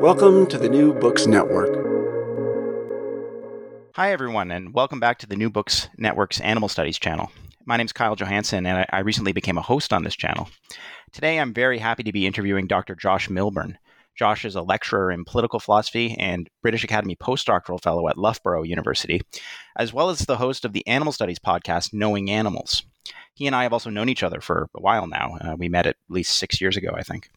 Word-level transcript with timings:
Welcome 0.00 0.46
to 0.48 0.58
the 0.58 0.68
New 0.68 0.92
Books 0.92 1.26
Network. 1.26 1.70
Hi, 3.94 4.12
everyone, 4.12 4.50
and 4.50 4.74
welcome 4.74 5.00
back 5.00 5.18
to 5.18 5.26
the 5.26 5.36
New 5.36 5.48
Books 5.48 5.88
Network's 5.96 6.38
Animal 6.40 6.68
Studies 6.68 6.98
channel. 6.98 7.32
My 7.64 7.76
name 7.76 7.86
is 7.86 7.92
Kyle 7.92 8.14
Johannsen, 8.14 8.66
and 8.66 8.86
I 8.90 8.98
recently 9.00 9.32
became 9.32 9.56
a 9.56 9.62
host 9.62 9.92
on 9.92 10.04
this 10.04 10.14
channel. 10.14 10.50
Today, 11.12 11.40
I'm 11.40 11.54
very 11.54 11.78
happy 11.78 12.02
to 12.02 12.12
be 12.12 12.26
interviewing 12.26 12.66
Dr. 12.66 12.94
Josh 12.94 13.30
Milburn. 13.30 13.78
Josh 14.16 14.44
is 14.44 14.54
a 14.54 14.62
lecturer 14.62 15.10
in 15.10 15.24
political 15.24 15.60
philosophy 15.60 16.14
and 16.18 16.50
British 16.62 16.84
Academy 16.84 17.16
postdoctoral 17.16 17.82
fellow 17.82 18.06
at 18.08 18.18
Loughborough 18.18 18.64
University, 18.64 19.22
as 19.76 19.92
well 19.92 20.10
as 20.10 20.20
the 20.20 20.36
host 20.36 20.64
of 20.64 20.74
the 20.74 20.86
Animal 20.86 21.12
Studies 21.12 21.38
podcast, 21.38 21.92
Knowing 21.92 22.30
Animals. 22.30 22.82
He 23.34 23.46
and 23.46 23.54
I 23.54 23.64
have 23.64 23.72
also 23.72 23.90
known 23.90 24.08
each 24.08 24.22
other 24.22 24.40
for 24.40 24.68
a 24.74 24.80
while 24.80 25.06
now. 25.06 25.36
Uh, 25.40 25.56
we 25.58 25.68
met 25.68 25.86
at 25.86 25.96
least 26.08 26.36
six 26.36 26.60
years 26.60 26.76
ago, 26.76 26.94
I 26.96 27.02
think. 27.02 27.30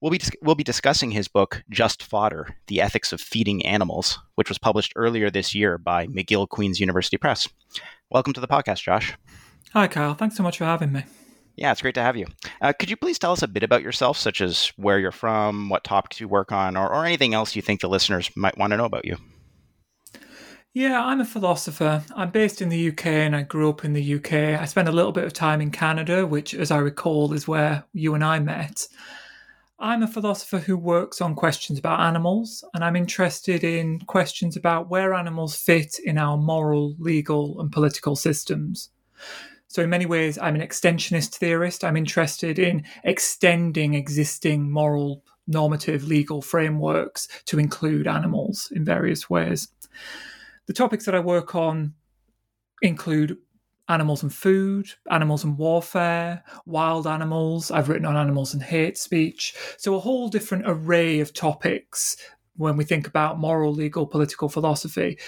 We'll 0.00 0.12
be, 0.12 0.20
we'll 0.42 0.54
be 0.54 0.62
discussing 0.62 1.10
his 1.10 1.26
book, 1.26 1.64
Just 1.70 2.04
Fodder 2.04 2.54
The 2.68 2.80
Ethics 2.80 3.12
of 3.12 3.20
Feeding 3.20 3.66
Animals, 3.66 4.16
which 4.36 4.48
was 4.48 4.56
published 4.56 4.92
earlier 4.94 5.28
this 5.28 5.56
year 5.56 5.76
by 5.76 6.06
McGill 6.06 6.48
Queen's 6.48 6.78
University 6.78 7.16
Press. 7.16 7.48
Welcome 8.08 8.32
to 8.34 8.40
the 8.40 8.46
podcast, 8.46 8.80
Josh. 8.80 9.12
Hi, 9.72 9.88
Kyle. 9.88 10.14
Thanks 10.14 10.36
so 10.36 10.44
much 10.44 10.58
for 10.58 10.66
having 10.66 10.92
me. 10.92 11.02
Yeah, 11.56 11.72
it's 11.72 11.82
great 11.82 11.96
to 11.96 12.00
have 12.00 12.16
you. 12.16 12.26
Uh, 12.60 12.72
could 12.78 12.90
you 12.90 12.96
please 12.96 13.18
tell 13.18 13.32
us 13.32 13.42
a 13.42 13.48
bit 13.48 13.64
about 13.64 13.82
yourself, 13.82 14.16
such 14.16 14.40
as 14.40 14.72
where 14.76 15.00
you're 15.00 15.10
from, 15.10 15.68
what 15.68 15.82
topics 15.82 16.20
you 16.20 16.28
work 16.28 16.52
on, 16.52 16.76
or, 16.76 16.88
or 16.88 17.04
anything 17.04 17.34
else 17.34 17.56
you 17.56 17.62
think 17.62 17.80
the 17.80 17.88
listeners 17.88 18.30
might 18.36 18.56
want 18.56 18.70
to 18.70 18.76
know 18.76 18.84
about 18.84 19.04
you? 19.04 19.16
Yeah, 20.74 21.04
I'm 21.04 21.20
a 21.20 21.24
philosopher. 21.24 22.04
I'm 22.14 22.30
based 22.30 22.62
in 22.62 22.68
the 22.68 22.90
UK 22.90 23.06
and 23.06 23.34
I 23.34 23.42
grew 23.42 23.68
up 23.68 23.84
in 23.84 23.94
the 23.94 24.14
UK. 24.14 24.32
I 24.32 24.64
spent 24.66 24.88
a 24.88 24.92
little 24.92 25.10
bit 25.10 25.24
of 25.24 25.32
time 25.32 25.60
in 25.60 25.72
Canada, 25.72 26.24
which, 26.24 26.54
as 26.54 26.70
I 26.70 26.78
recall, 26.78 27.32
is 27.32 27.48
where 27.48 27.82
you 27.92 28.14
and 28.14 28.22
I 28.22 28.38
met. 28.38 28.86
I'm 29.80 30.02
a 30.02 30.08
philosopher 30.08 30.58
who 30.58 30.76
works 30.76 31.20
on 31.20 31.36
questions 31.36 31.78
about 31.78 32.00
animals, 32.00 32.64
and 32.74 32.82
I'm 32.82 32.96
interested 32.96 33.62
in 33.62 34.00
questions 34.00 34.56
about 34.56 34.90
where 34.90 35.14
animals 35.14 35.54
fit 35.54 36.00
in 36.00 36.18
our 36.18 36.36
moral, 36.36 36.96
legal, 36.98 37.60
and 37.60 37.70
political 37.70 38.16
systems. 38.16 38.90
So, 39.68 39.82
in 39.82 39.90
many 39.90 40.04
ways, 40.04 40.36
I'm 40.36 40.56
an 40.56 40.66
extensionist 40.66 41.36
theorist. 41.36 41.84
I'm 41.84 41.96
interested 41.96 42.58
in 42.58 42.84
extending 43.04 43.94
existing 43.94 44.68
moral, 44.68 45.22
normative, 45.46 46.02
legal 46.04 46.42
frameworks 46.42 47.28
to 47.44 47.60
include 47.60 48.08
animals 48.08 48.72
in 48.74 48.84
various 48.84 49.30
ways. 49.30 49.68
The 50.66 50.72
topics 50.72 51.04
that 51.04 51.14
I 51.14 51.20
work 51.20 51.54
on 51.54 51.94
include 52.82 53.36
animals 53.88 54.22
and 54.22 54.32
food, 54.32 54.88
animals 55.10 55.44
and 55.44 55.56
warfare, 55.56 56.44
wild 56.66 57.06
animals. 57.06 57.70
I've 57.70 57.88
written 57.88 58.06
on 58.06 58.16
animals 58.16 58.54
and 58.54 58.62
hate 58.62 58.98
speech. 58.98 59.54
So, 59.78 59.94
a 59.94 60.00
whole 60.00 60.28
different 60.28 60.64
array 60.66 61.20
of 61.20 61.32
topics 61.32 62.16
when 62.56 62.76
we 62.76 62.84
think 62.84 63.06
about 63.06 63.38
moral, 63.38 63.72
legal, 63.72 64.06
political 64.06 64.48
philosophy, 64.48 65.18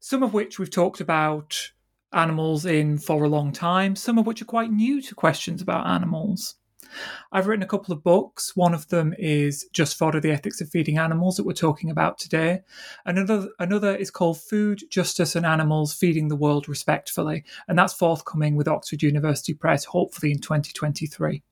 some 0.00 0.22
of 0.22 0.34
which 0.34 0.58
we've 0.58 0.70
talked 0.70 1.00
about 1.00 1.70
animals 2.12 2.64
in 2.64 2.98
for 2.98 3.24
a 3.24 3.28
long 3.28 3.52
time, 3.52 3.96
some 3.96 4.18
of 4.18 4.26
which 4.26 4.40
are 4.40 4.46
quite 4.46 4.70
new 4.70 5.02
to 5.02 5.14
questions 5.14 5.60
about 5.60 5.86
animals. 5.86 6.56
I've 7.32 7.46
written 7.46 7.62
a 7.62 7.68
couple 7.68 7.92
of 7.92 8.02
books. 8.02 8.56
One 8.56 8.74
of 8.74 8.88
them 8.88 9.14
is 9.18 9.68
Just 9.72 9.96
Fodder 9.96 10.20
the 10.20 10.30
Ethics 10.30 10.60
of 10.60 10.68
Feeding 10.70 10.98
Animals 10.98 11.36
that 11.36 11.44
we're 11.44 11.52
talking 11.52 11.90
about 11.90 12.18
today. 12.18 12.62
Another 13.04 13.48
another 13.58 13.94
is 13.94 14.10
called 14.10 14.40
Food, 14.40 14.82
Justice 14.90 15.36
and 15.36 15.46
Animals 15.46 15.92
Feeding 15.92 16.28
the 16.28 16.36
World 16.36 16.68
Respectfully, 16.68 17.44
and 17.68 17.78
that's 17.78 17.94
forthcoming 17.94 18.56
with 18.56 18.68
Oxford 18.68 19.02
University 19.02 19.54
Press 19.54 19.84
hopefully 19.84 20.32
in 20.32 20.38
2023. 20.38 21.42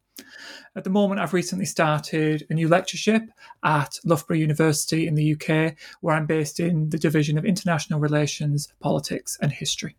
At 0.76 0.84
the 0.84 0.90
moment, 0.90 1.20
I've 1.20 1.32
recently 1.32 1.64
started 1.64 2.46
a 2.50 2.54
new 2.54 2.68
lectureship 2.68 3.22
at 3.62 3.98
Loughborough 4.04 4.36
University 4.36 5.06
in 5.06 5.14
the 5.14 5.32
UK, 5.32 5.76
where 6.00 6.14
I'm 6.14 6.26
based 6.26 6.60
in 6.60 6.90
the 6.90 6.98
Division 6.98 7.38
of 7.38 7.44
International 7.44 8.00
Relations, 8.00 8.72
Politics 8.80 9.38
and 9.40 9.52
History. 9.52 9.96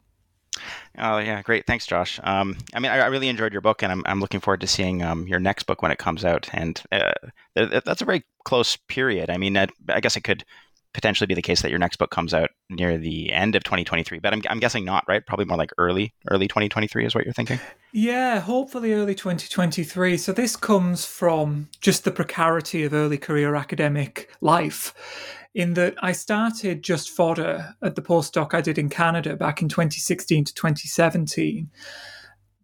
Oh 0.98 1.18
yeah, 1.18 1.42
great. 1.42 1.66
Thanks, 1.66 1.86
Josh. 1.86 2.20
Um, 2.24 2.58
I 2.74 2.80
mean, 2.80 2.92
I, 2.92 3.00
I, 3.00 3.08
really 3.08 3.28
enjoyed 3.28 3.52
your 3.52 3.62
book, 3.62 3.82
and 3.82 3.92
I'm, 3.92 4.04
I'm 4.06 4.20
looking 4.20 4.40
forward 4.40 4.62
to 4.62 4.68
seeing 4.68 5.02
um, 5.02 5.28
your 5.28 5.40
next 5.40 5.64
book 5.64 5.82
when 5.82 5.92
it 5.92 5.98
comes 5.98 6.24
out. 6.24 6.50
And 6.54 6.82
uh, 6.92 7.12
that's 7.56 8.02
a 8.02 8.06
very 8.06 8.24
close 8.46 8.78
period. 8.88 9.30
I 9.30 9.38
mean, 9.38 9.58
I, 9.58 9.68
I 9.90 10.00
guess 10.00 10.16
it 10.16 10.24
could 10.24 10.44
potentially 10.94 11.26
be 11.26 11.34
the 11.34 11.42
case 11.42 11.62
that 11.62 11.72
your 11.72 11.80
next 11.80 11.98
book 11.98 12.12
comes 12.12 12.34
out 12.34 12.52
near 12.70 12.98
the 12.98 13.34
end 13.34 13.56
of 13.56 13.64
2023, 13.64 14.20
but 14.20 14.32
I'm, 14.32 14.42
I'm 14.50 14.60
guessing 14.60 14.86
not, 14.86 15.04
right? 15.08 15.26
Probably 15.26 15.46
more 15.46 15.58
like 15.58 15.72
early, 15.78 16.14
early 16.30 16.48
2023 16.48 17.06
is 17.06 17.16
what 17.16 17.26
you're 17.26 17.34
thinking. 17.34 17.60
Yeah, 17.92 18.40
hopefully 18.40 18.94
early 18.94 19.16
2023. 19.16 20.18
So 20.18 20.32
this 20.32 20.56
comes 20.56 21.06
from 21.06 21.70
just 21.82 22.04
the 22.04 22.12
precarity 22.12 22.84
of 22.84 22.94
early 22.94 23.18
career 23.18 23.56
academic 23.56 24.30
life 24.40 24.94
in 25.54 25.74
that 25.76 25.96
I 26.02 26.12
started 26.12 26.84
just 26.84 27.10
fodder 27.10 27.76
at 27.82 27.96
the 27.96 28.02
postdoc 28.02 28.54
I 28.54 28.62
did 28.62 28.78
in 28.78 28.90
Canada 28.90 29.36
back 29.36 29.62
in 29.62 29.70
2016 29.70 30.46
to 30.46 30.54
2017. 30.54 31.70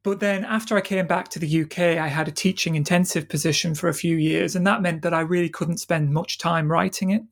But 0.01 0.19
then 0.21 0.45
after 0.45 0.77
I 0.77 0.81
came 0.81 1.07
back 1.07 1.29
to 1.29 1.39
the 1.39 1.61
UK, 1.63 1.79
I 1.79 2.07
had 2.07 2.27
a 2.27 2.31
teaching 2.31 2.75
intensive 2.75 3.27
position 3.27 3.75
for 3.75 3.89
a 3.89 3.93
few 3.93 4.15
years, 4.15 4.55
and 4.55 4.65
that 4.65 4.81
meant 4.81 5.01
that 5.01 5.13
I 5.13 5.19
really 5.19 5.49
couldn't 5.49 5.77
spend 5.77 6.13
much 6.13 6.37
time 6.37 6.71
writing 6.71 7.09
it. 7.09 7.23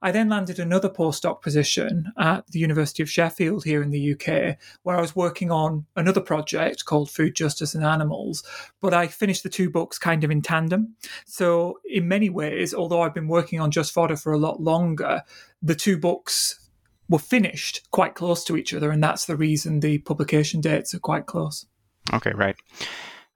I 0.00 0.12
then 0.12 0.28
landed 0.28 0.58
another 0.58 0.88
postdoc 0.88 1.42
position 1.42 2.12
at 2.18 2.46
the 2.48 2.58
University 2.58 3.02
of 3.02 3.10
Sheffield 3.10 3.64
here 3.64 3.82
in 3.82 3.90
the 3.90 4.12
UK, 4.12 4.56
where 4.82 4.96
I 4.96 5.00
was 5.00 5.16
working 5.16 5.50
on 5.50 5.86
another 5.96 6.20
project 6.20 6.84
called 6.84 7.10
Food 7.10 7.34
Justice 7.34 7.74
and 7.74 7.84
Animals. 7.84 8.44
But 8.80 8.94
I 8.94 9.08
finished 9.08 9.42
the 9.42 9.48
two 9.48 9.70
books 9.70 9.98
kind 9.98 10.22
of 10.22 10.30
in 10.30 10.42
tandem. 10.42 10.94
So, 11.26 11.78
in 11.84 12.06
many 12.06 12.30
ways, 12.30 12.72
although 12.72 13.02
I've 13.02 13.14
been 13.14 13.28
working 13.28 13.60
on 13.60 13.70
Just 13.70 13.92
Fodder 13.92 14.16
for 14.16 14.32
a 14.32 14.38
lot 14.38 14.60
longer, 14.60 15.22
the 15.60 15.74
two 15.74 15.98
books 15.98 16.68
were 17.08 17.18
finished 17.18 17.88
quite 17.90 18.14
close 18.14 18.44
to 18.44 18.56
each 18.56 18.72
other, 18.74 18.90
and 18.90 19.02
that's 19.02 19.24
the 19.24 19.36
reason 19.36 19.80
the 19.80 19.98
publication 19.98 20.60
dates 20.60 20.94
are 20.94 21.00
quite 21.00 21.26
close. 21.26 21.66
Okay, 22.12 22.32
right. 22.32 22.56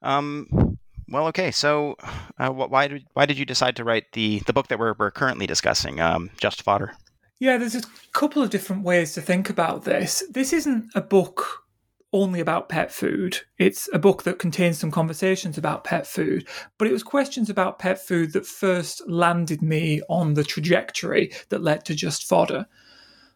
Um, 0.02 0.78
well, 1.08 1.26
okay. 1.28 1.50
So, 1.50 1.96
uh, 2.38 2.50
why 2.50 2.88
did 2.88 3.06
why 3.12 3.26
did 3.26 3.38
you 3.38 3.44
decide 3.44 3.76
to 3.76 3.84
write 3.84 4.12
the 4.12 4.40
the 4.46 4.52
book 4.52 4.68
that 4.68 4.78
we're 4.78 4.94
we're 4.98 5.10
currently 5.10 5.46
discussing, 5.46 6.00
um, 6.00 6.30
Just 6.38 6.62
Fodder? 6.62 6.94
Yeah, 7.38 7.56
there's 7.56 7.74
a 7.74 7.82
couple 8.12 8.42
of 8.42 8.50
different 8.50 8.84
ways 8.84 9.14
to 9.14 9.20
think 9.20 9.50
about 9.50 9.84
this. 9.84 10.22
This 10.30 10.52
isn't 10.52 10.92
a 10.94 11.00
book 11.00 11.64
only 12.12 12.40
about 12.40 12.68
pet 12.68 12.92
food. 12.92 13.38
It's 13.58 13.88
a 13.92 13.98
book 13.98 14.22
that 14.24 14.38
contains 14.38 14.78
some 14.78 14.90
conversations 14.90 15.56
about 15.56 15.84
pet 15.84 16.06
food, 16.06 16.46
but 16.78 16.86
it 16.86 16.92
was 16.92 17.02
questions 17.02 17.48
about 17.48 17.78
pet 17.78 17.98
food 17.98 18.32
that 18.34 18.46
first 18.46 19.02
landed 19.08 19.62
me 19.62 20.02
on 20.08 20.34
the 20.34 20.44
trajectory 20.44 21.32
that 21.48 21.62
led 21.62 21.84
to 21.86 21.94
Just 21.94 22.28
Fodder. 22.28 22.66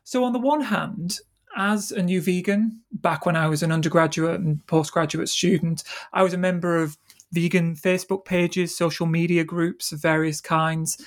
So, 0.05 0.25
on 0.25 0.33
the 0.33 0.39
one 0.39 0.61
hand, 0.61 1.19
as 1.57 1.91
a 1.91 2.03
new 2.03 2.21
vegan, 2.21 2.81
back 2.93 3.25
when 3.25 3.35
I 3.35 3.49
was 3.49 3.63
an 3.63 3.73
undergraduate 3.73 4.41
and 4.41 4.65
postgraduate 4.67 5.31
student, 5.31 5.83
I 6.13 6.23
was 6.23 6.35
a 6.35 6.39
member 6.39 6.81
of 6.81 6.99
vegan 7.33 7.75
Facebook 7.75 8.25
pages, 8.25 8.77
social 8.77 9.07
media 9.07 9.45
groups 9.45 9.93
of 9.93 10.01
various 10.01 10.41
kinds. 10.41 11.03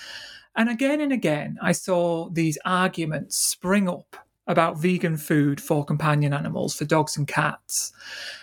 And 0.56 0.70
again 0.70 1.02
and 1.02 1.12
again, 1.12 1.58
I 1.62 1.72
saw 1.72 2.30
these 2.30 2.58
arguments 2.66 3.38
spring 3.38 3.88
up 3.88 4.16
about 4.48 4.80
vegan 4.80 5.16
food 5.16 5.62
for 5.62 5.86
companion 5.86 6.34
animals, 6.34 6.76
for 6.76 6.84
dogs 6.84 7.16
and 7.16 7.28
cats. 7.28 7.94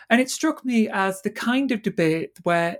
And 0.08 0.20
it 0.20 0.30
struck 0.30 0.64
me 0.64 0.88
as 0.88 1.20
the 1.22 1.30
kind 1.30 1.72
of 1.72 1.82
debate 1.82 2.38
where 2.44 2.78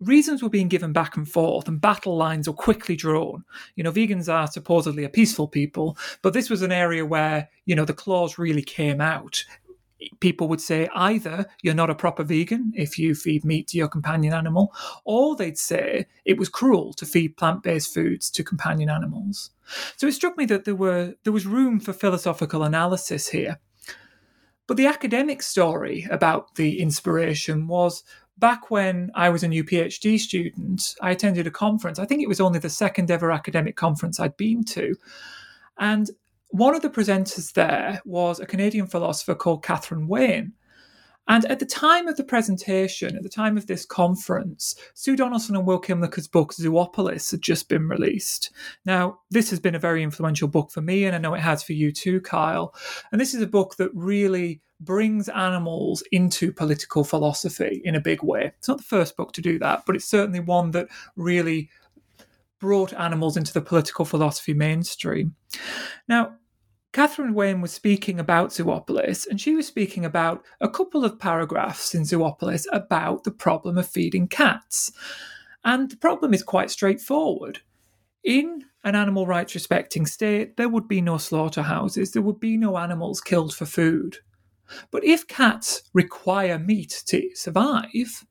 reasons 0.00 0.42
were 0.42 0.50
being 0.50 0.68
given 0.68 0.92
back 0.92 1.16
and 1.16 1.26
forth 1.26 1.68
and 1.68 1.80
battle 1.80 2.16
lines 2.16 2.46
were 2.46 2.54
quickly 2.54 2.94
drawn. 2.94 3.42
You 3.76 3.84
know, 3.84 3.92
vegans 3.92 4.32
are 4.32 4.46
supposedly 4.46 5.04
a 5.04 5.08
peaceful 5.08 5.48
people, 5.48 5.96
but 6.20 6.34
this 6.34 6.50
was 6.50 6.60
an 6.60 6.70
area 6.70 7.04
where, 7.04 7.48
you 7.64 7.74
know, 7.74 7.86
the 7.86 7.94
claws 7.94 8.38
really 8.38 8.62
came 8.62 9.00
out 9.00 9.42
people 10.20 10.48
would 10.48 10.60
say 10.60 10.88
either 10.94 11.46
you're 11.62 11.74
not 11.74 11.90
a 11.90 11.94
proper 11.94 12.22
vegan 12.22 12.72
if 12.74 12.98
you 12.98 13.14
feed 13.14 13.44
meat 13.44 13.68
to 13.68 13.78
your 13.78 13.88
companion 13.88 14.34
animal, 14.34 14.72
or 15.04 15.36
they'd 15.36 15.58
say 15.58 16.06
it 16.24 16.38
was 16.38 16.48
cruel 16.48 16.92
to 16.94 17.06
feed 17.06 17.36
plant-based 17.36 17.92
foods 17.92 18.30
to 18.30 18.44
companion 18.44 18.90
animals. 18.90 19.50
So 19.96 20.06
it 20.06 20.12
struck 20.12 20.36
me 20.36 20.44
that 20.46 20.64
there 20.64 20.74
were 20.74 21.14
there 21.24 21.32
was 21.32 21.46
room 21.46 21.80
for 21.80 21.92
philosophical 21.92 22.62
analysis 22.62 23.28
here. 23.28 23.58
But 24.66 24.76
the 24.76 24.86
academic 24.86 25.42
story 25.42 26.06
about 26.10 26.56
the 26.56 26.80
inspiration 26.80 27.68
was 27.68 28.02
back 28.36 28.70
when 28.70 29.10
I 29.14 29.30
was 29.30 29.42
a 29.42 29.48
new 29.48 29.64
PhD 29.64 30.18
student, 30.18 30.94
I 31.00 31.10
attended 31.12 31.46
a 31.46 31.50
conference. 31.50 31.98
I 31.98 32.04
think 32.04 32.22
it 32.22 32.28
was 32.28 32.40
only 32.40 32.58
the 32.58 32.68
second 32.68 33.10
ever 33.10 33.30
academic 33.32 33.76
conference 33.76 34.20
I'd 34.20 34.36
been 34.36 34.64
to. 34.64 34.94
And 35.78 36.10
one 36.50 36.74
of 36.74 36.82
the 36.82 36.90
presenters 36.90 37.52
there 37.52 38.00
was 38.04 38.40
a 38.40 38.46
Canadian 38.46 38.86
philosopher 38.86 39.34
called 39.34 39.64
Catherine 39.64 40.08
Wayne. 40.08 40.52
And 41.28 41.44
at 41.46 41.58
the 41.58 41.66
time 41.66 42.06
of 42.06 42.16
the 42.16 42.24
presentation, 42.24 43.16
at 43.16 43.22
the 43.24 43.28
time 43.28 43.56
of 43.56 43.66
this 43.66 43.84
conference, 43.84 44.76
Sue 44.94 45.16
Donaldson 45.16 45.56
and 45.56 45.66
Will 45.66 45.80
Kymlicka's 45.80 46.28
book 46.28 46.54
Zoopolis 46.54 47.32
had 47.32 47.42
just 47.42 47.68
been 47.68 47.88
released. 47.88 48.50
Now, 48.84 49.18
this 49.30 49.50
has 49.50 49.58
been 49.58 49.74
a 49.74 49.80
very 49.80 50.04
influential 50.04 50.46
book 50.46 50.70
for 50.70 50.82
me, 50.82 51.04
and 51.04 51.16
I 51.16 51.18
know 51.18 51.34
it 51.34 51.40
has 51.40 51.64
for 51.64 51.72
you 51.72 51.90
too, 51.90 52.20
Kyle. 52.20 52.74
And 53.10 53.20
this 53.20 53.34
is 53.34 53.42
a 53.42 53.46
book 53.48 53.76
that 53.76 53.90
really 53.92 54.60
brings 54.78 55.28
animals 55.28 56.02
into 56.12 56.52
political 56.52 57.02
philosophy 57.02 57.80
in 57.84 57.96
a 57.96 58.00
big 58.00 58.22
way. 58.22 58.52
It's 58.58 58.68
not 58.68 58.78
the 58.78 58.84
first 58.84 59.16
book 59.16 59.32
to 59.32 59.40
do 59.40 59.58
that, 59.58 59.84
but 59.84 59.96
it's 59.96 60.04
certainly 60.04 60.40
one 60.40 60.70
that 60.72 60.88
really 61.16 61.70
brought 62.66 62.92
animals 62.94 63.36
into 63.36 63.52
the 63.52 63.60
political 63.60 64.04
philosophy 64.04 64.52
mainstream. 64.52 65.36
Now, 66.08 66.34
Catherine 66.92 67.32
Wayne 67.32 67.60
was 67.60 67.70
speaking 67.70 68.18
about 68.18 68.50
Zoopolis, 68.50 69.24
and 69.24 69.40
she 69.40 69.54
was 69.54 69.68
speaking 69.68 70.04
about 70.04 70.44
a 70.60 70.68
couple 70.68 71.04
of 71.04 71.20
paragraphs 71.20 71.94
in 71.94 72.02
Zoopolis 72.02 72.66
about 72.72 73.22
the 73.22 73.30
problem 73.30 73.78
of 73.78 73.86
feeding 73.86 74.26
cats. 74.26 74.90
And 75.64 75.88
the 75.92 75.96
problem 75.96 76.34
is 76.34 76.42
quite 76.42 76.72
straightforward. 76.72 77.60
In 78.24 78.64
an 78.82 78.96
animal 78.96 79.28
rights 79.28 79.54
respecting 79.54 80.04
state, 80.04 80.56
there 80.56 80.68
would 80.68 80.88
be 80.88 81.00
no 81.00 81.18
slaughterhouses, 81.18 82.10
there 82.10 82.22
would 82.22 82.40
be 82.40 82.56
no 82.56 82.78
animals 82.78 83.20
killed 83.20 83.54
for 83.54 83.66
food. 83.66 84.16
But 84.90 85.04
if 85.04 85.28
cats 85.28 85.88
require 85.94 86.58
meat 86.58 87.04
to 87.06 87.30
survive, 87.36 88.26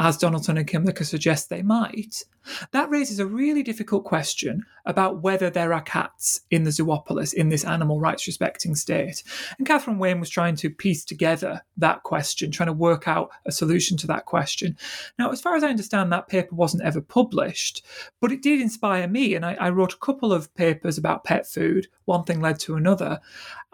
as 0.00 0.16
Donaldson 0.16 0.56
and 0.56 0.66
Kymlicka 0.66 1.04
suggest 1.04 1.50
they 1.50 1.60
might, 1.60 2.24
that 2.70 2.88
raises 2.88 3.18
a 3.18 3.26
really 3.26 3.62
difficult 3.62 4.04
question 4.04 4.64
about 4.86 5.20
whether 5.20 5.50
there 5.50 5.74
are 5.74 5.82
cats 5.82 6.40
in 6.50 6.64
the 6.64 6.70
zoopolis 6.70 7.34
in 7.34 7.50
this 7.50 7.64
animal 7.66 8.00
rights 8.00 8.26
respecting 8.26 8.74
state. 8.74 9.22
And 9.58 9.66
Catherine 9.66 9.98
Wayne 9.98 10.18
was 10.18 10.30
trying 10.30 10.56
to 10.56 10.70
piece 10.70 11.04
together 11.04 11.60
that 11.76 12.02
question, 12.02 12.50
trying 12.50 12.68
to 12.68 12.72
work 12.72 13.06
out 13.06 13.28
a 13.44 13.52
solution 13.52 13.98
to 13.98 14.06
that 14.06 14.24
question. 14.24 14.74
Now, 15.18 15.32
as 15.32 15.42
far 15.42 15.54
as 15.54 15.62
I 15.62 15.68
understand, 15.68 16.10
that 16.10 16.28
paper 16.28 16.54
wasn't 16.54 16.82
ever 16.82 17.02
published, 17.02 17.84
but 18.22 18.32
it 18.32 18.40
did 18.40 18.58
inspire 18.58 19.06
me. 19.06 19.34
And 19.34 19.44
I, 19.44 19.52
I 19.60 19.68
wrote 19.68 19.92
a 19.92 19.98
couple 19.98 20.32
of 20.32 20.54
papers 20.54 20.96
about 20.96 21.24
pet 21.24 21.46
food. 21.46 21.88
One 22.06 22.24
thing 22.24 22.40
led 22.40 22.58
to 22.60 22.74
another. 22.74 23.20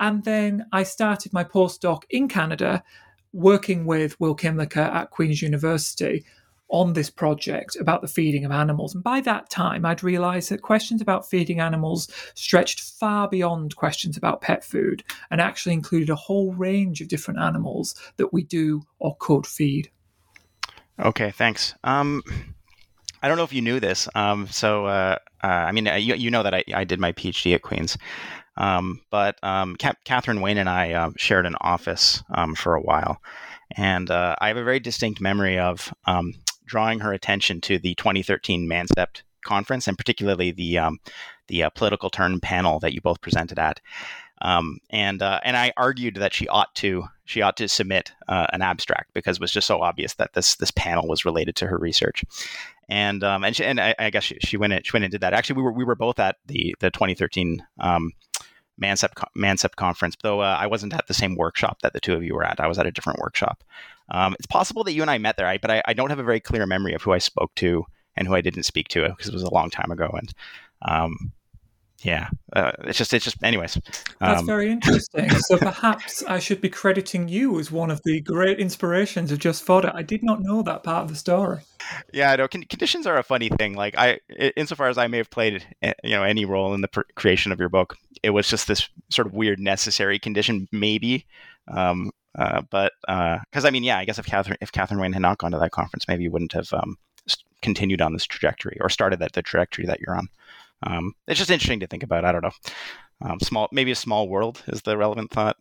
And 0.00 0.24
then 0.24 0.66
I 0.72 0.82
started 0.82 1.32
my 1.32 1.44
postdoc 1.44 2.02
in 2.10 2.26
Canada 2.26 2.82
working 3.36 3.84
with 3.84 4.18
Will 4.18 4.34
Kymlicka 4.34 4.78
at 4.78 5.10
Queen's 5.10 5.42
University 5.42 6.24
on 6.68 6.94
this 6.94 7.10
project 7.10 7.76
about 7.76 8.00
the 8.00 8.08
feeding 8.08 8.44
of 8.44 8.50
animals. 8.50 8.94
And 8.94 9.04
by 9.04 9.20
that 9.20 9.50
time, 9.50 9.84
I'd 9.84 10.02
realised 10.02 10.50
that 10.50 10.62
questions 10.62 11.00
about 11.00 11.28
feeding 11.28 11.60
animals 11.60 12.08
stretched 12.34 12.80
far 12.80 13.28
beyond 13.28 13.76
questions 13.76 14.16
about 14.16 14.40
pet 14.40 14.64
food 14.64 15.04
and 15.30 15.40
actually 15.40 15.74
included 15.74 16.10
a 16.10 16.16
whole 16.16 16.54
range 16.54 17.00
of 17.00 17.08
different 17.08 17.38
animals 17.38 17.94
that 18.16 18.32
we 18.32 18.42
do 18.42 18.82
or 18.98 19.16
could 19.20 19.46
feed. 19.46 19.90
Okay, 20.98 21.30
thanks. 21.30 21.74
Um, 21.84 22.22
I 23.22 23.28
don't 23.28 23.36
know 23.36 23.44
if 23.44 23.52
you 23.52 23.62
knew 23.62 23.80
this. 23.80 24.08
Um, 24.14 24.48
so, 24.48 24.86
uh, 24.86 25.18
uh, 25.44 25.46
I 25.46 25.72
mean, 25.72 25.86
you, 25.98 26.14
you 26.14 26.30
know 26.30 26.42
that 26.42 26.54
I, 26.54 26.64
I 26.74 26.84
did 26.84 26.98
my 26.98 27.12
PhD 27.12 27.54
at 27.54 27.62
Queen's. 27.62 27.98
Um, 28.56 29.00
but 29.10 29.42
um, 29.42 29.76
Catherine 29.76 30.40
Wayne 30.40 30.58
and 30.58 30.68
I 30.68 30.92
uh, 30.92 31.10
shared 31.16 31.46
an 31.46 31.56
office 31.60 32.22
um, 32.34 32.54
for 32.54 32.74
a 32.74 32.80
while. 32.80 33.20
And 33.76 34.10
uh, 34.10 34.36
I 34.40 34.48
have 34.48 34.56
a 34.56 34.64
very 34.64 34.80
distinct 34.80 35.20
memory 35.20 35.58
of 35.58 35.92
um, 36.06 36.34
drawing 36.64 37.00
her 37.00 37.12
attention 37.12 37.60
to 37.62 37.78
the 37.78 37.94
2013 37.96 38.68
Mancept 38.68 39.22
conference, 39.44 39.86
and 39.88 39.98
particularly 39.98 40.50
the 40.50 40.78
um, 40.78 40.98
the 41.48 41.64
uh, 41.64 41.70
political 41.70 42.10
turn 42.10 42.40
panel 42.40 42.78
that 42.80 42.92
you 42.92 43.00
both 43.00 43.20
presented 43.20 43.58
at. 43.58 43.80
Um, 44.42 44.78
and 44.90 45.22
uh, 45.22 45.40
and 45.44 45.56
I 45.56 45.72
argued 45.76 46.16
that 46.16 46.34
she 46.34 46.46
ought 46.48 46.74
to 46.76 47.04
she 47.24 47.42
ought 47.42 47.56
to 47.56 47.68
submit 47.68 48.12
uh, 48.28 48.46
an 48.52 48.60
abstract 48.62 49.14
because 49.14 49.36
it 49.36 49.40
was 49.40 49.52
just 49.52 49.66
so 49.66 49.80
obvious 49.80 50.14
that 50.14 50.34
this 50.34 50.56
this 50.56 50.70
panel 50.72 51.08
was 51.08 51.24
related 51.24 51.56
to 51.56 51.66
her 51.66 51.78
research. 51.78 52.24
And 52.88 53.24
um, 53.24 53.44
and 53.44 53.56
she, 53.56 53.64
and 53.64 53.80
I, 53.80 53.94
I 53.98 54.10
guess 54.10 54.24
she, 54.24 54.38
she, 54.40 54.56
went 54.56 54.72
in, 54.72 54.82
she 54.84 54.92
went 54.92 55.04
and 55.04 55.10
did 55.10 55.22
that. 55.22 55.32
Actually, 55.32 55.56
we 55.56 55.62
were 55.62 55.72
we 55.72 55.84
were 55.84 55.94
both 55.94 56.18
at 56.18 56.36
the 56.46 56.74
the 56.80 56.90
2013 56.90 57.64
um, 57.80 58.12
Mancept 58.80 59.76
conference, 59.76 60.16
though 60.22 60.40
uh, 60.40 60.56
I 60.58 60.66
wasn't 60.66 60.94
at 60.94 61.06
the 61.06 61.14
same 61.14 61.36
workshop 61.36 61.82
that 61.82 61.92
the 61.92 62.00
two 62.00 62.14
of 62.14 62.22
you 62.22 62.34
were 62.34 62.44
at. 62.44 62.60
I 62.60 62.66
was 62.66 62.78
at 62.78 62.86
a 62.86 62.92
different 62.92 63.18
workshop. 63.18 63.64
Um, 64.10 64.34
it's 64.34 64.46
possible 64.46 64.84
that 64.84 64.92
you 64.92 65.02
and 65.02 65.10
I 65.10 65.18
met 65.18 65.36
there, 65.36 65.58
but 65.60 65.70
I, 65.70 65.82
I, 65.86 65.92
don't 65.92 66.10
have 66.10 66.20
a 66.20 66.24
very 66.24 66.38
clear 66.38 66.64
memory 66.64 66.94
of 66.94 67.02
who 67.02 67.12
I 67.12 67.18
spoke 67.18 67.52
to 67.56 67.84
and 68.16 68.28
who 68.28 68.34
I 68.34 68.40
didn't 68.40 68.62
speak 68.62 68.86
to 68.88 69.08
because 69.08 69.26
it 69.26 69.34
was 69.34 69.42
a 69.42 69.52
long 69.52 69.68
time 69.68 69.90
ago. 69.90 70.08
And 70.16 70.32
um, 70.82 71.32
yeah, 72.02 72.28
uh, 72.52 72.72
it's 72.84 72.98
just, 72.98 73.14
it's 73.14 73.24
just, 73.24 73.42
anyways. 73.42 73.78
That's 74.20 74.40
um, 74.40 74.46
very 74.46 74.70
interesting. 74.70 75.30
so 75.30 75.56
perhaps 75.58 76.22
I 76.24 76.38
should 76.38 76.60
be 76.60 76.68
crediting 76.68 77.28
you 77.28 77.58
as 77.58 77.70
one 77.70 77.90
of 77.90 78.02
the 78.04 78.20
great 78.20 78.58
inspirations 78.58 79.32
of 79.32 79.38
Just 79.38 79.62
Fodder. 79.62 79.92
I 79.94 80.02
did 80.02 80.22
not 80.22 80.42
know 80.42 80.62
that 80.62 80.82
part 80.82 81.04
of 81.04 81.08
the 81.08 81.16
story. 81.16 81.60
Yeah, 82.12 82.32
I 82.32 82.36
know. 82.36 82.48
Con- 82.48 82.64
conditions 82.64 83.06
are 83.06 83.16
a 83.16 83.22
funny 83.22 83.48
thing. 83.48 83.74
Like 83.74 83.96
I, 83.96 84.20
insofar 84.56 84.88
as 84.88 84.98
I 84.98 85.06
may 85.06 85.18
have 85.18 85.30
played, 85.30 85.64
eh, 85.82 85.94
you 86.04 86.10
know, 86.10 86.22
any 86.22 86.44
role 86.44 86.74
in 86.74 86.80
the 86.80 86.88
pr- 86.88 87.00
creation 87.14 87.52
of 87.52 87.58
your 87.58 87.68
book, 87.68 87.96
it 88.22 88.30
was 88.30 88.48
just 88.48 88.68
this 88.68 88.88
sort 89.10 89.26
of 89.26 89.34
weird 89.34 89.58
necessary 89.58 90.18
condition, 90.18 90.68
maybe. 90.72 91.26
Um, 91.68 92.10
uh, 92.38 92.62
but 92.70 92.92
because 93.06 93.64
uh, 93.64 93.68
I 93.68 93.70
mean, 93.70 93.84
yeah, 93.84 93.98
I 93.98 94.04
guess 94.04 94.18
if 94.18 94.26
Catherine 94.26 94.58
if 94.60 94.70
Catherine 94.70 95.00
Wayne 95.00 95.14
had 95.14 95.22
not 95.22 95.38
gone 95.38 95.52
to 95.52 95.58
that 95.58 95.70
conference, 95.70 96.06
maybe 96.06 96.24
you 96.24 96.30
wouldn't 96.30 96.52
have 96.52 96.70
um, 96.72 96.98
continued 97.62 98.02
on 98.02 98.12
this 98.12 98.26
trajectory 98.26 98.76
or 98.80 98.90
started 98.90 99.22
at 99.22 99.32
the 99.32 99.42
trajectory 99.42 99.86
that 99.86 100.00
you're 100.00 100.16
on. 100.16 100.28
Um, 100.82 101.12
it's 101.26 101.38
just 101.38 101.50
interesting 101.50 101.80
to 101.80 101.86
think 101.86 102.02
about. 102.02 102.24
I 102.24 102.32
don't 102.32 102.44
know. 102.44 102.50
Um, 103.22 103.40
small, 103.40 103.68
maybe 103.72 103.90
a 103.90 103.96
small 103.96 104.28
world 104.28 104.62
is 104.68 104.82
the 104.82 104.96
relevant 104.96 105.30
thought 105.30 105.56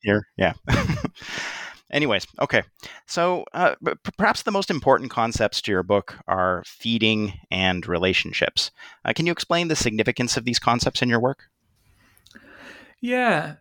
here. 0.00 0.26
Yeah. 0.36 0.54
Anyways, 1.90 2.26
okay. 2.40 2.62
So 3.06 3.44
uh, 3.52 3.74
perhaps 4.16 4.42
the 4.42 4.50
most 4.50 4.70
important 4.70 5.10
concepts 5.10 5.60
to 5.62 5.70
your 5.70 5.82
book 5.82 6.18
are 6.26 6.62
feeding 6.66 7.34
and 7.50 7.86
relationships. 7.86 8.70
Uh, 9.04 9.12
can 9.14 9.26
you 9.26 9.32
explain 9.32 9.68
the 9.68 9.76
significance 9.76 10.36
of 10.36 10.44
these 10.44 10.58
concepts 10.58 11.02
in 11.02 11.08
your 11.08 11.20
work? 11.20 11.44
Yeah. 13.00 13.56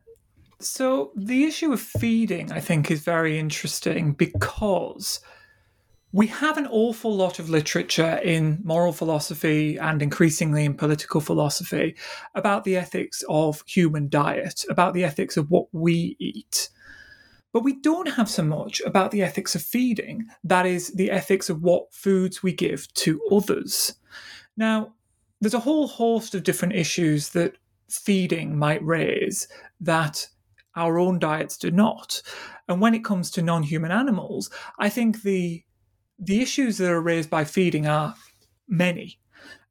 So 0.60 1.12
the 1.16 1.44
issue 1.44 1.74
of 1.74 1.82
feeding, 1.82 2.52
I 2.52 2.62
think, 2.62 2.90
is 2.90 3.04
very 3.04 3.38
interesting 3.38 4.14
because 4.14 5.20
we 6.14 6.28
have 6.28 6.58
an 6.58 6.68
awful 6.68 7.14
lot 7.14 7.40
of 7.40 7.50
literature 7.50 8.20
in 8.24 8.60
moral 8.64 8.94
philosophy 8.94 9.78
and 9.78 10.00
increasingly 10.00 10.64
in 10.64 10.76
political 10.76 11.20
philosophy 11.20 11.96
about 12.36 12.64
the 12.64 12.78
ethics 12.78 13.24
of 13.28 13.64
human 13.66 14.08
diet, 14.10 14.64
about 14.70 14.94
the 14.94 15.04
ethics 15.04 15.38
of 15.38 15.50
what 15.50 15.66
we 15.72 16.16
eat. 16.20 16.70
But 17.52 17.64
we 17.64 17.82
don't 17.82 18.10
have 18.10 18.30
so 18.30 18.44
much 18.44 18.80
about 18.82 19.10
the 19.10 19.24
ethics 19.24 19.56
of 19.56 19.64
feeding, 19.64 20.28
that 20.44 20.68
is, 20.68 20.90
the 20.90 21.10
ethics 21.10 21.50
of 21.50 21.64
what 21.64 21.92
foods 21.92 22.44
we 22.44 22.54
give 22.54 22.94
to 22.94 23.20
others. 23.32 23.96
Now, 24.56 24.94
there's 25.42 25.56
a 25.56 25.60
whole 25.60 25.88
host 25.88 26.36
of 26.36 26.44
different 26.44 26.76
issues 26.76 27.30
that 27.30 27.58
feeding 27.90 28.56
might 28.56 28.84
raise 28.86 29.48
that 29.82 30.28
our 30.76 31.00
own 31.00 31.18
diets 31.18 31.58
do 31.58 31.72
not. 31.72 32.22
And 32.68 32.80
when 32.80 32.94
it 32.94 33.04
comes 33.04 33.32
to 33.32 33.42
non-human 33.42 33.92
animals, 33.92 34.52
I 34.78 34.90
think 34.90 35.24
the 35.24 35.64
the 36.26 36.42
issues 36.42 36.78
that 36.78 36.90
are 36.90 37.02
raised 37.02 37.30
by 37.30 37.44
feeding 37.44 37.88
are 37.88 38.16
many. 38.68 39.20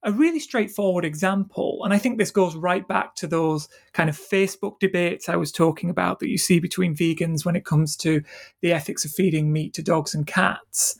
A 0.05 0.13
really 0.13 0.41
straightforward 0.41 1.05
example, 1.05 1.81
and 1.85 1.95
I 1.95 1.99
think 1.99 2.19
this 2.19 2.33
goes 2.33 2.57
right 2.57 2.87
back 2.87 3.15
to 3.17 3.29
those 3.29 3.69
kind 3.93 4.11
of 4.11 4.19
Facebook 4.19 4.81
debates 4.81 5.29
I 5.29 5.37
was 5.37 5.53
talking 5.53 5.89
about 5.91 6.19
that 6.19 6.29
you 6.29 6.39
see 6.39 6.59
between 6.59 6.97
vegans 6.97 7.45
when 7.45 7.55
it 7.55 7.65
comes 7.65 7.97
to 7.99 8.23
the 8.61 8.73
ethics 8.73 9.05
of 9.05 9.13
feeding 9.13 9.53
meat 9.53 9.75
to 9.75 9.83
dogs 9.83 10.15
and 10.15 10.27
cats. 10.27 10.99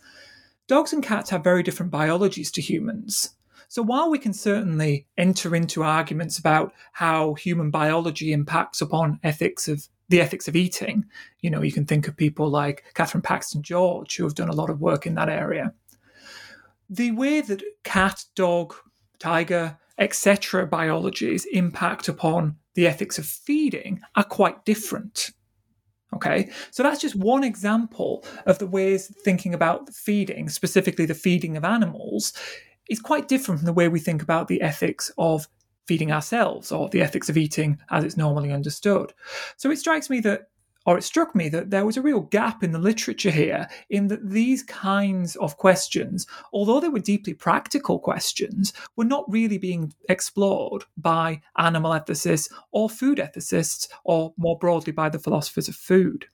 Dogs 0.67 0.93
and 0.93 1.03
cats 1.03 1.29
have 1.31 1.43
very 1.43 1.63
different 1.63 1.91
biologies 1.91 2.49
to 2.51 2.61
humans. 2.61 3.31
So 3.67 3.81
while 3.81 4.09
we 4.09 4.19
can 4.19 4.33
certainly 4.33 5.07
enter 5.17 5.53
into 5.55 5.83
arguments 5.83 6.37
about 6.37 6.73
how 6.93 7.33
human 7.33 7.71
biology 7.71 8.31
impacts 8.31 8.81
upon 8.81 9.19
ethics 9.23 9.67
of 9.67 9.89
the 10.09 10.21
ethics 10.21 10.47
of 10.47 10.55
eating, 10.55 11.05
you 11.41 11.49
know, 11.49 11.61
you 11.61 11.71
can 11.71 11.85
think 11.85 12.07
of 12.07 12.17
people 12.17 12.49
like 12.49 12.83
Kathryn 12.93 13.23
Paxton 13.23 13.63
George 13.63 14.15
who 14.15 14.23
have 14.23 14.35
done 14.35 14.49
a 14.49 14.55
lot 14.55 14.69
of 14.69 14.81
work 14.81 15.05
in 15.05 15.15
that 15.15 15.29
area. 15.29 15.73
The 16.89 17.11
way 17.11 17.41
that 17.41 17.63
cat, 17.83 18.25
dog, 18.35 18.75
tiger, 19.19 19.77
etc. 19.97 20.67
biologies 20.67 21.45
impact 21.45 22.07
upon 22.07 22.57
the 22.73 22.87
ethics 22.87 23.17
of 23.17 23.25
feeding 23.25 24.01
are 24.15 24.23
quite 24.23 24.65
different. 24.65 25.31
Okay, 26.13 26.51
so 26.69 26.83
that's 26.83 27.01
just 27.01 27.15
one 27.15 27.43
example 27.43 28.23
of 28.45 28.59
the 28.59 28.67
ways 28.67 29.11
thinking 29.23 29.53
about 29.53 29.89
feeding, 29.89 30.47
specifically 30.47 31.05
the 31.05 31.15
feeding 31.15 31.57
of 31.57 31.63
animals, 31.63 32.33
is 32.87 32.99
quite 32.99 33.27
different 33.27 33.59
from 33.59 33.65
the 33.65 33.73
way 33.73 33.87
we 33.87 33.99
think 33.99 34.21
about 34.21 34.47
the 34.47 34.61
ethics 34.61 35.11
of 35.17 35.47
feeding 35.85 36.11
ourselves 36.11 36.71
or 36.71 36.89
the 36.89 37.01
ethics 37.01 37.29
of 37.29 37.37
eating 37.37 37.77
as 37.89 38.03
it's 38.03 38.17
normally 38.17 38.51
understood. 38.51 39.13
So 39.57 39.71
it 39.71 39.77
strikes 39.77 40.09
me 40.09 40.19
that, 40.21 40.49
or 40.85 40.97
it 40.97 41.03
struck 41.03 41.33
me 41.33 41.47
that 41.49 41.69
there 41.69 41.85
was 41.85 41.95
a 41.95 42.01
real 42.01 42.21
gap 42.21 42.63
in 42.63 42.71
the 42.71 42.79
literature 42.79 43.31
here 43.31 43.69
in 43.89 44.07
that 44.07 44.29
these 44.29 44.63
kinds 44.63 45.35
of 45.37 45.57
questions, 45.57 46.27
although 46.51 46.79
they 46.79 46.89
were 46.89 46.99
deeply 46.99 47.33
practical 47.33 47.99
questions, 47.99 48.73
were 48.95 49.05
not 49.05 49.23
really 49.29 49.57
being 49.57 49.93
explored 50.09 50.83
by 50.97 51.41
animal 51.57 51.91
ethicists 51.91 52.51
or 52.71 52.89
food 52.89 53.17
ethicists 53.17 53.87
or 54.03 54.33
more 54.37 54.57
broadly 54.57 54.91
by 54.91 55.09
the 55.09 55.19
philosophers 55.19 55.69
of 55.69 55.75
food. 55.75 56.25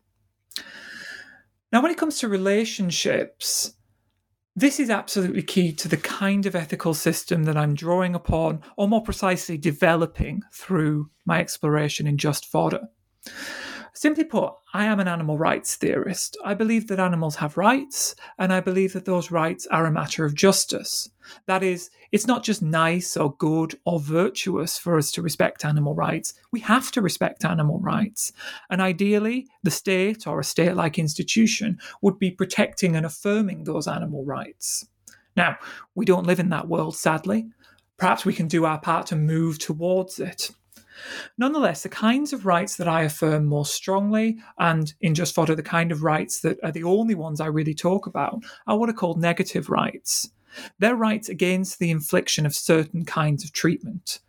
Now, 1.72 1.84
when 1.84 1.92
it 1.92 1.98
comes 1.98 2.18
to 2.20 2.28
relationships, 2.28 3.76
this 4.60 4.80
is 4.80 4.90
absolutely 4.90 5.42
key 5.42 5.72
to 5.72 5.88
the 5.88 5.96
kind 5.96 6.46
of 6.46 6.54
ethical 6.54 6.94
system 6.94 7.46
that 7.46 7.56
I'm 7.56 7.76
drawing 7.76 8.14
upon, 8.14 8.62
or 8.76 8.90
more 8.90 9.02
precisely, 9.02 9.58
developing 9.58 10.42
through 10.54 11.10
my 11.26 11.40
exploration 11.40 12.06
in 12.06 12.18
Just 12.18 12.46
Fodder. 12.46 12.90
Simply 14.00 14.24
put, 14.24 14.54
I 14.74 14.86
am 14.86 15.02
an 15.02 15.10
animal 15.10 15.38
rights 15.38 15.76
theorist. 15.76 16.38
I 16.46 16.54
believe 16.54 16.88
that 16.88 17.02
animals 17.02 17.36
have 17.36 17.58
rights, 17.58 18.16
and 18.38 18.54
I 18.54 18.62
believe 18.62 18.94
that 18.94 19.04
those 19.04 19.30
rights 19.30 19.68
are 19.68 19.86
a 19.86 19.92
matter 19.92 20.24
of 20.24 20.36
justice. 20.36 21.10
That 21.48 21.64
is, 21.64 21.90
it's 22.14 22.26
not 22.26 22.46
just 22.46 22.62
nice 22.62 23.18
or 23.18 23.36
good 23.36 23.78
or 23.84 24.00
virtuous 24.00 24.78
for 24.78 24.98
us 24.98 25.12
to 25.12 25.22
respect 25.22 25.66
animal 25.66 25.96
rights. 25.96 26.34
We 26.50 26.62
have 26.62 26.94
to 26.94 27.02
respect 27.02 27.44
animal 27.44 27.82
rights. 27.82 28.32
And 28.70 28.80
ideally, 28.82 29.48
the 29.64 29.70
state 29.70 30.26
or 30.26 30.40
a 30.40 30.46
state 30.46 30.78
like 30.78 30.98
institution 30.98 31.78
would 32.02 32.18
be 32.18 32.32
protecting 32.32 32.96
and 32.96 33.06
affirming 33.06 33.66
those 33.66 33.86
animal 33.86 34.24
rights. 34.24 34.88
Now, 35.36 35.58
we 35.94 36.06
don't 36.06 36.26
live 36.26 36.40
in 36.40 36.52
that 36.52 36.70
world, 36.70 36.96
sadly. 36.96 37.50
Perhaps 37.98 38.24
we 38.24 38.32
can 38.32 38.48
do 38.48 38.64
our 38.64 38.80
part 38.80 39.08
to 39.08 39.18
move 39.18 39.60
towards 39.60 40.22
it. 40.22 40.52
Nonetheless, 41.38 41.84
the 41.84 41.90
kinds 41.90 42.34
of 42.34 42.46
rights 42.46 42.76
that 42.78 42.88
I 42.88 43.04
affirm 43.04 43.46
more 43.46 43.66
strongly, 43.66 44.38
and 44.58 44.94
in 45.02 45.16
Just 45.16 45.36
Fodder, 45.36 45.56
the 45.56 45.64
kind 45.64 45.92
of 45.92 46.04
rights 46.04 46.42
that 46.42 46.58
are 46.64 46.72
the 46.72 46.84
only 46.84 47.16
ones 47.16 47.40
I 47.40 47.48
really 47.48 47.74
talk 47.74 48.08
about, 48.08 48.44
are 48.68 48.78
what 48.78 48.90
are 48.90 48.94
called 48.94 49.20
negative 49.20 49.70
rights. 49.70 50.30
They're 50.80 50.96
rights 50.96 51.30
against 51.30 51.80
the 51.80 51.92
infliction 51.92 52.46
of 52.46 52.56
certain 52.56 53.06
kinds 53.06 53.44
of 53.44 53.54
treatment. 53.54 54.20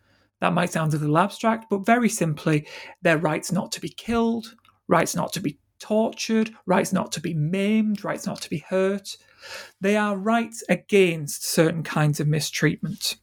That 0.41 0.55
might 0.55 0.71
sound 0.71 0.95
a 0.95 0.99
little 0.99 1.19
abstract, 1.19 1.67
but 1.69 1.87
very 1.87 2.09
simply, 2.09 2.67
they're 3.03 3.19
rights 3.19 3.53
not 3.53 3.73
to 3.73 3.81
be 3.81 3.91
killed, 3.91 4.55
rights 4.89 5.15
not 5.15 5.33
to 5.35 5.41
be 5.41 5.59
tortured, 5.79 6.55
rights 6.67 6.93
not 6.93 7.11
to 7.12 7.21
be 7.21 7.35
maimed, 7.35 8.05
rights 8.05 8.27
not 8.27 8.41
to 8.43 8.50
be 8.50 8.59
hurt. 8.59 9.17
They 9.81 9.97
are 9.97 10.17
rights 10.17 10.62
against 10.69 11.45
certain 11.45 11.83
kinds 11.83 12.21
of 12.21 12.29
mistreatment. 12.29 13.17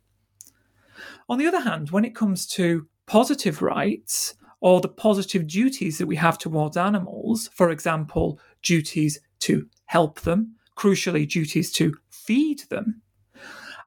On 1.29 1.37
the 1.37 1.47
other 1.47 1.59
hand, 1.61 1.91
when 1.91 2.05
it 2.05 2.15
comes 2.15 2.47
to 2.47 2.87
positive 3.07 3.61
rights 3.61 4.35
or 4.59 4.81
the 4.81 4.87
positive 4.87 5.47
duties 5.47 5.97
that 5.97 6.07
we 6.07 6.15
have 6.15 6.37
towards 6.37 6.77
animals, 6.77 7.49
for 7.53 7.71
example, 7.71 8.39
duties 8.61 9.19
to 9.39 9.67
help 9.85 10.21
them, 10.21 10.55
crucially, 10.75 11.27
duties 11.27 11.71
to 11.71 11.95
feed 12.09 12.61
them, 12.69 13.01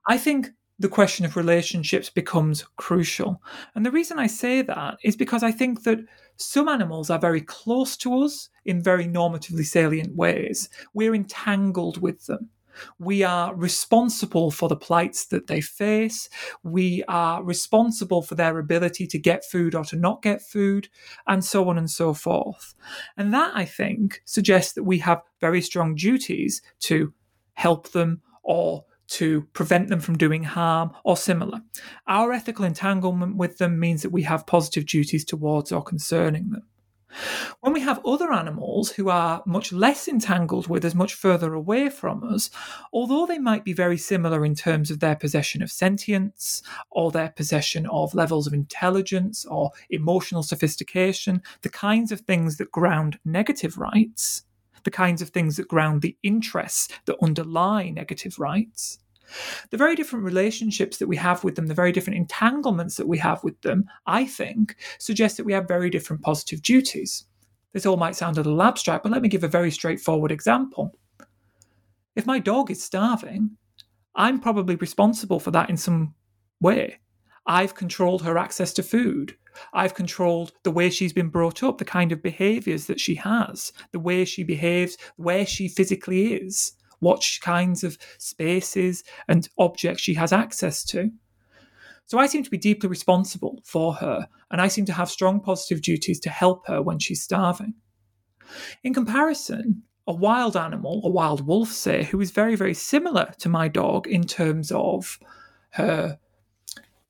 I 0.09 0.19
think 0.19 0.51
the 0.79 0.89
question 0.89 1.27
of 1.27 1.37
relationships 1.37 2.09
becomes 2.09 2.65
crucial. 2.77 3.43
And 3.75 3.85
the 3.85 3.91
reason 3.91 4.19
I 4.19 4.27
say 4.27 4.63
that 4.63 4.97
is 5.05 5.15
because 5.15 5.43
I 5.43 5.53
think 5.53 5.83
that 5.83 5.99
some 6.37 6.69
animals 6.69 7.11
are 7.11 7.19
very 7.19 7.43
close 7.43 7.99
to 7.99 8.23
us 8.23 8.49
in 8.65 8.83
very 8.83 9.05
normatively 9.05 9.65
salient 9.65 10.17
ways. 10.17 10.71
We're 10.95 11.15
entangled 11.15 12.01
with 12.01 12.25
them. 12.27 12.49
We 12.99 13.23
are 13.23 13.55
responsible 13.55 14.51
for 14.51 14.69
the 14.69 14.77
plights 14.77 15.27
that 15.27 15.47
they 15.47 15.61
face. 15.61 16.29
We 16.63 17.05
are 17.09 17.43
responsible 17.43 18.23
for 18.23 18.35
their 18.35 18.59
ability 18.59 19.07
to 19.09 19.19
get 19.19 19.45
food 19.45 19.75
or 19.75 19.85
to 19.87 19.97
not 19.97 20.23
get 20.23 20.43
food, 20.43 20.89
and 21.27 21.45
so 21.45 21.69
on 21.69 21.79
and 21.79 21.91
so 21.91 22.15
forth. 22.15 22.75
And 23.17 23.33
that, 23.35 23.53
I 23.55 23.65
think, 23.65 24.23
suggests 24.25 24.73
that 24.75 24.85
we 24.85 24.99
have 24.99 25.23
very 25.41 25.61
strong 25.63 25.95
duties 25.95 26.63
to 26.81 27.13
help 27.55 27.91
them 27.93 28.23
or 28.43 28.85
to 29.09 29.43
prevent 29.53 29.89
them 29.89 30.01
from 30.01 30.17
doing 30.17 30.45
harm 30.45 30.93
or 31.05 31.17
similar. 31.17 31.61
Our 32.07 32.33
ethical 32.33 32.65
entanglement 32.65 33.37
with 33.37 33.59
them 33.59 33.79
means 33.81 34.03
that 34.03 34.13
we 34.13 34.23
have 34.23 34.47
positive 34.47 34.87
duties 34.87 35.25
towards 35.25 35.73
or 35.73 35.83
concerning 35.83 36.51
them. 36.51 36.63
When 37.61 37.73
we 37.73 37.81
have 37.81 38.05
other 38.05 38.33
animals 38.33 38.93
who 38.93 39.09
are 39.09 39.43
much 39.47 39.73
less 39.73 40.09
entangled 40.09 40.69
with 40.69 40.85
us, 40.85 40.95
much 40.95 41.15
further 41.15 41.55
away 41.55 41.89
from 41.89 42.23
us, 42.25 42.51
although 42.93 43.27
they 43.27 43.39
might 43.39 43.65
be 43.65 43.73
very 43.73 43.99
similar 43.99 44.45
in 44.45 44.55
terms 44.55 44.91
of 44.91 45.01
their 45.01 45.17
possession 45.17 45.63
of 45.63 45.71
sentience 45.71 46.63
or 46.91 47.11
their 47.11 47.31
possession 47.31 47.87
of 47.87 48.15
levels 48.15 48.47
of 48.47 48.53
intelligence 48.53 49.45
or 49.45 49.71
emotional 49.91 50.43
sophistication, 50.43 51.43
the 51.63 51.69
kinds 51.69 52.13
of 52.13 52.21
things 52.21 52.57
that 52.57 52.73
ground 52.73 53.19
negative 53.25 53.77
rights, 53.77 54.45
the 54.85 54.91
kinds 54.91 55.21
of 55.21 55.31
things 55.31 55.57
that 55.57 55.69
ground 55.69 56.03
the 56.03 56.17
interests 56.23 56.89
that 57.05 57.17
underlie 57.23 57.91
negative 57.91 58.39
rights, 58.39 58.99
the 59.71 59.77
very 59.77 59.97
different 59.97 60.25
relationships 60.25 60.99
that 60.99 61.09
we 61.09 61.17
have 61.17 61.45
with 61.45 61.55
them, 61.55 61.67
the 61.67 61.75
very 61.75 61.93
different 61.93 62.19
entanglements 62.19 62.97
that 62.97 63.09
we 63.09 63.19
have 63.19 63.43
with 63.45 63.61
them, 63.63 63.85
I 64.07 64.27
think, 64.27 64.77
suggest 64.99 65.37
that 65.37 65.45
we 65.45 65.53
have 65.53 65.69
very 65.69 65.91
different 65.91 66.23
positive 66.23 66.63
duties. 66.63 67.25
This 67.73 67.87
all 67.87 67.97
might 67.97 68.17
sound 68.17 68.37
a 68.37 68.43
little 68.43 68.63
abstract, 68.63 69.05
but 69.05 69.13
let 69.13 69.23
me 69.23 69.29
give 69.29 69.45
a 69.45 69.49
very 69.49 69.71
straightforward 69.71 70.33
example. 70.33 70.97
If 72.17 72.27
my 72.27 72.39
dog 72.39 72.71
is 72.71 72.83
starving, 72.83 73.57
I'm 74.15 74.41
probably 74.41 74.75
responsible 74.77 75.39
for 75.39 75.53
that 75.53 75.71
in 75.71 75.77
some 75.77 76.15
way. 76.61 76.99
I've 77.47 77.75
controlled 77.75 78.23
her 78.23 78.37
access 78.37 78.73
to 78.75 78.83
food. 78.83 79.37
I've 79.73 79.95
controlled 79.95 80.53
the 80.63 80.71
way 80.71 80.91
she's 80.91 81.13
been 81.13 81.29
brought 81.29 81.63
up, 81.63 81.79
the 81.79 81.85
kind 81.85 82.13
of 82.13 82.23
behaviors 82.23 82.87
that 82.87 83.01
she 83.01 83.15
has, 83.17 83.73
the 83.93 83.99
way 83.99 84.25
she 84.25 84.45
behaves, 84.45 84.97
where 85.17 85.47
she 85.47 85.69
physically 85.69 86.35
is 86.35 86.73
what 87.01 87.25
kinds 87.43 87.83
of 87.85 87.99
spaces 88.19 89.05
and 89.29 89.49
objects 89.59 90.03
she 90.03 90.15
has 90.15 90.33
access 90.33 90.85
to. 90.85 91.11
So 92.07 92.19
I 92.19 92.27
seem 92.27 92.43
to 92.43 92.51
be 92.51 92.59
deeply 92.59 92.89
responsible 92.89 93.61
for 93.65 93.95
her, 93.95 94.29
and 94.51 94.61
I 94.61 94.69
seem 94.69 94.85
to 94.87 94.93
have 94.93 95.11
strong 95.11 95.41
positive 95.41 95.83
duties 95.83 96.19
to 96.21 96.31
help 96.31 96.67
her 96.67 96.83
when 96.83 96.99
she's 96.99 97.23
starving. 97.23 97.75
In 98.83 98.95
comparison, 98.95 99.83
a 100.07 100.13
wild 100.13 100.57
animal, 100.57 101.03
a 101.05 101.09
wild 101.09 101.47
wolf, 101.47 101.69
say, 101.69 102.05
who 102.05 102.21
is 102.21 102.33
very, 102.33 102.57
very 102.57 102.75
similar 102.75 103.33
to 103.39 103.49
my 103.49 103.69
dog 103.69 104.09
in 104.09 104.25
terms 104.25 104.73
of 104.73 105.21
her 105.71 106.19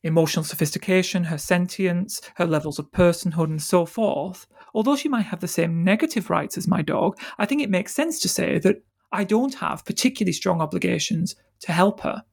emotional 0.03 0.45
sophistication, 0.45 1.25
her 1.25 1.39
sentience, 1.39 2.21
her 2.37 2.47
levels 2.47 2.79
of 2.79 2.91
personhood, 2.91 3.45
and 3.45 3.63
so 3.63 3.87
forth, 3.87 4.47
although 4.75 4.97
she 4.97 5.09
might 5.09 5.23
have 5.23 5.41
the 5.41 5.49
same 5.49 5.85
negative 5.85 6.31
rights 6.31 6.59
as 6.59 6.69
my 6.69 6.83
dog, 6.83 7.19
I 7.39 7.47
think 7.47 7.63
it 7.63 7.71
makes 7.71 7.95
sense 7.95 8.21
to 8.21 8.29
say 8.29 8.59
that 8.59 8.83
I 9.13 9.25
don't 9.25 9.55
have 9.55 9.85
particularly 9.85 10.33
strong 10.33 10.61
obligations 10.61 11.35
to 11.61 11.73
help 11.73 12.01
her. 12.01 12.25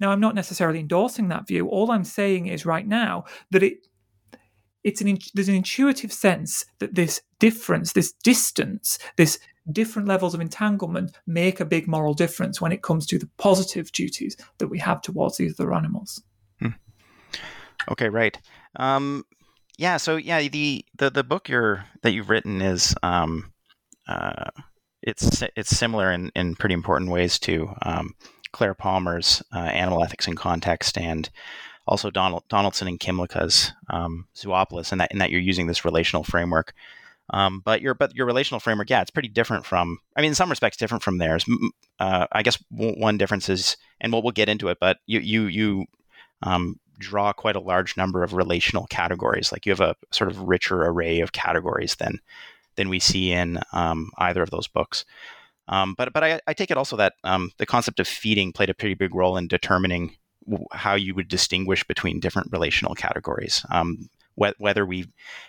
Now, 0.00 0.10
I'm 0.10 0.20
not 0.20 0.34
necessarily 0.34 0.80
endorsing 0.80 1.28
that 1.28 1.46
view. 1.46 1.68
All 1.68 1.90
I'm 1.90 2.04
saying 2.04 2.46
is 2.46 2.66
right 2.66 2.86
now 2.86 3.24
that 3.50 3.62
it 3.62 3.86
it's 4.84 5.00
an 5.00 5.18
there's 5.34 5.48
an 5.48 5.56
intuitive 5.56 6.12
sense 6.12 6.64
that 6.78 6.94
this 6.94 7.20
difference, 7.40 7.92
this 7.92 8.12
distance, 8.22 8.98
this 9.16 9.40
different 9.72 10.06
levels 10.06 10.32
of 10.32 10.40
entanglement 10.40 11.18
make 11.26 11.58
a 11.58 11.64
big 11.64 11.88
moral 11.88 12.14
difference 12.14 12.60
when 12.60 12.70
it 12.70 12.82
comes 12.82 13.04
to 13.06 13.18
the 13.18 13.28
positive 13.36 13.90
duties 13.90 14.36
that 14.58 14.68
we 14.68 14.78
have 14.78 15.02
towards 15.02 15.38
these 15.38 15.58
other 15.58 15.74
animals. 15.74 16.22
Hmm. 16.60 16.68
Okay, 17.90 18.08
right. 18.08 18.38
Um, 18.76 19.24
yeah. 19.76 19.96
So 19.96 20.16
yeah, 20.16 20.46
the, 20.46 20.84
the 20.96 21.10
the 21.10 21.24
book 21.24 21.48
you're 21.48 21.84
that 22.02 22.12
you've 22.12 22.30
written 22.30 22.62
is 22.62 22.94
um, 23.02 23.52
uh, 24.06 24.50
it's 25.06 25.42
it's 25.54 25.74
similar 25.74 26.12
in, 26.12 26.30
in 26.34 26.56
pretty 26.56 26.74
important 26.74 27.10
ways 27.10 27.38
to 27.38 27.72
um, 27.82 28.14
Clare 28.52 28.74
Palmer's 28.74 29.42
uh, 29.54 29.58
Animal 29.58 30.02
Ethics 30.02 30.26
in 30.26 30.34
Context 30.34 30.98
and 30.98 31.30
also 31.86 32.10
Donald, 32.10 32.42
Donaldson 32.48 32.88
and 32.88 32.98
Kymlicka's 32.98 33.72
um, 33.88 34.26
Zoopolis, 34.34 34.90
and 34.92 35.00
that 35.00 35.12
in 35.12 35.18
that 35.18 35.30
you're 35.30 35.40
using 35.40 35.68
this 35.68 35.84
relational 35.84 36.24
framework. 36.24 36.74
Um, 37.30 37.60
but 37.64 37.80
your 37.80 37.94
but 37.94 38.14
your 38.14 38.26
relational 38.26 38.60
framework, 38.60 38.90
yeah, 38.90 39.00
it's 39.00 39.10
pretty 39.10 39.28
different 39.28 39.64
from. 39.64 39.98
I 40.16 40.22
mean, 40.22 40.30
in 40.30 40.34
some 40.34 40.50
respects, 40.50 40.76
different 40.76 41.02
from 41.02 41.18
theirs. 41.18 41.44
Uh, 41.98 42.26
I 42.32 42.42
guess 42.42 42.62
one 42.70 43.18
difference 43.18 43.48
is, 43.48 43.76
and 44.00 44.12
we'll 44.12 44.22
we'll 44.22 44.32
get 44.32 44.48
into 44.48 44.68
it, 44.68 44.78
but 44.80 44.98
you 45.06 45.20
you 45.20 45.46
you 45.46 45.86
um, 46.42 46.78
draw 46.98 47.32
quite 47.32 47.56
a 47.56 47.60
large 47.60 47.96
number 47.96 48.22
of 48.22 48.34
relational 48.34 48.86
categories. 48.86 49.52
Like 49.52 49.66
you 49.66 49.72
have 49.72 49.80
a 49.80 49.96
sort 50.12 50.30
of 50.30 50.40
richer 50.40 50.82
array 50.82 51.20
of 51.20 51.32
categories 51.32 51.96
than 51.96 52.20
than 52.76 52.88
we 52.88 52.98
see 52.98 53.32
in 53.32 53.58
um, 53.72 54.10
either 54.18 54.42
of 54.42 54.50
those 54.50 54.68
books. 54.68 55.04
Um, 55.68 55.94
but 55.98 56.12
but 56.12 56.22
I, 56.22 56.40
I, 56.46 56.54
take 56.54 56.70
it 56.70 56.76
also 56.76 56.96
that 56.96 57.14
um, 57.24 57.50
the 57.58 57.66
concept 57.66 57.98
of 57.98 58.06
feeding 58.06 58.52
played 58.52 58.70
a 58.70 58.74
pretty 58.74 58.94
big 58.94 59.14
role 59.14 59.36
in 59.36 59.48
determining 59.48 60.14
how 60.72 60.94
you 60.94 61.12
would 61.14 61.26
distinguish 61.26 61.82
between 61.82 62.20
different 62.20 62.52
relational 62.52 62.94
categories. 62.94 63.66
Um, 63.70 64.08
wh- 64.40 64.58
whether 64.58 64.86
we 64.86 65.06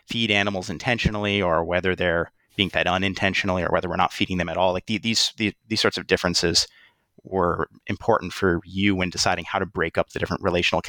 feed 0.07 0.31
animals 0.31 0.71
intentionally 0.71 1.39
or 1.39 1.63
whether 1.63 1.95
they're 1.95 2.31
being 2.55 2.69
fed 2.69 2.87
unintentionally 2.87 3.63
or 3.63 3.69
whether 3.69 3.87
we're 3.87 3.95
not 3.95 4.11
feeding 4.11 4.37
them 4.37 4.49
at 4.49 4.57
all. 4.57 4.73
Like 4.73 4.87
the, 4.87 4.97
these, 4.97 5.31
the, 5.37 5.53
these 5.67 5.79
sorts 5.79 5.99
of 5.99 6.07
differences 6.07 6.67
were 7.23 7.69
important 7.87 8.33
for 8.33 8.59
you 8.65 8.95
when 8.95 9.09
deciding 9.09 9.45
how 9.45 9.59
to 9.59 9.65
break 9.65 9.97
up 9.97 10.09
the 10.09 10.19
different 10.19 10.43
relational 10.43 10.81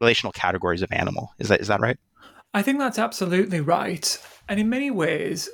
relational 0.00 0.32
categories 0.32 0.82
of 0.82 0.92
animal. 0.92 1.30
Is 1.38 1.48
that 1.48 1.60
is 1.60 1.68
that 1.68 1.80
right? 1.80 1.98
I 2.54 2.62
think 2.62 2.78
that's 2.78 2.98
absolutely 2.98 3.60
right. 3.60 4.18
And 4.48 4.60
in 4.60 4.68
many 4.68 4.90
ways, 4.90 5.48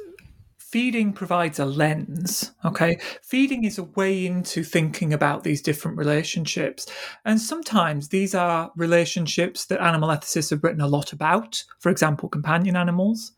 feeding 0.73 1.12
provides 1.12 1.59
a 1.59 1.67
lens. 1.67 2.52
Okay. 2.64 2.99
Feeding 3.23 3.64
is 3.64 3.76
a 3.76 3.83
way 3.83 4.25
into 4.25 4.64
thinking 4.64 5.12
about 5.12 5.45
these 5.45 5.61
different 5.61 5.99
relationships. 5.99 6.87
And 7.26 7.38
sometimes 7.38 8.09
these 8.09 8.35
are 8.35 8.73
relationships 8.75 9.67
that 9.67 9.83
animal 9.83 10.09
ethicists 10.09 10.49
have 10.49 10.64
written 10.64 10.81
a 10.81 10.88
lot 10.88 11.12
about, 11.12 11.62
for 11.79 11.91
example, 11.91 12.31
companion 12.31 12.75
animals. 12.75 13.33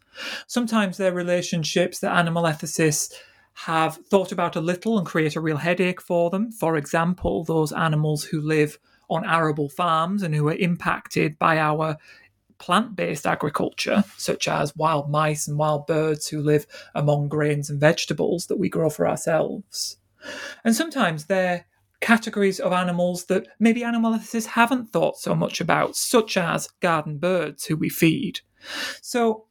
Sometimes 0.47 0.97
they're 0.97 1.13
relationships 1.13 1.99
that 1.99 2.17
animal 2.17 2.45
ethicists 2.45 3.13
have 3.55 3.97
thought 4.09 4.31
about 4.31 4.55
a 4.55 4.61
little 4.61 4.97
and 4.97 5.07
create 5.07 5.35
a 5.35 5.41
real 5.41 5.57
headache 5.57 6.01
for 6.01 6.31
them. 6.31 6.53
For 6.53 6.77
example, 6.77 7.43
those 7.43 7.73
animals 7.73 8.23
who 8.23 8.41
live 8.41 8.79
on 9.11 9.25
arable 9.25 9.69
farms 9.69 10.23
and 10.23 10.35
who 10.35 10.47
are 10.49 10.55
impacted 10.55 11.37
by 11.39 11.59
our 11.59 11.97
plant 12.59 12.97
based 12.97 13.27
agriculture, 13.27 14.05
such 14.17 14.49
as 14.49 14.77
wild 14.77 15.11
mice 15.11 15.49
and 15.49 15.59
wild 15.59 15.87
birds 15.87 16.29
who 16.29 16.41
live 16.41 16.67
among 16.95 17.29
grains 17.29 17.71
and 17.71 17.81
vegetables 17.81 18.47
that 18.47 18.59
we 18.59 18.69
grow 18.69 18.91
for 18.91 19.09
ourselves. 19.09 19.97
And 20.65 20.75
sometimes 20.75 21.27
they're 21.27 21.67
categories 22.01 22.61
of 22.61 22.73
animals 22.73 23.27
that 23.27 23.49
maybe 23.59 23.83
animal 23.83 24.13
ethicists 24.13 24.47
haven't 24.47 24.91
thought 24.91 25.17
so 25.17 25.35
much 25.35 25.61
about, 25.61 25.97
such 25.97 26.37
as 26.37 26.69
garden 26.81 27.19
birds 27.19 27.65
who 27.65 27.77
we 27.77 27.89
feed. 27.89 28.41
So 29.01 29.47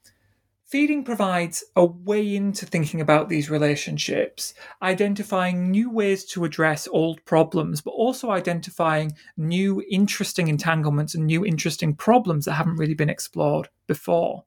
Feeding 0.74 1.03
provides 1.03 1.63
a 1.75 1.86
way 1.86 2.36
into 2.36 2.65
thinking 2.65 3.00
about 3.00 3.30
these 3.30 3.48
relationships, 3.48 4.56
identifying 4.82 5.70
new 5.70 5.92
ways 5.92 6.25
to 6.25 6.46
address 6.46 6.88
old 6.88 7.24
problems, 7.25 7.80
but 7.80 7.92
also 7.92 8.32
identifying 8.32 9.12
new 9.38 9.84
interesting 9.92 10.48
entanglements 10.48 11.13
and 11.13 11.27
new 11.27 11.46
interesting 11.46 11.94
problems 11.94 12.46
that 12.46 12.53
haven't 12.53 12.77
really 12.77 12.96
been 12.96 13.08
explored 13.08 13.70
before. 13.86 14.46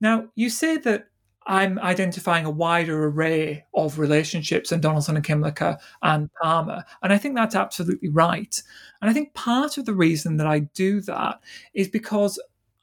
Now, 0.00 0.28
you 0.36 0.50
say 0.50 0.76
that 0.76 1.08
I'm 1.48 1.80
identifying 1.80 2.44
a 2.44 2.50
wider 2.50 3.06
array 3.06 3.64
of 3.74 3.98
relationships 3.98 4.70
in 4.70 4.80
Donaldson 4.80 5.16
and 5.16 5.24
Kymlicka 5.24 5.80
and 6.00 6.30
Palmer. 6.40 6.84
And 7.02 7.12
I 7.12 7.18
think 7.18 7.34
that's 7.34 7.56
absolutely 7.56 8.10
right. 8.10 8.62
And 9.02 9.10
I 9.10 9.12
think 9.12 9.34
part 9.34 9.78
of 9.78 9.84
the 9.84 9.94
reason 9.94 10.36
that 10.36 10.46
I 10.46 10.60
do 10.60 11.00
that 11.00 11.40
is 11.74 11.88
because 11.88 12.38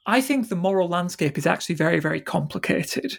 I 0.08 0.22
think 0.22 0.48
the 0.48 0.56
moral 0.56 0.88
landscape 0.88 1.36
is 1.36 1.46
actually 1.46 1.74
very, 1.74 2.00
very 2.00 2.22
complicated. 2.22 3.18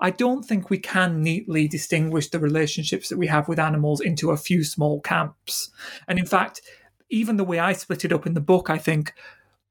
I 0.00 0.10
don't 0.10 0.42
think 0.42 0.68
we 0.68 0.78
can 0.78 1.22
neatly 1.22 1.68
distinguish 1.68 2.28
the 2.28 2.40
relationships 2.40 3.08
that 3.08 3.18
we 3.18 3.28
have 3.28 3.46
with 3.46 3.60
animals 3.60 4.00
into 4.00 4.32
a 4.32 4.36
few 4.36 4.64
small 4.64 5.00
camps. 5.00 5.70
And 6.08 6.18
in 6.18 6.26
fact, 6.26 6.60
even 7.08 7.36
the 7.36 7.44
way 7.44 7.60
I 7.60 7.72
split 7.72 8.04
it 8.04 8.12
up 8.12 8.26
in 8.26 8.34
the 8.34 8.40
book, 8.40 8.68
I 8.68 8.78
think, 8.78 9.14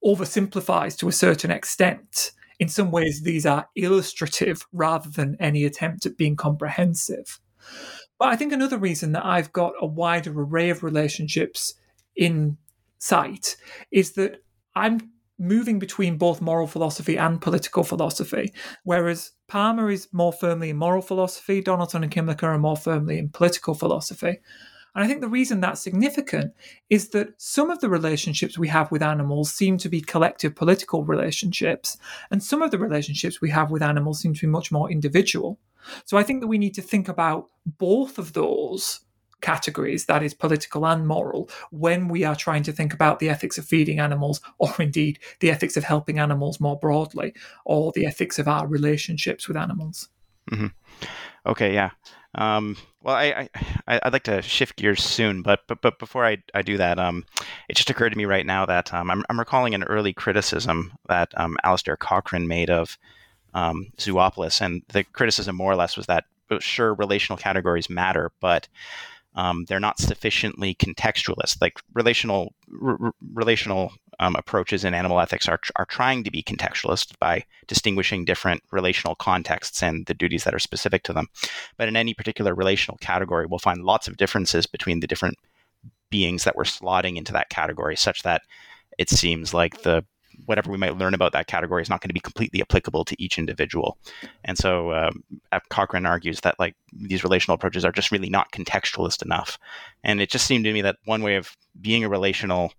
oversimplifies 0.05 0.97
to 0.99 1.09
a 1.09 1.11
certain 1.11 1.51
extent. 1.51 2.31
In 2.59 2.69
some 2.69 2.91
ways, 2.91 3.23
these 3.23 3.45
are 3.45 3.67
illustrative 3.75 4.65
rather 4.71 5.09
than 5.09 5.35
any 5.41 5.65
attempt 5.65 6.05
at 6.05 6.15
being 6.15 6.37
comprehensive. 6.37 7.41
But 8.17 8.29
I 8.29 8.37
think 8.37 8.53
another 8.53 8.77
reason 8.77 9.11
that 9.11 9.25
I've 9.25 9.51
got 9.51 9.73
a 9.81 9.85
wider 9.85 10.31
array 10.31 10.69
of 10.69 10.81
relationships 10.81 11.73
in 12.15 12.57
sight 12.99 13.57
is 13.91 14.13
that 14.13 14.43
I'm 14.75 15.12
moving 15.39 15.79
between 15.79 16.17
both 16.17 16.41
moral 16.41 16.67
philosophy 16.67 17.17
and 17.17 17.41
political 17.41 17.83
philosophy, 17.83 18.53
whereas 18.83 19.31
Palmer 19.47 19.89
is 19.89 20.07
more 20.11 20.33
firmly 20.33 20.69
in 20.69 20.77
moral 20.77 21.01
philosophy, 21.01 21.61
Donaldson 21.61 22.03
and 22.03 22.11
Kymlicka 22.11 22.43
are 22.43 22.57
more 22.57 22.77
firmly 22.77 23.17
in 23.17 23.29
political 23.29 23.73
philosophy. 23.73 24.39
And 24.95 25.03
I 25.03 25.07
think 25.07 25.21
the 25.21 25.27
reason 25.27 25.59
that's 25.59 25.81
significant 25.81 26.53
is 26.89 27.09
that 27.09 27.29
some 27.37 27.71
of 27.71 27.79
the 27.79 27.89
relationships 27.89 28.59
we 28.59 28.67
have 28.67 28.91
with 28.91 29.01
animals 29.01 29.51
seem 29.51 29.77
to 29.79 29.89
be 29.89 30.01
collective 30.01 30.55
political 30.55 31.03
relationships, 31.03 31.97
and 32.29 32.43
some 32.43 32.61
of 32.61 32.69
the 32.69 32.77
relationships 32.77 33.41
we 33.41 33.49
have 33.49 33.71
with 33.71 33.81
animals 33.81 34.19
seem 34.19 34.35
to 34.35 34.41
be 34.41 34.47
much 34.47 34.71
more 34.71 34.91
individual. 34.91 35.59
So 36.05 36.17
I 36.17 36.23
think 36.23 36.41
that 36.41 36.47
we 36.47 36.59
need 36.59 36.75
to 36.75 36.81
think 36.81 37.09
about 37.09 37.47
both 37.65 38.19
of 38.19 38.33
those 38.33 39.01
categories, 39.43 40.05
that 40.05 40.23
is 40.23 40.33
political 40.33 40.85
and 40.87 41.07
moral, 41.07 41.49
when 41.69 42.07
we 42.07 42.23
are 42.23 42.35
trying 42.35 42.63
to 42.63 42.71
think 42.71 42.93
about 42.93 43.19
the 43.19 43.29
ethics 43.29 43.59
of 43.59 43.65
feeding 43.65 43.99
animals, 43.99 44.41
or 44.57 44.73
indeed 44.79 45.19
the 45.39 45.51
ethics 45.51 45.77
of 45.77 45.83
helping 45.83 46.17
animals 46.17 46.59
more 46.59 46.79
broadly, 46.79 47.33
or 47.65 47.91
the 47.93 48.07
ethics 48.07 48.39
of 48.39 48.47
our 48.47 48.65
relationships 48.65 49.47
with 49.47 49.57
animals. 49.57 50.09
Mm-hmm. 50.51 50.67
Okay, 51.45 51.73
yeah. 51.73 51.91
Um, 52.35 52.77
well, 53.03 53.15
I, 53.15 53.47
I 53.87 53.99
would 54.03 54.13
like 54.13 54.23
to 54.23 54.41
shift 54.41 54.77
gears 54.77 55.03
soon, 55.03 55.43
but 55.43 55.59
but 55.67 55.81
but 55.81 55.99
before 55.99 56.25
I, 56.25 56.37
I 56.53 56.63
do 56.63 56.77
that, 56.77 56.97
um, 56.97 57.25
it 57.69 57.75
just 57.75 57.89
occurred 57.89 58.09
to 58.09 58.17
me 58.17 58.25
right 58.25 58.45
now 58.45 58.65
that 58.65 58.93
um, 58.93 59.11
I'm 59.11 59.23
I'm 59.29 59.39
recalling 59.39 59.75
an 59.75 59.83
early 59.83 60.13
criticism 60.13 60.93
that 61.09 61.31
um, 61.37 61.57
Alasdair 61.63 61.97
Cochrane 61.99 62.47
made 62.47 62.71
of 62.71 62.97
um, 63.53 63.91
Zoopolis, 63.97 64.61
and 64.61 64.81
the 64.89 65.03
criticism 65.03 65.55
more 65.55 65.71
or 65.71 65.75
less 65.75 65.95
was 65.95 66.07
that 66.07 66.25
sure 66.59 66.93
relational 66.93 67.37
categories 67.37 67.89
matter, 67.89 68.31
but 68.39 68.67
um, 69.35 69.65
they're 69.67 69.79
not 69.79 69.99
sufficiently 69.99 70.75
contextualist. 70.75 71.61
Like 71.61 71.79
relational 71.93 72.53
r- 72.81 73.13
relational 73.33 73.91
um, 74.19 74.35
approaches 74.35 74.83
in 74.83 74.93
animal 74.93 75.19
ethics 75.19 75.47
are, 75.47 75.59
are 75.75 75.85
trying 75.85 76.23
to 76.23 76.31
be 76.31 76.43
contextualist 76.43 77.17
by 77.19 77.43
distinguishing 77.67 78.25
different 78.25 78.61
relational 78.71 79.15
contexts 79.15 79.81
and 79.81 80.05
the 80.05 80.13
duties 80.13 80.43
that 80.43 80.53
are 80.53 80.59
specific 80.59 81.03
to 81.03 81.13
them. 81.13 81.27
But 81.77 81.87
in 81.87 81.95
any 81.95 82.13
particular 82.13 82.53
relational 82.53 82.97
category, 82.99 83.45
we'll 83.47 83.59
find 83.59 83.83
lots 83.83 84.07
of 84.07 84.17
differences 84.17 84.65
between 84.65 84.99
the 84.99 85.07
different 85.07 85.37
beings 86.09 86.43
that 86.43 86.55
we're 86.55 86.63
slotting 86.63 87.17
into 87.17 87.33
that 87.33 87.49
category, 87.49 87.95
such 87.95 88.21
that 88.23 88.43
it 88.99 89.09
seems 89.09 89.53
like 89.53 89.81
the 89.81 90.05
whatever 90.45 90.71
we 90.71 90.77
might 90.77 90.97
learn 90.97 91.13
about 91.13 91.31
that 91.33 91.47
category 91.47 91.81
is 91.81 91.89
not 91.89 92.01
going 92.01 92.09
to 92.09 92.13
be 92.13 92.19
completely 92.19 92.61
applicable 92.61 93.05
to 93.05 93.21
each 93.21 93.37
individual. 93.37 93.97
And 94.43 94.57
so 94.57 94.93
um, 94.93 95.23
Cochrane 95.69 96.05
argues 96.05 96.41
that 96.41 96.59
like 96.59 96.75
these 96.91 97.23
relational 97.23 97.55
approaches 97.55 97.85
are 97.85 97.91
just 97.91 98.11
really 98.11 98.29
not 98.29 98.51
contextualist 98.51 99.23
enough. 99.23 99.57
And 100.03 100.21
it 100.21 100.29
just 100.29 100.45
seemed 100.45 100.65
to 100.65 100.73
me 100.73 100.81
that 100.81 100.97
one 101.05 101.23
way 101.23 101.35
of 101.35 101.55
being 101.79 102.03
a 102.03 102.09
relational 102.09 102.73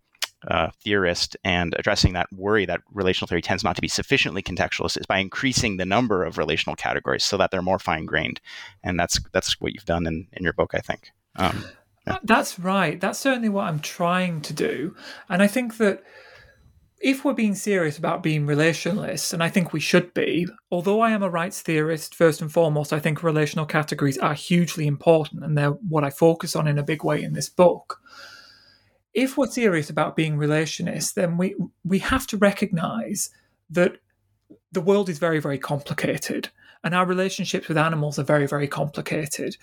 uh, 0.48 0.70
theorist 0.82 1.36
and 1.44 1.74
addressing 1.78 2.12
that 2.12 2.30
worry 2.32 2.66
that 2.66 2.82
relational 2.92 3.26
theory 3.26 3.40
tends 3.40 3.64
not 3.64 3.76
to 3.76 3.82
be 3.82 3.88
sufficiently 3.88 4.42
contextualist 4.42 4.98
is 4.98 5.06
by 5.06 5.18
increasing 5.18 5.76
the 5.76 5.86
number 5.86 6.22
of 6.24 6.38
relational 6.38 6.76
categories 6.76 7.24
so 7.24 7.36
that 7.36 7.50
they're 7.50 7.62
more 7.62 7.78
fine 7.78 8.04
grained. 8.04 8.40
And 8.82 8.98
that's 8.98 9.18
that's 9.32 9.60
what 9.60 9.72
you've 9.72 9.86
done 9.86 10.06
in, 10.06 10.26
in 10.32 10.44
your 10.44 10.52
book, 10.52 10.72
I 10.74 10.80
think. 10.80 11.10
Um, 11.36 11.64
yeah. 12.06 12.18
That's 12.22 12.58
right. 12.58 13.00
That's 13.00 13.18
certainly 13.18 13.48
what 13.48 13.64
I'm 13.64 13.80
trying 13.80 14.42
to 14.42 14.52
do. 14.52 14.94
And 15.28 15.42
I 15.42 15.46
think 15.46 15.78
that 15.78 16.02
if 17.00 17.24
we're 17.24 17.34
being 17.34 17.54
serious 17.54 17.98
about 17.98 18.22
being 18.22 18.46
relationalists, 18.46 19.32
and 19.32 19.42
I 19.42 19.48
think 19.48 19.72
we 19.72 19.80
should 19.80 20.14
be, 20.14 20.46
although 20.70 21.00
I 21.00 21.10
am 21.10 21.22
a 21.22 21.28
rights 21.28 21.60
theorist, 21.60 22.14
first 22.14 22.40
and 22.40 22.50
foremost, 22.50 22.92
I 22.92 23.00
think 23.00 23.22
relational 23.22 23.66
categories 23.66 24.18
are 24.18 24.34
hugely 24.34 24.86
important 24.86 25.44
and 25.44 25.56
they're 25.56 25.70
what 25.70 26.04
I 26.04 26.10
focus 26.10 26.56
on 26.56 26.66
in 26.66 26.78
a 26.78 26.84
big 26.84 27.04
way 27.04 27.22
in 27.22 27.32
this 27.32 27.48
book. 27.48 28.00
If 29.12 29.36
we're 29.36 29.46
serious 29.46 29.90
about 29.90 30.16
being 30.16 30.38
relationists, 30.38 31.14
then 31.14 31.36
we, 31.36 31.54
we 31.84 31.98
have 32.00 32.26
to 32.28 32.36
recognize 32.36 33.30
that 33.70 33.98
the 34.72 34.80
world 34.80 35.08
is 35.08 35.18
very, 35.18 35.40
very 35.40 35.58
complicated 35.58 36.48
and 36.82 36.94
our 36.94 37.06
relationships 37.06 37.68
with 37.68 37.78
animals 37.78 38.18
are 38.18 38.24
very, 38.24 38.46
very 38.46 38.68
complicated. 38.68 39.56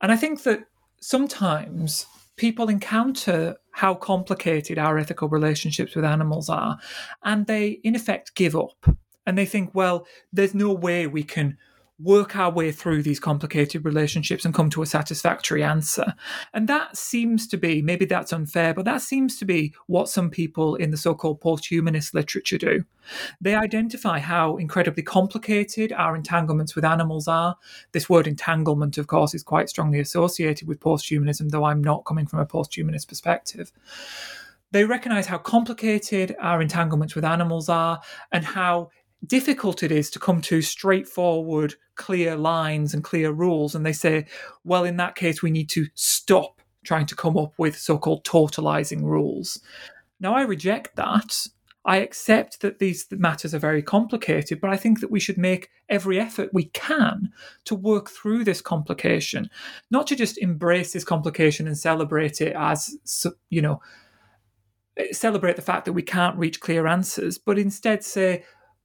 And 0.00 0.12
I 0.12 0.16
think 0.16 0.42
that 0.44 0.64
sometimes 1.00 2.06
people 2.40 2.70
encounter 2.70 3.54
how 3.72 3.94
complicated 3.94 4.78
our 4.78 4.96
ethical 4.96 5.28
relationships 5.28 5.94
with 5.94 6.06
animals 6.06 6.48
are, 6.48 6.78
and 7.22 7.46
they, 7.46 7.80
in 7.84 7.94
effect, 7.94 8.34
give 8.34 8.56
up. 8.56 8.86
And 9.26 9.36
they 9.36 9.44
think, 9.44 9.74
well, 9.74 10.06
there's 10.32 10.54
no 10.54 10.72
way 10.72 11.06
we 11.06 11.22
can 11.22 11.58
work 12.02 12.36
our 12.36 12.50
way 12.50 12.72
through 12.72 13.02
these 13.02 13.20
complicated 13.20 13.84
relationships 13.84 14.44
and 14.44 14.54
come 14.54 14.70
to 14.70 14.82
a 14.82 14.86
satisfactory 14.86 15.62
answer. 15.62 16.14
And 16.54 16.68
that 16.68 16.96
seems 16.96 17.46
to 17.48 17.56
be, 17.56 17.82
maybe 17.82 18.04
that's 18.04 18.32
unfair, 18.32 18.72
but 18.72 18.84
that 18.86 19.02
seems 19.02 19.38
to 19.38 19.44
be 19.44 19.74
what 19.86 20.08
some 20.08 20.30
people 20.30 20.76
in 20.76 20.90
the 20.90 20.96
so 20.96 21.14
called 21.14 21.40
post 21.40 21.66
humanist 21.66 22.14
literature 22.14 22.58
do. 22.58 22.84
They 23.40 23.54
identify 23.54 24.18
how 24.18 24.56
incredibly 24.56 25.02
complicated 25.02 25.92
our 25.92 26.16
entanglements 26.16 26.74
with 26.74 26.84
animals 26.84 27.28
are. 27.28 27.56
This 27.92 28.08
word 28.08 28.26
entanglement, 28.26 28.96
of 28.98 29.06
course, 29.06 29.34
is 29.34 29.42
quite 29.42 29.68
strongly 29.68 30.00
associated 30.00 30.68
with 30.68 30.80
post 30.80 31.08
humanism, 31.08 31.48
though 31.48 31.64
I'm 31.64 31.82
not 31.82 32.04
coming 32.04 32.26
from 32.26 32.40
a 32.40 32.46
post 32.46 32.76
humanist 32.76 33.08
perspective. 33.08 33.72
They 34.72 34.84
recognize 34.84 35.26
how 35.26 35.38
complicated 35.38 36.36
our 36.38 36.62
entanglements 36.62 37.16
with 37.16 37.24
animals 37.24 37.68
are 37.68 38.00
and 38.30 38.44
how 38.44 38.90
difficult 39.26 39.82
it 39.82 39.92
is 39.92 40.10
to 40.10 40.18
come 40.18 40.40
to 40.42 40.62
straightforward, 40.62 41.74
clear 41.94 42.36
lines 42.36 42.94
and 42.94 43.04
clear 43.04 43.32
rules. 43.32 43.74
And 43.74 43.84
they 43.84 43.92
say, 43.92 44.26
well, 44.64 44.84
in 44.84 44.96
that 44.96 45.16
case, 45.16 45.42
we 45.42 45.50
need 45.50 45.68
to 45.70 45.86
stop 45.94 46.60
trying 46.84 47.06
to 47.06 47.16
come 47.16 47.36
up 47.36 47.52
with 47.58 47.78
so 47.78 47.98
called 47.98 48.24
totalizing 48.24 49.02
rules. 49.02 49.60
Now, 50.18 50.34
I 50.34 50.42
reject 50.42 50.96
that. 50.96 51.46
I 51.84 51.96
accept 51.96 52.60
that 52.60 52.78
these 52.78 53.06
matters 53.10 53.54
are 53.54 53.58
very 53.58 53.82
complicated, 53.82 54.60
but 54.60 54.70
I 54.70 54.76
think 54.76 55.00
that 55.00 55.10
we 55.10 55.20
should 55.20 55.38
make 55.38 55.70
every 55.88 56.20
effort 56.20 56.50
we 56.52 56.64
can 56.64 57.32
to 57.64 57.74
work 57.74 58.10
through 58.10 58.44
this 58.44 58.60
complication, 58.60 59.48
not 59.90 60.06
to 60.08 60.16
just 60.16 60.36
embrace 60.38 60.92
this 60.92 61.04
complication 61.04 61.66
and 61.66 61.78
celebrate 61.78 62.40
it 62.42 62.54
as, 62.54 63.32
you 63.48 63.62
know, 63.62 63.80
eh, 64.98 65.12
celebrate 65.12 65.56
the 65.56 65.62
fact 65.62 65.86
that 65.86 65.94
we 65.94 66.02
can't 66.02 66.36
reach 66.36 66.60
clear 66.60 66.86
answers, 66.86 67.38
but 67.38 67.58
instead 67.58 68.04
say, 68.04 68.44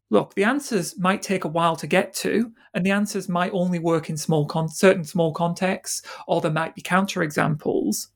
look, 0.10 0.36
the 0.36 0.44
answers 0.44 0.98
might 0.98 1.22
take 1.22 1.44
a 1.44 1.50
while 1.50 1.76
to 1.78 1.88
get 1.88 2.14
to, 2.16 2.52
and 2.74 2.86
the 2.86 2.92
answers 2.92 3.30
might 3.30 3.54
only 3.54 3.80
work 3.80 4.10
in 4.10 4.18
small 4.18 4.46
con- 4.46 4.70
certain 4.70 5.04
small 5.04 5.34
contexts, 5.34 6.02
or 6.28 6.42
there 6.42 6.52
might 6.52 6.76
be 6.76 6.82
counterexamples. 6.82 8.08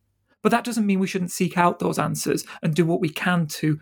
But 0.41 0.49
that 0.49 0.63
doesn't 0.63 0.86
mean 0.86 0.99
we 0.99 1.08
shouldn't 1.08 1.32
seek 1.32 1.58
out 1.58 1.80
those 1.80 1.99
answers 1.99 2.45
and 2.63 2.73
do 2.73 2.86
what 2.86 3.02
we 3.02 3.10
can 3.10 3.47
to 3.47 3.80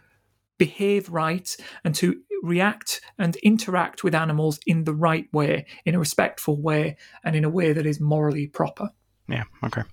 behave 0.58 1.10
right 1.10 1.56
and 1.84 1.94
to 1.96 2.20
react 2.42 3.02
and 3.20 3.36
interact 3.38 4.04
with 4.04 4.16
animals 4.16 4.60
in 4.66 4.84
the 4.84 4.94
right 4.94 5.32
way, 5.34 5.66
in 5.86 5.96
a 5.96 6.00
respectful 6.00 6.60
way, 6.62 6.98
and 7.24 7.36
in 7.36 7.44
a 7.44 7.50
way 7.50 7.74
that 7.74 7.86
is 7.86 8.00
morally 8.00 8.48
proper. 8.48 8.90
Yeah. 9.28 9.44
Okay. 9.64 9.84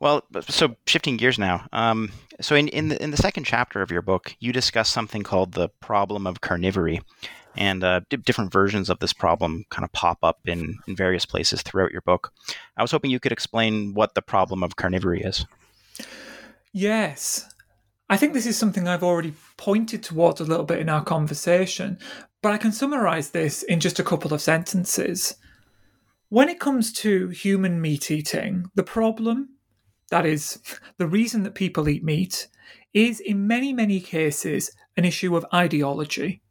Well, 0.00 0.24
so 0.48 0.76
shifting 0.86 1.16
gears 1.16 1.38
now. 1.38 1.66
Um, 1.72 2.12
so 2.40 2.54
in, 2.54 2.68
in 2.68 2.88
the 2.88 3.02
in 3.02 3.10
the 3.10 3.16
second 3.16 3.44
chapter 3.44 3.80
of 3.80 3.90
your 3.90 4.02
book, 4.02 4.36
you 4.40 4.52
discuss 4.52 4.88
something 4.88 5.22
called 5.22 5.52
the 5.52 5.70
problem 5.80 6.26
of 6.26 6.42
carnivory, 6.42 7.00
and 7.56 7.82
uh, 7.82 8.00
d- 8.10 8.18
different 8.18 8.52
versions 8.52 8.90
of 8.90 8.98
this 8.98 9.12
problem 9.12 9.64
kind 9.70 9.84
of 9.84 9.92
pop 9.92 10.18
up 10.22 10.40
in, 10.44 10.78
in 10.86 10.96
various 10.96 11.24
places 11.24 11.62
throughout 11.62 11.92
your 11.92 12.02
book. 12.02 12.32
I 12.76 12.82
was 12.82 12.90
hoping 12.90 13.10
you 13.10 13.20
could 13.20 13.32
explain 13.32 13.94
what 13.94 14.14
the 14.14 14.22
problem 14.22 14.62
of 14.62 14.76
carnivory 14.76 15.26
is. 15.26 15.46
Yes, 16.72 17.48
I 18.10 18.18
think 18.18 18.34
this 18.34 18.46
is 18.46 18.58
something 18.58 18.86
I've 18.86 19.02
already 19.02 19.32
pointed 19.56 20.02
towards 20.02 20.40
a 20.40 20.44
little 20.44 20.66
bit 20.66 20.78
in 20.78 20.90
our 20.90 21.02
conversation, 21.02 21.98
but 22.42 22.52
I 22.52 22.58
can 22.58 22.72
summarize 22.72 23.30
this 23.30 23.62
in 23.62 23.80
just 23.80 23.98
a 23.98 24.04
couple 24.04 24.34
of 24.34 24.42
sentences. 24.42 25.36
When 26.28 26.48
it 26.48 26.60
comes 26.60 26.92
to 26.94 27.28
human 27.28 27.80
meat 27.80 28.10
eating, 28.10 28.66
the 28.74 28.82
problem 28.82 29.55
that 30.10 30.26
is, 30.26 30.60
the 30.98 31.06
reason 31.06 31.42
that 31.42 31.54
people 31.54 31.88
eat 31.88 32.04
meat 32.04 32.48
is 32.94 33.20
in 33.20 33.46
many, 33.46 33.72
many 33.72 34.00
cases 34.00 34.70
an 34.96 35.04
issue 35.04 35.36
of 35.36 35.46
ideology. 35.52 36.42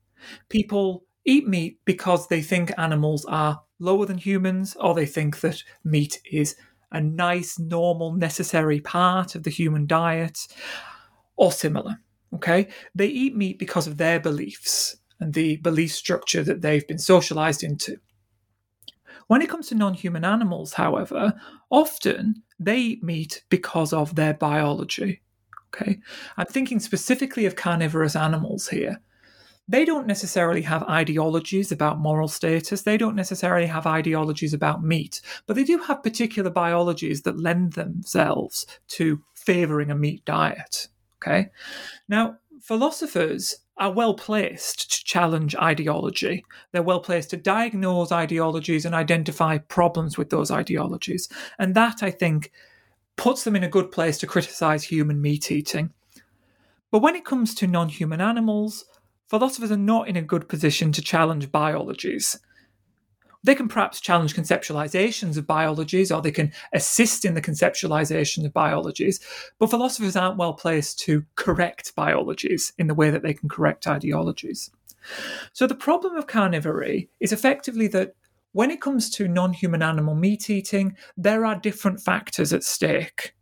People 0.50 1.06
eat 1.26 1.48
meat 1.48 1.80
because 1.86 2.28
they 2.28 2.42
think 2.42 2.72
animals 2.78 3.26
are 3.26 3.62
lower 3.80 4.06
than 4.06 4.18
humans, 4.18 4.76
or 4.80 4.94
they 4.94 5.06
think 5.06 5.42
that 5.42 5.64
meat 5.84 6.22
is 6.32 6.56
a 6.92 7.02
nice, 7.02 7.60
normal, 7.60 8.14
necessary 8.14 8.80
part 8.80 9.36
of 9.36 9.44
the 9.44 9.50
human 9.50 9.86
diet, 9.86 10.48
or 11.36 11.52
similar. 11.52 11.98
Okay? 12.34 12.68
They 12.94 13.08
eat 13.08 13.36
meat 13.36 13.60
because 13.60 13.88
of 13.88 13.98
their 13.98 14.20
beliefs 14.20 14.98
and 15.20 15.34
the 15.34 15.58
belief 15.58 15.92
structure 15.94 16.44
that 16.44 16.62
they've 16.62 16.88
been 16.88 17.00
socialized 17.00 17.64
into. 17.64 17.98
When 19.28 19.42
it 19.42 19.50
comes 19.50 19.68
to 19.70 19.76
non 19.76 19.94
human 19.94 20.24
animals, 20.24 20.74
however, 20.74 21.34
often 21.70 22.44
they 22.60 22.78
eat 22.78 23.04
meat 23.04 23.44
because 23.50 23.94
of 23.94 24.16
their 24.16 24.34
biology. 24.34 25.22
Okay. 25.74 26.00
I'm 26.38 26.46
thinking 26.46 26.80
specifically 26.80 27.46
of 27.46 27.56
carnivorous 27.56 28.16
animals 28.16 28.68
here. 28.68 29.02
They 29.68 29.84
don't 29.84 30.06
necessarily 30.06 30.62
have 30.62 30.84
ideologies 30.84 31.72
about 31.72 32.00
moral 32.00 32.28
status. 32.28 32.84
They 32.84 32.98
don't 32.98 33.16
necessarily 33.16 33.66
have 33.66 33.88
ideologies 33.88 34.54
about 34.54 34.84
meat, 34.84 35.22
but 35.48 35.56
they 35.56 35.64
do 35.64 35.80
have 35.80 36.04
particular 36.04 36.52
biologies 36.52 37.24
that 37.24 37.40
lend 37.40 37.74
themselves 37.74 38.68
to 38.90 39.22
favoring 39.34 39.90
a 39.90 39.96
meat 39.96 40.24
diet. 40.24 40.88
Okay. 41.18 41.50
Now, 42.08 42.38
philosophers 42.62 43.56
are 43.78 43.92
well 43.92 44.14
placed 44.14 44.92
to 44.92 45.04
challenge 45.04 45.56
ideology. 45.56 46.46
They're 46.72 46.82
well 46.82 47.02
placed 47.02 47.32
to 47.32 47.38
diagnose 47.38 48.12
ideologies 48.12 48.86
and 48.86 48.96
identify 48.96 49.58
problems 49.58 50.18
with 50.18 50.30
those 50.30 50.52
ideologies. 50.52 51.28
And 51.60 51.76
that, 51.76 52.02
I 52.02 52.12
think, 52.12 52.52
puts 53.18 53.44
them 53.44 53.56
in 53.56 53.64
a 53.64 53.70
good 53.70 53.92
place 53.92 54.18
to 54.20 54.28
criticize 54.28 54.84
human 54.84 55.22
meat 55.22 55.52
eating. 55.52 55.92
But 56.92 57.02
when 57.02 57.16
it 57.16 57.26
comes 57.26 57.54
to 57.56 57.68
non 57.68 57.90
human 57.90 58.22
animals, 58.22 58.86
philosophers 59.28 59.72
are 59.72 59.78
not 59.78 60.08
in 60.08 60.16
a 60.16 60.22
good 60.22 60.48
position 60.48 60.92
to 60.94 61.02
challenge 61.02 61.52
biologies. 61.52 62.40
They 63.46 63.54
can 63.54 63.68
perhaps 63.68 64.02
challenge 64.02 64.36
conceptualizations 64.36 65.38
of 65.38 65.46
biologies 65.46 66.12
or 66.12 66.20
they 66.20 66.32
can 66.32 66.52
assist 66.74 67.26
in 67.26 67.36
the 67.36 67.42
conceptualization 67.42 68.44
of 68.44 68.54
biologies, 68.54 69.20
but 69.60 69.70
philosophers 69.70 70.16
aren't 70.16 70.38
well 70.38 70.54
placed 70.54 70.98
to 71.02 71.24
correct 71.36 71.94
biologies 71.96 72.74
in 72.80 72.88
the 72.88 72.96
way 72.96 73.12
that 73.12 73.22
they 73.22 73.36
can 73.36 73.48
correct 73.48 73.86
ideologies. 73.86 74.72
So 75.54 75.68
the 75.68 75.76
problem 75.76 76.16
of 76.16 76.26
carnivory 76.26 77.10
is 77.20 77.32
effectively 77.32 77.88
that 77.90 78.16
when 78.54 78.72
it 78.72 78.82
comes 78.82 79.12
to 79.12 79.28
non 79.28 79.54
human 79.54 79.84
animal 79.84 80.16
meat 80.16 80.50
eating, 80.50 80.96
there 81.16 81.46
are 81.46 81.56
different 81.56 82.02
factors 82.02 82.52
at 82.52 82.64
stake. 82.64 83.36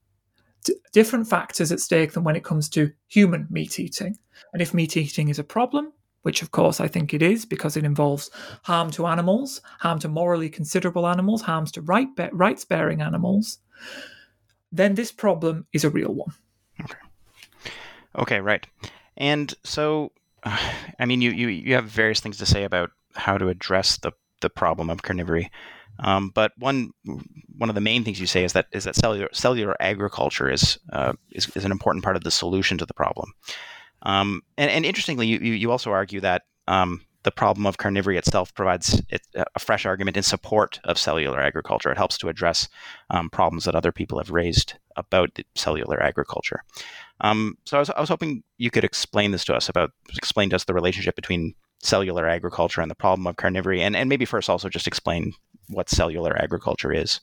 D- 0.65 0.75
different 0.91 1.29
factors 1.29 1.71
at 1.71 1.79
stake 1.79 2.11
than 2.11 2.25
when 2.25 2.35
it 2.35 2.43
comes 2.43 2.67
to 2.69 2.91
human 3.07 3.47
meat 3.49 3.79
eating. 3.79 4.17
And 4.51 4.61
if 4.61 4.73
meat 4.73 4.97
eating 4.97 5.29
is 5.29 5.39
a 5.39 5.45
problem, 5.45 5.93
which 6.23 6.41
of 6.41 6.51
course 6.51 6.79
I 6.79 6.87
think 6.87 7.13
it 7.13 7.21
is 7.21 7.45
because 7.45 7.77
it 7.77 7.85
involves 7.85 8.31
harm 8.63 8.91
to 8.91 9.05
animals, 9.07 9.61
harm 9.79 9.99
to 9.99 10.09
morally 10.09 10.49
considerable 10.49 11.07
animals, 11.07 11.43
harms 11.43 11.71
to 11.73 11.81
right 11.81 12.07
rights 12.31 12.65
bearing 12.65 13.01
animals, 13.01 13.59
then 14.71 14.95
this 14.95 15.11
problem 15.11 15.67
is 15.71 15.83
a 15.83 15.89
real 15.89 16.13
one. 16.13 16.33
Okay. 16.81 16.99
Okay, 18.17 18.39
right. 18.41 18.65
And 19.17 19.53
so, 19.63 20.11
I 20.43 21.05
mean, 21.05 21.21
you, 21.21 21.31
you, 21.31 21.47
you 21.47 21.75
have 21.75 21.85
various 21.85 22.19
things 22.19 22.37
to 22.37 22.45
say 22.45 22.63
about 22.63 22.91
how 23.15 23.37
to 23.37 23.49
address 23.49 23.97
the, 23.97 24.11
the 24.41 24.49
problem 24.49 24.89
of 24.89 25.03
carnivory. 25.03 25.49
Um, 25.99 26.31
but 26.33 26.53
one 26.57 26.91
one 27.59 27.69
of 27.69 27.75
the 27.75 27.81
main 27.81 28.03
things 28.03 28.19
you 28.19 28.25
say 28.25 28.43
is 28.43 28.53
that 28.53 28.65
is 28.71 28.85
that 28.85 28.95
cellular 28.95 29.29
cellular 29.31 29.75
agriculture 29.79 30.49
is, 30.49 30.79
uh, 30.91 31.13
is 31.31 31.47
is 31.55 31.65
an 31.65 31.71
important 31.71 32.03
part 32.03 32.15
of 32.15 32.23
the 32.23 32.31
solution 32.31 32.79
to 32.79 32.85
the 32.87 32.95
problem. 32.95 33.31
Um, 34.03 34.41
and, 34.57 34.69
and, 34.69 34.85
interestingly, 34.85 35.27
you, 35.27 35.39
you 35.39 35.71
also 35.71 35.91
argue 35.91 36.19
that 36.21 36.43
um, 36.67 37.01
the 37.23 37.31
problem 37.31 37.65
of 37.65 37.77
carnivory 37.77 38.17
itself 38.17 38.53
provides 38.53 39.01
it, 39.09 39.21
a 39.33 39.59
fresh 39.59 39.85
argument 39.85 40.17
in 40.17 40.23
support 40.23 40.79
of 40.83 40.97
cellular 40.97 41.39
agriculture. 41.39 41.91
It 41.91 41.97
helps 41.97 42.17
to 42.19 42.29
address 42.29 42.67
um, 43.09 43.29
problems 43.29 43.65
that 43.65 43.75
other 43.75 43.91
people 43.91 44.17
have 44.17 44.29
raised 44.29 44.73
about 44.97 45.39
cellular 45.55 46.01
agriculture. 46.01 46.63
Um, 47.21 47.57
so 47.65 47.77
I 47.77 47.79
was, 47.79 47.89
I 47.91 47.99
was 48.01 48.09
hoping 48.09 48.43
you 48.57 48.69
could 48.69 48.83
explain 48.83 49.31
this 49.31 49.45
to 49.45 49.55
us 49.55 49.69
about 49.69 49.91
explain 50.17 50.49
to 50.49 50.57
us 50.57 50.65
the 50.65 50.73
relationship 50.73 51.15
between 51.15 51.55
cellular 51.81 52.27
agriculture 52.27 52.81
and 52.81 52.91
the 52.91 52.95
problem 52.95 53.27
of 53.27 53.37
carnivory, 53.37 53.79
and, 53.79 53.95
and 53.95 54.09
maybe 54.09 54.25
first 54.25 54.49
also 54.49 54.69
just 54.69 54.87
explain 54.87 55.33
what 55.69 55.89
cellular 55.89 56.37
agriculture 56.41 56.91
is. 56.91 57.21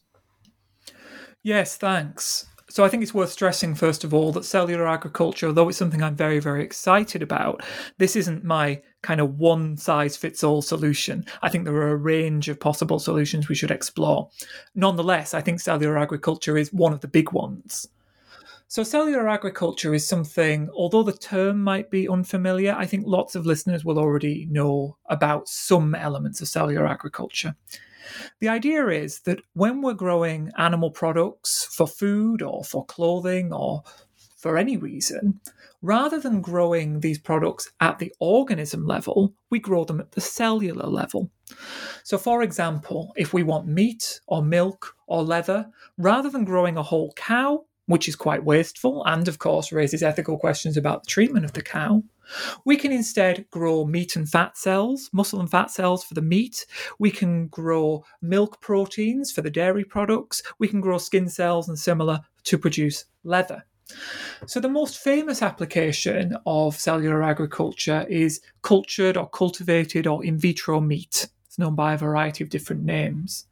Yes, 1.43 1.77
thanks. 1.77 2.47
So 2.71 2.85
I 2.85 2.89
think 2.89 3.03
it's 3.03 3.13
worth 3.13 3.33
stressing, 3.33 3.75
first 3.75 4.05
of 4.05 4.15
all, 4.15 4.31
that 4.31 4.45
cellular 4.45 4.87
agriculture, 4.87 5.49
although 5.49 5.69
it's 5.69 5.77
something 5.77 6.05
I'm 6.05 6.15
very, 6.15 6.39
very 6.39 6.63
excited 6.63 7.21
about, 7.21 7.65
this 7.99 8.15
isn't 8.15 8.45
my 8.45 8.81
kind 9.03 9.21
of 9.21 9.41
one 9.41 9.77
size 9.77 10.17
fits 10.17 10.45
all 10.45 10.63
solution. 10.63 11.25
I 11.43 11.49
think 11.49 11.65
there 11.65 11.75
are 11.75 11.91
a 11.91 11.97
range 11.97 12.49
of 12.49 12.61
possible 12.61 13.01
solutions 13.01 13.49
we 13.49 13.57
should 13.57 13.73
explore. 13.73 14.31
Nonetheless, 14.77 15.35
I 15.35 15.41
think 15.41 15.59
cellular 15.59 15.99
agriculture 15.99 16.57
is 16.57 16.73
one 16.73 16.93
of 16.93 17.01
the 17.01 17.09
big 17.09 17.33
ones. 17.33 17.89
So, 18.69 18.85
cellular 18.85 19.29
agriculture 19.29 19.93
is 19.93 20.07
something, 20.07 20.71
although 20.73 21.03
the 21.03 21.13
term 21.13 21.61
might 21.61 21.91
be 21.91 22.09
unfamiliar, 22.09 22.77
I 22.79 22.87
think 22.87 23.05
lots 23.05 23.35
of 23.35 23.47
listeners 23.47 23.85
will 23.85 23.99
already 23.99 24.47
know 24.49 24.97
about 25.07 25.49
some 25.49 25.97
elements 25.97 26.41
of 26.41 26.47
cellular 26.47 26.87
agriculture. 26.87 27.57
The 28.41 28.49
idea 28.49 28.89
is 28.89 29.21
that 29.21 29.41
when 29.55 29.83
we're 29.83 29.95
growing 29.95 30.51
animal 30.57 30.91
products 30.91 31.65
for 31.65 31.87
food 31.87 32.43
or 32.43 32.65
for 32.65 32.85
clothing 32.87 33.53
or 33.53 33.83
for 34.37 34.57
any 34.57 34.77
reason, 34.77 35.41
rather 35.83 36.19
than 36.19 36.41
growing 36.41 37.01
these 37.01 37.19
products 37.19 37.71
at 37.81 37.99
the 37.99 38.13
organism 38.21 38.87
level, 38.87 39.35
we 39.51 39.59
grow 39.59 39.85
them 39.85 40.01
at 40.01 40.13
the 40.13 40.21
cellular 40.21 40.87
level. 40.87 41.31
So, 42.05 42.17
for 42.17 42.43
example, 42.43 43.13
if 43.17 43.35
we 43.35 43.43
want 43.43 43.67
meat 43.67 44.21
or 44.27 44.43
milk 44.43 44.95
or 45.07 45.23
leather, 45.23 45.67
rather 45.99 46.31
than 46.31 46.45
growing 46.45 46.77
a 46.77 46.83
whole 46.83 47.13
cow, 47.17 47.65
which 47.91 48.09
is 48.09 48.15
quite 48.15 48.45
wasteful 48.45 49.05
and, 49.05 49.27
of 49.27 49.39
course, 49.39 49.73
raises 49.73 50.03
ethical 50.03 50.39
questions 50.39 50.77
about 50.77 51.03
the 51.03 51.11
treatment 51.11 51.45
of 51.45 51.53
the 51.55 51.63
cow, 51.63 52.03
we 52.65 52.77
can 52.77 52.93
instead 52.93 53.47
grow 53.51 53.85
meat 53.85 54.15
and 54.15 54.29
fat 54.29 54.57
cells, 54.57 55.11
muscle 55.13 55.41
and 55.41 55.51
fat 55.51 55.73
cells 55.73 56.05
for 56.05 56.15
the 56.15 56.23
meat. 56.23 56.67
We 57.01 57.11
can 57.11 57.49
grow 57.49 58.05
milk 58.23 58.61
proteins 58.61 59.33
for 59.33 59.43
the 59.43 59.51
dairy 59.51 59.85
products. 59.85 60.41
We 60.61 60.69
can 60.69 60.81
grow 60.81 60.99
skin 60.99 61.29
cells 61.29 61.69
and 61.69 61.77
similar 61.77 62.21
to 62.45 62.59
produce 62.59 63.07
leather. 63.25 63.65
So, 64.47 64.61
the 64.61 64.69
most 64.69 64.99
famous 64.99 65.43
application 65.43 66.37
of 66.47 66.77
cellular 66.77 67.25
agriculture 67.25 68.07
is 68.09 68.41
cultured 68.63 69.17
or 69.17 69.29
cultivated 69.29 70.07
or 70.07 70.25
in 70.25 70.39
vitro 70.39 70.81
meat. 70.81 71.29
It's 71.47 71.59
known 71.59 71.75
by 71.75 71.95
a 71.95 71.99
variety 71.99 72.45
of 72.45 72.51
different 72.51 72.85
names. 72.85 73.47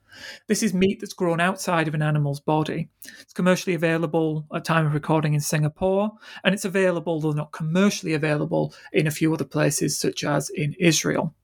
This 0.46 0.62
is 0.62 0.74
meat 0.74 1.00
that's 1.00 1.12
grown 1.12 1.40
outside 1.40 1.88
of 1.88 1.94
an 1.94 2.02
animal's 2.02 2.40
body. 2.40 2.88
It's 3.20 3.32
commercially 3.32 3.74
available 3.74 4.46
at 4.54 4.64
time 4.64 4.86
of 4.86 4.94
recording 4.94 5.34
in 5.34 5.40
Singapore, 5.40 6.10
and 6.44 6.54
it's 6.54 6.64
available, 6.64 7.20
though 7.20 7.32
not 7.32 7.52
commercially 7.52 8.14
available, 8.14 8.74
in 8.92 9.06
a 9.06 9.12
few 9.12 9.32
other 9.32 9.44
places, 9.44 9.98
such 9.98 10.24
as 10.24 10.50
in 10.50 10.74
Israel. 10.78 11.34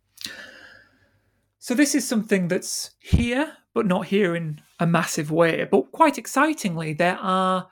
So 1.58 1.74
this 1.74 1.94
is 1.94 2.06
something 2.06 2.48
that's 2.48 2.90
here, 2.98 3.56
but 3.72 3.86
not 3.86 4.06
here 4.06 4.36
in 4.36 4.60
a 4.80 4.86
massive 4.86 5.30
way. 5.30 5.66
But 5.70 5.92
quite 5.92 6.18
excitingly, 6.18 6.92
there 6.92 7.18
are 7.18 7.68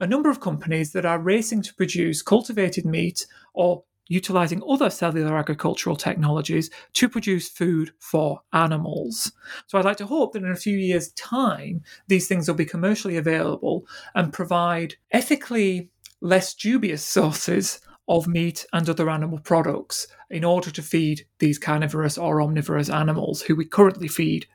a 0.00 0.06
number 0.06 0.28
of 0.28 0.40
companies 0.40 0.92
that 0.92 1.06
are 1.06 1.18
racing 1.18 1.62
to 1.62 1.74
produce 1.74 2.22
cultivated 2.22 2.84
meat 2.84 3.26
or 3.54 3.84
utilizing 4.12 4.62
other 4.68 4.90
cellular 4.90 5.36
agricultural 5.38 5.96
technologies 5.96 6.70
to 6.92 7.08
produce 7.08 7.48
food 7.48 7.92
for 7.98 8.40
animals. 8.52 9.32
So 9.66 9.78
I'd 9.78 9.84
like 9.84 9.96
to 9.98 10.06
hope 10.06 10.32
that 10.32 10.42
in 10.42 10.50
a 10.50 10.56
few 10.56 10.76
years' 10.76 11.12
time, 11.12 11.82
these 12.08 12.28
things 12.28 12.46
will 12.46 12.54
be 12.54 12.64
commercially 12.64 13.16
available 13.16 13.86
and 14.14 14.32
provide 14.32 14.96
ethically 15.10 15.90
less 16.20 16.54
dubious 16.54 17.04
sources 17.04 17.80
of 18.08 18.26
meat 18.26 18.66
and 18.72 18.88
other 18.88 19.08
animal 19.08 19.38
products 19.38 20.06
in 20.30 20.44
order 20.44 20.70
to 20.70 20.82
feed 20.82 21.26
these 21.38 21.58
carnivorous 21.58 22.18
or 22.18 22.42
omnivorous 22.42 22.90
animals 22.90 23.42
who 23.42 23.56
we 23.56 23.64
currently 23.64 24.08
feed 24.08 24.46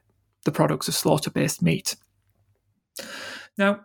the 0.46 0.52
products 0.52 0.88
of 0.88 0.93
slaughter 0.93 1.32
based 1.32 1.62
meat. 1.62 1.96
Now, 3.58 3.82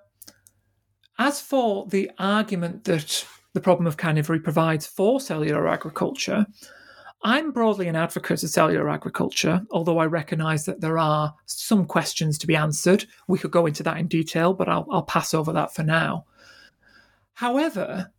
as 1.19 1.41
for 1.41 1.87
the 1.87 2.11
argument 2.19 2.85
that 2.85 3.27
the 3.55 3.61
problem 3.61 3.87
of 3.87 3.97
carnivory 3.97 4.43
provides 4.43 4.87
for 4.87 5.21
cellular 5.21 5.69
agriculture. 5.69 6.47
I'm 7.25 7.53
broadly 7.53 7.87
an 7.87 7.95
advocate 7.95 8.43
of 8.43 8.51
cellular 8.51 8.89
agriculture, 8.89 9.63
although 9.71 9.99
I 9.99 10.07
recognise 10.07 10.65
that 10.65 10.81
there 10.81 10.99
are 10.99 11.35
some 11.47 11.85
questions 11.85 12.37
to 12.39 12.47
be 12.47 12.57
answered. 12.57 13.07
We 13.29 13.39
could 13.39 13.53
go 13.53 13.67
into 13.67 13.85
that 13.85 13.99
in 13.99 14.09
detail, 14.09 14.55
but 14.55 14.69
I'll, 14.69 14.87
I'll 14.91 15.05
pass 15.05 15.33
over 15.33 15.53
that 15.53 15.73
for 15.73 15.85
now. 15.85 16.25
However, 17.35 18.13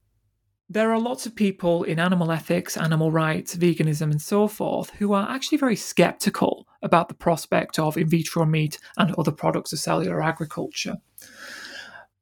there 0.70 0.92
are 0.92 1.00
lots 1.00 1.26
of 1.26 1.36
people 1.36 1.84
in 1.84 2.00
animal 2.00 2.32
ethics, 2.32 2.78
animal 2.78 3.12
rights, 3.12 3.56
veganism, 3.56 4.12
and 4.12 4.22
so 4.22 4.48
forth 4.48 4.92
who 4.92 5.12
are 5.14 5.30
actually 5.30 5.58
very 5.58 5.76
skeptical 5.76 6.66
about 6.82 7.10
the 7.10 7.14
prospect 7.14 7.78
of 7.78 7.98
in 7.98 8.08
vitro 8.08 8.46
meat 8.46 8.80
and 8.98 9.14
other 9.16 9.32
products 9.32 9.74
of 9.74 9.80
cellular 9.80 10.22
agriculture. 10.24 10.98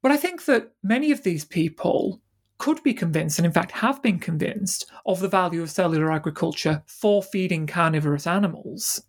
But 0.01 0.11
I 0.11 0.17
think 0.17 0.45
that 0.45 0.71
many 0.81 1.11
of 1.11 1.21
these 1.21 1.45
people 1.45 2.21
could 2.61 2.83
be 2.83 2.93
convinced, 2.93 3.39
and 3.39 3.45
in 3.47 3.51
fact 3.51 3.71
have 3.71 4.03
been 4.03 4.19
convinced, 4.19 4.85
of 5.07 5.19
the 5.19 5.27
value 5.27 5.63
of 5.63 5.71
cellular 5.71 6.11
agriculture 6.11 6.83
for 6.85 7.23
feeding 7.23 7.65
carnivorous 7.65 8.27
animals. 8.27 9.01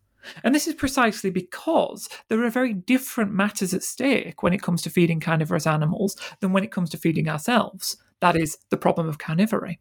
And 0.43 0.55
this 0.55 0.67
is 0.67 0.73
precisely 0.73 1.29
because 1.29 2.09
there 2.29 2.43
are 2.43 2.49
very 2.49 2.73
different 2.73 3.35
matters 3.35 3.75
at 3.75 3.83
stake 3.83 4.43
when 4.43 4.55
it 4.55 4.63
comes 4.63 4.81
to 4.83 4.91
feeding 4.91 5.21
carnivorous 5.21 5.67
animals 5.67 6.17
than 6.41 6.55
when 6.55 6.65
it 6.65 6.73
comes 6.73 6.89
to 6.91 6.97
feeding 6.97 7.29
ourselves. 7.29 7.99
That 8.21 8.37
is 8.37 8.57
the 8.71 8.79
problem 8.79 9.07
of 9.07 9.19
carnivory. 9.19 9.77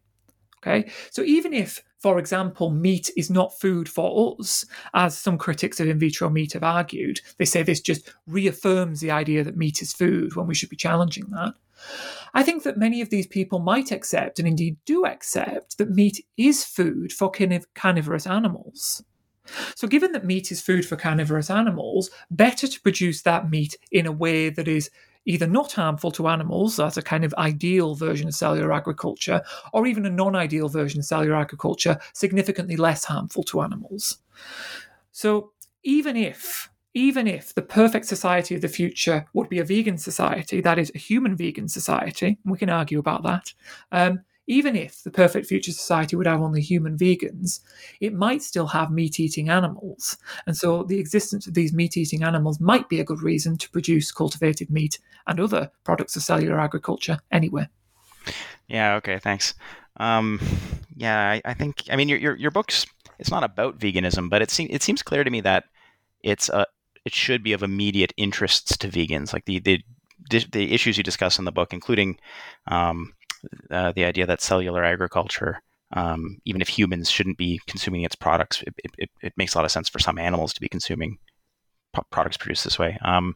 Okay, 0.58 0.90
so 1.10 1.22
even 1.22 1.54
if, 1.54 1.82
for 1.98 2.18
example, 2.18 2.68
meat 2.70 3.10
is 3.16 3.30
not 3.30 3.58
food 3.58 3.88
for 3.88 4.36
us, 4.38 4.66
as 4.92 5.16
some 5.16 5.38
critics 5.38 5.80
of 5.80 5.88
in 5.88 5.98
vitro 5.98 6.28
meat 6.28 6.52
have 6.52 6.62
argued, 6.62 7.22
they 7.38 7.46
say 7.46 7.62
this 7.62 7.80
just 7.80 8.12
reaffirms 8.26 9.00
the 9.00 9.10
idea 9.10 9.42
that 9.42 9.56
meat 9.56 9.80
is 9.80 9.94
food 9.94 10.36
when 10.36 10.46
we 10.46 10.54
should 10.54 10.68
be 10.68 10.76
challenging 10.76 11.24
that. 11.30 11.54
I 12.34 12.42
think 12.42 12.62
that 12.62 12.78
many 12.78 13.00
of 13.00 13.10
these 13.10 13.26
people 13.26 13.58
might 13.58 13.92
accept, 13.92 14.38
and 14.38 14.48
indeed 14.48 14.76
do 14.86 15.04
accept, 15.04 15.78
that 15.78 15.90
meat 15.90 16.24
is 16.36 16.64
food 16.64 17.12
for 17.12 17.30
carnivorous 17.74 18.26
animals. 18.26 19.02
So, 19.74 19.88
given 19.88 20.12
that 20.12 20.24
meat 20.24 20.52
is 20.52 20.60
food 20.60 20.86
for 20.86 20.96
carnivorous 20.96 21.50
animals, 21.50 22.10
better 22.30 22.66
to 22.66 22.80
produce 22.80 23.22
that 23.22 23.50
meat 23.50 23.76
in 23.90 24.06
a 24.06 24.12
way 24.12 24.48
that 24.50 24.68
is 24.68 24.90
either 25.24 25.46
not 25.46 25.72
harmful 25.72 26.10
to 26.12 26.28
animals, 26.28 26.80
as 26.80 26.96
a 26.96 27.02
kind 27.02 27.24
of 27.24 27.34
ideal 27.34 27.94
version 27.94 28.28
of 28.28 28.34
cellular 28.34 28.72
agriculture, 28.72 29.42
or 29.72 29.86
even 29.86 30.06
a 30.06 30.10
non 30.10 30.34
ideal 30.34 30.68
version 30.68 31.00
of 31.00 31.04
cellular 31.04 31.36
agriculture, 31.36 31.98
significantly 32.12 32.76
less 32.76 33.04
harmful 33.04 33.42
to 33.44 33.62
animals. 33.62 34.18
So, 35.10 35.52
even 35.82 36.16
if 36.16 36.61
even 36.94 37.26
if 37.26 37.54
the 37.54 37.62
perfect 37.62 38.06
society 38.06 38.54
of 38.54 38.60
the 38.60 38.68
future 38.68 39.26
would 39.32 39.48
be 39.48 39.58
a 39.58 39.64
vegan 39.64 39.98
society, 39.98 40.60
that 40.60 40.78
is, 40.78 40.92
a 40.94 40.98
human 40.98 41.36
vegan 41.36 41.68
society, 41.68 42.38
we 42.44 42.58
can 42.58 42.70
argue 42.70 42.98
about 42.98 43.22
that, 43.22 43.52
um, 43.92 44.20
even 44.46 44.74
if 44.74 45.02
the 45.02 45.10
perfect 45.10 45.46
future 45.46 45.72
society 45.72 46.16
would 46.16 46.26
have 46.26 46.40
only 46.40 46.60
human 46.60 46.98
vegans, 46.98 47.60
it 48.00 48.12
might 48.12 48.42
still 48.42 48.66
have 48.66 48.90
meat 48.90 49.20
eating 49.20 49.48
animals. 49.48 50.18
And 50.46 50.56
so 50.56 50.82
the 50.82 50.98
existence 50.98 51.46
of 51.46 51.54
these 51.54 51.72
meat 51.72 51.96
eating 51.96 52.24
animals 52.24 52.60
might 52.60 52.88
be 52.88 53.00
a 53.00 53.04
good 53.04 53.22
reason 53.22 53.56
to 53.58 53.70
produce 53.70 54.10
cultivated 54.10 54.68
meat 54.68 54.98
and 55.26 55.38
other 55.38 55.70
products 55.84 56.16
of 56.16 56.22
cellular 56.22 56.58
agriculture 56.58 57.20
anyway. 57.30 57.68
Yeah, 58.66 58.96
okay, 58.96 59.18
thanks. 59.18 59.54
Um, 59.98 60.40
yeah, 60.96 61.30
I, 61.30 61.42
I, 61.44 61.54
think, 61.54 61.84
I 61.90 61.96
mean, 61.96 62.08
your, 62.08 62.18
your, 62.18 62.36
your 62.36 62.50
book's, 62.50 62.84
it's 63.18 63.30
not 63.30 63.44
about 63.44 63.78
veganism, 63.78 64.28
but 64.28 64.42
it, 64.42 64.58
it 64.58 64.82
seems 64.82 65.02
clear 65.02 65.22
to 65.22 65.30
me 65.30 65.40
that 65.42 65.64
it's 66.22 66.48
a, 66.48 66.66
it 67.04 67.14
should 67.14 67.42
be 67.42 67.52
of 67.52 67.62
immediate 67.62 68.12
interests 68.16 68.76
to 68.78 68.88
vegans, 68.88 69.32
like 69.32 69.44
the 69.44 69.58
the 69.58 69.82
the 70.52 70.72
issues 70.72 70.96
you 70.96 71.02
discuss 71.02 71.38
in 71.38 71.44
the 71.44 71.52
book, 71.52 71.72
including 71.72 72.18
um, 72.68 73.12
uh, 73.70 73.92
the 73.92 74.04
idea 74.04 74.26
that 74.26 74.40
cellular 74.40 74.84
agriculture, 74.84 75.60
um, 75.94 76.38
even 76.44 76.60
if 76.60 76.68
humans 76.68 77.10
shouldn't 77.10 77.38
be 77.38 77.60
consuming 77.66 78.02
its 78.02 78.14
products, 78.14 78.62
it, 78.62 78.74
it, 78.98 79.10
it, 79.20 79.32
makes 79.36 79.54
a 79.54 79.58
lot 79.58 79.64
of 79.64 79.70
sense 79.70 79.88
for 79.88 79.98
some 79.98 80.18
animals 80.18 80.54
to 80.54 80.60
be 80.60 80.68
consuming 80.68 81.18
products 82.10 82.36
produced 82.36 82.64
this 82.64 82.78
way. 82.78 82.96
Um, 83.02 83.34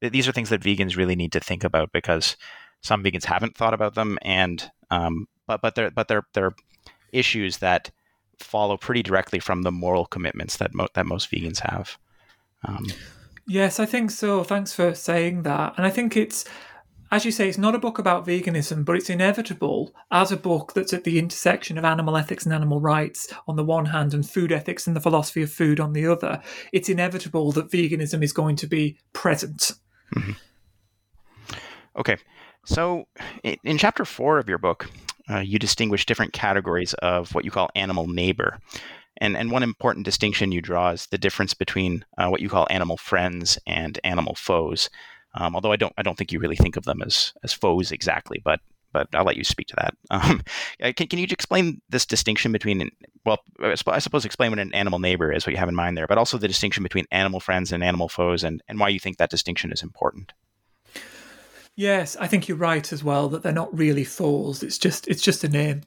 these 0.00 0.26
are 0.26 0.32
things 0.32 0.48
that 0.48 0.62
vegans 0.62 0.96
really 0.96 1.14
need 1.14 1.32
to 1.32 1.40
think 1.40 1.62
about 1.62 1.92
because 1.92 2.36
some 2.82 3.04
vegans 3.04 3.24
haven't 3.24 3.56
thought 3.56 3.74
about 3.74 3.94
them, 3.94 4.18
and 4.22 4.70
um, 4.90 5.28
but 5.46 5.60
but 5.60 5.74
they're 5.74 5.90
but 5.90 6.08
they're 6.08 6.24
they're 6.34 6.52
issues 7.12 7.58
that 7.58 7.90
follow 8.38 8.76
pretty 8.76 9.02
directly 9.02 9.38
from 9.38 9.62
the 9.62 9.70
moral 9.70 10.06
commitments 10.06 10.56
that 10.56 10.74
mo- 10.74 10.88
that 10.94 11.06
most 11.06 11.30
vegans 11.30 11.60
have. 11.60 11.98
Um, 12.66 12.86
yes, 13.46 13.80
I 13.80 13.86
think 13.86 14.10
so. 14.10 14.44
Thanks 14.44 14.72
for 14.72 14.94
saying 14.94 15.42
that. 15.42 15.74
And 15.76 15.86
I 15.86 15.90
think 15.90 16.16
it's, 16.16 16.44
as 17.10 17.24
you 17.24 17.30
say, 17.30 17.48
it's 17.48 17.58
not 17.58 17.74
a 17.74 17.78
book 17.78 17.98
about 17.98 18.26
veganism, 18.26 18.84
but 18.84 18.96
it's 18.96 19.10
inevitable 19.10 19.94
as 20.10 20.32
a 20.32 20.36
book 20.36 20.72
that's 20.74 20.92
at 20.92 21.04
the 21.04 21.18
intersection 21.18 21.78
of 21.78 21.84
animal 21.84 22.16
ethics 22.16 22.44
and 22.44 22.54
animal 22.54 22.80
rights 22.80 23.32
on 23.46 23.56
the 23.56 23.64
one 23.64 23.86
hand 23.86 24.14
and 24.14 24.28
food 24.28 24.52
ethics 24.52 24.86
and 24.86 24.96
the 24.96 25.00
philosophy 25.00 25.42
of 25.42 25.52
food 25.52 25.80
on 25.80 25.92
the 25.92 26.06
other. 26.06 26.40
It's 26.72 26.88
inevitable 26.88 27.52
that 27.52 27.70
veganism 27.70 28.22
is 28.22 28.32
going 28.32 28.56
to 28.56 28.66
be 28.66 28.98
present. 29.12 29.72
Mm-hmm. 30.14 30.32
Okay. 31.96 32.16
So, 32.64 33.06
in 33.42 33.76
chapter 33.76 34.04
four 34.04 34.38
of 34.38 34.48
your 34.48 34.58
book, 34.58 34.88
uh, 35.28 35.38
you 35.38 35.58
distinguish 35.58 36.06
different 36.06 36.32
categories 36.32 36.94
of 36.94 37.34
what 37.34 37.44
you 37.44 37.50
call 37.50 37.70
animal 37.74 38.06
neighbor. 38.06 38.58
And, 39.22 39.36
and 39.36 39.52
one 39.52 39.62
important 39.62 40.04
distinction 40.04 40.50
you 40.50 40.60
draw 40.60 40.90
is 40.90 41.06
the 41.06 41.16
difference 41.16 41.54
between 41.54 42.04
uh, 42.18 42.26
what 42.26 42.40
you 42.40 42.48
call 42.48 42.66
animal 42.70 42.96
friends 42.96 43.56
and 43.68 44.00
animal 44.02 44.34
foes. 44.34 44.90
Um, 45.34 45.54
although 45.54 45.70
I 45.70 45.76
don't, 45.76 45.92
I 45.96 46.02
don't 46.02 46.18
think 46.18 46.32
you 46.32 46.40
really 46.40 46.56
think 46.56 46.76
of 46.76 46.86
them 46.86 47.00
as, 47.00 47.32
as 47.44 47.52
foes 47.52 47.92
exactly, 47.92 48.42
but, 48.44 48.58
but 48.92 49.06
I'll 49.14 49.24
let 49.24 49.36
you 49.36 49.44
speak 49.44 49.68
to 49.68 49.76
that. 49.76 49.94
Um, 50.10 50.42
can, 50.96 51.06
can 51.06 51.18
you 51.20 51.26
explain 51.30 51.80
this 51.88 52.04
distinction 52.04 52.50
between, 52.50 52.90
well, 53.24 53.38
I 53.60 53.76
suppose 53.76 54.24
explain 54.24 54.50
what 54.50 54.58
an 54.58 54.74
animal 54.74 54.98
neighbor 54.98 55.32
is, 55.32 55.46
what 55.46 55.52
you 55.52 55.58
have 55.58 55.68
in 55.68 55.76
mind 55.76 55.96
there, 55.96 56.08
but 56.08 56.18
also 56.18 56.36
the 56.36 56.48
distinction 56.48 56.82
between 56.82 57.06
animal 57.12 57.38
friends 57.38 57.70
and 57.70 57.84
animal 57.84 58.08
foes 58.08 58.42
and, 58.42 58.60
and 58.66 58.80
why 58.80 58.88
you 58.88 58.98
think 58.98 59.18
that 59.18 59.30
distinction 59.30 59.70
is 59.70 59.84
important? 59.84 60.32
Yes, 61.74 62.16
I 62.16 62.26
think 62.26 62.48
you're 62.48 62.58
right 62.58 62.92
as 62.92 63.02
well 63.02 63.28
that 63.30 63.42
they're 63.42 63.52
not 63.52 63.76
really 63.76 64.04
foes. 64.04 64.62
It's 64.62 64.78
just 64.78 65.08
it's 65.08 65.22
just 65.22 65.42
a 65.44 65.48
name. 65.48 65.82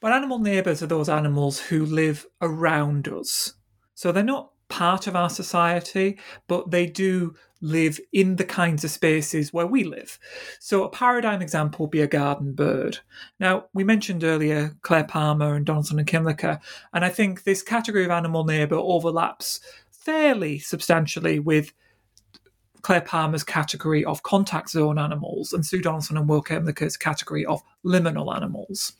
But 0.00 0.12
animal 0.12 0.40
neighbours 0.40 0.82
are 0.82 0.88
those 0.88 1.08
animals 1.08 1.60
who 1.60 1.86
live 1.86 2.26
around 2.40 3.06
us. 3.06 3.54
So 3.94 4.10
they're 4.10 4.24
not 4.24 4.50
part 4.68 5.06
of 5.06 5.14
our 5.14 5.30
society, 5.30 6.18
but 6.48 6.70
they 6.70 6.86
do 6.86 7.34
live 7.60 8.00
in 8.12 8.36
the 8.36 8.44
kinds 8.44 8.84
of 8.84 8.90
spaces 8.90 9.52
where 9.52 9.66
we 9.66 9.84
live. 9.84 10.18
So 10.58 10.82
a 10.84 10.88
paradigm 10.88 11.42
example 11.42 11.84
would 11.84 11.90
be 11.90 12.00
a 12.00 12.06
garden 12.06 12.54
bird. 12.54 12.98
Now, 13.38 13.66
we 13.74 13.84
mentioned 13.84 14.24
earlier 14.24 14.76
Clare 14.82 15.04
Palmer 15.04 15.54
and 15.54 15.66
Donaldson 15.66 15.98
and 15.98 16.08
Kymlicka, 16.08 16.60
and 16.92 17.04
I 17.04 17.10
think 17.10 17.42
this 17.42 17.62
category 17.62 18.04
of 18.04 18.10
animal 18.10 18.44
neighbour 18.44 18.76
overlaps 18.76 19.60
fairly 19.90 20.58
substantially 20.58 21.38
with 21.38 21.72
Clare 22.82 23.00
Palmer's 23.00 23.44
category 23.44 24.04
of 24.04 24.22
contact 24.22 24.70
zone 24.70 24.98
animals 24.98 25.52
and 25.52 25.64
Sue 25.64 25.82
Donaldson 25.82 26.16
and 26.16 26.28
Will 26.28 26.42
Kymlicka's 26.42 26.96
category 26.96 27.44
of 27.44 27.62
liminal 27.84 28.34
animals, 28.34 28.92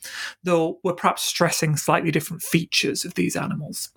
though 0.43 0.79
we're 0.83 0.93
perhaps 0.93 1.23
stressing 1.23 1.77
slightly 1.77 2.11
different 2.11 2.41
features 2.41 3.05
of 3.05 3.15
these 3.15 3.35
animals. 3.35 3.89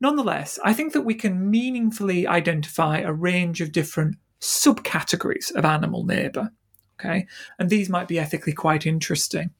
Nonetheless, 0.00 0.58
I 0.64 0.72
think 0.72 0.92
that 0.92 1.02
we 1.02 1.14
can 1.14 1.50
meaningfully 1.50 2.26
identify 2.26 2.98
a 2.98 3.12
range 3.12 3.60
of 3.60 3.72
different 3.72 4.16
subcategories 4.40 5.54
of 5.54 5.64
animal 5.64 6.04
neighbour. 6.04 6.50
Okay, 6.98 7.26
and 7.58 7.70
these 7.70 7.88
might 7.88 8.08
be 8.08 8.18
ethically 8.18 8.52
quite 8.52 8.86
interesting. 8.86 9.50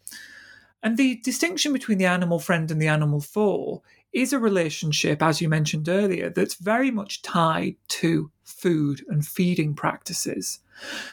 And 0.83 0.97
the 0.97 1.21
distinction 1.23 1.73
between 1.73 1.99
the 1.99 2.07
animal 2.07 2.39
friend 2.39 2.71
and 2.71 2.83
the 2.83 2.89
animal 2.89 3.21
foe 3.21 3.83
is 4.13 4.33
a 4.33 4.39
relationship, 4.39 5.23
as 5.23 5.41
you 5.41 5.49
mentioned 5.49 5.89
earlier, 5.89 6.31
that's 6.31 6.55
very 6.55 6.91
much 6.91 7.23
tied 7.23 7.77
to 7.89 8.31
food 8.45 9.03
and 9.09 9.27
feeding 9.27 9.75
practices. 9.75 10.61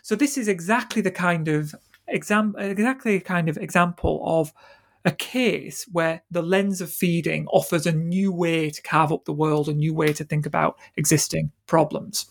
So 0.02 0.16
this 0.16 0.38
is 0.38 0.48
exactly 0.48 1.02
the 1.02 1.12
kind 1.12 1.48
of 1.48 1.74
exam- 2.08 2.56
exactly 2.58 3.18
the 3.18 3.24
kind 3.24 3.50
of 3.50 3.58
example 3.58 4.22
of 4.26 4.54
a 5.06 5.12
case 5.12 5.88
where 5.92 6.24
the 6.30 6.44
lens 6.44 6.82
of 6.82 6.92
feeding 6.92 7.48
offers 7.48 7.86
a 7.86 7.92
new 7.92 8.32
way 8.32 8.70
to 8.70 8.82
carve 8.82 9.12
up 9.12 9.26
the 9.26 9.34
world, 9.34 9.70
a 9.70 9.74
new 9.74 9.94
way 9.94 10.12
to 10.14 10.24
think 10.24 10.46
about 10.46 10.78
existing 10.98 11.52
problems. 11.68 12.26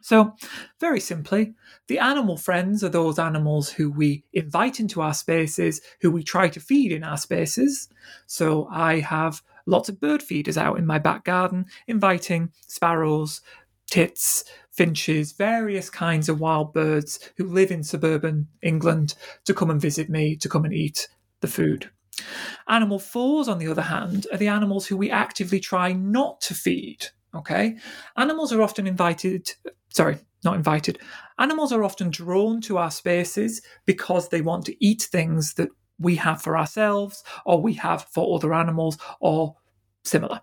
So, 0.00 0.34
very 0.80 0.98
simply, 0.98 1.54
the 1.86 2.00
animal 2.00 2.36
friends 2.36 2.82
are 2.82 2.88
those 2.88 3.18
animals 3.20 3.70
who 3.70 3.90
we 3.90 4.24
invite 4.32 4.80
into 4.80 5.00
our 5.00 5.14
spaces, 5.14 5.80
who 6.00 6.10
we 6.10 6.24
try 6.24 6.48
to 6.48 6.58
feed 6.60 6.90
in 6.90 7.04
our 7.04 7.18
spaces. 7.18 7.88
So, 8.26 8.66
I 8.70 8.98
have 8.98 9.42
lots 9.66 9.88
of 9.88 10.00
bird 10.00 10.22
feeders 10.22 10.56
out 10.56 10.78
in 10.78 10.86
my 10.86 10.98
back 10.98 11.24
garden, 11.24 11.66
inviting 11.86 12.52
sparrows, 12.66 13.40
tits, 13.90 14.44
finches, 14.70 15.32
various 15.32 15.90
kinds 15.90 16.28
of 16.28 16.40
wild 16.40 16.72
birds 16.72 17.30
who 17.36 17.46
live 17.46 17.70
in 17.70 17.82
suburban 17.82 18.48
England 18.62 19.14
to 19.44 19.54
come 19.54 19.70
and 19.70 19.80
visit 19.80 20.08
me, 20.08 20.36
to 20.36 20.48
come 20.48 20.64
and 20.64 20.74
eat 20.74 21.08
the 21.40 21.48
food. 21.48 21.90
Animal 22.68 22.98
foes, 22.98 23.48
on 23.48 23.58
the 23.58 23.68
other 23.68 23.82
hand, 23.82 24.26
are 24.32 24.38
the 24.38 24.48
animals 24.48 24.86
who 24.86 24.96
we 24.96 25.10
actively 25.10 25.60
try 25.60 25.92
not 25.92 26.40
to 26.42 26.54
feed. 26.54 27.06
Okay? 27.34 27.76
Animals 28.16 28.52
are 28.52 28.62
often 28.62 28.86
invited 28.86 29.50
sorry, 29.92 30.18
not 30.44 30.56
invited. 30.56 30.98
Animals 31.38 31.72
are 31.72 31.84
often 31.84 32.10
drawn 32.10 32.60
to 32.62 32.78
our 32.78 32.90
spaces 32.90 33.62
because 33.86 34.28
they 34.28 34.40
want 34.40 34.66
to 34.66 34.84
eat 34.84 35.02
things 35.02 35.54
that 35.54 35.68
we 36.02 36.16
have 36.16 36.42
for 36.42 36.56
ourselves 36.56 37.24
or 37.44 37.60
we 37.60 37.74
have 37.74 38.04
for 38.04 38.36
other 38.36 38.52
animals 38.54 38.98
or 39.20 39.56
similar. 40.04 40.40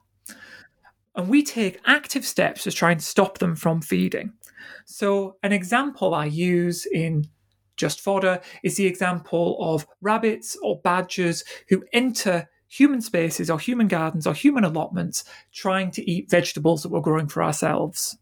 And 1.15 1.27
we 1.27 1.43
take 1.43 1.81
active 1.85 2.25
steps 2.25 2.63
to 2.63 2.71
try 2.71 2.91
and 2.91 3.01
stop 3.01 3.39
them 3.39 3.55
from 3.55 3.81
feeding. 3.81 4.33
So, 4.85 5.35
an 5.43 5.51
example 5.51 6.13
I 6.13 6.25
use 6.25 6.85
in 6.85 7.27
Just 7.75 8.01
Fodder 8.01 8.41
is 8.63 8.77
the 8.77 8.85
example 8.85 9.57
of 9.59 9.85
rabbits 10.01 10.57
or 10.63 10.79
badgers 10.81 11.43
who 11.69 11.83
enter 11.93 12.47
human 12.67 13.01
spaces 13.01 13.49
or 13.49 13.59
human 13.59 13.87
gardens 13.87 14.27
or 14.27 14.33
human 14.33 14.63
allotments 14.63 15.23
trying 15.51 15.91
to 15.91 16.09
eat 16.09 16.29
vegetables 16.29 16.83
that 16.83 16.89
we're 16.89 17.01
growing 17.01 17.27
for 17.27 17.43
ourselves. 17.43 18.17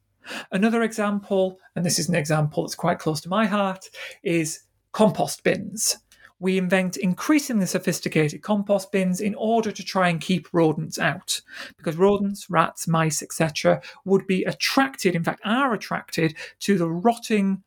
Another 0.52 0.84
example, 0.84 1.60
and 1.76 1.86
this 1.86 2.00
is 2.00 2.10
an 2.10 2.15
example 2.15 2.63
that's 2.63 2.76
quite 2.76 3.00
close 3.00 3.21
to 3.21 3.30
my 3.30 3.45
heart, 3.45 3.89
is 4.23 4.62
compost 4.91 5.43
bins. 5.43 5.97
We 6.39 6.58
invent 6.58 6.97
increasingly 6.97 7.65
sophisticated 7.65 8.41
compost 8.41 8.91
bins 8.91 9.21
in 9.21 9.36
order 9.36 9.71
to 9.71 9.84
try 9.84 10.10
and 10.10 10.21
keep 10.21 10.47
rodents 10.54 11.00
out. 11.00 11.41
Because 11.78 11.95
rodents, 11.95 12.50
rats, 12.50 12.88
mice, 12.88 13.23
etc., 13.23 13.82
would 14.06 14.28
be 14.28 14.43
attracted, 14.43 15.15
in 15.15 15.23
fact, 15.23 15.41
are 15.43 15.73
attracted 15.73 16.36
to 16.60 16.78
the 16.78 16.89
rotting 16.89 17.63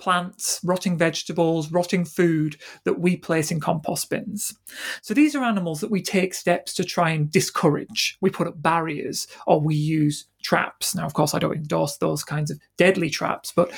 plants, 0.00 0.60
rotting 0.64 0.98
vegetables, 0.98 1.70
rotting 1.70 2.04
food 2.04 2.56
that 2.84 2.98
we 2.98 3.16
place 3.16 3.50
in 3.52 3.60
compost 3.60 4.10
bins. 4.10 4.56
So 5.02 5.14
these 5.14 5.36
are 5.36 5.44
animals 5.44 5.80
that 5.80 5.90
we 5.90 6.02
take 6.02 6.34
steps 6.34 6.74
to 6.74 6.84
try 6.84 7.10
and 7.10 7.30
discourage. 7.30 8.16
We 8.20 8.30
put 8.30 8.48
up 8.48 8.60
barriers 8.60 9.28
or 9.46 9.60
we 9.60 9.76
use 9.76 10.26
traps. 10.42 10.94
Now, 10.94 11.04
of 11.04 11.14
course, 11.14 11.34
I 11.34 11.38
don't 11.38 11.56
endorse 11.56 11.98
those 11.98 12.24
kinds 12.24 12.50
of 12.50 12.58
deadly 12.76 13.10
traps, 13.10 13.52
but 13.54 13.70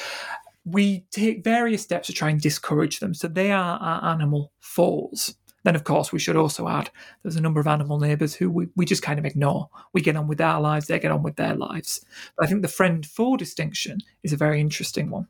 we 0.64 1.06
take 1.10 1.44
various 1.44 1.82
steps 1.82 2.06
to 2.06 2.12
try 2.12 2.30
and 2.30 2.40
discourage 2.40 3.00
them. 3.00 3.14
So 3.14 3.28
they 3.28 3.50
are 3.50 3.78
our 3.78 4.12
animal 4.12 4.52
foes. 4.60 5.34
Then, 5.64 5.76
of 5.76 5.84
course, 5.84 6.12
we 6.12 6.18
should 6.18 6.36
also 6.36 6.68
add 6.68 6.90
there's 7.22 7.36
a 7.36 7.40
number 7.40 7.60
of 7.60 7.66
animal 7.66 7.98
neighbours 7.98 8.34
who 8.34 8.50
we, 8.50 8.68
we 8.74 8.84
just 8.84 9.02
kind 9.02 9.18
of 9.18 9.24
ignore. 9.24 9.68
We 9.92 10.00
get 10.00 10.16
on 10.16 10.26
with 10.26 10.40
our 10.40 10.60
lives, 10.60 10.86
they 10.86 10.98
get 10.98 11.12
on 11.12 11.22
with 11.22 11.36
their 11.36 11.54
lives. 11.54 12.04
But 12.36 12.46
I 12.46 12.48
think 12.48 12.62
the 12.62 12.68
friend 12.68 13.06
foe 13.06 13.36
distinction 13.36 13.98
is 14.22 14.32
a 14.32 14.36
very 14.36 14.60
interesting 14.60 15.10
one. 15.10 15.28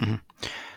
Mm-hmm. 0.00 0.14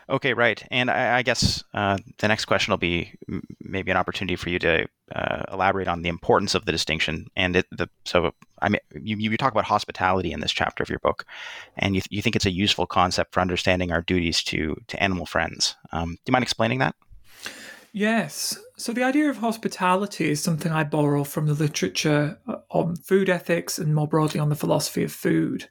Okay, 0.10 0.34
right. 0.34 0.62
And 0.70 0.92
I, 0.92 1.18
I 1.18 1.22
guess 1.22 1.64
uh, 1.74 1.98
the 2.18 2.28
next 2.28 2.46
question 2.46 2.72
will 2.72 2.78
be 2.78 3.14
maybe 3.62 3.90
an 3.90 3.98
opportunity 3.98 4.36
for 4.36 4.50
you 4.50 4.60
to 4.60 4.86
uh, 5.16 5.44
elaborate 5.52 5.88
on 5.88 6.02
the 6.02 6.10
importance 6.10 6.56
of 6.56 6.66
the 6.66 6.72
distinction. 6.72 7.28
And 7.36 7.56
it, 7.56 7.66
the 7.72 7.90
so 8.06 8.34
I 8.62 8.70
mean, 8.70 8.82
you, 8.94 9.18
you 9.18 9.38
talk 9.38 9.52
about 9.52 9.66
hospitality 9.66 10.32
in 10.32 10.42
this 10.42 10.52
chapter 10.52 10.84
of 10.84 10.90
your 10.90 11.00
book, 11.00 11.26
and 11.78 11.96
you, 11.96 12.02
you 12.10 12.22
think 12.22 12.36
it's 12.36 12.46
a 12.46 12.52
useful 12.52 12.86
concept 12.86 13.34
for 13.34 13.40
understanding 13.40 13.92
our 13.92 14.02
duties 14.02 14.44
to 14.44 14.76
to 14.88 15.02
animal 15.02 15.26
friends. 15.26 15.76
Um, 15.92 16.12
do 16.12 16.22
you 16.28 16.32
mind 16.34 16.44
explaining 16.44 16.80
that? 16.80 16.96
Yes. 17.94 18.58
So 18.76 18.92
the 18.92 19.04
idea 19.04 19.30
of 19.30 19.38
hospitality 19.38 20.32
is 20.32 20.42
something 20.42 20.72
I 20.72 20.84
borrow 20.84 21.24
from 21.24 21.46
the 21.46 21.54
literature 21.54 22.40
uh, 22.48 22.56
on 22.72 22.96
food 22.96 23.30
ethics 23.30 23.78
and 23.78 23.94
more 23.94 24.08
broadly 24.08 24.40
on 24.40 24.50
the 24.50 24.56
philosophy 24.56 25.04
of 25.04 25.12
food. 25.12 25.70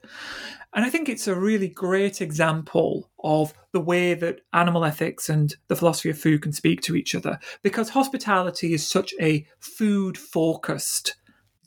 And 0.74 0.86
I 0.86 0.90
think 0.90 1.08
it's 1.08 1.28
a 1.28 1.34
really 1.34 1.68
great 1.68 2.22
example 2.22 3.10
of 3.22 3.52
the 3.72 3.80
way 3.80 4.14
that 4.14 4.40
animal 4.54 4.84
ethics 4.84 5.28
and 5.28 5.54
the 5.68 5.76
philosophy 5.76 6.10
of 6.10 6.18
food 6.18 6.42
can 6.42 6.52
speak 6.52 6.80
to 6.82 6.96
each 6.96 7.14
other 7.14 7.38
because 7.62 7.90
hospitality 7.90 8.72
is 8.72 8.86
such 8.86 9.12
a 9.20 9.46
food 9.60 10.16
focused 10.16 11.16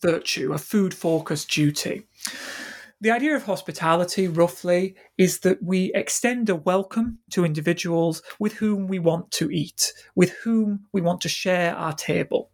virtue, 0.01 0.53
a 0.53 0.57
food 0.57 0.93
focused 0.93 1.51
duty. 1.51 2.07
The 3.01 3.11
idea 3.11 3.35
of 3.35 3.43
hospitality, 3.43 4.27
roughly, 4.27 4.95
is 5.17 5.39
that 5.41 5.61
we 5.61 5.91
extend 5.93 6.49
a 6.49 6.55
welcome 6.55 7.19
to 7.31 7.45
individuals 7.45 8.23
with 8.39 8.53
whom 8.53 8.87
we 8.87 8.97
want 8.97 9.29
to 9.31 9.51
eat, 9.51 9.93
with 10.15 10.31
whom 10.43 10.85
we 10.93 11.01
want 11.01 11.21
to 11.21 11.29
share 11.29 11.75
our 11.75 11.93
table, 11.93 12.49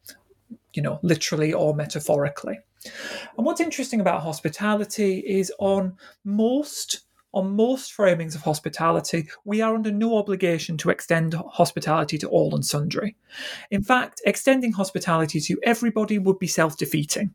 you 0.74 0.82
know, 0.82 1.00
literally 1.04 1.54
or 1.54 1.74
metaphorically. 1.74 2.60
And 3.38 3.46
what's 3.46 3.62
interesting 3.62 4.02
about 4.02 4.22
hospitality 4.22 5.20
is 5.20 5.52
on 5.60 5.98
most 6.24 7.02
on 7.34 7.56
most 7.56 7.96
framings 7.96 8.36
of 8.36 8.42
hospitality, 8.42 9.28
we 9.46 9.62
are 9.62 9.74
under 9.74 9.92
no 9.92 10.18
obligation 10.18 10.78
to 10.78 10.90
extend 10.90 11.34
hospitality 11.34 12.18
to 12.18 12.28
all 12.28 12.54
and 12.54 12.66
sundry. 12.66 13.16
In 13.70 13.84
fact, 13.84 14.22
extending 14.26 14.74
hospitality 14.74 15.40
to 15.40 15.58
everybody 15.64 16.20
would 16.20 16.40
be 16.40 16.48
self 16.48 16.78
defeating, 16.78 17.34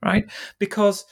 right? 0.00 0.30
Because 0.60 1.04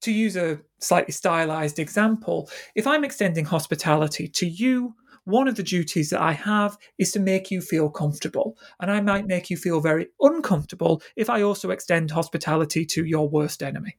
to 0.00 0.12
use 0.12 0.36
a 0.36 0.58
slightly 0.78 1.12
stylized 1.12 1.78
example, 1.78 2.50
if 2.74 2.86
I'm 2.86 3.04
extending 3.04 3.44
hospitality 3.44 4.28
to 4.28 4.46
you, 4.46 4.94
one 5.26 5.48
of 5.48 5.56
the 5.56 5.62
duties 5.62 6.10
that 6.10 6.20
I 6.20 6.32
have 6.32 6.78
is 6.98 7.12
to 7.12 7.20
make 7.20 7.50
you 7.50 7.60
feel 7.60 7.90
comfortable. 7.90 8.56
And 8.80 8.90
I 8.90 9.00
might 9.00 9.26
make 9.26 9.50
you 9.50 9.56
feel 9.56 9.80
very 9.80 10.06
uncomfortable 10.20 11.02
if 11.16 11.28
I 11.28 11.42
also 11.42 11.70
extend 11.70 12.12
hospitality 12.12 12.86
to 12.86 13.04
your 13.04 13.28
worst 13.28 13.62
enemy. 13.62 13.98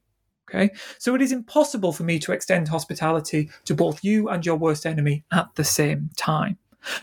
Okay. 0.50 0.70
So 0.98 1.14
it 1.14 1.20
is 1.20 1.30
impossible 1.30 1.92
for 1.92 2.04
me 2.04 2.18
to 2.20 2.32
extend 2.32 2.68
hospitality 2.68 3.50
to 3.66 3.74
both 3.74 4.02
you 4.02 4.28
and 4.30 4.44
your 4.44 4.56
worst 4.56 4.86
enemy 4.86 5.24
at 5.30 5.54
the 5.54 5.64
same 5.64 6.10
time. 6.16 6.56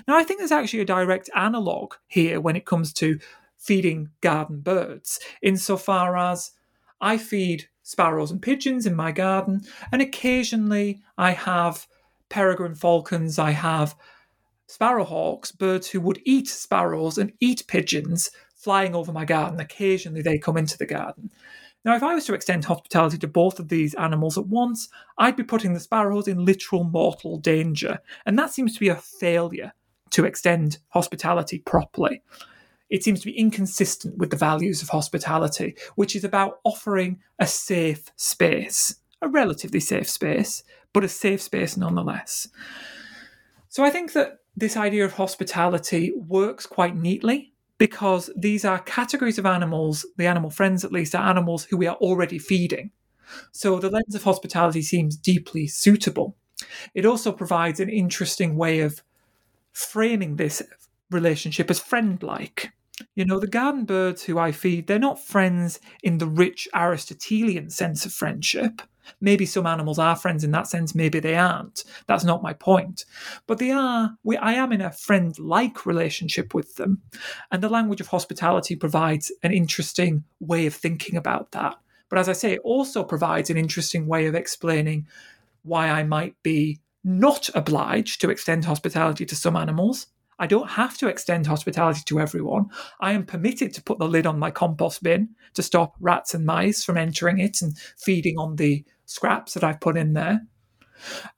Now, 0.07 0.17
I 0.17 0.23
think 0.23 0.39
there's 0.39 0.51
actually 0.51 0.79
a 0.79 0.85
direct 0.85 1.29
analog 1.35 1.93
here 2.07 2.41
when 2.41 2.55
it 2.55 2.65
comes 2.65 2.91
to 2.93 3.19
feeding 3.57 4.09
garden 4.21 4.61
birds, 4.61 5.19
insofar 5.43 6.17
as 6.17 6.51
I 6.99 7.17
feed 7.17 7.67
sparrows 7.83 8.31
and 8.31 8.41
pigeons 8.41 8.87
in 8.87 8.95
my 8.95 9.11
garden, 9.11 9.61
and 9.91 10.01
occasionally 10.01 11.01
I 11.17 11.31
have 11.31 11.85
peregrine 12.29 12.73
falcons, 12.73 13.37
I 13.37 13.51
have 13.51 13.95
sparrowhawks, 14.67 15.57
birds 15.57 15.89
who 15.89 16.01
would 16.01 16.21
eat 16.25 16.47
sparrows 16.47 17.17
and 17.17 17.33
eat 17.39 17.63
pigeons 17.67 18.31
flying 18.55 18.95
over 18.95 19.11
my 19.11 19.25
garden. 19.25 19.59
Occasionally 19.59 20.21
they 20.21 20.37
come 20.37 20.57
into 20.57 20.77
the 20.77 20.85
garden. 20.85 21.31
Now, 21.83 21.95
if 21.95 22.01
I 22.01 22.15
was 22.15 22.25
to 22.25 22.33
extend 22.33 22.65
hospitality 22.65 23.19
to 23.19 23.27
both 23.27 23.59
of 23.59 23.69
these 23.69 23.93
animals 23.93 24.39
at 24.39 24.47
once, 24.47 24.89
I'd 25.19 25.35
be 25.35 25.43
putting 25.43 25.73
the 25.73 25.79
sparrows 25.79 26.27
in 26.27 26.43
literal 26.43 26.83
mortal 26.83 27.37
danger. 27.37 27.99
And 28.25 28.39
that 28.39 28.51
seems 28.51 28.73
to 28.73 28.79
be 28.79 28.89
a 28.89 28.95
failure 28.95 29.71
to 30.09 30.25
extend 30.25 30.79
hospitality 30.89 31.59
properly. 31.59 32.23
It 32.89 33.03
seems 33.03 33.19
to 33.19 33.27
be 33.27 33.37
inconsistent 33.37 34.17
with 34.17 34.31
the 34.31 34.35
values 34.35 34.81
of 34.81 34.89
hospitality, 34.89 35.75
which 35.95 36.15
is 36.15 36.23
about 36.23 36.59
offering 36.63 37.19
a 37.37 37.45
safe 37.45 38.11
space, 38.15 38.95
a 39.21 39.27
relatively 39.27 39.79
safe 39.79 40.09
space, 40.09 40.63
but 40.91 41.03
a 41.03 41.09
safe 41.09 41.41
space 41.41 41.77
nonetheless. 41.77 42.47
So 43.69 43.83
I 43.83 43.91
think 43.91 44.13
that 44.13 44.39
this 44.55 44.77
idea 44.77 45.05
of 45.05 45.13
hospitality 45.13 46.13
works 46.15 46.65
quite 46.65 46.95
neatly 46.95 47.53
because 47.77 48.29
these 48.37 48.63
are 48.63 48.79
categories 48.79 49.37
of 49.37 49.45
animals, 49.45 50.05
the 50.17 50.27
animal 50.27 50.49
friends 50.49 50.85
at 50.85 50.91
least, 50.91 51.13
are 51.13 51.29
animals 51.29 51.65
who 51.65 51.77
we 51.77 51.87
are 51.87 51.97
already 51.97 52.39
feeding. 52.39 52.91
So 53.51 53.79
the 53.79 53.89
lens 53.89 54.15
of 54.15 54.23
hospitality 54.23 54.81
seems 54.81 55.17
deeply 55.17 55.67
suitable. 55.67 56.37
It 56.93 57.05
also 57.05 57.31
provides 57.31 57.79
an 57.79 57.89
interesting 57.89 58.55
way 58.55 58.79
of 58.79 59.03
framing 59.73 60.37
this 60.37 60.61
relationship 61.11 61.69
as 61.69 61.79
friend 61.79 62.21
like. 62.23 62.71
You 63.13 63.25
know, 63.25 63.39
the 63.39 63.47
garden 63.47 63.83
birds 63.83 64.23
who 64.23 64.39
I 64.39 64.53
feed, 64.53 64.87
they're 64.87 64.99
not 64.99 65.19
friends 65.19 65.81
in 66.01 66.17
the 66.17 66.27
rich 66.27 66.67
Aristotelian 66.73 67.69
sense 67.69 68.05
of 68.05 68.13
friendship. 68.13 68.81
Maybe 69.21 69.45
some 69.45 69.65
animals 69.65 69.99
are 69.99 70.15
friends 70.15 70.43
in 70.43 70.51
that 70.51 70.67
sense, 70.67 70.95
maybe 70.95 71.19
they 71.19 71.35
aren't. 71.35 71.83
That's 72.07 72.23
not 72.23 72.43
my 72.43 72.53
point. 72.53 73.05
But 73.47 73.59
they 73.59 73.71
are, 73.71 74.17
we, 74.23 74.37
I 74.37 74.53
am 74.53 74.71
in 74.71 74.81
a 74.81 74.91
friend 74.91 75.37
like 75.39 75.85
relationship 75.85 76.53
with 76.53 76.75
them. 76.75 77.01
And 77.51 77.61
the 77.61 77.69
language 77.69 78.01
of 78.01 78.07
hospitality 78.07 78.75
provides 78.75 79.31
an 79.43 79.51
interesting 79.51 80.23
way 80.39 80.65
of 80.65 80.73
thinking 80.73 81.15
about 81.15 81.51
that. 81.51 81.75
But 82.09 82.19
as 82.19 82.29
I 82.29 82.33
say, 82.33 82.53
it 82.53 82.61
also 82.63 83.03
provides 83.03 83.49
an 83.49 83.57
interesting 83.57 84.07
way 84.07 84.27
of 84.27 84.35
explaining 84.35 85.07
why 85.63 85.89
I 85.89 86.03
might 86.03 86.35
be 86.43 86.79
not 87.03 87.49
obliged 87.55 88.21
to 88.21 88.29
extend 88.29 88.65
hospitality 88.65 89.25
to 89.25 89.35
some 89.35 89.55
animals. 89.55 90.07
I 90.37 90.47
don't 90.47 90.71
have 90.71 90.97
to 90.97 91.07
extend 91.07 91.47
hospitality 91.47 92.01
to 92.05 92.19
everyone. 92.19 92.69
I 92.99 93.13
am 93.13 93.25
permitted 93.25 93.73
to 93.73 93.83
put 93.83 93.99
the 93.99 94.07
lid 94.07 94.25
on 94.25 94.39
my 94.39 94.51
compost 94.51 95.01
bin 95.01 95.29
to 95.53 95.63
stop 95.63 95.95
rats 95.99 96.33
and 96.33 96.45
mice 96.45 96.83
from 96.83 96.97
entering 96.97 97.39
it 97.39 97.61
and 97.61 97.77
feeding 97.77 98.37
on 98.37 98.57
the 98.57 98.83
scraps 99.05 99.53
that 99.53 99.63
I've 99.63 99.81
put 99.81 99.97
in 99.97 100.13
there. 100.13 100.41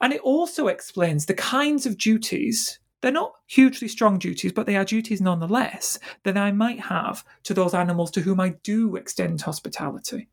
And 0.01 0.13
it 0.13 0.21
also 0.21 0.67
explains 0.67 1.25
the 1.25 1.33
kinds 1.33 1.85
of 1.85 1.97
duties, 1.97 2.79
they're 3.01 3.11
not 3.11 3.33
hugely 3.47 3.87
strong 3.87 4.19
duties, 4.19 4.53
but 4.53 4.65
they 4.65 4.75
are 4.75 4.85
duties 4.85 5.21
nonetheless, 5.21 5.99
that 6.23 6.37
I 6.37 6.51
might 6.51 6.79
have 6.79 7.23
to 7.43 7.53
those 7.53 7.73
animals 7.73 8.11
to 8.11 8.21
whom 8.21 8.39
I 8.39 8.49
do 8.63 8.95
extend 8.95 9.41
hospitality. 9.41 10.29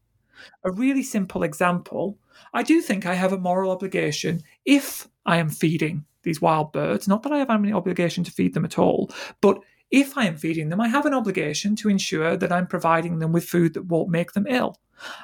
A 0.65 0.71
really 0.71 1.03
simple 1.03 1.43
example 1.43 2.19
I 2.53 2.63
do 2.63 2.81
think 2.81 3.07
I 3.07 3.15
have 3.15 3.33
a 3.33 3.39
moral 3.39 3.71
obligation 3.71 4.43
if 4.65 5.09
I 5.25 5.39
am 5.39 5.49
feeding 5.49 6.05
these 6.23 6.41
wild 6.41 6.73
birds, 6.73 7.07
not 7.09 7.23
that 7.23 7.33
I 7.33 7.39
have 7.39 7.51
any 7.51 7.73
obligation 7.73 8.25
to 8.25 8.31
feed 8.31 8.55
them 8.55 8.65
at 8.65 8.79
all, 8.79 9.11
but 9.41 9.59
if 9.91 10.17
I 10.19 10.27
am 10.27 10.37
feeding 10.37 10.69
them, 10.69 10.81
I 10.81 10.89
have 10.89 11.07
an 11.07 11.15
obligation 11.15 11.77
to 11.77 11.89
ensure 11.89 12.37
that 12.37 12.51
I'm 12.53 12.67
providing 12.67 13.19
them 13.19 13.33
with 13.33 13.45
food 13.45 13.75
that 13.75 13.87
won't 13.87 14.09
make 14.09 14.33
them 14.33 14.47
ill. 14.49 14.77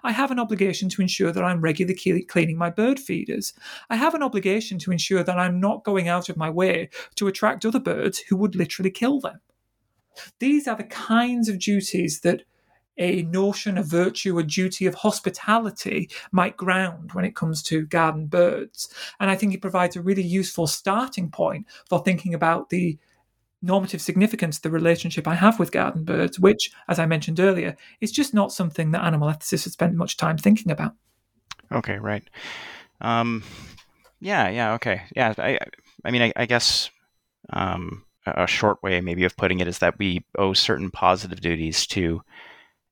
I 0.02 0.12
have 0.12 0.30
an 0.30 0.38
obligation 0.38 0.88
to 0.90 1.02
ensure 1.02 1.32
that 1.32 1.44
I'm 1.44 1.60
regularly 1.60 2.22
cleaning 2.22 2.58
my 2.58 2.70
bird 2.70 2.98
feeders. 2.98 3.52
I 3.88 3.96
have 3.96 4.14
an 4.14 4.22
obligation 4.22 4.78
to 4.80 4.92
ensure 4.92 5.22
that 5.22 5.38
I'm 5.38 5.60
not 5.60 5.84
going 5.84 6.08
out 6.08 6.28
of 6.28 6.36
my 6.36 6.50
way 6.50 6.90
to 7.16 7.28
attract 7.28 7.64
other 7.64 7.80
birds 7.80 8.18
who 8.18 8.36
would 8.36 8.54
literally 8.54 8.90
kill 8.90 9.20
them. 9.20 9.40
These 10.38 10.66
are 10.66 10.76
the 10.76 10.84
kinds 10.84 11.48
of 11.48 11.58
duties 11.58 12.20
that 12.20 12.42
a 12.98 13.22
notion 13.22 13.78
of 13.78 13.86
virtue, 13.86 14.38
a 14.38 14.42
duty 14.42 14.84
of 14.86 14.94
hospitality 14.94 16.10
might 16.32 16.56
ground 16.56 17.12
when 17.12 17.24
it 17.24 17.34
comes 17.34 17.62
to 17.62 17.86
garden 17.86 18.26
birds. 18.26 18.92
And 19.18 19.30
I 19.30 19.36
think 19.36 19.54
it 19.54 19.62
provides 19.62 19.96
a 19.96 20.02
really 20.02 20.22
useful 20.22 20.66
starting 20.66 21.30
point 21.30 21.66
for 21.88 22.00
thinking 22.00 22.34
about 22.34 22.68
the 22.68 22.98
normative 23.62 24.00
significance 24.00 24.58
the 24.58 24.70
relationship 24.70 25.28
I 25.28 25.34
have 25.34 25.58
with 25.58 25.72
garden 25.72 26.04
birds, 26.04 26.38
which, 26.38 26.70
as 26.88 26.98
I 26.98 27.06
mentioned 27.06 27.40
earlier, 27.40 27.76
is 28.00 28.12
just 28.12 28.32
not 28.32 28.52
something 28.52 28.90
that 28.92 29.04
animal 29.04 29.28
ethicists 29.28 29.64
have 29.64 29.72
spent 29.72 29.94
much 29.94 30.16
time 30.16 30.38
thinking 30.38 30.72
about. 30.72 30.92
Okay, 31.72 31.98
right. 31.98 32.24
Um, 33.00 33.44
yeah, 34.20 34.48
yeah, 34.48 34.74
okay, 34.74 35.02
yeah. 35.14 35.34
I, 35.38 35.58
I 36.04 36.10
mean, 36.10 36.22
I, 36.22 36.32
I 36.36 36.46
guess 36.46 36.90
um, 37.52 38.04
a 38.26 38.46
short 38.46 38.82
way, 38.82 39.00
maybe, 39.00 39.24
of 39.24 39.36
putting 39.36 39.60
it 39.60 39.68
is 39.68 39.78
that 39.78 39.98
we 39.98 40.24
owe 40.36 40.52
certain 40.52 40.90
positive 40.90 41.40
duties 41.40 41.86
to 41.88 42.22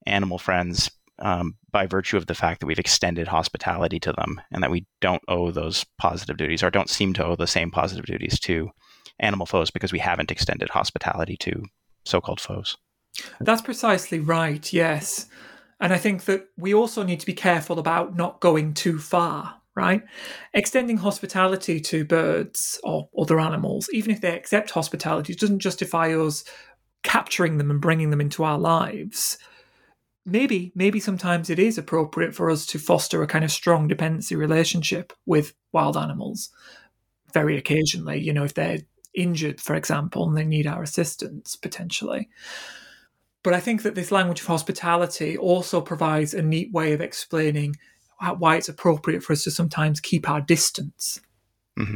animal 0.05 0.37
friends 0.37 0.89
um, 1.19 1.55
by 1.71 1.85
virtue 1.85 2.17
of 2.17 2.27
the 2.27 2.35
fact 2.35 2.59
that 2.59 2.65
we've 2.65 2.79
extended 2.79 3.27
hospitality 3.27 3.99
to 3.99 4.13
them, 4.13 4.41
and 4.51 4.63
that 4.63 4.71
we 4.71 4.85
don't 5.01 5.21
owe 5.27 5.51
those 5.51 5.85
positive 5.97 6.37
duties, 6.37 6.63
or 6.63 6.69
don't 6.69 6.89
seem 6.89 7.13
to 7.13 7.25
owe 7.25 7.35
the 7.35 7.47
same 7.47 7.71
positive 7.71 8.05
duties 8.05 8.39
to 8.39 8.69
animal 9.19 9.45
foes 9.45 9.71
because 9.71 9.91
we 9.91 9.99
haven't 9.99 10.31
extended 10.31 10.69
hospitality 10.69 11.37
to 11.37 11.63
so-called 12.05 12.41
foes. 12.41 12.77
That's 13.39 13.61
precisely 13.61 14.19
right. 14.19 14.71
Yes. 14.71 15.27
And 15.79 15.93
I 15.93 15.97
think 15.97 16.25
that 16.25 16.47
we 16.57 16.73
also 16.73 17.03
need 17.03 17.19
to 17.21 17.25
be 17.25 17.33
careful 17.33 17.79
about 17.79 18.15
not 18.15 18.39
going 18.39 18.73
too 18.73 18.99
far, 18.99 19.55
right? 19.75 20.03
Extending 20.53 20.97
hospitality 20.97 21.79
to 21.81 22.05
birds 22.05 22.79
or 22.83 23.09
other 23.17 23.39
animals, 23.39 23.89
even 23.93 24.11
if 24.11 24.21
they 24.21 24.35
accept 24.35 24.71
hospitality, 24.71 25.33
doesn't 25.33 25.59
justify 25.59 26.13
us 26.13 26.43
capturing 27.03 27.57
them 27.57 27.71
and 27.71 27.81
bringing 27.81 28.09
them 28.09 28.21
into 28.21 28.43
our 28.43 28.59
lives. 28.59 29.37
Maybe, 30.25 30.73
maybe 30.75 30.99
sometimes 30.99 31.49
it 31.49 31.59
is 31.59 31.77
appropriate 31.77 32.35
for 32.35 32.49
us 32.51 32.65
to 32.67 32.77
foster 32.77 33.23
a 33.23 33.27
kind 33.27 33.45
of 33.45 33.51
strong 33.51 33.87
dependency 33.87 34.35
relationship 34.35 35.13
with 35.25 35.53
wild 35.71 35.95
animals. 35.95 36.49
Very 37.33 37.57
occasionally, 37.57 38.19
you 38.19 38.33
know, 38.33 38.43
if 38.43 38.53
they're 38.53 38.79
injured, 39.13 39.59
for 39.61 39.75
example, 39.75 40.27
and 40.27 40.37
they 40.37 40.45
need 40.45 40.67
our 40.67 40.83
assistance 40.83 41.55
potentially. 41.55 42.29
But 43.43 43.53
I 43.53 43.59
think 43.59 43.83
that 43.83 43.95
this 43.95 44.11
language 44.11 44.41
of 44.41 44.47
hospitality 44.47 45.37
also 45.37 45.81
provides 45.81 46.33
a 46.33 46.41
neat 46.41 46.71
way 46.71 46.93
of 46.93 47.01
explaining 47.01 47.77
why 48.37 48.57
it's 48.57 48.67
appropriate 48.67 49.23
for 49.23 49.33
us 49.33 49.43
to 49.43 49.51
sometimes 49.51 50.01
keep 50.01 50.29
our 50.29 50.41
distance. 50.41 51.21
Mm-hmm. 51.77 51.95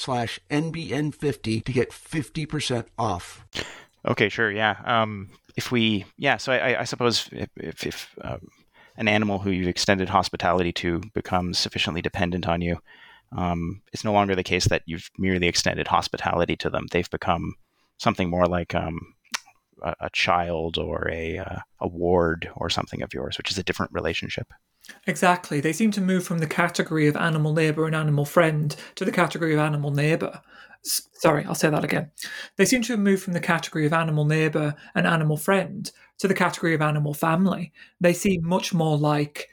slash 0.00 0.40
NBN50 0.50 1.64
to 1.64 1.72
get 1.72 1.90
50% 1.90 2.86
off. 2.98 3.46
Okay, 4.06 4.28
sure. 4.28 4.50
Yeah. 4.50 4.76
Um, 4.84 5.30
if 5.56 5.70
we, 5.70 6.06
yeah, 6.16 6.38
so 6.38 6.52
I, 6.52 6.80
I 6.80 6.84
suppose 6.84 7.28
if, 7.32 7.48
if, 7.56 7.86
if 7.86 8.14
um, 8.22 8.48
an 8.96 9.08
animal 9.08 9.38
who 9.38 9.50
you've 9.50 9.68
extended 9.68 10.08
hospitality 10.08 10.72
to 10.72 11.00
becomes 11.14 11.58
sufficiently 11.58 12.00
dependent 12.00 12.48
on 12.48 12.60
you, 12.62 12.78
um, 13.36 13.82
it's 13.92 14.04
no 14.04 14.12
longer 14.12 14.34
the 14.34 14.42
case 14.42 14.66
that 14.68 14.82
you've 14.86 15.10
merely 15.18 15.46
extended 15.46 15.86
hospitality 15.86 16.56
to 16.56 16.70
them. 16.70 16.86
They've 16.90 17.10
become 17.10 17.54
something 17.98 18.28
more 18.28 18.46
like 18.46 18.74
um, 18.74 18.98
a, 19.82 19.94
a, 20.00 20.10
child 20.10 20.78
or 20.78 21.08
a, 21.10 21.38
uh, 21.38 21.58
a 21.80 21.86
ward 21.86 22.50
or 22.56 22.70
something 22.70 23.02
of 23.02 23.14
yours, 23.14 23.38
which 23.38 23.50
is 23.50 23.58
a 23.58 23.62
different 23.62 23.92
relationship. 23.92 24.52
Exactly. 25.06 25.60
They 25.60 25.72
seem 25.72 25.90
to 25.92 26.00
move 26.00 26.24
from 26.24 26.38
the 26.38 26.46
category 26.46 27.06
of 27.06 27.16
animal 27.16 27.52
neighbor 27.52 27.86
and 27.86 27.94
animal 27.94 28.24
friend 28.24 28.74
to 28.96 29.04
the 29.04 29.12
category 29.12 29.54
of 29.54 29.60
animal 29.60 29.90
neighbor. 29.90 30.40
Sorry, 30.82 31.44
I'll 31.44 31.54
say 31.54 31.70
that 31.70 31.84
again. 31.84 32.10
They 32.56 32.64
seem 32.64 32.82
to 32.82 32.94
have 32.94 33.00
moved 33.00 33.22
from 33.22 33.34
the 33.34 33.40
category 33.40 33.86
of 33.86 33.92
animal 33.92 34.24
neighbor 34.24 34.74
and 34.94 35.06
animal 35.06 35.36
friend 35.36 35.90
to 36.18 36.28
the 36.28 36.34
category 36.34 36.74
of 36.74 36.80
animal 36.80 37.14
family. 37.14 37.72
They 38.00 38.14
seem 38.14 38.46
much 38.46 38.72
more 38.72 38.96
like, 38.96 39.48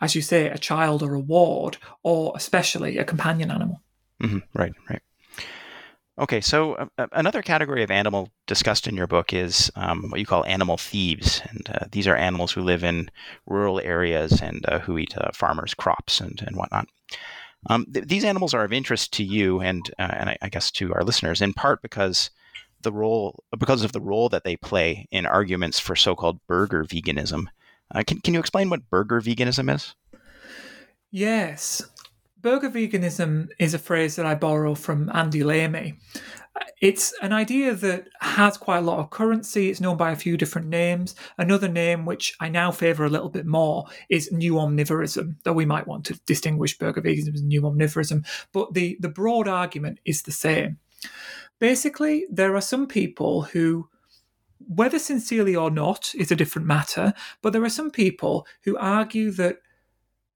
as 0.00 0.14
you 0.14 0.22
say, 0.22 0.48
a 0.48 0.58
child 0.58 1.02
or 1.02 1.14
a 1.14 1.20
ward, 1.20 1.78
or 2.02 2.32
especially 2.36 2.98
a 2.98 3.04
companion 3.04 3.50
animal. 3.50 3.82
Mm-hmm. 4.22 4.38
Right, 4.52 4.72
right. 4.90 5.02
Okay, 6.18 6.40
so 6.40 6.74
uh, 6.74 6.86
uh, 6.98 7.06
another 7.12 7.42
category 7.42 7.84
of 7.84 7.92
animal 7.92 8.30
discussed 8.48 8.88
in 8.88 8.96
your 8.96 9.06
book 9.06 9.32
is 9.32 9.70
um, 9.76 10.10
what 10.10 10.18
you 10.18 10.26
call 10.26 10.44
animal 10.46 10.76
thieves, 10.76 11.40
and 11.48 11.70
uh, 11.70 11.86
these 11.92 12.08
are 12.08 12.16
animals 12.16 12.50
who 12.50 12.62
live 12.62 12.82
in 12.82 13.08
rural 13.46 13.78
areas 13.78 14.42
and 14.42 14.64
uh, 14.66 14.80
who 14.80 14.98
eat 14.98 15.16
uh, 15.16 15.30
farmers' 15.32 15.74
crops 15.74 16.20
and, 16.20 16.42
and 16.44 16.56
whatnot. 16.56 16.88
Um, 17.70 17.86
th- 17.92 18.06
these 18.06 18.24
animals 18.24 18.52
are 18.52 18.64
of 18.64 18.72
interest 18.72 19.12
to 19.14 19.24
you 19.24 19.60
and 19.60 19.88
uh, 19.98 20.10
and 20.10 20.30
I, 20.30 20.38
I, 20.42 20.48
guess 20.48 20.70
to 20.72 20.92
our 20.94 21.02
listeners 21.02 21.40
in 21.40 21.52
part 21.52 21.82
because 21.82 22.30
the 22.82 22.92
role 22.92 23.42
because 23.58 23.82
of 23.82 23.92
the 23.92 24.00
role 24.00 24.28
that 24.28 24.44
they 24.44 24.56
play 24.56 25.06
in 25.10 25.26
arguments 25.26 25.80
for 25.80 25.96
so-called 25.96 26.40
burger 26.46 26.84
veganism. 26.84 27.46
can 28.06 28.20
can 28.20 28.34
you 28.34 28.40
explain 28.40 28.70
what 28.70 28.88
burger 28.90 29.20
veganism 29.20 29.72
is? 29.74 29.94
Yes, 31.10 31.82
burger 32.40 32.70
veganism 32.70 33.48
is 33.58 33.74
a 33.74 33.78
phrase 33.78 34.16
that 34.16 34.26
I 34.26 34.34
borrow 34.34 34.74
from 34.74 35.10
Andy 35.14 35.40
Lamey. 35.40 35.98
It's 36.80 37.14
an 37.22 37.32
idea 37.32 37.74
that 37.74 38.08
has 38.20 38.56
quite 38.56 38.78
a 38.78 38.82
lot 38.82 38.98
of 38.98 39.10
currency. 39.10 39.70
It's 39.70 39.80
known 39.80 39.96
by 39.96 40.10
a 40.10 40.16
few 40.16 40.36
different 40.36 40.68
names. 40.68 41.14
Another 41.36 41.68
name, 41.68 42.04
which 42.04 42.34
I 42.40 42.48
now 42.48 42.72
favour 42.72 43.04
a 43.04 43.10
little 43.10 43.28
bit 43.28 43.46
more, 43.46 43.86
is 44.08 44.32
new 44.32 44.54
omnivorism, 44.54 45.36
though 45.44 45.52
we 45.52 45.66
might 45.66 45.86
want 45.86 46.04
to 46.06 46.20
distinguish 46.26 46.78
burger 46.78 47.02
veganism 47.02 47.34
as 47.34 47.42
new 47.42 47.62
omnivorism. 47.62 48.26
But 48.52 48.74
the, 48.74 48.96
the 49.00 49.08
broad 49.08 49.46
argument 49.46 50.00
is 50.04 50.22
the 50.22 50.32
same. 50.32 50.78
Basically, 51.58 52.26
there 52.30 52.54
are 52.56 52.60
some 52.60 52.86
people 52.86 53.42
who 53.42 53.88
whether 54.66 54.98
sincerely 54.98 55.56
or 55.56 55.70
not 55.70 56.12
is 56.14 56.30
a 56.30 56.36
different 56.36 56.66
matter, 56.66 57.14
but 57.42 57.52
there 57.52 57.64
are 57.64 57.70
some 57.70 57.90
people 57.90 58.46
who 58.64 58.76
argue 58.76 59.30
that 59.30 59.58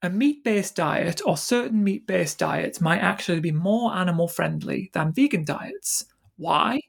a 0.02 0.10
meat 0.10 0.42
based 0.44 0.76
diet 0.76 1.20
or 1.24 1.36
certain 1.36 1.82
meat 1.82 2.06
based 2.06 2.38
diets 2.38 2.80
might 2.80 3.00
actually 3.00 3.40
be 3.40 3.52
more 3.52 3.94
animal 3.94 4.28
friendly 4.28 4.90
than 4.92 5.12
vegan 5.12 5.44
diets. 5.44 6.06
Why? 6.36 6.80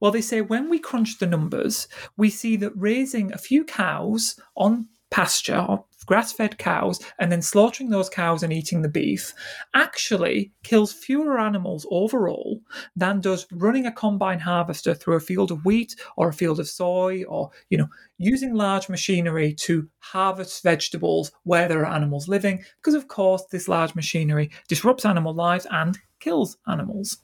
Well, 0.00 0.10
they 0.10 0.22
say 0.22 0.40
when 0.40 0.68
we 0.70 0.78
crunch 0.78 1.18
the 1.18 1.26
numbers, 1.26 1.86
we 2.16 2.30
see 2.30 2.56
that 2.56 2.72
raising 2.74 3.32
a 3.32 3.38
few 3.38 3.64
cows 3.64 4.38
on 4.56 4.88
pasture 5.10 5.64
or 5.68 5.84
grass 6.06 6.32
fed 6.32 6.56
cows 6.56 7.00
and 7.18 7.30
then 7.30 7.42
slaughtering 7.42 7.90
those 7.90 8.08
cows 8.08 8.42
and 8.42 8.52
eating 8.52 8.82
the 8.82 8.88
beef 8.88 9.34
actually 9.74 10.52
kills 10.62 10.92
fewer 10.92 11.38
animals 11.38 11.86
overall 11.90 12.60
than 12.94 13.20
does 13.20 13.46
running 13.52 13.86
a 13.86 13.92
combine 13.92 14.38
harvester 14.38 14.94
through 14.94 15.16
a 15.16 15.20
field 15.20 15.50
of 15.50 15.64
wheat 15.64 15.96
or 16.16 16.28
a 16.28 16.32
field 16.32 16.60
of 16.60 16.68
soy 16.68 17.24
or, 17.24 17.50
you 17.70 17.76
know, 17.76 17.88
using 18.18 18.54
large 18.54 18.88
machinery 18.88 19.52
to 19.52 19.88
harvest 19.98 20.62
vegetables 20.62 21.32
where 21.42 21.68
there 21.68 21.80
are 21.80 21.92
animals 21.92 22.28
living, 22.28 22.62
because 22.76 22.94
of 22.94 23.08
course 23.08 23.44
this 23.50 23.68
large 23.68 23.94
machinery 23.94 24.50
disrupts 24.68 25.04
animal 25.04 25.34
lives 25.34 25.66
and 25.70 25.98
kills 26.20 26.56
animals. 26.68 27.18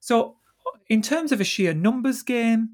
So, 0.00 0.36
in 0.88 1.02
terms 1.02 1.32
of 1.32 1.40
a 1.40 1.44
sheer 1.44 1.74
numbers 1.74 2.22
game, 2.22 2.70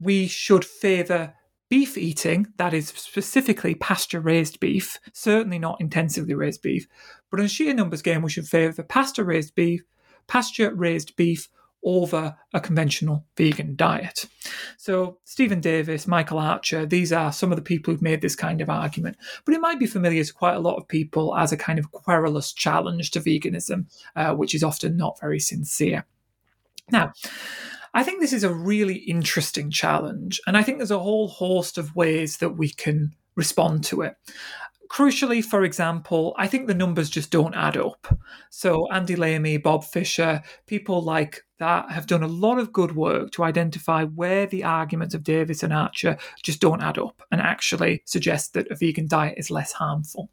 we 0.00 0.26
should 0.26 0.64
favour 0.64 1.34
beef 1.68 1.98
eating, 1.98 2.46
that 2.56 2.74
is 2.74 2.88
specifically 2.88 3.74
pasture 3.74 4.20
raised 4.20 4.60
beef, 4.60 4.98
certainly 5.12 5.58
not 5.58 5.80
intensively 5.80 6.34
raised 6.34 6.62
beef, 6.62 6.86
but 7.30 7.40
in 7.40 7.46
sheer 7.46 7.74
numbers 7.74 8.02
game, 8.02 8.22
we 8.22 8.30
should 8.30 8.48
favour 8.48 8.82
pasture 8.82 9.24
raised 9.24 9.54
beef, 9.54 9.82
pasture 10.26 10.74
raised 10.74 11.16
beef 11.16 11.48
over 11.84 12.36
a 12.52 12.60
conventional 12.60 13.24
vegan 13.36 13.76
diet. 13.76 14.26
So, 14.76 15.18
Stephen 15.24 15.60
Davis, 15.60 16.06
Michael 16.06 16.38
Archer, 16.38 16.84
these 16.84 17.12
are 17.12 17.32
some 17.32 17.52
of 17.52 17.56
the 17.56 17.62
people 17.62 17.92
who've 17.92 18.02
made 18.02 18.20
this 18.20 18.34
kind 18.34 18.60
of 18.60 18.68
argument. 18.68 19.16
But 19.44 19.54
it 19.54 19.60
might 19.60 19.78
be 19.78 19.86
familiar 19.86 20.24
to 20.24 20.32
quite 20.32 20.56
a 20.56 20.60
lot 20.60 20.76
of 20.76 20.88
people 20.88 21.36
as 21.36 21.52
a 21.52 21.56
kind 21.56 21.78
of 21.78 21.92
querulous 21.92 22.52
challenge 22.52 23.10
to 23.12 23.20
veganism, 23.20 23.86
uh, 24.16 24.34
which 24.34 24.54
is 24.54 24.64
often 24.64 24.96
not 24.96 25.20
very 25.20 25.38
sincere. 25.38 26.04
Now, 26.90 27.12
I 27.94 28.02
think 28.02 28.20
this 28.20 28.32
is 28.32 28.44
a 28.44 28.52
really 28.52 28.96
interesting 28.96 29.70
challenge, 29.70 30.40
and 30.46 30.56
I 30.56 30.62
think 30.62 30.78
there's 30.78 30.90
a 30.90 30.98
whole 30.98 31.28
host 31.28 31.78
of 31.78 31.96
ways 31.96 32.38
that 32.38 32.50
we 32.50 32.70
can 32.70 33.14
respond 33.34 33.84
to 33.84 34.02
it. 34.02 34.16
Crucially, 34.90 35.44
for 35.44 35.64
example, 35.64 36.34
I 36.38 36.46
think 36.46 36.66
the 36.66 36.74
numbers 36.74 37.10
just 37.10 37.30
don't 37.30 37.54
add 37.54 37.76
up. 37.76 38.18
So, 38.50 38.90
Andy 38.90 39.16
Lamey, 39.16 39.62
Bob 39.62 39.84
Fischer, 39.84 40.42
people 40.66 41.02
like 41.02 41.44
that 41.58 41.90
have 41.90 42.06
done 42.06 42.22
a 42.22 42.28
lot 42.28 42.58
of 42.58 42.72
good 42.72 42.96
work 42.96 43.30
to 43.32 43.44
identify 43.44 44.04
where 44.04 44.46
the 44.46 44.64
arguments 44.64 45.14
of 45.14 45.24
Davis 45.24 45.62
and 45.62 45.72
Archer 45.72 46.16
just 46.42 46.60
don't 46.60 46.82
add 46.82 46.98
up 46.98 47.22
and 47.30 47.40
actually 47.40 48.02
suggest 48.06 48.54
that 48.54 48.70
a 48.70 48.76
vegan 48.76 49.08
diet 49.08 49.34
is 49.36 49.50
less 49.50 49.72
harmful. 49.72 50.30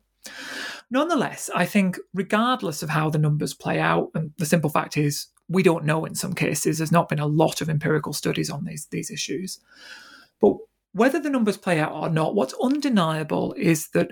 Nonetheless, 0.89 1.49
I 1.53 1.65
think, 1.65 1.97
regardless 2.13 2.81
of 2.81 2.89
how 2.89 3.09
the 3.09 3.17
numbers 3.17 3.53
play 3.53 3.79
out, 3.79 4.11
and 4.13 4.31
the 4.37 4.45
simple 4.45 4.69
fact 4.69 4.97
is 4.97 5.27
we 5.47 5.63
don't 5.63 5.85
know 5.85 6.05
in 6.05 6.15
some 6.15 6.33
cases. 6.33 6.77
There's 6.77 6.91
not 6.91 7.09
been 7.09 7.19
a 7.19 7.27
lot 7.27 7.61
of 7.61 7.69
empirical 7.69 8.13
studies 8.13 8.49
on 8.49 8.65
these, 8.65 8.87
these 8.87 9.11
issues. 9.11 9.59
But 10.41 10.53
whether 10.93 11.19
the 11.19 11.29
numbers 11.29 11.57
play 11.57 11.79
out 11.79 11.91
or 11.91 12.09
not, 12.09 12.35
what's 12.35 12.55
undeniable 12.61 13.53
is 13.57 13.89
that 13.89 14.11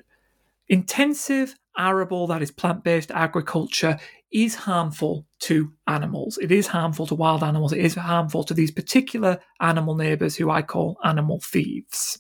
intensive 0.68 1.56
arable, 1.78 2.28
that 2.28 2.42
is 2.42 2.52
plant 2.52 2.84
based 2.84 3.12
agriculture, 3.12 3.98
is 4.32 4.56
harmful 4.56 5.26
to 5.40 5.72
animals. 5.88 6.38
It 6.42 6.52
is 6.52 6.68
harmful 6.68 7.08
to 7.08 7.16
wild 7.16 7.44
animals. 7.44 7.72
It 7.72 7.86
is 7.86 7.96
harmful 7.96 8.44
to 8.46 8.54
these 8.54 8.72
particular 8.72 9.40
animal 9.62 9.96
neighbours 9.96 10.36
who 10.36 10.50
I 10.50 10.62
call 10.62 10.98
animal 11.04 11.40
thieves. 11.40 12.20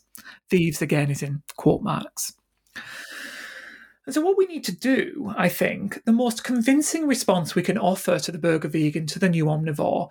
Thieves, 0.49 0.81
again, 0.81 1.09
is 1.09 1.23
in 1.23 1.41
quote 1.57 1.81
marks. 1.81 2.33
And 4.05 4.13
so, 4.13 4.21
what 4.21 4.37
we 4.37 4.45
need 4.45 4.63
to 4.65 4.75
do, 4.75 5.33
I 5.37 5.47
think, 5.49 6.03
the 6.03 6.11
most 6.11 6.43
convincing 6.43 7.07
response 7.07 7.55
we 7.55 7.61
can 7.61 7.77
offer 7.77 8.19
to 8.19 8.31
the 8.31 8.37
burger 8.37 8.67
vegan, 8.67 9.07
to 9.07 9.19
the 9.19 9.29
new 9.29 9.45
omnivore, 9.45 10.09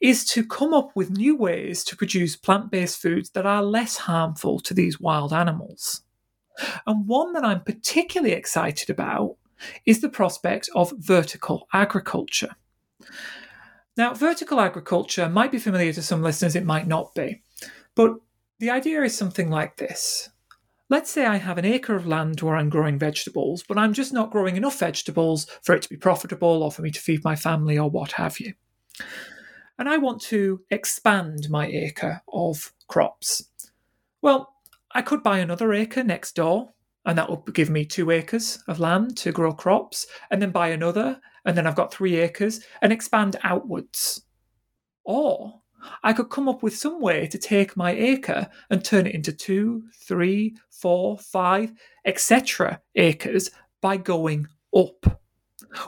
is 0.00 0.24
to 0.24 0.46
come 0.46 0.74
up 0.74 0.90
with 0.94 1.10
new 1.10 1.36
ways 1.36 1.84
to 1.84 1.96
produce 1.96 2.36
plant 2.36 2.70
based 2.70 3.00
foods 3.00 3.30
that 3.30 3.46
are 3.46 3.62
less 3.62 3.96
harmful 3.96 4.60
to 4.60 4.74
these 4.74 5.00
wild 5.00 5.32
animals. 5.32 6.02
And 6.86 7.06
one 7.06 7.32
that 7.34 7.44
I'm 7.44 7.62
particularly 7.62 8.34
excited 8.34 8.90
about 8.90 9.36
is 9.86 10.00
the 10.00 10.08
prospect 10.08 10.68
of 10.74 10.92
vertical 10.98 11.68
agriculture. 11.72 12.56
Now, 13.96 14.14
vertical 14.14 14.60
agriculture 14.60 15.28
might 15.28 15.50
be 15.50 15.58
familiar 15.58 15.92
to 15.92 16.02
some 16.02 16.22
listeners, 16.22 16.54
it 16.54 16.64
might 16.64 16.86
not 16.86 17.14
be. 17.14 17.42
But 17.94 18.14
the 18.60 18.70
idea 18.70 19.02
is 19.02 19.16
something 19.16 19.50
like 19.50 19.76
this 19.76 20.30
Let's 20.90 21.10
say 21.10 21.26
I 21.26 21.36
have 21.36 21.58
an 21.58 21.66
acre 21.66 21.94
of 21.94 22.06
land 22.06 22.40
where 22.40 22.56
I'm 22.56 22.70
growing 22.70 22.98
vegetables, 22.98 23.62
but 23.62 23.76
I'm 23.76 23.92
just 23.92 24.12
not 24.12 24.30
growing 24.30 24.56
enough 24.56 24.78
vegetables 24.78 25.46
for 25.62 25.74
it 25.74 25.82
to 25.82 25.88
be 25.88 25.98
profitable 25.98 26.62
or 26.62 26.72
for 26.72 26.80
me 26.80 26.90
to 26.90 27.00
feed 27.00 27.22
my 27.22 27.36
family 27.36 27.76
or 27.78 27.90
what 27.90 28.12
have 28.12 28.40
you. 28.40 28.54
And 29.78 29.86
I 29.86 29.98
want 29.98 30.22
to 30.22 30.62
expand 30.70 31.50
my 31.50 31.66
acre 31.66 32.22
of 32.32 32.72
crops. 32.88 33.50
Well, 34.22 34.54
I 34.92 35.02
could 35.02 35.22
buy 35.22 35.38
another 35.38 35.74
acre 35.74 36.02
next 36.02 36.34
door, 36.34 36.72
and 37.04 37.18
that 37.18 37.28
would 37.28 37.54
give 37.54 37.68
me 37.68 37.84
two 37.84 38.10
acres 38.10 38.62
of 38.66 38.80
land 38.80 39.18
to 39.18 39.30
grow 39.30 39.52
crops, 39.52 40.06
and 40.30 40.40
then 40.40 40.50
buy 40.50 40.68
another, 40.68 41.20
and 41.44 41.56
then 41.56 41.66
I've 41.66 41.76
got 41.76 41.92
three 41.92 42.16
acres, 42.16 42.64
and 42.80 42.94
expand 42.94 43.36
outwards. 43.44 44.22
Or 45.04 45.60
I 46.02 46.12
could 46.12 46.30
come 46.30 46.48
up 46.48 46.62
with 46.62 46.76
some 46.76 47.00
way 47.00 47.26
to 47.26 47.38
take 47.38 47.76
my 47.76 47.92
acre 47.92 48.48
and 48.70 48.84
turn 48.84 49.06
it 49.06 49.14
into 49.14 49.32
two, 49.32 49.84
three, 49.94 50.56
four, 50.70 51.18
five, 51.18 51.72
etc. 52.04 52.80
acres 52.94 53.50
by 53.80 53.96
going 53.96 54.46
up. 54.74 55.20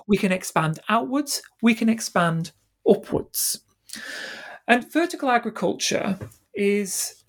We 0.07 0.17
can 0.17 0.33
expand 0.33 0.81
outwards, 0.89 1.43
we 1.63 1.75
can 1.75 1.89
expand 1.89 2.53
upwards. 2.89 3.61
And 4.69 4.91
vertical 4.93 5.31
agriculture 5.31 6.19
is 6.55 7.20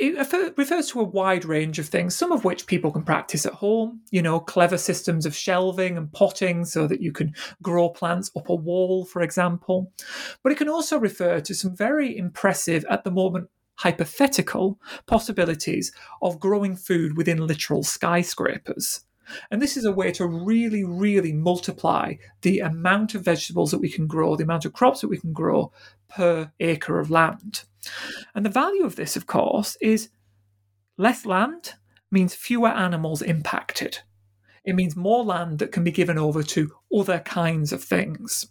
it 0.00 0.56
refers 0.56 0.88
to 0.88 1.00
a 1.00 1.04
wide 1.04 1.44
range 1.44 1.78
of 1.78 1.88
things, 1.88 2.14
some 2.14 2.32
of 2.32 2.44
which 2.44 2.66
people 2.66 2.90
can 2.90 3.02
practice 3.02 3.44
at 3.46 3.54
home. 3.54 4.00
You 4.10 4.22
know, 4.22 4.40
clever 4.40 4.78
systems 4.78 5.26
of 5.26 5.34
shelving 5.34 5.96
and 5.96 6.12
potting 6.12 6.64
so 6.64 6.86
that 6.86 7.00
you 7.00 7.12
can 7.12 7.34
grow 7.62 7.88
plants 7.88 8.30
up 8.36 8.48
a 8.48 8.54
wall, 8.54 9.04
for 9.04 9.22
example. 9.22 9.92
But 10.42 10.52
it 10.52 10.58
can 10.58 10.68
also 10.68 10.98
refer 10.98 11.40
to 11.40 11.54
some 11.54 11.74
very 11.76 12.16
impressive, 12.16 12.84
at 12.88 13.04
the 13.04 13.10
moment, 13.10 13.48
hypothetical 13.76 14.80
possibilities 15.06 15.92
of 16.20 16.40
growing 16.40 16.76
food 16.76 17.16
within 17.16 17.46
literal 17.46 17.82
skyscrapers. 17.82 19.04
And 19.50 19.60
this 19.60 19.76
is 19.76 19.84
a 19.84 19.92
way 19.92 20.10
to 20.12 20.26
really, 20.26 20.84
really 20.84 21.32
multiply 21.32 22.14
the 22.42 22.60
amount 22.60 23.14
of 23.14 23.24
vegetables 23.24 23.70
that 23.70 23.80
we 23.80 23.90
can 23.90 24.06
grow, 24.06 24.36
the 24.36 24.44
amount 24.44 24.64
of 24.64 24.72
crops 24.72 25.00
that 25.02 25.08
we 25.08 25.18
can 25.18 25.32
grow 25.32 25.70
per 26.08 26.50
acre 26.60 26.98
of 26.98 27.10
land. 27.10 27.64
And 28.34 28.44
the 28.44 28.50
value 28.50 28.84
of 28.84 28.96
this, 28.96 29.16
of 29.16 29.26
course, 29.26 29.76
is 29.80 30.10
less 30.96 31.26
land 31.26 31.74
means 32.10 32.34
fewer 32.34 32.68
animals 32.68 33.22
impacted. 33.22 34.00
It 34.64 34.74
means 34.74 34.96
more 34.96 35.24
land 35.24 35.58
that 35.60 35.72
can 35.72 35.84
be 35.84 35.90
given 35.90 36.18
over 36.18 36.42
to 36.42 36.72
other 36.94 37.20
kinds 37.20 37.72
of 37.72 37.82
things. 37.82 38.46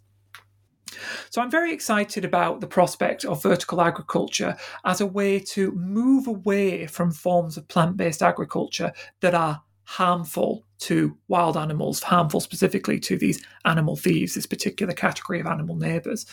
So 1.30 1.42
I'm 1.42 1.52
very 1.52 1.74
excited 1.74 2.26
about 2.26 2.62
the 2.62 2.68
prospect 2.68 3.26
of 3.26 3.44
vertical 3.44 3.82
agriculture 3.82 4.56
as 4.86 5.02
a 5.02 5.06
way 5.06 5.40
to 5.40 5.72
move 5.72 6.28
away 6.28 6.88
from 6.88 7.12
forms 7.12 7.58
of 7.58 7.68
plant 7.68 7.98
based 7.98 8.24
agriculture 8.24 8.94
that 9.20 9.36
are 9.36 9.64
harmful 9.84 10.66
to 10.80 11.18
wild 11.28 11.58
animals, 11.58 12.04
harmful 12.04 12.40
specifically 12.40 13.00
to 13.00 13.18
these 13.18 13.44
animal 13.66 13.96
thieves, 13.96 14.36
this 14.36 14.46
particular 14.46 14.94
category 14.94 15.40
of 15.40 15.48
animal 15.48 15.76
neighbours. 15.76 16.26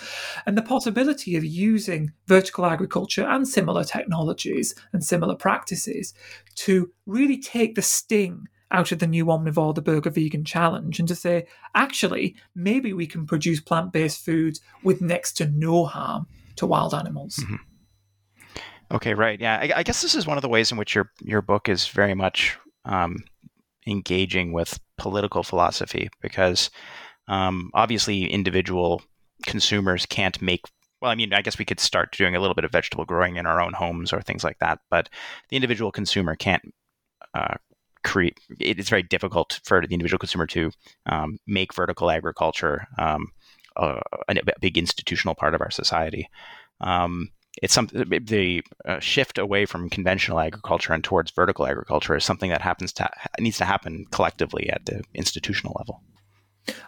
And 0.47 0.57
the 0.57 0.63
possibility 0.63 1.37
of 1.37 1.45
using 1.45 2.13
vertical 2.27 2.67
agriculture 2.67 3.27
and 3.27 3.49
similar 3.49 3.85
technologies 3.85 4.75
and 4.93 5.03
similar 5.03 5.35
practices 5.35 6.15
to 6.57 6.93
really 7.07 7.39
take 7.39 7.75
the 7.75 7.83
sting 7.83 8.47
out 8.71 8.93
of 8.93 8.99
the 8.99 9.07
new 9.07 9.27
omnivore, 9.27 9.75
the 9.75 9.83
Burger 9.83 10.11
Vegan 10.11 10.45
Challenge, 10.45 10.99
and 10.99 11.09
to 11.09 11.15
say, 11.15 11.47
actually, 11.75 12.35
maybe 12.55 12.93
we 12.93 13.07
can 13.07 13.27
produce 13.27 13.61
plant 13.61 13.93
based 13.93 14.25
foods 14.25 14.61
with 14.83 15.01
next 15.01 15.35
to 15.35 15.47
no 15.47 15.85
harm 15.87 16.27
to 16.57 16.67
wild 16.67 16.93
animals. 16.93 17.37
Mm-hmm. 17.37 17.55
Okay, 18.91 19.15
right. 19.15 19.41
Yeah, 19.41 19.57
I, 19.57 19.73
I, 19.77 19.83
guess 19.83 20.03
this 20.03 20.15
is 20.15 20.27
one 20.27 20.37
of 20.37 20.43
the 20.43 20.49
ways 20.49 20.71
in 20.71 20.79
which 20.79 20.95
your 20.95 21.11
your 21.23 21.41
book 21.41 21.69
is 21.69 21.89
very 21.89 22.15
much 22.15 22.59
um, 22.85 23.25
engaging 23.87 24.53
with 24.53 24.79
political 24.99 25.43
philosophy 25.43 26.09
because 26.21 26.71
um, 27.29 27.71
obviously 27.75 28.25
individual 28.25 29.03
consumers 29.47 30.07
can't 30.07 30.41
make 30.41 30.63
well, 31.03 31.11
I 31.11 31.17
mean, 31.17 31.35
I 31.35 31.43
guess 31.43 31.59
we 31.59 31.67
could 31.67 31.81
start 31.81 32.17
doing 32.17 32.35
a 32.35 32.41
little 32.41 32.55
bit 32.55 32.65
of 32.65 32.73
vegetable 32.73 33.05
growing 33.05 33.37
in 33.37 33.45
our 33.45 33.61
own 33.61 33.75
homes 33.75 34.11
or 34.11 34.23
things 34.23 34.43
like 34.43 34.59
that, 34.61 34.79
but 34.89 35.11
the 35.51 35.57
individual 35.57 35.93
consumer 35.93 36.35
can't 36.35 36.63
uh, 37.35 37.57
create. 38.05 38.39
It's 38.59 38.89
very 38.89 39.03
difficult 39.03 39.61
for 39.65 39.83
the 39.83 39.93
individual 39.93 40.19
consumer 40.19 40.47
to 40.47 40.71
um, 41.05 41.39
make 41.47 41.75
vertical 41.75 42.11
agriculture 42.11 42.87
um, 42.99 43.27
a, 43.77 44.01
a, 44.29 44.35
big 44.61 44.79
institutional 44.79 45.35
part 45.35 45.55
of 45.55 45.61
our 45.61 45.71
society. 45.71 46.29
Um, 46.81 47.31
it's 47.63 47.73
something 47.73 48.05
the 48.25 48.63
uh, 48.85 48.99
shift 49.01 49.39
away 49.39 49.67
from 49.67 49.89
conventional 49.89 50.41
agriculture 50.41 50.93
and 50.93 51.05
towards 51.05 51.31
vertical 51.31 51.67
agriculture 51.67 52.17
is 52.17 52.25
something 52.25 52.51
that 52.51 52.63
happens 52.63 52.93
to 52.95 53.09
needs 53.39 53.59
to 53.59 53.65
happen 53.65 54.05
collectively 54.11 54.69
at 54.71 54.85
the 54.87 55.03
institutional 55.15 55.75
level. 55.79 56.03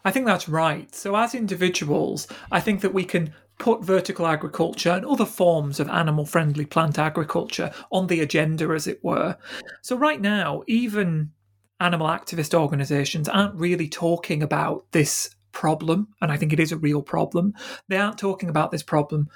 I 0.05 0.11
think 0.11 0.27
that's 0.27 0.49
right. 0.49 0.95
So, 0.95 1.15
as 1.17 1.35
individuals, 1.35 2.27
I 2.51 2.61
think 2.61 2.81
that 2.81 2.95
we 2.95 3.05
can 3.05 3.33
put 3.59 3.85
vertical 3.85 4.27
agriculture 4.27 4.91
and 4.91 5.07
other 5.07 5.25
forms 5.25 5.81
of 5.81 5.89
animal 5.89 6.27
friendly 6.27 6.67
plant 6.67 6.99
agriculture 6.99 7.73
on 7.91 8.07
the 8.07 8.21
agenda, 8.21 8.69
as 8.71 8.87
it 8.87 9.03
were. 9.05 9.37
So, 9.83 9.97
right 9.97 10.21
now, 10.21 10.63
even 10.67 11.33
animal 11.79 12.07
activist 12.07 12.55
organizations 12.55 13.29
aren't 13.29 13.55
really 13.55 13.89
talking 13.89 14.43
about 14.43 14.87
this 14.93 15.31
problem, 15.53 16.09
and 16.21 16.33
I 16.33 16.37
think 16.37 16.53
it 16.53 16.61
is 16.61 16.73
a 16.73 16.77
real 16.77 17.03
problem. 17.03 17.55
They 17.89 17.97
aren't 17.97 18.19
talking 18.19 18.49
about 18.49 18.71
this 18.71 18.83
problem 18.83 19.29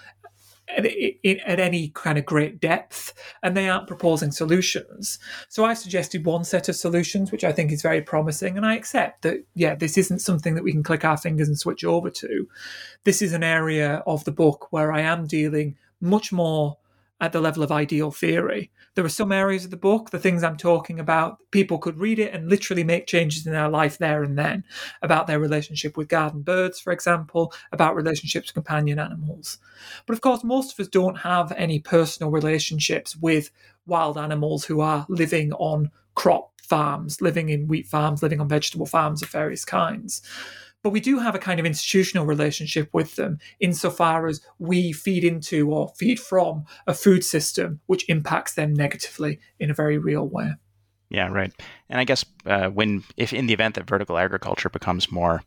at, 0.77 0.87
at, 0.87 1.61
any 1.61 1.89
kind 1.89 2.19
of 2.19 2.25
great 2.25 2.61
depth, 2.61 3.15
and 3.43 3.57
they 3.57 3.69
aren't 3.69 3.87
proposing 3.87 4.31
solutions. 4.31 5.19
So 5.49 5.65
I've 5.65 5.79
suggested 5.79 6.25
one 6.25 6.45
set 6.45 6.69
of 6.69 6.77
solutions, 6.77 7.33
which 7.33 7.45
I 7.45 7.53
think 7.53 7.73
is 7.73 7.83
very 7.83 8.03
promising, 8.03 8.57
and 8.57 8.67
I 8.67 8.75
accept 8.77 9.23
that, 9.23 9.45
yeah, 9.55 9.75
this 9.75 9.99
isn't 9.99 10.21
something 10.21 10.55
that 10.55 10.65
we 10.65 10.73
can 10.73 10.83
click 10.83 11.05
our 11.05 11.17
fingers 11.17 11.49
and 11.49 11.59
switch 11.59 11.85
over 11.85 12.11
to. 12.11 12.49
This 13.05 13.23
is 13.23 13.33
an 13.33 13.45
area 13.45 14.03
of 14.07 14.25
the 14.25 14.33
book 14.33 14.69
where 14.71 14.93
I 14.93 15.01
am 15.01 15.27
dealing 15.27 15.77
much 16.01 16.33
more 16.33 16.79
at 17.21 17.33
the 17.33 17.41
level 17.41 17.63
of 17.63 17.71
ideal 17.71 18.11
theory. 18.11 18.71
There 18.95 19.05
are 19.05 19.11
some 19.11 19.31
areas 19.31 19.65
of 19.65 19.71
the 19.71 19.77
book, 19.77 20.11
the 20.11 20.19
things 20.19 20.43
I'm 20.43 20.57
talking 20.57 20.99
about, 20.99 21.39
people 21.51 21.79
could 21.79 21.99
read 21.99 22.19
it 22.19 22.33
and 22.33 22.49
literally 22.49 22.83
make 22.83 23.07
changes 23.07 23.47
in 23.47 23.53
their 23.53 23.69
life 23.69 23.99
there 23.99 24.23
and 24.23 24.39
then 24.39 24.65
about 25.03 25.27
their 25.27 25.39
relationship 25.39 25.97
with 25.97 26.09
garden 26.09 26.43
birds, 26.43 26.81
for 26.81 26.93
example, 26.93 27.53
about 27.73 27.95
relationships 27.95 28.49
with 28.49 28.55
companion 28.55 28.99
animals. 28.99 29.59
But 30.07 30.15
of 30.15 30.21
course, 30.21 30.43
most 30.43 30.73
of 30.73 30.81
us 30.81 30.89
don't 30.89 31.19
have 31.19 31.53
any 31.53 31.79
personal 31.79 32.31
relationships 32.31 33.17
with 33.17 33.51
wild 33.87 34.19
animals 34.19 34.65
who 34.65 34.81
are 34.81 35.07
living 35.09 35.53
on 35.55 35.91
crop 36.15 36.51
farms, 36.63 37.21
living 37.21 37.49
in 37.49 37.69
wheat 37.69 37.87
farms, 37.87 38.23
living 38.23 38.41
on 38.41 38.49
vegetable 38.49 38.87
farms 38.87 39.23
of 39.23 39.29
various 39.29 39.65
kinds. 39.65 40.23
But 40.83 40.91
we 40.91 41.01
do 41.01 41.19
have 41.19 41.35
a 41.35 41.39
kind 41.39 41.61
of 41.61 41.67
institutional 41.67 42.27
relationship 42.27 42.89
with 42.93 43.17
them 43.17 43.39
insofar 43.61 44.27
as 44.27 44.41
we 44.59 44.93
feed 44.93 45.25
into 45.25 45.71
or 45.71 45.93
feed 45.97 46.19
from 46.19 46.65
a 46.87 46.95
food 46.95 47.23
system 47.23 47.81
which 47.87 48.09
impacts 48.09 48.55
them 48.55 48.73
negatively 48.73 49.39
in 49.59 49.71
a 49.71 49.75
very 49.75 49.99
real 49.99 50.27
way. 50.27 50.55
Yeah, 51.11 51.29
right. 51.29 51.53
And 51.89 52.01
I 52.01 52.05
guess 52.05 52.25
uh, 52.47 52.69
when, 52.69 53.05
if 53.17 53.33
in 53.33 53.47
the 53.47 53.53
event 53.53 53.75
that 53.75 53.89
vertical 53.89 54.17
agriculture 54.17 54.71
becomes 54.71 55.11
more 55.11 55.43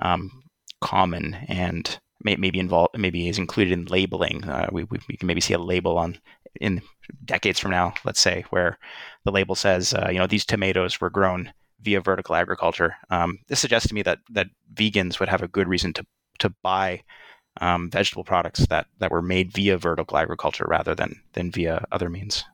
um, 0.00 0.42
common 0.80 1.34
and 1.48 1.98
may, 2.22 2.36
maybe 2.36 2.58
involved, 2.58 2.98
maybe 2.98 3.28
is 3.28 3.38
included 3.38 3.72
in 3.72 3.84
labeling, 3.86 4.44
uh, 4.44 4.68
we, 4.72 4.84
we, 4.84 4.98
we, 5.08 5.16
can 5.16 5.28
maybe 5.28 5.40
see 5.40 5.54
a 5.54 5.58
label 5.58 5.98
on 5.98 6.18
in 6.60 6.82
decades 7.24 7.60
from 7.60 7.70
now, 7.70 7.94
let's 8.04 8.20
say, 8.20 8.44
where 8.50 8.78
the 9.24 9.32
label 9.32 9.54
says, 9.54 9.94
uh, 9.94 10.08
you 10.10 10.18
know, 10.18 10.26
these 10.26 10.44
tomatoes 10.44 11.00
were 11.00 11.10
grown 11.10 11.52
via 11.84 12.00
vertical 12.00 12.34
agriculture. 12.34 12.96
Um, 13.10 13.38
this 13.48 13.60
suggests 13.60 13.88
to 13.88 13.94
me 13.94 14.02
that 14.02 14.18
that 14.30 14.48
vegans 14.72 15.20
would 15.20 15.28
have 15.28 15.42
a 15.42 15.48
good 15.48 15.68
reason 15.68 15.92
to 15.94 16.06
to 16.40 16.50
buy 16.62 17.02
um, 17.60 17.90
vegetable 17.90 18.24
products 18.24 18.66
that 18.66 18.86
that 18.98 19.10
were 19.10 19.22
made 19.22 19.52
via 19.52 19.78
vertical 19.78 20.16
agriculture 20.16 20.66
rather 20.68 20.94
than 20.94 21.20
than 21.32 21.50
via 21.50 21.84
other 21.92 22.10
means. 22.10 22.44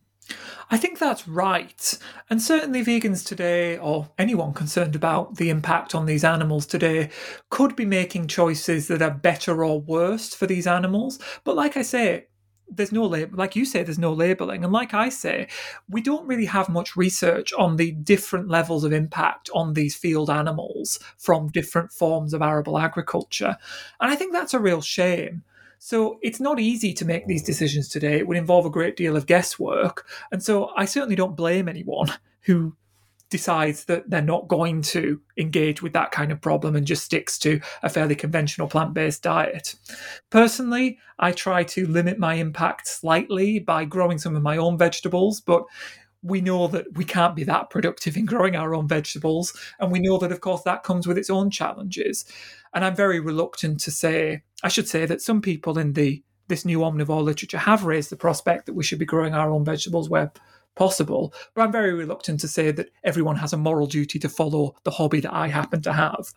I 0.71 0.77
think 0.77 0.99
that's 0.99 1.27
right. 1.27 1.99
And 2.29 2.41
certainly, 2.41 2.85
vegans 2.85 3.27
today, 3.27 3.77
or 3.79 4.11
anyone 4.19 4.53
concerned 4.53 4.95
about 4.95 5.37
the 5.37 5.51
impact 5.51 5.95
on 5.95 6.07
these 6.07 6.23
animals 6.23 6.67
today, 6.67 7.11
could 7.51 7.75
be 7.75 7.85
making 7.85 8.29
choices 8.29 8.87
that 8.89 9.03
are 9.03 9.11
better 9.11 9.65
or 9.65 9.81
worse 9.81 10.33
for 10.33 10.47
these 10.47 10.69
animals. 10.69 11.19
But 11.43 11.57
like 11.57 11.77
I 11.77 11.83
say, 11.83 12.27
there's 12.71 12.93
no 12.93 13.05
label, 13.05 13.37
like 13.37 13.57
you 13.57 13.65
say, 13.65 13.83
there's 13.83 13.99
no 13.99 14.13
labeling. 14.13 14.65
And 14.65 14.73
like 14.73 14.95
I 14.95 15.09
say, 15.09 15.49
we 15.89 16.01
don't 16.01 16.27
really 16.27 16.47
have 16.47 16.69
much 16.69 16.97
research 16.97 17.53
on 17.55 17.77
the 17.77 17.93
different 17.93 18.49
levels 18.49 18.85
of 18.85 18.93
impact 18.93 19.51
on 19.55 19.75
these 19.75 19.95
field 19.95 20.31
animals 20.31 20.99
from 21.19 21.49
different 21.49 21.93
forms 21.93 22.33
of 22.33 22.43
arable 22.43 22.79
agriculture. 22.79 23.57
And 24.01 24.11
I 24.11 24.17
think 24.17 24.33
that's 24.33 24.55
a 24.55 24.61
real 24.61 24.81
shame. 24.81 25.43
So 25.79 26.19
it's 26.23 26.41
not 26.41 26.61
easy 26.61 26.93
to 26.93 27.07
make 27.07 27.27
these 27.27 27.43
decisions 27.43 27.89
today. 27.89 28.19
It 28.19 28.29
would 28.29 28.37
involve 28.37 28.67
a 28.67 28.71
great 28.71 28.97
deal 28.97 29.17
of 29.17 29.27
guesswork. 29.27 30.07
And 30.31 30.43
so 30.43 30.71
I 30.77 30.85
certainly 30.85 31.17
don't 31.17 31.37
blame 31.37 31.69
anyone 31.69 32.13
who 32.43 32.77
decides 33.31 33.85
that 33.85 34.11
they're 34.11 34.21
not 34.21 34.49
going 34.49 34.83
to 34.83 35.21
engage 35.39 35.83
with 35.83 35.93
that 35.93 36.11
kind 36.11 36.33
of 36.33 36.41
problem 36.41 36.77
and 36.77 36.87
just 36.87 37.05
sticks 37.05 37.39
to 37.39 37.61
a 37.83 37.89
fairly 37.89 38.15
conventional 38.15 38.69
plant 38.69 38.93
based 38.93 39.23
diet. 39.23 39.77
Personally, 40.31 40.99
I 41.19 41.33
try 41.33 41.63
to 41.65 41.87
limit 41.87 42.19
my 42.19 42.35
impact 42.35 42.89
slightly 42.89 43.61
by 43.61 43.85
growing 43.85 44.19
some 44.19 44.37
of 44.37 44.43
my 44.43 44.57
own 44.57 44.77
vegetables, 44.77 45.41
but 45.41 45.65
we 46.23 46.41
know 46.41 46.67
that 46.67 46.87
we 46.95 47.05
can't 47.05 47.37
be 47.37 47.45
that 47.45 47.71
productive 47.71 48.17
in 48.17 48.27
growing 48.27 48.57
our 48.57 48.75
own 48.75 48.87
vegetables. 48.87 49.57
And 49.79 49.91
we 49.91 50.01
know 50.01 50.19
that, 50.19 50.33
of 50.33 50.41
course, 50.41 50.63
that 50.63 50.83
comes 50.83 51.07
with 51.07 51.17
its 51.17 51.31
own 51.31 51.51
challenges. 51.51 52.27
And 52.75 52.85
I'm 52.85 52.95
very 52.95 53.21
reluctant 53.21 53.81
to 53.81 53.91
say, 53.91 54.43
I 54.63 54.69
should 54.69 54.89
say 54.89 55.07
that 55.07 55.23
some 55.23 55.41
people 55.41 55.79
in 55.79 55.95
the 55.95 56.23
this 56.49 56.65
new 56.65 56.81
omnivore 56.81 57.23
literature 57.23 57.59
have 57.59 57.85
raised 57.85 58.11
the 58.11 58.17
prospect 58.17 58.67
that 58.67 58.75
we 58.75 58.83
should 58.83 58.99
be 58.99 59.05
growing 59.05 59.35
our 59.35 59.53
own 59.53 59.65
vegetables 59.65 60.11
where 60.11 60.33
possible. 60.75 61.35
But 61.55 61.63
I'm 61.63 61.73
very 61.73 61.93
reluctant 61.93 62.41
to 62.41 62.49
say 62.49 62.71
that 62.71 62.91
everyone 63.05 63.37
has 63.37 63.53
a 63.53 63.57
moral 63.57 63.87
duty 63.87 64.19
to 64.19 64.29
follow 64.29 64.75
the 64.85 64.91
hobby 64.91 65.21
that 65.21 65.33
I 65.33 65.49
happen 65.49 65.83
to 65.83 65.93
have. 65.93 66.33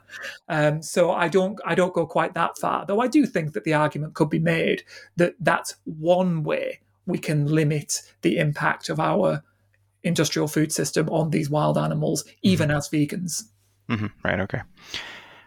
Um, 0.50 0.82
so 0.82 1.12
I 1.12 1.28
don't 1.28 1.60
I 1.66 1.76
don't 1.76 1.94
go 1.94 2.06
quite 2.06 2.34
that 2.34 2.58
far. 2.58 2.86
Though 2.86 3.00
I 3.00 3.08
do 3.08 3.26
think 3.26 3.54
that 3.54 3.64
the 3.64 3.74
argument 3.74 4.16
could 4.16 4.30
be 4.30 4.40
made 4.40 4.84
that 5.16 5.36
that's 5.40 5.76
one 5.86 6.44
way 6.44 6.80
we 7.06 7.18
can 7.18 7.48
limit 7.48 8.02
the 8.22 8.38
impact 8.38 8.90
of 8.90 9.00
our 9.00 9.44
industrial 10.04 10.48
food 10.48 10.72
system 10.72 11.10
on 11.10 11.30
these 11.30 11.50
wild 11.50 11.78
animals, 11.78 12.26
even 12.42 12.70
mm-hmm. 12.70 12.78
as 12.78 12.90
vegans. 12.90 13.44
Mm-hmm. 13.90 14.08
Right. 14.24 14.40
Okay. 14.40 14.62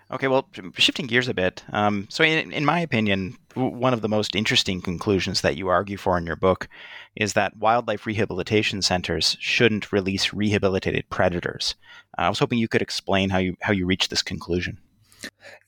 Okay, 0.08 0.28
well, 0.28 0.48
shifting 0.76 1.06
gears 1.06 1.26
a 1.26 1.34
bit. 1.34 1.64
Um, 1.72 2.06
so, 2.08 2.22
in, 2.22 2.52
in, 2.52 2.64
my 2.64 2.78
opinion, 2.78 3.36
one 3.54 3.92
of 3.92 4.02
the 4.02 4.08
most 4.08 4.36
interesting 4.36 4.80
conclusions 4.80 5.40
that 5.40 5.56
you 5.56 5.66
argue 5.66 5.96
for 5.96 6.16
in 6.16 6.26
your 6.26 6.36
book 6.36 6.68
is 7.16 7.32
that 7.32 7.56
wildlife 7.56 8.06
rehabilitation 8.06 8.82
centers 8.82 9.36
shouldn't 9.40 9.90
release 9.90 10.32
rehabilitated 10.32 11.10
predators. 11.10 11.74
Uh, 12.16 12.22
I 12.22 12.28
was 12.28 12.38
hoping 12.38 12.58
you 12.58 12.68
could 12.68 12.82
explain 12.82 13.30
how 13.30 13.38
you 13.38 13.56
how 13.60 13.72
you 13.72 13.84
reached 13.84 14.10
this 14.10 14.22
conclusion. 14.22 14.78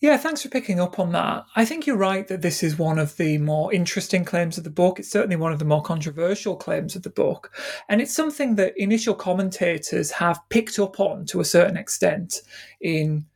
Yeah, 0.01 0.17
thanks 0.17 0.43
for 0.43 0.49
picking 0.51 0.79
up 0.79 1.01
on 1.01 1.11
that. 1.13 1.45
I 1.57 1.65
think 1.65 1.87
you're 1.87 1.97
right 1.97 2.29
that 2.29 2.43
this 2.43 2.63
is 2.63 2.79
one 2.79 2.99
of 2.99 3.17
the 3.17 3.39
more 3.39 3.73
interesting 3.73 4.25
claims 4.25 4.57
of 4.57 4.63
the 4.63 4.71
book. 4.71 5.01
It's 5.01 5.11
certainly 5.11 5.37
one 5.37 5.53
of 5.53 5.59
the 5.59 5.65
more 5.65 5.83
controversial 5.83 6.55
claims 6.55 6.95
of 6.95 7.03
the 7.03 7.11
book. 7.11 7.53
And 7.89 8.01
it's 8.01 8.15
something 8.15 8.55
that 8.55 8.75
initial 8.77 9.15
commentators 9.15 10.13
have 10.13 10.41
picked 10.49 10.79
up 10.79 11.01
on 11.01 11.27
to 11.27 11.41
a 11.41 11.45
certain 11.45 11.77
extent 11.77 12.37
in 12.81 13.27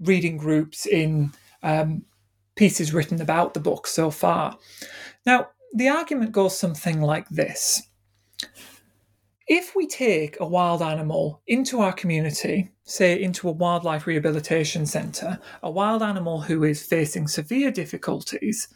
reading 0.00 0.36
groups 0.36 0.86
in 0.86 1.32
um, 1.62 2.04
pieces 2.56 2.92
written 2.92 3.20
about 3.20 3.54
the 3.54 3.60
book 3.60 3.86
so 3.86 4.10
far. 4.10 4.58
Now, 5.26 5.48
the 5.72 5.88
argument 5.88 6.32
goes 6.32 6.56
something 6.56 7.00
like 7.00 7.28
this 7.28 7.82
If 9.46 9.74
we 9.74 9.86
take 9.86 10.38
a 10.40 10.46
wild 10.46 10.82
animal 10.82 11.42
into 11.46 11.80
our 11.80 11.92
community, 11.92 12.70
say 12.84 13.20
into 13.20 13.48
a 13.48 13.52
wildlife 13.52 14.06
rehabilitation 14.06 14.86
centre, 14.86 15.38
a 15.62 15.70
wild 15.70 16.02
animal 16.02 16.42
who 16.42 16.62
is 16.64 16.86
facing 16.86 17.26
severe 17.26 17.70
difficulties, 17.70 18.68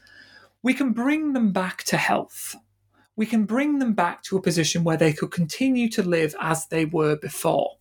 we 0.62 0.74
can 0.74 0.92
bring 0.92 1.34
them 1.34 1.52
back 1.52 1.84
to 1.84 1.96
health. 1.96 2.56
We 3.14 3.26
can 3.26 3.44
bring 3.44 3.78
them 3.78 3.94
back 3.94 4.22
to 4.24 4.36
a 4.36 4.42
position 4.42 4.84
where 4.84 4.96
they 4.96 5.12
could 5.12 5.30
continue 5.30 5.88
to 5.90 6.02
live 6.02 6.34
as 6.40 6.66
they 6.66 6.84
were 6.84 7.16
before. 7.16 7.78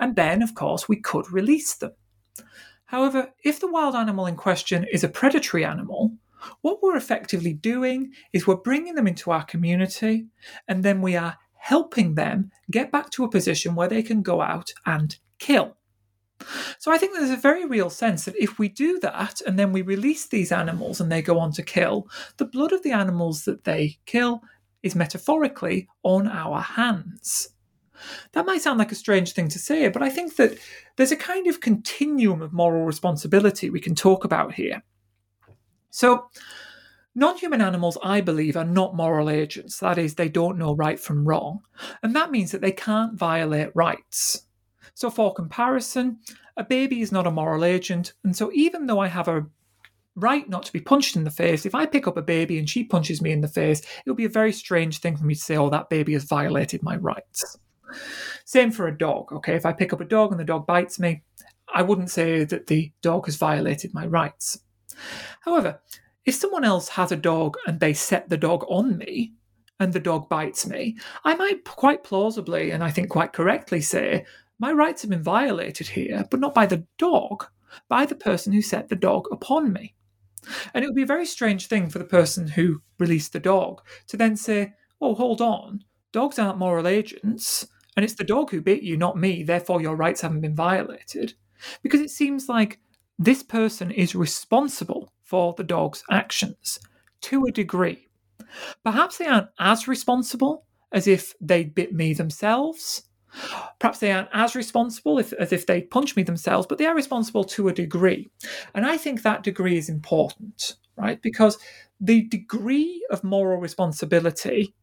And 0.00 0.16
then, 0.16 0.42
of 0.42 0.54
course, 0.54 0.88
we 0.88 0.96
could 0.96 1.30
release 1.30 1.74
them. 1.74 1.92
However, 2.86 3.32
if 3.42 3.58
the 3.60 3.70
wild 3.70 3.94
animal 3.94 4.26
in 4.26 4.36
question 4.36 4.86
is 4.92 5.02
a 5.02 5.08
predatory 5.08 5.64
animal, 5.64 6.12
what 6.60 6.82
we're 6.82 6.96
effectively 6.96 7.52
doing 7.52 8.12
is 8.32 8.46
we're 8.46 8.56
bringing 8.56 8.94
them 8.94 9.06
into 9.06 9.30
our 9.30 9.44
community 9.44 10.26
and 10.68 10.82
then 10.82 11.00
we 11.00 11.16
are 11.16 11.38
helping 11.54 12.16
them 12.16 12.50
get 12.70 12.90
back 12.90 13.08
to 13.10 13.24
a 13.24 13.30
position 13.30 13.74
where 13.74 13.88
they 13.88 14.02
can 14.02 14.20
go 14.20 14.42
out 14.42 14.72
and 14.84 15.16
kill. 15.38 15.76
So 16.78 16.92
I 16.92 16.98
think 16.98 17.14
there's 17.14 17.30
a 17.30 17.36
very 17.36 17.64
real 17.64 17.88
sense 17.88 18.24
that 18.24 18.34
if 18.36 18.58
we 18.58 18.68
do 18.68 18.98
that 19.00 19.40
and 19.46 19.58
then 19.58 19.72
we 19.72 19.82
release 19.82 20.26
these 20.26 20.50
animals 20.50 21.00
and 21.00 21.10
they 21.10 21.22
go 21.22 21.38
on 21.38 21.52
to 21.52 21.62
kill, 21.62 22.08
the 22.36 22.44
blood 22.44 22.72
of 22.72 22.82
the 22.82 22.90
animals 22.90 23.44
that 23.44 23.64
they 23.64 23.98
kill 24.06 24.42
is 24.82 24.96
metaphorically 24.96 25.88
on 26.02 26.26
our 26.26 26.60
hands. 26.60 27.50
That 28.32 28.46
might 28.46 28.62
sound 28.62 28.78
like 28.78 28.92
a 28.92 28.96
strange 28.96 29.32
thing 29.32 29.48
to 29.48 29.58
say, 29.58 29.88
but 29.88 30.02
I 30.02 30.10
think 30.10 30.36
that 30.36 30.58
there's 30.96 31.12
a 31.12 31.16
kind 31.16 31.46
of 31.46 31.60
continuum 31.60 32.42
of 32.42 32.52
moral 32.52 32.84
responsibility 32.84 33.70
we 33.70 33.80
can 33.80 33.94
talk 33.94 34.24
about 34.24 34.54
here. 34.54 34.82
So, 35.90 36.28
non 37.14 37.36
human 37.36 37.60
animals, 37.60 37.98
I 38.02 38.20
believe, 38.20 38.56
are 38.56 38.64
not 38.64 38.96
moral 38.96 39.30
agents. 39.30 39.78
That 39.78 39.98
is, 39.98 40.14
they 40.14 40.28
don't 40.28 40.58
know 40.58 40.74
right 40.74 40.98
from 40.98 41.26
wrong. 41.26 41.60
And 42.02 42.16
that 42.16 42.30
means 42.30 42.52
that 42.52 42.60
they 42.60 42.72
can't 42.72 43.18
violate 43.18 43.70
rights. 43.74 44.46
So, 44.94 45.10
for 45.10 45.34
comparison, 45.34 46.18
a 46.56 46.64
baby 46.64 47.00
is 47.00 47.12
not 47.12 47.26
a 47.26 47.30
moral 47.30 47.64
agent. 47.64 48.14
And 48.24 48.36
so, 48.36 48.50
even 48.52 48.86
though 48.86 49.00
I 49.00 49.08
have 49.08 49.28
a 49.28 49.46
right 50.14 50.48
not 50.48 50.64
to 50.64 50.72
be 50.72 50.80
punched 50.80 51.16
in 51.16 51.24
the 51.24 51.30
face, 51.30 51.64
if 51.64 51.74
I 51.74 51.86
pick 51.86 52.06
up 52.06 52.16
a 52.16 52.22
baby 52.22 52.58
and 52.58 52.68
she 52.68 52.84
punches 52.84 53.22
me 53.22 53.32
in 53.32 53.40
the 53.40 53.48
face, 53.48 53.80
it 53.80 54.10
would 54.10 54.16
be 54.16 54.24
a 54.24 54.30
very 54.30 54.52
strange 54.52 54.98
thing 54.98 55.16
for 55.16 55.24
me 55.24 55.34
to 55.34 55.40
say, 55.40 55.56
oh, 55.56 55.70
that 55.70 55.90
baby 55.90 56.12
has 56.12 56.24
violated 56.24 56.82
my 56.82 56.96
rights. 56.96 57.58
Same 58.44 58.70
for 58.70 58.88
a 58.88 58.96
dog, 58.96 59.32
okay? 59.32 59.54
If 59.54 59.66
I 59.66 59.72
pick 59.72 59.92
up 59.92 60.00
a 60.00 60.04
dog 60.04 60.30
and 60.30 60.40
the 60.40 60.44
dog 60.44 60.66
bites 60.66 60.98
me, 60.98 61.22
I 61.74 61.82
wouldn't 61.82 62.10
say 62.10 62.44
that 62.44 62.66
the 62.66 62.92
dog 63.02 63.26
has 63.26 63.36
violated 63.36 63.94
my 63.94 64.06
rights. 64.06 64.60
However, 65.40 65.80
if 66.24 66.34
someone 66.34 66.64
else 66.64 66.88
has 66.90 67.12
a 67.12 67.16
dog 67.16 67.56
and 67.66 67.80
they 67.80 67.94
set 67.94 68.28
the 68.28 68.36
dog 68.36 68.64
on 68.68 68.98
me 68.98 69.32
and 69.80 69.92
the 69.92 70.00
dog 70.00 70.28
bites 70.28 70.66
me, 70.66 70.96
I 71.24 71.34
might 71.34 71.64
quite 71.64 72.04
plausibly 72.04 72.70
and 72.70 72.84
I 72.84 72.90
think 72.90 73.08
quite 73.08 73.32
correctly 73.32 73.80
say, 73.80 74.26
my 74.58 74.72
rights 74.72 75.02
have 75.02 75.10
been 75.10 75.22
violated 75.22 75.88
here, 75.88 76.24
but 76.30 76.38
not 76.38 76.54
by 76.54 76.66
the 76.66 76.86
dog, 76.98 77.46
by 77.88 78.06
the 78.06 78.14
person 78.14 78.52
who 78.52 78.62
set 78.62 78.88
the 78.88 78.96
dog 78.96 79.26
upon 79.32 79.72
me. 79.72 79.94
And 80.74 80.84
it 80.84 80.88
would 80.88 80.94
be 80.94 81.02
a 81.02 81.06
very 81.06 81.26
strange 81.26 81.66
thing 81.66 81.88
for 81.88 81.98
the 81.98 82.04
person 82.04 82.46
who 82.46 82.82
released 82.98 83.32
the 83.32 83.40
dog 83.40 83.80
to 84.08 84.16
then 84.16 84.36
say, 84.36 84.74
oh, 85.00 85.14
hold 85.14 85.40
on, 85.40 85.82
dogs 86.12 86.38
aren't 86.38 86.58
moral 86.58 86.86
agents, 86.86 87.66
and 87.96 88.04
it's 88.04 88.14
the 88.14 88.24
dog 88.24 88.50
who 88.50 88.60
bit 88.60 88.82
you, 88.82 88.96
not 88.96 89.18
me, 89.18 89.42
therefore 89.42 89.82
your 89.82 89.96
rights 89.96 90.20
haven't 90.20 90.40
been 90.40 90.54
violated. 90.54 91.34
Because 91.82 92.00
it 92.00 92.10
seems 92.10 92.48
like 92.48 92.80
this 93.18 93.42
person 93.42 93.90
is 93.90 94.14
responsible 94.14 95.12
for 95.22 95.54
the 95.56 95.64
dog's 95.64 96.02
actions 96.10 96.80
to 97.22 97.44
a 97.44 97.52
degree. 97.52 98.08
Perhaps 98.84 99.18
they 99.18 99.26
aren't 99.26 99.48
as 99.58 99.86
responsible 99.86 100.66
as 100.92 101.06
if 101.06 101.34
they 101.40 101.64
bit 101.64 101.92
me 101.92 102.12
themselves. 102.12 103.04
Perhaps 103.78 104.00
they 104.00 104.12
aren't 104.12 104.28
as 104.32 104.54
responsible 104.54 105.18
if, 105.18 105.32
as 105.34 105.52
if 105.52 105.66
they 105.66 105.82
punch 105.82 106.16
me 106.16 106.22
themselves, 106.22 106.66
but 106.66 106.78
they 106.78 106.86
are 106.86 106.94
responsible 106.94 107.44
to 107.44 107.68
a 107.68 107.72
degree. 107.72 108.30
And 108.74 108.84
I 108.84 108.98
think 108.98 109.22
that 109.22 109.42
degree 109.42 109.78
is 109.78 109.88
important, 109.88 110.74
right? 110.96 111.20
Because 111.22 111.58
the 112.00 112.22
degree 112.28 113.06
of 113.10 113.24
moral 113.24 113.58
responsibility 113.58 114.74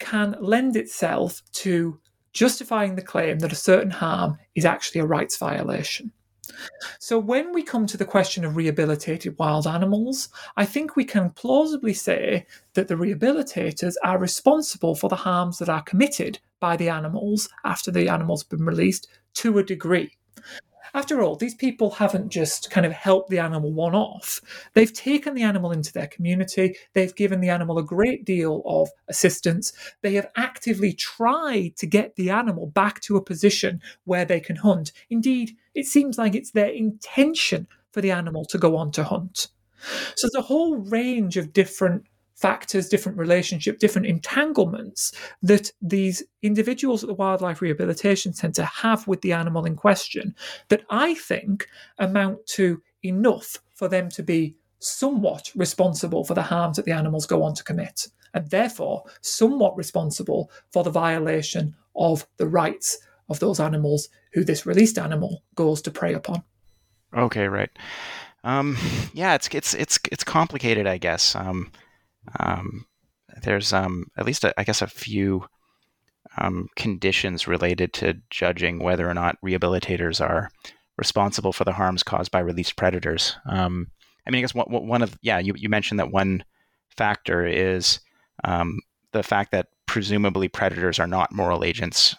can 0.00 0.34
lend 0.40 0.76
itself 0.76 1.42
to 1.52 2.00
justifying 2.32 2.94
the 2.94 3.02
claim 3.02 3.38
that 3.40 3.52
a 3.52 3.56
certain 3.56 3.90
harm 3.90 4.38
is 4.54 4.64
actually 4.64 5.00
a 5.00 5.06
rights 5.06 5.36
violation. 5.36 6.12
So, 6.98 7.18
when 7.18 7.52
we 7.52 7.62
come 7.62 7.86
to 7.86 7.96
the 7.96 8.04
question 8.04 8.44
of 8.44 8.56
rehabilitated 8.56 9.38
wild 9.38 9.66
animals, 9.66 10.28
I 10.56 10.64
think 10.64 10.96
we 10.96 11.04
can 11.04 11.30
plausibly 11.30 11.94
say 11.94 12.46
that 12.74 12.88
the 12.88 12.96
rehabilitators 12.96 13.94
are 14.04 14.18
responsible 14.18 14.94
for 14.94 15.08
the 15.08 15.16
harms 15.16 15.58
that 15.58 15.68
are 15.68 15.82
committed 15.82 16.38
by 16.58 16.76
the 16.76 16.88
animals 16.88 17.48
after 17.64 17.90
the 17.90 18.08
animals 18.08 18.42
has 18.42 18.48
been 18.48 18.66
released 18.66 19.08
to 19.34 19.58
a 19.58 19.62
degree. 19.62 20.16
After 20.94 21.22
all, 21.22 21.36
these 21.36 21.54
people 21.54 21.90
haven't 21.90 22.30
just 22.30 22.70
kind 22.70 22.84
of 22.84 22.92
helped 22.92 23.30
the 23.30 23.38
animal 23.38 23.72
one 23.72 23.94
off. 23.94 24.40
They've 24.74 24.92
taken 24.92 25.34
the 25.34 25.42
animal 25.42 25.72
into 25.72 25.92
their 25.92 26.06
community. 26.06 26.76
They've 26.92 27.14
given 27.14 27.40
the 27.40 27.48
animal 27.48 27.78
a 27.78 27.84
great 27.84 28.24
deal 28.24 28.62
of 28.66 28.90
assistance. 29.08 29.72
They 30.02 30.14
have 30.14 30.30
actively 30.36 30.92
tried 30.92 31.76
to 31.76 31.86
get 31.86 32.16
the 32.16 32.30
animal 32.30 32.66
back 32.66 33.00
to 33.02 33.16
a 33.16 33.24
position 33.24 33.80
where 34.04 34.24
they 34.24 34.40
can 34.40 34.56
hunt. 34.56 34.92
Indeed, 35.08 35.56
it 35.74 35.86
seems 35.86 36.18
like 36.18 36.34
it's 36.34 36.50
their 36.50 36.70
intention 36.70 37.68
for 37.92 38.00
the 38.00 38.10
animal 38.10 38.44
to 38.46 38.58
go 38.58 38.76
on 38.76 38.90
to 38.92 39.04
hunt. 39.04 39.48
So 40.14 40.28
there's 40.28 40.44
a 40.44 40.46
whole 40.46 40.76
range 40.76 41.36
of 41.36 41.52
different 41.52 42.04
factors, 42.40 42.88
different 42.88 43.18
relationship, 43.18 43.78
different 43.78 44.06
entanglements 44.06 45.12
that 45.42 45.70
these 45.82 46.22
individuals 46.42 47.04
at 47.04 47.08
the 47.08 47.14
Wildlife 47.14 47.60
Rehabilitation 47.60 48.32
Centre 48.32 48.64
have 48.64 49.06
with 49.06 49.20
the 49.20 49.32
animal 49.32 49.66
in 49.66 49.76
question 49.76 50.34
that 50.68 50.82
I 50.88 51.14
think 51.14 51.68
amount 51.98 52.46
to 52.56 52.82
enough 53.04 53.58
for 53.74 53.88
them 53.88 54.08
to 54.10 54.22
be 54.22 54.56
somewhat 54.78 55.50
responsible 55.54 56.24
for 56.24 56.32
the 56.32 56.42
harms 56.42 56.76
that 56.76 56.86
the 56.86 56.92
animals 56.92 57.26
go 57.26 57.42
on 57.42 57.54
to 57.54 57.64
commit, 57.64 58.08
and 58.32 58.48
therefore 58.48 59.04
somewhat 59.20 59.76
responsible 59.76 60.50
for 60.72 60.82
the 60.82 60.90
violation 60.90 61.76
of 61.94 62.26
the 62.38 62.46
rights 62.46 62.98
of 63.28 63.38
those 63.40 63.60
animals 63.60 64.08
who 64.32 64.44
this 64.44 64.64
released 64.64 64.98
animal 64.98 65.42
goes 65.54 65.82
to 65.82 65.90
prey 65.90 66.14
upon. 66.14 66.42
Okay, 67.14 67.48
right. 67.48 67.70
Um, 68.44 68.78
yeah, 69.12 69.34
it's 69.34 69.48
it's 69.52 69.74
it's 69.74 69.98
it's 70.10 70.24
complicated, 70.24 70.86
I 70.86 70.96
guess. 70.96 71.34
Um, 71.34 71.70
um, 72.38 72.86
there's 73.42 73.72
um, 73.72 74.06
at 74.16 74.26
least, 74.26 74.44
a, 74.44 74.58
I 74.58 74.64
guess, 74.64 74.82
a 74.82 74.86
few 74.86 75.46
um, 76.38 76.68
conditions 76.76 77.48
related 77.48 77.92
to 77.94 78.20
judging 78.30 78.78
whether 78.78 79.08
or 79.08 79.14
not 79.14 79.36
rehabilitators 79.44 80.20
are 80.20 80.50
responsible 80.96 81.52
for 81.52 81.64
the 81.64 81.72
harms 81.72 82.02
caused 82.02 82.30
by 82.30 82.40
released 82.40 82.76
predators. 82.76 83.36
Um, 83.48 83.88
I 84.26 84.30
mean, 84.30 84.38
I 84.38 84.42
guess 84.42 84.54
one, 84.54 84.66
one 84.68 85.02
of 85.02 85.18
yeah, 85.22 85.38
you, 85.38 85.54
you 85.56 85.68
mentioned 85.68 85.98
that 85.98 86.12
one 86.12 86.44
factor 86.96 87.46
is 87.46 88.00
um, 88.44 88.80
the 89.12 89.22
fact 89.22 89.52
that 89.52 89.68
presumably 89.86 90.48
predators 90.48 90.98
are 90.98 91.06
not 91.06 91.32
moral 91.32 91.64
agents. 91.64 92.14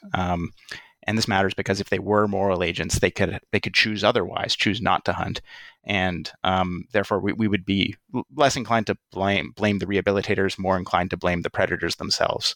And 1.11 1.17
this 1.17 1.27
matters 1.27 1.53
because 1.53 1.81
if 1.81 1.89
they 1.89 1.99
were 1.99 2.25
moral 2.25 2.63
agents, 2.63 2.99
they 2.99 3.11
could 3.11 3.41
they 3.51 3.59
could 3.59 3.73
choose 3.73 4.01
otherwise, 4.01 4.55
choose 4.55 4.79
not 4.79 5.03
to 5.03 5.11
hunt, 5.11 5.41
and 5.83 6.31
um, 6.45 6.85
therefore 6.93 7.19
we, 7.19 7.33
we 7.33 7.49
would 7.49 7.65
be 7.65 7.97
less 8.33 8.55
inclined 8.55 8.87
to 8.87 8.97
blame 9.11 9.51
blame 9.51 9.79
the 9.79 9.85
rehabilitators, 9.85 10.57
more 10.57 10.77
inclined 10.77 11.09
to 11.09 11.17
blame 11.17 11.41
the 11.41 11.49
predators 11.49 11.97
themselves 11.97 12.55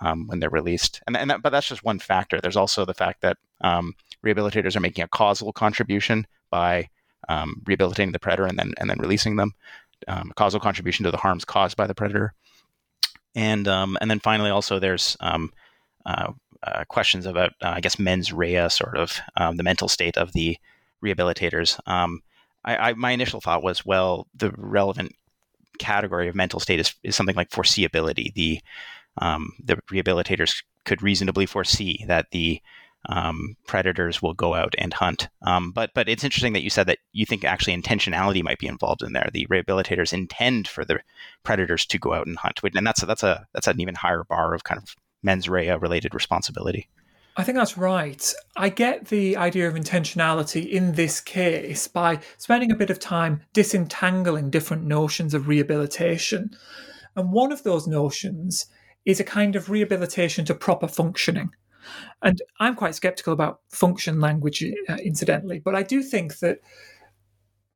um, 0.00 0.26
when 0.28 0.40
they're 0.40 0.48
released. 0.48 1.02
And, 1.06 1.14
and 1.14 1.30
that, 1.30 1.42
but 1.42 1.50
that's 1.50 1.68
just 1.68 1.84
one 1.84 1.98
factor. 1.98 2.40
There's 2.40 2.56
also 2.56 2.86
the 2.86 2.94
fact 2.94 3.20
that 3.20 3.36
um, 3.60 3.94
rehabilitators 4.24 4.76
are 4.76 4.80
making 4.80 5.04
a 5.04 5.08
causal 5.08 5.52
contribution 5.52 6.26
by 6.48 6.88
um, 7.28 7.60
rehabilitating 7.66 8.12
the 8.12 8.18
predator 8.18 8.46
and 8.46 8.58
then 8.58 8.72
and 8.78 8.88
then 8.88 8.98
releasing 8.98 9.36
them, 9.36 9.52
um, 10.08 10.30
a 10.30 10.34
causal 10.34 10.58
contribution 10.58 11.04
to 11.04 11.10
the 11.10 11.18
harms 11.18 11.44
caused 11.44 11.76
by 11.76 11.86
the 11.86 11.94
predator. 11.94 12.32
And 13.34 13.68
um, 13.68 13.98
and 14.00 14.10
then 14.10 14.20
finally, 14.20 14.48
also 14.48 14.78
there's 14.78 15.18
uh, 15.20 16.32
uh, 16.62 16.84
questions 16.88 17.26
about, 17.26 17.52
uh, 17.62 17.72
I 17.76 17.80
guess, 17.80 17.98
mens 17.98 18.32
rea, 18.32 18.68
sort 18.68 18.96
of 18.96 19.20
um, 19.36 19.56
the 19.56 19.62
mental 19.62 19.88
state 19.88 20.16
of 20.16 20.32
the 20.32 20.56
rehabilitators. 21.02 21.78
Um, 21.88 22.22
I, 22.64 22.90
I, 22.90 22.92
my 22.94 23.12
initial 23.12 23.40
thought 23.40 23.62
was, 23.62 23.86
well, 23.86 24.26
the 24.34 24.52
relevant 24.56 25.14
category 25.78 26.28
of 26.28 26.34
mental 26.34 26.60
state 26.60 26.80
is, 26.80 26.94
is 27.02 27.16
something 27.16 27.36
like 27.36 27.50
foreseeability. 27.50 28.34
The 28.34 28.60
um, 29.18 29.52
the 29.64 29.76
rehabilitators 29.90 30.62
could 30.84 31.02
reasonably 31.02 31.46
foresee 31.46 32.04
that 32.06 32.26
the 32.30 32.60
um, 33.08 33.56
predators 33.66 34.20
will 34.20 34.34
go 34.34 34.54
out 34.54 34.74
and 34.78 34.92
hunt. 34.92 35.28
Um, 35.42 35.72
but 35.72 35.90
but 35.94 36.08
it's 36.08 36.24
interesting 36.24 36.52
that 36.52 36.62
you 36.62 36.70
said 36.70 36.86
that 36.86 36.98
you 37.12 37.24
think 37.26 37.44
actually 37.44 37.76
intentionality 37.76 38.42
might 38.42 38.58
be 38.58 38.66
involved 38.66 39.02
in 39.02 39.12
there. 39.12 39.28
The 39.32 39.46
rehabilitators 39.46 40.12
intend 40.12 40.68
for 40.68 40.84
the 40.84 41.00
predators 41.42 41.86
to 41.86 41.98
go 41.98 42.12
out 42.12 42.26
and 42.26 42.36
hunt, 42.36 42.60
and 42.62 42.86
that's 42.86 43.02
a, 43.02 43.06
that's 43.06 43.22
a 43.22 43.46
that's 43.52 43.66
an 43.66 43.80
even 43.80 43.94
higher 43.94 44.24
bar 44.24 44.54
of 44.54 44.64
kind 44.64 44.80
of 44.80 44.94
mens 45.22 45.48
rea 45.48 45.76
related 45.76 46.14
responsibility. 46.14 46.88
I 47.36 47.44
think 47.44 47.56
that's 47.56 47.78
right. 47.78 48.34
I 48.56 48.68
get 48.68 49.06
the 49.06 49.36
idea 49.36 49.68
of 49.68 49.74
intentionality 49.74 50.68
in 50.68 50.92
this 50.92 51.20
case 51.20 51.86
by 51.86 52.20
spending 52.38 52.72
a 52.72 52.76
bit 52.76 52.90
of 52.90 52.98
time 52.98 53.42
disentangling 53.52 54.50
different 54.50 54.84
notions 54.84 55.32
of 55.32 55.48
rehabilitation. 55.48 56.50
And 57.16 57.32
one 57.32 57.52
of 57.52 57.62
those 57.62 57.86
notions 57.86 58.66
is 59.04 59.20
a 59.20 59.24
kind 59.24 59.56
of 59.56 59.70
rehabilitation 59.70 60.44
to 60.46 60.54
proper 60.54 60.88
functioning. 60.88 61.50
And 62.22 62.42
I'm 62.58 62.74
quite 62.74 62.94
skeptical 62.94 63.32
about 63.32 63.60
function 63.70 64.20
language, 64.20 64.62
uh, 64.88 64.96
incidentally, 65.02 65.60
but 65.60 65.74
I 65.74 65.82
do 65.82 66.02
think 66.02 66.38
that 66.40 66.58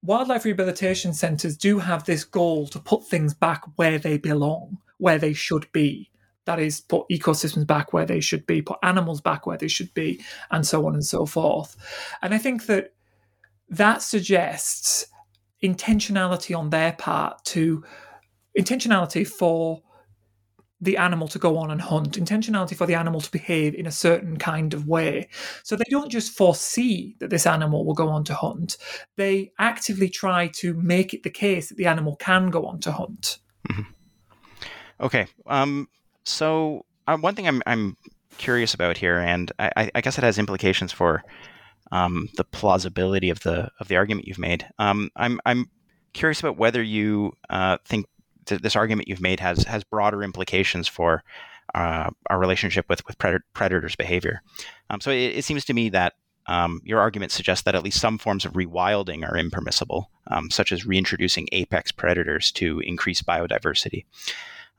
wildlife 0.03 0.45
rehabilitation 0.45 1.15
centres 1.15 1.57
do 1.57 1.79
have 1.79 2.05
this 2.05 2.25
goal 2.25 2.67
to 2.69 2.79
put 2.79 3.07
things 3.07 3.33
back 3.33 3.63
where 3.77 3.99
they 3.99 4.19
belong, 4.19 4.79
where 4.99 5.19
they 5.19 5.33
should 5.33 5.71
be 5.73 6.11
that 6.47 6.59
is 6.59 6.81
put 6.81 7.09
ecosystems 7.11 7.67
back 7.67 7.93
where 7.93 8.07
they 8.07 8.21
should 8.21 8.47
be 8.47 8.63
put 8.63 8.79
animals 8.83 9.21
back 9.21 9.47
where 9.47 9.59
they 9.59 9.69
should 9.69 9.93
be 9.95 10.23
and 10.51 10.67
so 10.67 10.87
on 10.87 10.95
and 10.95 11.05
so 11.05 11.27
forth 11.27 11.77
and 12.23 12.35
i 12.35 12.39
think 12.39 12.67
that 12.67 12.93
that 13.69 14.03
suggests 14.03 15.07
intentionality 15.63 16.57
on 16.57 16.71
their 16.71 16.93
part 16.93 17.43
to 17.45 17.83
intentionality 18.59 19.27
for 19.27 19.83
the 20.81 20.97
animal 20.99 21.27
to 21.29 21.39
go 21.39 21.57
on 21.57 21.71
and 21.71 21.81
hunt, 21.81 22.19
intentionality 22.19 22.77
for 22.77 22.87
the 22.87 22.95
animal 22.95 23.21
to 23.21 23.31
behave 23.31 23.75
in 23.75 23.87
a 23.87 23.91
certain 23.91 24.37
kind 24.37 24.75
of 24.75 24.87
way. 24.87 25.29
So 25.63 25.77
they 25.77 25.85
don't 25.89 26.11
just 26.11 26.37
foresee 26.37 27.17
that 27.21 27.31
this 27.31 27.47
animal 27.47 27.85
will 27.85 27.95
go 27.95 28.09
on 28.09 28.25
to 28.25 28.35
hunt, 28.35 28.77
they 29.17 29.53
actively 29.59 30.09
try 30.09 30.49
to 30.57 30.75
make 30.75 31.15
it 31.15 31.23
the 31.23 31.31
case 31.31 31.69
that 31.69 31.77
the 31.77 31.87
animal 31.87 32.17
can 32.17 32.51
go 32.51 32.67
on 32.67 32.81
to 32.81 32.93
hunt. 32.93 33.39
Mm-hmm. 33.71 33.83
Okay. 35.01 35.27
Um, 35.47 35.89
so 36.25 36.85
uh, 37.07 37.17
one 37.17 37.35
thing 37.35 37.47
I'm, 37.47 37.63
I'm 37.67 37.97
curious 38.39 38.75
about 38.75 38.97
here, 38.97 39.19
and 39.19 39.51
I, 39.59 39.91
I 39.95 40.01
guess 40.01 40.19
it 40.19 40.25
has 40.25 40.39
implications 40.39 40.93
for 40.93 41.23
um, 41.93 42.29
the 42.37 42.45
plausibility 42.45 43.31
of 43.31 43.41
the 43.41 43.71
of 43.81 43.89
the 43.89 43.97
argument 43.97 44.27
you've 44.27 44.39
made. 44.39 44.67
Um, 44.79 45.11
I'm 45.17 45.41
I'm 45.45 45.71
curious 46.13 46.41
about 46.41 46.57
whether 46.57 46.83
you 46.83 47.33
uh, 47.51 47.79
think 47.85 48.07
th- 48.47 48.63
this 48.63 48.77
argument 48.77 49.09
you've 49.09 49.21
made 49.21 49.41
has 49.41 49.65
has 49.65 49.85
broader 49.85 50.23
implications 50.23 50.89
for 50.89 51.23
uh, 51.75 52.11
our 52.31 52.39
relationship 52.39 52.87
with 52.89 53.05
with 53.07 53.19
pred- 53.19 53.43
predators' 53.53 53.97
behavior. 53.97 54.41
Um, 54.91 55.01
so 55.01 55.11
it, 55.11 55.37
it, 55.37 55.45
seems 55.45 55.65
to 55.67 55.75
me 55.75 55.89
that 55.91 56.15
um, 56.47 56.81
your 56.85 57.01
argument 57.01 57.33
suggests 57.33 57.65
that 57.65 57.75
at 57.75 57.83
least 57.83 58.01
some 58.01 58.19
forms 58.19 58.45
of 58.45 58.53
rewilding 58.53 59.27
are 59.29 59.37
impermissible, 59.37 60.11
um, 60.29 60.51
such 60.51 60.73
as 60.73 60.87
reintroducing 60.87 61.49
apex 61.53 61.91
predators 61.91 62.53
to 62.53 62.81
increase 62.81 63.23
biodiversity. 63.23 64.05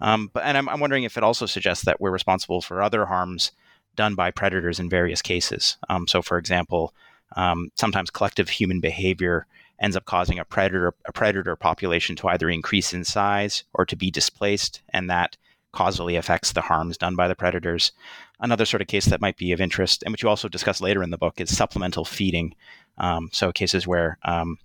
Um, 0.01 0.30
but 0.34 0.43
and 0.43 0.57
I'm, 0.57 0.70
I'm, 0.70 0.80
wondering 0.80 1.03
if 1.03 1.18
it 1.18 1.24
also 1.24 1.45
suggests 1.45 1.86
that 1.86 2.01
we're 2.01 2.11
responsible 2.11 2.61
for 2.61 2.82
other 2.82 3.05
harms 3.05 3.51
done 3.95 4.13
by 4.13 4.30
predators 4.30 4.80
in 4.80 4.89
various 4.89 5.22
cases. 5.22 5.78
Um, 5.89 6.07
so, 6.07 6.22
for 6.22 6.38
example, 6.38 6.93
um, 7.36 7.72
sometimes 7.76 8.09
collective 8.09 8.49
human 8.49 8.82
behavior 8.82 9.47
ends 9.80 9.95
up 9.95 10.05
causing 10.05 10.38
a 10.38 10.45
predator 10.45 10.93
a 11.05 11.11
predator 11.11 11.55
population 11.55 12.16
to 12.18 12.28
either 12.28 12.49
increase 12.49 12.93
in 12.93 13.03
size 13.03 13.63
or 13.74 13.86
to 13.86 13.95
be 13.95 14.11
displaced, 14.11 14.82
and 14.89 15.09
that 15.09 15.38
causally 15.72 16.16
affects 16.16 16.53
the 16.53 16.61
harms 16.61 16.97
done 16.97 17.16
by 17.16 17.28
the 17.28 17.36
predators. 17.36 17.91
Another 18.40 18.66
sort 18.66 18.82
of 18.82 18.88
case 18.88 19.06
that 19.06 19.22
might 19.22 19.38
be 19.38 19.52
of 19.52 19.62
interest, 19.62 20.04
and 20.04 20.12
which 20.12 20.24
you 20.24 20.30
also 20.30 20.48
discuss 20.48 20.82
later 20.82 21.04
in 21.04 21.10
the 21.10 21.18
book, 21.18 21.40
is 21.40 21.56
supplemental 21.56 22.06
feeding. 22.06 22.56
Um, 22.98 23.30
so 23.32 23.52
cases 23.52 23.88
where 23.88 24.18
um, 24.24 24.58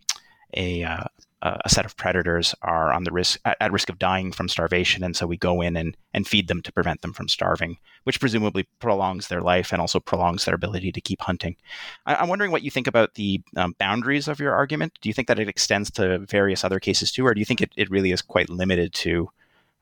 a, 0.57 0.83
uh, 0.85 1.05
a 1.43 1.69
set 1.69 1.87
of 1.87 1.97
predators 1.97 2.55
are 2.63 2.93
on 2.93 3.05
the 3.05 3.11
risk 3.11 3.41
at, 3.45 3.73
risk 3.73 3.89
of 3.89 3.99
dying 3.99 4.31
from 4.31 4.49
starvation, 4.49 5.03
and 5.03 5.17
so 5.17 5.27
we 5.27 5.37
go 5.37 5.63
in 5.63 5.77
and, 5.77 5.97
and 6.13 6.29
feed 6.29 6.49
them 6.49 6.61
to 6.63 6.73
prevent 6.73 7.01
them 7.01 7.13
from 7.13 7.29
starving, 7.29 7.79
which 8.05 8.21
presumably 8.21 8.69
prolongs 8.79 9.29
their 9.29 9.41
life 9.41 9.73
and 9.73 9.81
also 9.81 10.01
prolongs 10.01 10.45
their 10.45 10.55
ability 10.55 10.93
to 10.93 11.01
keep 11.01 11.21
hunting. 11.23 11.57
I, 12.05 12.23
am 12.23 12.29
wondering 12.29 12.51
what 12.51 12.63
you 12.63 12.71
think 12.71 12.87
about 12.87 13.15
the 13.15 13.41
um, 13.57 13.75
boundaries 13.79 14.29
of 14.29 14.39
your 14.39 14.55
argument. 14.55 14.99
Do 15.01 15.09
you 15.09 15.15
think 15.15 15.29
that 15.29 15.39
it 15.39 15.49
extends 15.49 15.91
to 15.93 16.19
various 16.19 16.63
other 16.63 16.79
cases 16.79 17.11
too, 17.11 17.27
or 17.27 17.35
do 17.35 17.41
you 17.41 17.47
think 17.47 17.63
it, 17.63 17.73
it 17.77 17.91
really 17.91 18.13
is 18.13 18.23
quite 18.23 18.51
limited 18.51 18.93
to 18.95 19.31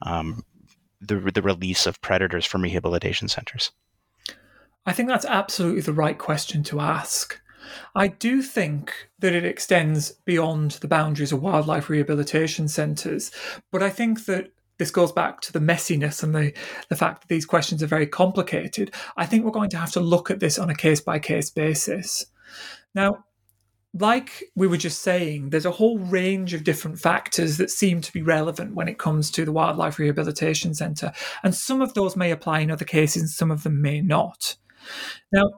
um, 0.02 0.44
the 1.00 1.30
the 1.34 1.42
release 1.42 1.86
of 1.86 2.00
predators 2.00 2.46
from 2.46 2.62
rehabilitation 2.62 3.28
centers? 3.28 3.72
I 4.86 4.92
think 4.92 5.08
that's 5.08 5.26
absolutely 5.26 5.82
the 5.82 5.92
right 5.92 6.18
question 6.18 6.62
to 6.64 6.80
ask. 6.80 7.40
I 7.94 8.08
do 8.08 8.40
think 8.40 9.10
that 9.18 9.34
it 9.34 9.44
extends 9.44 10.12
beyond 10.24 10.72
the 10.72 10.88
boundaries 10.88 11.32
of 11.32 11.42
wildlife 11.42 11.90
rehabilitation 11.90 12.68
centres, 12.68 13.30
but 13.70 13.82
I 13.82 13.90
think 13.90 14.24
that 14.24 14.52
this 14.78 14.90
goes 14.90 15.12
back 15.12 15.40
to 15.42 15.52
the 15.52 15.58
messiness 15.58 16.22
and 16.22 16.34
the, 16.34 16.52
the 16.88 16.96
fact 16.96 17.22
that 17.22 17.28
these 17.28 17.44
questions 17.44 17.82
are 17.82 17.88
very 17.88 18.06
complicated. 18.06 18.94
I 19.16 19.26
think 19.26 19.44
we're 19.44 19.50
going 19.50 19.70
to 19.70 19.76
have 19.76 19.92
to 19.92 20.00
look 20.00 20.30
at 20.30 20.40
this 20.40 20.58
on 20.58 20.70
a 20.70 20.74
case 20.74 21.00
by 21.00 21.18
case 21.18 21.50
basis. 21.50 22.26
Now, 22.94 23.24
like 23.94 24.44
we 24.54 24.66
were 24.66 24.76
just 24.76 25.02
saying, 25.02 25.50
there's 25.50 25.66
a 25.66 25.70
whole 25.70 25.98
range 25.98 26.54
of 26.54 26.64
different 26.64 26.98
factors 26.98 27.56
that 27.56 27.70
seem 27.70 28.00
to 28.02 28.12
be 28.12 28.22
relevant 28.22 28.74
when 28.74 28.88
it 28.88 28.98
comes 28.98 29.30
to 29.32 29.44
the 29.44 29.52
Wildlife 29.52 29.98
Rehabilitation 29.98 30.74
Centre. 30.74 31.12
And 31.42 31.54
some 31.54 31.80
of 31.80 31.94
those 31.94 32.16
may 32.16 32.30
apply 32.30 32.60
in 32.60 32.70
other 32.70 32.84
cases, 32.84 33.22
and 33.22 33.30
some 33.30 33.50
of 33.50 33.62
them 33.62 33.80
may 33.80 34.00
not. 34.00 34.56
Now, 35.32 35.48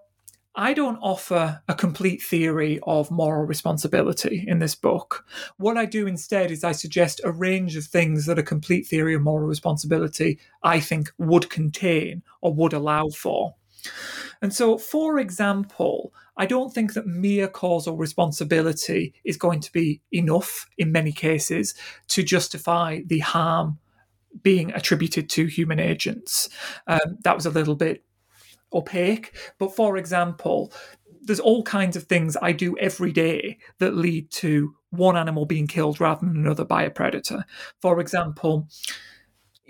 I 0.57 0.75
don't 0.75 0.99
offer 0.99 1.63
a 1.69 1.75
complete 1.75 2.23
theory 2.23 2.81
of 2.83 3.11
moral 3.11 3.47
responsibility 3.47 4.45
in 4.47 4.59
this 4.59 4.75
book. 4.75 5.25
What 5.59 5.77
I 5.77 5.85
do 5.87 6.07
instead 6.07 6.51
is 6.51 6.65
I 6.65 6.73
suggest 6.73 7.21
a 7.23 7.31
range 7.31 7.77
of 7.77 7.85
things 7.85 8.27
that 8.27 8.39
a 8.39 8.43
complete 8.43 8.87
theory 8.87 9.15
of 9.15 9.23
moral 9.23 9.47
responsibility 9.47 10.41
I 10.63 10.81
think 10.81 11.13
would 11.19 11.51
contain 11.51 12.23
or 12.41 12.53
would 12.53 12.73
allow 12.73 13.09
for. 13.11 13.55
And 14.43 14.55
so, 14.55 14.79
for 14.79 15.19
example, 15.19 16.13
I 16.37 16.47
don't 16.47 16.73
think 16.73 16.95
that 16.95 17.07
mere 17.07 17.49
causal 17.49 17.97
responsibility 17.97 19.15
is 19.25 19.37
going 19.37 19.61
to 19.61 19.73
be 19.73 20.01
enough 20.13 20.67
in 20.79 20.93
many 20.93 21.13
cases 21.13 21.75
to 22.09 22.23
justify 22.23 23.01
the 23.07 23.19
harm 23.19 23.79
being 24.43 24.73
attributed 24.73 25.29
to 25.31 25.47
human 25.47 25.79
agents. 25.81 26.49
Um, 26.87 27.19
that 27.25 27.37
was 27.37 27.47
a 27.47 27.51
little 27.51 27.75
bit 27.75 28.05
opaque. 28.73 29.37
But 29.59 29.75
for 29.75 29.97
example, 29.97 30.73
there's 31.23 31.41
all 31.41 31.63
kinds 31.63 31.97
of 31.97 32.05
things 32.05 32.37
I 32.41 32.53
do 32.53 32.77
every 32.79 33.13
day 33.13 33.59
that 33.79 33.97
lead 33.97 34.31
to 34.33 34.75
one 34.91 35.17
animal 35.17 35.47
being 35.47 35.67
killed 35.67 36.01
rather 36.01 36.27
than 36.27 36.37
another 36.37 36.65
by 36.65 36.83
a 36.83 36.91
predator. 36.91 37.45
For 37.81 38.01
example, 38.01 38.69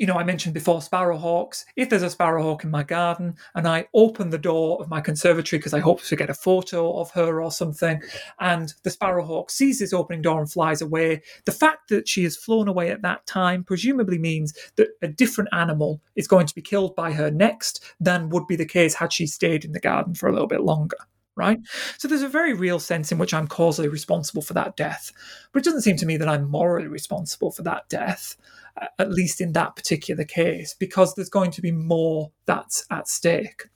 you 0.00 0.06
know, 0.06 0.16
I 0.16 0.24
mentioned 0.24 0.54
before 0.54 0.78
sparrowhawks. 0.78 1.66
If 1.76 1.90
there's 1.90 2.02
a 2.02 2.08
sparrowhawk 2.08 2.64
in 2.64 2.70
my 2.70 2.82
garden 2.82 3.34
and 3.54 3.68
I 3.68 3.86
open 3.92 4.30
the 4.30 4.38
door 4.38 4.80
of 4.80 4.88
my 4.88 5.02
conservatory 5.02 5.58
because 5.58 5.74
I 5.74 5.80
hope 5.80 6.02
to 6.04 6.16
get 6.16 6.30
a 6.30 6.34
photo 6.34 6.98
of 6.98 7.10
her 7.10 7.42
or 7.42 7.52
something, 7.52 8.00
and 8.40 8.72
the 8.82 8.88
sparrowhawk 8.88 9.50
sees 9.50 9.78
this 9.78 9.92
opening 9.92 10.22
door 10.22 10.40
and 10.40 10.50
flies 10.50 10.80
away, 10.80 11.20
the 11.44 11.52
fact 11.52 11.90
that 11.90 12.08
she 12.08 12.24
has 12.24 12.34
flown 12.34 12.66
away 12.66 12.88
at 12.88 13.02
that 13.02 13.26
time 13.26 13.62
presumably 13.62 14.16
means 14.16 14.54
that 14.76 14.88
a 15.02 15.06
different 15.06 15.50
animal 15.52 16.00
is 16.16 16.26
going 16.26 16.46
to 16.46 16.54
be 16.54 16.62
killed 16.62 16.96
by 16.96 17.12
her 17.12 17.30
next 17.30 17.84
than 18.00 18.30
would 18.30 18.46
be 18.46 18.56
the 18.56 18.64
case 18.64 18.94
had 18.94 19.12
she 19.12 19.26
stayed 19.26 19.66
in 19.66 19.72
the 19.72 19.80
garden 19.80 20.14
for 20.14 20.30
a 20.30 20.32
little 20.32 20.48
bit 20.48 20.62
longer 20.62 20.96
right? 21.36 21.60
So 21.96 22.06
there's 22.06 22.22
a 22.22 22.28
very 22.28 22.52
real 22.52 22.78
sense 22.78 23.10
in 23.10 23.16
which 23.16 23.32
I'm 23.32 23.46
causally 23.46 23.88
responsible 23.88 24.42
for 24.42 24.52
that 24.54 24.76
death. 24.76 25.10
But 25.52 25.60
it 25.60 25.64
doesn't 25.64 25.82
seem 25.82 25.96
to 25.96 26.04
me 26.04 26.18
that 26.18 26.28
I'm 26.28 26.50
morally 26.50 26.88
responsible 26.88 27.50
for 27.50 27.62
that 27.62 27.88
death 27.88 28.36
at 28.98 29.10
least 29.10 29.40
in 29.40 29.52
that 29.52 29.76
particular 29.76 30.24
case, 30.24 30.74
because 30.78 31.14
there's 31.14 31.28
going 31.28 31.50
to 31.52 31.62
be 31.62 31.72
more 31.72 32.30
that's 32.46 32.84
at 32.90 33.08
stake. 33.08 33.68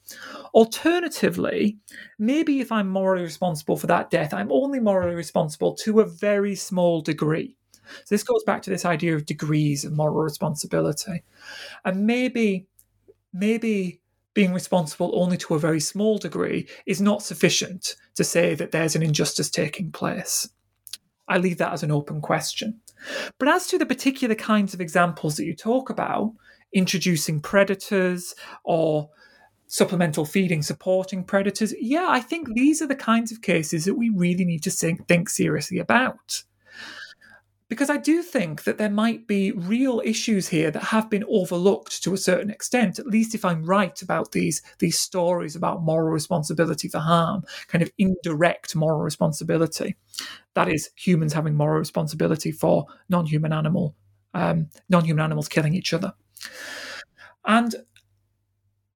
Alternatively, 0.55 1.79
maybe 2.19 2.61
if 2.61 2.71
I'm 2.71 2.89
morally 2.89 3.23
responsible 3.23 3.77
for 3.77 3.87
that 3.89 4.11
death, 4.11 4.33
I'm 4.33 4.53
only 4.53 4.81
morally 4.81 5.15
responsible 5.15 5.75
to 5.77 6.01
a 6.01 6.07
very 6.07 6.55
small 6.55 7.01
degree. 7.01 7.57
So 8.05 8.15
this 8.15 8.25
goes 8.25 8.43
back 8.45 8.63
to 8.63 8.71
this 8.71 8.85
idea 8.85 9.15
of 9.15 9.27
degrees 9.27 9.85
of 9.85 9.93
moral 9.93 10.23
responsibility. 10.23 11.23
And 11.85 12.07
maybe, 12.07 12.67
maybe 13.33 14.01
being 14.33 14.53
responsible 14.53 15.13
only 15.15 15.37
to 15.39 15.55
a 15.55 15.59
very 15.59 15.81
small 15.81 16.19
degree 16.19 16.69
is 16.87 17.01
not 17.01 17.23
sufficient 17.23 17.95
to 18.17 18.25
say 18.25 18.55
that 18.55 18.73
there's 18.73 18.97
an 18.97 19.03
injustice 19.03 19.51
taking 19.51 19.93
place. 19.93 20.49
I 21.29 21.39
leave 21.39 21.59
that 21.59 21.73
as 21.73 21.83
an 21.83 21.91
open 21.91 22.21
question. 22.21 22.81
But 23.39 23.49
as 23.49 23.67
to 23.69 23.79
the 23.79 23.87
particular 23.87 24.35
kinds 24.35 24.75
of 24.75 24.81
examples 24.81 25.37
that 25.37 25.45
you 25.45 25.55
talk 25.55 25.91
about, 25.91 26.33
introducing 26.73 27.41
predators 27.41 28.35
or 28.65 29.11
supplemental 29.67 30.25
feeding 30.25 30.63
supporting 30.63 31.25
predators, 31.25 31.75
yeah, 31.81 32.07
I 32.09 32.21
think 32.21 32.55
these 32.55 32.83
are 32.83 32.87
the 32.87 32.95
kinds 32.95 33.33
of 33.33 33.43
cases 33.43 33.85
that 33.85 33.95
we 33.95 34.11
really 34.11 34.45
need 34.45 34.63
to 34.65 34.71
think, 34.71 35.07
think 35.09 35.29
seriously 35.29 35.79
about 35.79 36.45
because 37.75 37.91
I 37.91 37.97
do 37.97 38.23
think 38.23 38.63
that 38.63 38.79
there 38.79 38.89
might 38.89 39.27
be 39.27 39.51
real 39.51 40.01
issues 40.05 40.47
here 40.47 40.71
that 40.71 40.85
have 40.85 41.11
been 41.11 41.25
overlooked 41.29 42.05
to 42.05 42.15
a 42.15 42.17
certain 42.17 42.49
extent. 42.49 43.01
At 43.01 43.09
least 43.09 43.35
if 43.35 43.45
I'm 43.45 43.65
right 43.65 44.01
about 44.01 44.31
these 44.31 44.63
these 44.79 44.97
stories 44.97 45.57
about 45.57 45.83
moral 45.83 46.13
responsibility 46.13 46.87
for 46.87 47.01
harm, 47.01 47.43
kind 47.67 47.83
of 47.83 47.91
indirect 47.99 48.77
moral 48.77 49.01
responsibility. 49.01 49.97
That 50.55 50.69
is, 50.69 50.91
humans 50.95 51.33
having 51.33 51.57
moral 51.57 51.81
responsibility 51.81 52.53
for 52.53 52.87
non-human 53.09 53.53
animal 53.53 53.97
um, 54.35 54.69
non-human 54.89 55.25
animals 55.25 55.49
killing 55.49 55.75
each 55.75 55.93
other, 55.93 56.13
and 57.45 57.75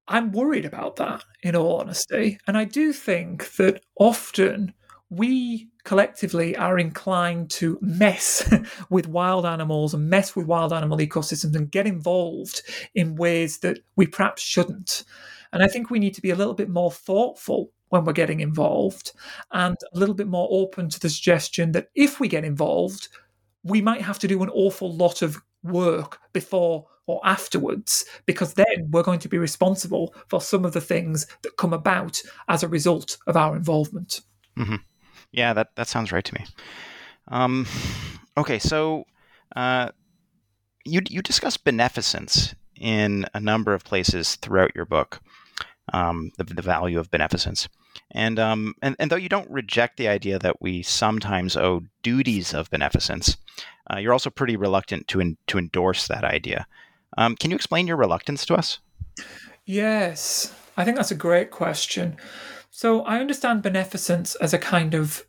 I'm 0.06 0.30
worried 0.30 0.66
about 0.66 0.94
that. 0.96 1.24
In 1.42 1.56
all 1.56 1.80
honesty, 1.80 2.38
and 2.46 2.56
I 2.56 2.64
do 2.64 2.92
think 2.92 3.56
that 3.56 3.82
often 3.98 4.72
we 5.10 5.68
collectively 5.88 6.54
are 6.54 6.78
inclined 6.78 7.48
to 7.48 7.78
mess 7.80 8.46
with 8.90 9.08
wild 9.08 9.46
animals 9.46 9.94
and 9.94 10.10
mess 10.10 10.36
with 10.36 10.46
wild 10.46 10.70
animal 10.70 10.98
ecosystems 10.98 11.56
and 11.56 11.70
get 11.70 11.86
involved 11.86 12.60
in 12.94 13.16
ways 13.16 13.60
that 13.60 13.78
we 13.96 14.06
perhaps 14.06 14.42
shouldn't. 14.42 15.04
And 15.50 15.62
I 15.62 15.66
think 15.66 15.88
we 15.88 15.98
need 15.98 16.12
to 16.12 16.20
be 16.20 16.28
a 16.28 16.36
little 16.36 16.52
bit 16.52 16.68
more 16.68 16.92
thoughtful 16.92 17.70
when 17.88 18.04
we're 18.04 18.12
getting 18.12 18.40
involved 18.40 19.12
and 19.50 19.78
a 19.94 19.98
little 19.98 20.14
bit 20.14 20.26
more 20.26 20.46
open 20.50 20.90
to 20.90 21.00
the 21.00 21.08
suggestion 21.08 21.72
that 21.72 21.88
if 21.94 22.20
we 22.20 22.28
get 22.28 22.44
involved, 22.44 23.08
we 23.62 23.80
might 23.80 24.02
have 24.02 24.18
to 24.18 24.28
do 24.28 24.42
an 24.42 24.50
awful 24.50 24.94
lot 24.94 25.22
of 25.22 25.38
work 25.62 26.18
before 26.34 26.86
or 27.06 27.18
afterwards, 27.24 28.04
because 28.26 28.52
then 28.52 28.90
we're 28.90 29.02
going 29.02 29.20
to 29.20 29.28
be 29.30 29.38
responsible 29.38 30.14
for 30.26 30.42
some 30.42 30.66
of 30.66 30.74
the 30.74 30.82
things 30.82 31.26
that 31.40 31.56
come 31.56 31.72
about 31.72 32.18
as 32.46 32.62
a 32.62 32.68
result 32.68 33.16
of 33.26 33.38
our 33.38 33.56
involvement. 33.56 34.20
Mm-hmm. 34.58 34.74
Yeah, 35.32 35.52
that, 35.54 35.68
that 35.76 35.88
sounds 35.88 36.12
right 36.12 36.24
to 36.24 36.34
me. 36.34 36.44
Um, 37.28 37.66
okay, 38.36 38.58
so 38.58 39.04
uh, 39.54 39.90
you 40.84 41.02
you 41.08 41.22
discuss 41.22 41.56
beneficence 41.56 42.54
in 42.76 43.26
a 43.34 43.40
number 43.40 43.74
of 43.74 43.84
places 43.84 44.36
throughout 44.36 44.74
your 44.74 44.86
book, 44.86 45.20
um, 45.92 46.30
the, 46.38 46.44
the 46.44 46.62
value 46.62 46.98
of 46.98 47.10
beneficence. 47.10 47.68
And, 48.12 48.38
um, 48.38 48.74
and 48.80 48.96
and 48.98 49.10
though 49.10 49.16
you 49.16 49.28
don't 49.28 49.50
reject 49.50 49.96
the 49.96 50.08
idea 50.08 50.38
that 50.38 50.62
we 50.62 50.82
sometimes 50.82 51.56
owe 51.56 51.82
duties 52.02 52.54
of 52.54 52.70
beneficence, 52.70 53.36
uh, 53.92 53.98
you're 53.98 54.12
also 54.12 54.30
pretty 54.30 54.56
reluctant 54.56 55.08
to 55.08 55.20
in, 55.20 55.36
to 55.48 55.58
endorse 55.58 56.08
that 56.08 56.24
idea. 56.24 56.66
Um, 57.16 57.36
can 57.36 57.50
you 57.50 57.56
explain 57.56 57.86
your 57.86 57.96
reluctance 57.96 58.46
to 58.46 58.54
us? 58.54 58.78
Yes, 59.66 60.54
I 60.76 60.84
think 60.84 60.96
that's 60.96 61.10
a 61.10 61.16
great 61.16 61.50
question. 61.50 62.16
So 62.78 63.02
I 63.02 63.18
understand 63.18 63.64
beneficence 63.64 64.36
as 64.36 64.54
a 64.54 64.58
kind 64.58 64.94
of 64.94 65.26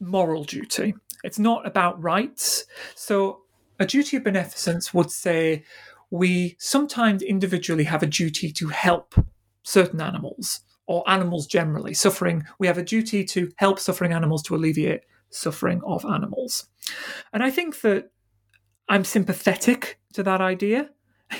moral 0.00 0.44
duty. 0.44 0.94
It's 1.22 1.38
not 1.38 1.66
about 1.66 2.02
rights. 2.02 2.64
So 2.94 3.42
a 3.78 3.84
duty 3.84 4.16
of 4.16 4.24
beneficence 4.24 4.94
would 4.94 5.10
say 5.10 5.64
we 6.10 6.56
sometimes 6.58 7.20
individually 7.20 7.84
have 7.84 8.02
a 8.02 8.06
duty 8.06 8.50
to 8.52 8.68
help 8.68 9.14
certain 9.62 10.00
animals 10.00 10.60
or 10.86 11.04
animals 11.06 11.46
generally 11.46 11.92
suffering. 11.92 12.44
We 12.58 12.66
have 12.66 12.78
a 12.78 12.82
duty 12.82 13.24
to 13.24 13.50
help 13.56 13.78
suffering 13.78 14.14
animals 14.14 14.42
to 14.44 14.54
alleviate 14.54 15.02
suffering 15.28 15.82
of 15.84 16.06
animals. 16.06 16.66
And 17.34 17.42
I 17.42 17.50
think 17.50 17.82
that 17.82 18.10
I'm 18.88 19.04
sympathetic 19.04 20.00
to 20.14 20.22
that 20.22 20.40
idea. 20.40 20.88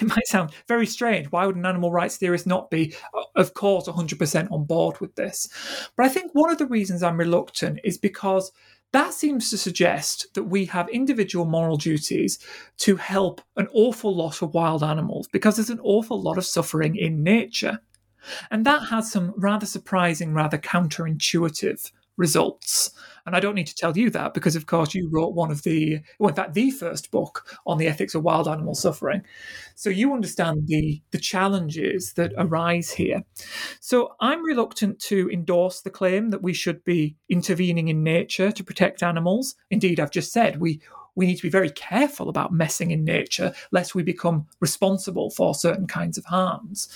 It 0.01 0.09
might 0.09 0.27
sound 0.27 0.51
very 0.69 0.87
strange. 0.87 1.31
Why 1.31 1.47
would 1.47 1.57
an 1.57 1.67
animal 1.67 1.93
rights 1.93 2.17
theorist 2.17 2.47
not 2.47 2.71
be, 2.71 2.95
uh, 3.15 3.23
of 3.37 3.55
course, 3.55 3.87
100% 3.87 4.51
on 4.51 4.65
board 4.65 5.01
with 5.01 5.15
this? 5.15 5.49
But 5.97 6.07
I 6.07 6.09
think 6.09 6.33
one 6.33 6.51
of 6.51 6.59
the 6.59 6.67
reasons 6.67 7.03
I'm 7.03 7.19
reluctant 7.19 7.81
is 7.85 7.99
because 7.99 8.53
that 8.93 9.15
seems 9.15 9.51
to 9.51 9.59
suggest 9.59 10.35
that 10.35 10.45
we 10.45 10.65
have 10.67 10.89
individual 10.89 11.45
moral 11.45 11.77
duties 11.77 12.39
to 12.79 12.97
help 12.97 13.41
an 13.57 13.69
awful 13.73 14.15
lot 14.15 14.43
of 14.43 14.53
wild 14.53 14.83
animals 14.83 15.29
because 15.33 15.57
there's 15.57 15.71
an 15.71 15.81
awful 15.83 16.21
lot 16.21 16.39
of 16.39 16.45
suffering 16.45 16.97
in 16.97 17.23
nature. 17.23 17.79
And 18.51 18.67
that 18.67 18.89
has 18.89 19.11
some 19.11 19.33
rather 19.37 19.67
surprising, 19.67 20.35
rather 20.35 20.59
counterintuitive 20.59 21.91
results. 22.17 22.91
And 23.27 23.37
I 23.37 23.41
don't 23.41 23.55
need 23.55 23.67
to 23.67 23.75
tell 23.75 23.97
you 23.97 24.11
that 24.11 24.35
because, 24.35 24.57
of 24.57 24.67
course, 24.67 24.95
you 24.95 25.09
wrote 25.11 25.35
one 25.35 25.51
of 25.51 25.63
the, 25.63 26.01
well, 26.19 26.31
in 26.31 26.35
fact, 26.35 26.55
the 26.55 26.71
first 26.71 27.11
book 27.11 27.47
on 27.67 27.79
the 27.79 27.87
ethics 27.87 28.15
of 28.15 28.23
wild 28.23 28.49
animal 28.49 28.75
suffering. 28.75 29.23
So 29.75 29.91
you 29.91 30.13
understand 30.13 30.67
the, 30.67 31.03
the 31.11 31.19
challenges 31.19 32.15
that 32.15 32.33
arise 32.37 32.91
here. 32.91 33.23
So 33.81 34.15
I'm 34.21 34.45
reluctant 34.45 34.99
to 35.01 35.31
endorse 35.31 35.81
the 35.83 35.91
claim 35.91 36.31
that 36.31 36.43
we 36.43 36.53
should 36.53 36.83
be 36.85 37.17
intervening 37.29 37.89
in 37.89 38.03
nature 38.03 38.51
to 38.53 38.65
protect 38.65 39.03
animals. 39.03 39.55
Indeed, 39.71 40.01
I've 40.01 40.11
just 40.11 40.33
said 40.33 40.61
we 40.61 40.81
we 41.17 41.27
need 41.27 41.37
to 41.37 41.43
be 41.43 41.51
very 41.51 41.71
careful 41.71 42.29
about 42.29 42.53
messing 42.53 42.93
in 42.93 43.05
nature 43.05 43.53
lest 43.73 43.97
we 43.97 44.03
become 44.03 44.47
responsible 44.61 45.29
for 45.29 45.55
certain 45.57 45.89
kinds 45.89 46.17
of 46.17 46.25
harms 46.25 46.89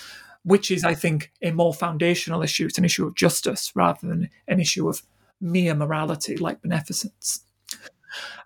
which 0.44 0.70
is, 0.70 0.84
I 0.84 0.94
think, 0.94 1.32
a 1.42 1.50
more 1.50 1.74
foundational 1.74 2.42
issue. 2.42 2.66
It's 2.66 2.78
an 2.78 2.84
issue 2.84 3.06
of 3.06 3.14
justice 3.14 3.72
rather 3.74 4.06
than 4.06 4.30
an 4.46 4.60
issue 4.60 4.88
of 4.88 5.02
mere 5.40 5.74
morality 5.74 6.36
like 6.36 6.62
beneficence. 6.62 7.44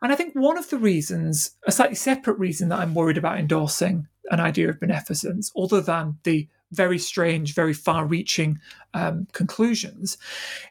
And 0.00 0.12
I 0.12 0.16
think 0.16 0.34
one 0.34 0.56
of 0.56 0.70
the 0.70 0.78
reasons, 0.78 1.56
a 1.66 1.72
slightly 1.72 1.96
separate 1.96 2.38
reason 2.38 2.68
that 2.70 2.78
I'm 2.78 2.94
worried 2.94 3.18
about 3.18 3.38
endorsing 3.38 4.06
an 4.30 4.40
idea 4.40 4.68
of 4.68 4.80
beneficence, 4.80 5.52
other 5.56 5.80
than 5.80 6.18
the 6.22 6.48
very 6.70 6.98
strange, 6.98 7.54
very 7.54 7.74
far 7.74 8.06
reaching 8.06 8.60
um, 8.94 9.26
conclusions, 9.32 10.18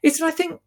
is 0.04 0.18
that 0.18 0.26
I 0.26 0.32
think 0.32 0.62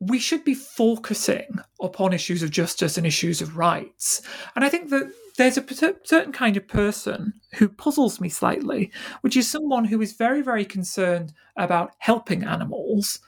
we 0.00 0.18
should 0.18 0.44
be 0.44 0.54
focusing 0.54 1.58
upon 1.80 2.12
issues 2.12 2.42
of 2.42 2.50
justice 2.50 2.96
and 2.96 3.06
issues 3.06 3.42
of 3.42 3.56
rights. 3.56 4.22
And 4.54 4.64
I 4.64 4.68
think 4.68 4.90
that 4.90 5.12
there's 5.36 5.58
a 5.58 5.64
certain 6.04 6.32
kind 6.32 6.56
of 6.56 6.68
person 6.68 7.32
who 7.54 7.68
puzzles 7.68 8.20
me 8.20 8.28
slightly, 8.28 8.92
which 9.22 9.36
is 9.36 9.50
someone 9.50 9.84
who 9.84 10.00
is 10.00 10.12
very, 10.12 10.42
very 10.42 10.64
concerned 10.64 11.32
about 11.56 11.92
helping 11.98 12.44
animals, 12.44 13.20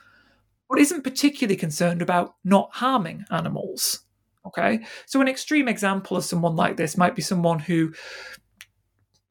but 0.68 0.78
isn't 0.78 1.02
particularly 1.02 1.56
concerned 1.56 2.02
about 2.02 2.36
not 2.44 2.70
harming 2.72 3.24
animals. 3.30 4.00
Okay. 4.46 4.80
So, 5.06 5.20
an 5.20 5.28
extreme 5.28 5.68
example 5.68 6.16
of 6.16 6.24
someone 6.24 6.56
like 6.56 6.76
this 6.76 6.96
might 6.96 7.14
be 7.14 7.22
someone 7.22 7.58
who 7.58 7.92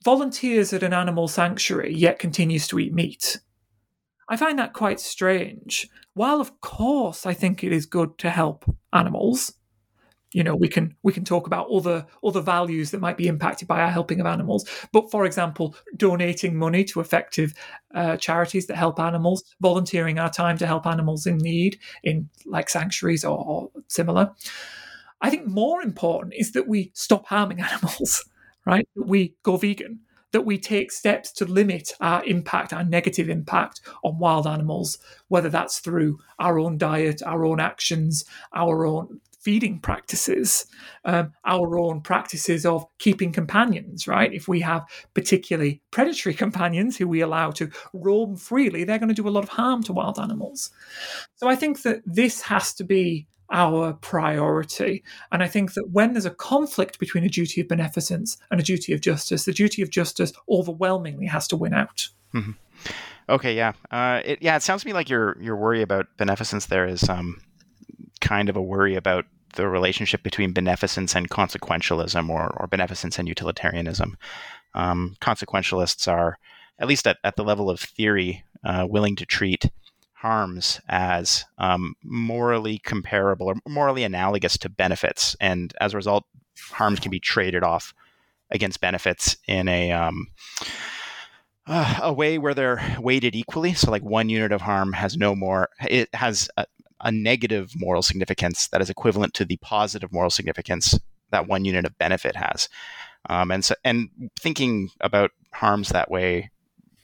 volunteers 0.03 0.71
at 0.71 0.83
an 0.83 0.93
animal 0.93 1.27
sanctuary 1.27 1.93
yet 1.93 2.19
continues 2.19 2.67
to 2.67 2.79
eat 2.79 2.93
meat. 2.93 3.39
I 4.29 4.37
find 4.37 4.59
that 4.59 4.73
quite 4.73 4.99
strange. 4.99 5.89
While, 6.13 6.39
of 6.39 6.61
course, 6.61 7.25
I 7.25 7.33
think 7.33 7.63
it 7.63 7.73
is 7.73 7.85
good 7.85 8.17
to 8.19 8.29
help 8.29 8.63
animals, 8.93 9.53
you 10.31 10.43
know 10.43 10.55
we 10.55 10.67
can 10.67 10.95
we 11.03 11.11
can 11.11 11.25
talk 11.25 11.47
about 11.47 11.69
other 11.69 12.05
other 12.23 12.41
values 12.41 12.91
that 12.91 13.01
might 13.01 13.17
be 13.17 13.27
impacted 13.27 13.67
by 13.67 13.81
our 13.81 13.89
helping 13.89 14.19
of 14.19 14.27
animals 14.27 14.69
but 14.91 15.09
for 15.09 15.25
example 15.25 15.75
donating 15.97 16.55
money 16.55 16.83
to 16.83 16.99
effective 16.99 17.53
uh, 17.95 18.15
charities 18.17 18.67
that 18.67 18.75
help 18.75 18.99
animals 18.99 19.43
volunteering 19.59 20.19
our 20.19 20.29
time 20.29 20.57
to 20.57 20.67
help 20.67 20.85
animals 20.85 21.25
in 21.25 21.37
need 21.37 21.79
in 22.03 22.29
like 22.45 22.69
sanctuaries 22.69 23.25
or, 23.25 23.37
or 23.37 23.71
similar. 23.87 24.31
I 25.21 25.29
think 25.29 25.47
more 25.47 25.81
important 25.81 26.35
is 26.37 26.51
that 26.53 26.67
we 26.67 26.91
stop 26.93 27.25
harming 27.25 27.61
animals 27.71 28.23
right? 28.65 28.87
That 28.95 29.07
we 29.07 29.35
go 29.43 29.57
vegan 29.57 30.01
that 30.31 30.45
we 30.45 30.57
take 30.57 30.91
steps 30.91 31.31
to 31.33 31.45
limit 31.45 31.91
our 31.99 32.23
impact, 32.25 32.73
our 32.73 32.83
negative 32.83 33.29
impact 33.29 33.81
on 34.03 34.19
wild 34.19 34.47
animals, 34.47 34.97
whether 35.27 35.49
that's 35.49 35.79
through 35.79 36.19
our 36.39 36.59
own 36.59 36.77
diet, 36.77 37.21
our 37.23 37.45
own 37.45 37.59
actions, 37.59 38.25
our 38.53 38.85
own 38.85 39.19
feeding 39.39 39.79
practices, 39.79 40.65
um, 41.05 41.31
our 41.45 41.79
own 41.79 42.01
practices 42.01 42.65
of 42.65 42.85
keeping 42.97 43.31
companions, 43.31 44.07
right? 44.07 44.33
If 44.33 44.49
we 44.49 44.59
have 44.61 44.85
particularly 45.13 45.81
predatory 45.91 46.35
companions 46.45 46.97
who 46.97 47.07
we 47.07 47.21
allow 47.21 47.51
to 47.51 47.69
roam 47.93 48.35
freely, 48.35 48.83
they're 48.83 48.99
going 48.99 49.09
to 49.09 49.15
do 49.15 49.27
a 49.27 49.31
lot 49.31 49.43
of 49.43 49.49
harm 49.49 49.81
to 49.83 49.93
wild 49.93 50.19
animals. 50.19 50.71
So 51.35 51.47
I 51.47 51.55
think 51.55 51.83
that 51.83 52.01
this 52.05 52.41
has 52.41 52.73
to 52.75 52.83
be 52.83 53.27
our 53.51 53.93
priority. 53.93 55.03
And 55.31 55.41
I 55.41 55.47
think 55.47 55.73
that 55.73 55.89
when 55.91 56.13
there's 56.13 56.25
a 56.25 56.31
conflict 56.31 56.99
between 56.99 57.23
a 57.23 57.29
duty 57.29 57.61
of 57.61 57.67
beneficence 57.67 58.37
and 58.51 58.59
a 58.59 58.63
duty 58.63 58.93
of 58.93 59.01
justice, 59.01 59.45
the 59.45 59.53
duty 59.53 59.81
of 59.81 59.89
justice 59.89 60.33
overwhelmingly 60.49 61.25
has 61.25 61.47
to 61.49 61.57
win 61.57 61.73
out. 61.73 62.07
Mm-hmm. 62.33 62.51
Okay, 63.27 63.55
yeah, 63.55 63.73
uh, 63.91 64.21
it, 64.25 64.39
yeah. 64.41 64.55
It 64.55 64.63
sounds 64.63 64.81
to 64.81 64.87
me 64.87 64.93
like 64.93 65.09
your 65.09 65.37
your 65.39 65.55
worry 65.55 65.83
about 65.83 66.07
beneficence 66.17 66.65
there 66.65 66.87
is 66.87 67.07
um, 67.09 67.39
kind 68.21 68.49
of 68.49 68.57
a 68.57 68.61
worry 68.61 68.95
about 68.95 69.25
the 69.55 69.67
relationship 69.67 70.23
between 70.23 70.53
beneficence 70.53 71.15
and 71.15 71.29
consequentialism 71.29 72.29
or, 72.29 72.55
or 72.57 72.67
beneficence 72.67 73.19
and 73.19 73.27
utilitarianism. 73.27 74.17
Um, 74.73 75.15
consequentialists 75.21 76.07
are, 76.07 76.37
at 76.79 76.87
least 76.87 77.07
at, 77.07 77.17
at 77.23 77.35
the 77.35 77.43
level 77.43 77.69
of 77.69 77.79
theory, 77.79 78.43
uh, 78.63 78.85
willing 78.89 79.15
to 79.15 79.25
treat 79.25 79.69
harms 80.21 80.81
as 80.89 81.45
um, 81.57 81.95
morally 82.03 82.79
comparable 82.79 83.47
or 83.47 83.55
morally 83.67 84.03
analogous 84.03 84.57
to 84.57 84.69
benefits. 84.69 85.35
And 85.39 85.73
as 85.79 85.93
a 85.93 85.97
result, 85.97 86.25
harms 86.71 86.99
can 86.99 87.09
be 87.09 87.21
traded 87.21 87.63
off 87.63 87.93
against 88.51 88.81
benefits 88.81 89.37
in 89.47 89.67
a. 89.67 89.91
Um, 89.91 90.27
uh, 91.71 91.99
a 92.01 92.11
way 92.11 92.39
where 92.39 92.55
they're 92.55 92.97
weighted 92.99 93.35
equally. 93.35 93.75
So, 93.75 93.91
like 93.91 94.01
one 94.01 94.27
unit 94.27 94.51
of 94.51 94.61
harm 94.61 94.93
has 94.93 95.15
no 95.15 95.35
more, 95.35 95.69
it 95.87 96.09
has 96.15 96.49
a, 96.57 96.65
a 96.99 97.11
negative 97.11 97.73
moral 97.75 98.01
significance 98.01 98.69
that 98.69 98.81
is 98.81 98.89
equivalent 98.89 99.35
to 99.35 99.45
the 99.45 99.57
positive 99.57 100.11
moral 100.11 100.31
significance 100.31 100.99
that 101.29 101.47
one 101.47 101.65
unit 101.65 101.85
of 101.85 101.95
benefit 101.99 102.35
has. 102.35 102.69
Um, 103.29 103.51
and 103.51 103.63
so, 103.63 103.75
and 103.83 104.09
thinking 104.39 104.89
about 104.99 105.29
harms 105.53 105.89
that 105.89 106.09
way 106.09 106.49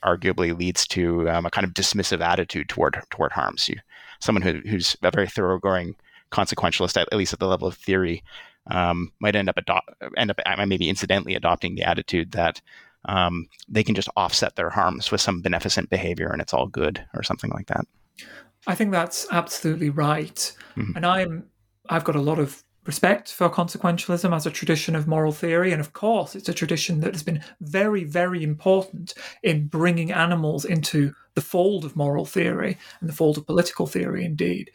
arguably 0.06 0.56
leads 0.56 0.86
to 0.88 1.28
um, 1.28 1.46
a 1.46 1.50
kind 1.50 1.64
of 1.64 1.74
dismissive 1.74 2.20
attitude 2.20 2.68
toward 2.68 3.02
toward 3.10 3.32
harms. 3.32 3.68
You, 3.68 3.76
someone 4.20 4.42
who, 4.42 4.60
who's 4.68 4.96
a 5.02 5.10
very 5.10 5.26
thoroughgoing 5.26 5.96
consequentialist, 6.30 6.96
at, 7.00 7.08
at 7.12 7.18
least 7.18 7.32
at 7.32 7.38
the 7.38 7.46
level 7.46 7.68
of 7.68 7.74
theory, 7.74 8.22
um, 8.70 9.12
might 9.20 9.36
end 9.36 9.48
up 9.48 9.56
adopt 9.56 9.90
end 10.16 10.30
up 10.30 10.40
maybe 10.66 10.88
incidentally 10.88 11.34
adopting 11.34 11.74
the 11.74 11.84
attitude 11.84 12.32
that 12.32 12.60
um, 13.06 13.48
they 13.68 13.84
can 13.84 13.94
just 13.94 14.08
offset 14.16 14.56
their 14.56 14.70
harms 14.70 15.10
with 15.10 15.20
some 15.20 15.40
beneficent 15.40 15.88
behavior 15.90 16.28
and 16.28 16.42
it's 16.42 16.52
all 16.52 16.66
good 16.66 17.04
or 17.14 17.22
something 17.22 17.50
like 17.50 17.66
that. 17.66 17.86
I 18.66 18.74
think 18.74 18.90
that's 18.90 19.26
absolutely 19.30 19.90
right. 19.90 20.52
Mm-hmm. 20.76 20.96
And 20.96 21.06
I'm 21.06 21.46
I've 21.88 22.04
got 22.04 22.16
a 22.16 22.20
lot 22.20 22.38
of 22.38 22.62
respect 22.86 23.32
for 23.32 23.48
consequentialism 23.48 24.34
as 24.34 24.46
a 24.46 24.50
tradition 24.50 24.94
of 24.94 25.08
moral 25.08 25.32
theory. 25.32 25.72
And 25.72 25.80
of 25.80 25.92
course, 25.92 26.34
it's 26.34 26.48
a 26.48 26.54
tradition 26.54 27.00
that 27.00 27.12
has 27.12 27.22
been 27.22 27.42
very, 27.60 28.04
very 28.04 28.42
important 28.42 29.14
in 29.42 29.66
bringing 29.66 30.12
animals 30.12 30.64
into 30.64 31.12
the 31.34 31.40
fold 31.40 31.84
of 31.84 31.96
moral 31.96 32.24
theory 32.24 32.78
and 33.00 33.08
the 33.08 33.14
fold 33.14 33.38
of 33.38 33.46
political 33.46 33.86
theory, 33.86 34.24
indeed. 34.24 34.70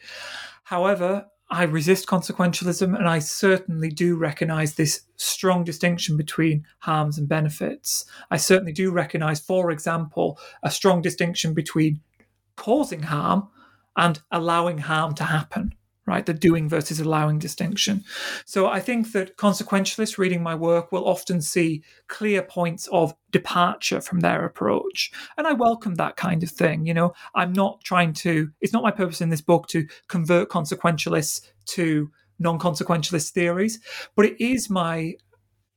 However, 0.64 1.26
I 1.50 1.64
resist 1.64 2.06
consequentialism, 2.06 2.96
and 2.96 3.06
I 3.06 3.18
certainly 3.18 3.90
do 3.90 4.16
recognize 4.16 4.74
this 4.74 5.02
strong 5.16 5.64
distinction 5.64 6.16
between 6.16 6.64
harms 6.78 7.18
and 7.18 7.28
benefits. 7.28 8.06
I 8.30 8.38
certainly 8.38 8.72
do 8.72 8.90
recognize, 8.90 9.40
for 9.40 9.70
example, 9.70 10.38
a 10.62 10.70
strong 10.70 11.02
distinction 11.02 11.52
between 11.52 12.00
causing 12.56 13.02
harm 13.02 13.48
and 13.96 14.22
allowing 14.30 14.78
harm 14.78 15.14
to 15.16 15.24
happen 15.24 15.74
right? 16.06 16.26
The 16.26 16.34
doing 16.34 16.68
versus 16.68 17.00
allowing 17.00 17.38
distinction. 17.38 18.04
So 18.44 18.66
i 18.66 18.80
think 18.80 19.12
that 19.12 19.36
consequentialists 19.36 20.18
reading 20.18 20.42
my 20.42 20.54
work 20.54 20.92
will 20.92 21.06
often 21.06 21.40
see 21.40 21.82
clear 22.08 22.42
points 22.42 22.88
of 22.92 23.14
departure 23.30 24.00
from 24.00 24.20
their 24.20 24.44
approach. 24.44 25.12
And 25.36 25.46
i 25.46 25.52
welcome 25.52 25.94
that 25.96 26.16
kind 26.16 26.42
of 26.42 26.50
thing 26.50 26.86
you 26.86 26.94
know? 26.94 27.12
I'm 27.34 27.52
not 27.52 27.82
trying 27.84 28.12
to 28.14 28.50
it's 28.60 28.72
not 28.72 28.82
my 28.82 28.90
purpose 28.90 29.20
in 29.20 29.30
this 29.30 29.40
book 29.40 29.66
to 29.68 29.86
convert 30.08 30.48
consequentialists 30.48 31.40
to 31.66 32.10
non-consequentialist 32.38 33.30
theories 33.30 33.78
but 34.16 34.26
it 34.26 34.40
is 34.42 34.68
my 34.68 35.14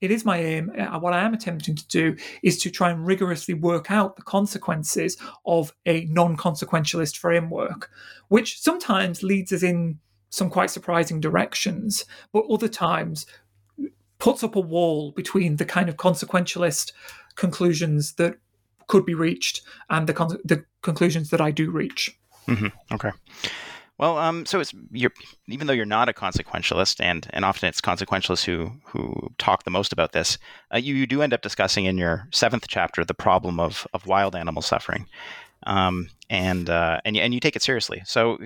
it 0.02 0.12
is 0.12 0.26
my 0.26 0.38
aim, 0.38 0.72
uh, 0.78 1.00
what 1.00 1.14
I 1.14 1.24
am 1.24 1.34
attempting 1.34 1.76
to 1.76 1.88
do 1.88 2.16
is 2.44 2.58
to 2.60 2.70
try 2.70 2.92
and 2.92 3.08
rigorously 3.08 3.54
work 3.54 3.90
out 3.90 4.18
the 4.18 4.22
consequences 4.22 5.18
of 5.46 5.74
a 5.86 6.06
non 6.06 6.36
consequentialist 6.36 7.18
framework, 7.18 7.90
which 8.28 8.60
sometimes 8.60 9.24
leads 9.24 9.54
us 9.54 9.64
in 9.64 10.00
some 10.30 10.50
quite 10.50 10.70
surprising 10.70 11.20
directions, 11.20 12.06
but 12.32 12.46
other 12.50 12.68
times 12.68 13.26
puts 14.20 14.44
up 14.44 14.56
a 14.56 14.60
wall 14.60 15.12
between 15.12 15.58
the 15.58 15.66
kind 15.66 15.90
of 15.90 15.98
consequentialist 15.98 16.92
conclusions 17.36 18.14
that 18.14 18.36
could 18.88 19.06
be 19.06 19.14
reached 19.14 19.62
and 19.90 20.08
the, 20.08 20.14
con- 20.14 20.40
the 20.44 20.64
conclusions 20.82 21.30
that 21.30 21.42
I 21.42 21.52
do 21.52 21.72
reach. 21.72 22.18
Mm-hmm. 22.48 22.68
Okay. 22.94 23.12
Well, 23.98 24.18
um, 24.18 24.46
so 24.46 24.60
it's 24.60 24.74
you're 24.92 25.14
even 25.48 25.68
though 25.68 25.74
you're 25.74 25.86
not 25.86 26.10
a 26.10 26.14
consequentialist, 26.14 27.00
and 27.00 27.28
and 27.32 27.46
often 27.46 27.70
it's 27.70 27.80
consequentialists 27.80 28.44
who 28.44 28.72
who 28.84 29.32
talk 29.38 29.64
the 29.64 29.72
most 29.72 29.94
about 29.94 30.12
this. 30.12 30.38
Uh, 30.74 30.78
you, 30.78 30.96
you 30.96 31.08
do 31.08 31.22
end 31.22 31.34
up 31.34 31.42
discussing 31.42 31.86
in 31.86 31.98
your 31.98 32.28
seventh 32.32 32.66
chapter 32.68 33.06
the 33.06 33.14
problem 33.14 33.58
of 33.58 33.88
of 33.94 34.06
wild 34.06 34.36
animal 34.36 34.62
suffering, 34.62 35.06
um, 35.66 36.10
and 36.30 36.70
uh, 36.70 37.00
and 37.06 37.16
and 37.16 37.34
you 37.34 37.40
take 37.40 37.56
it 37.56 37.62
seriously. 37.62 38.02
So 38.06 38.38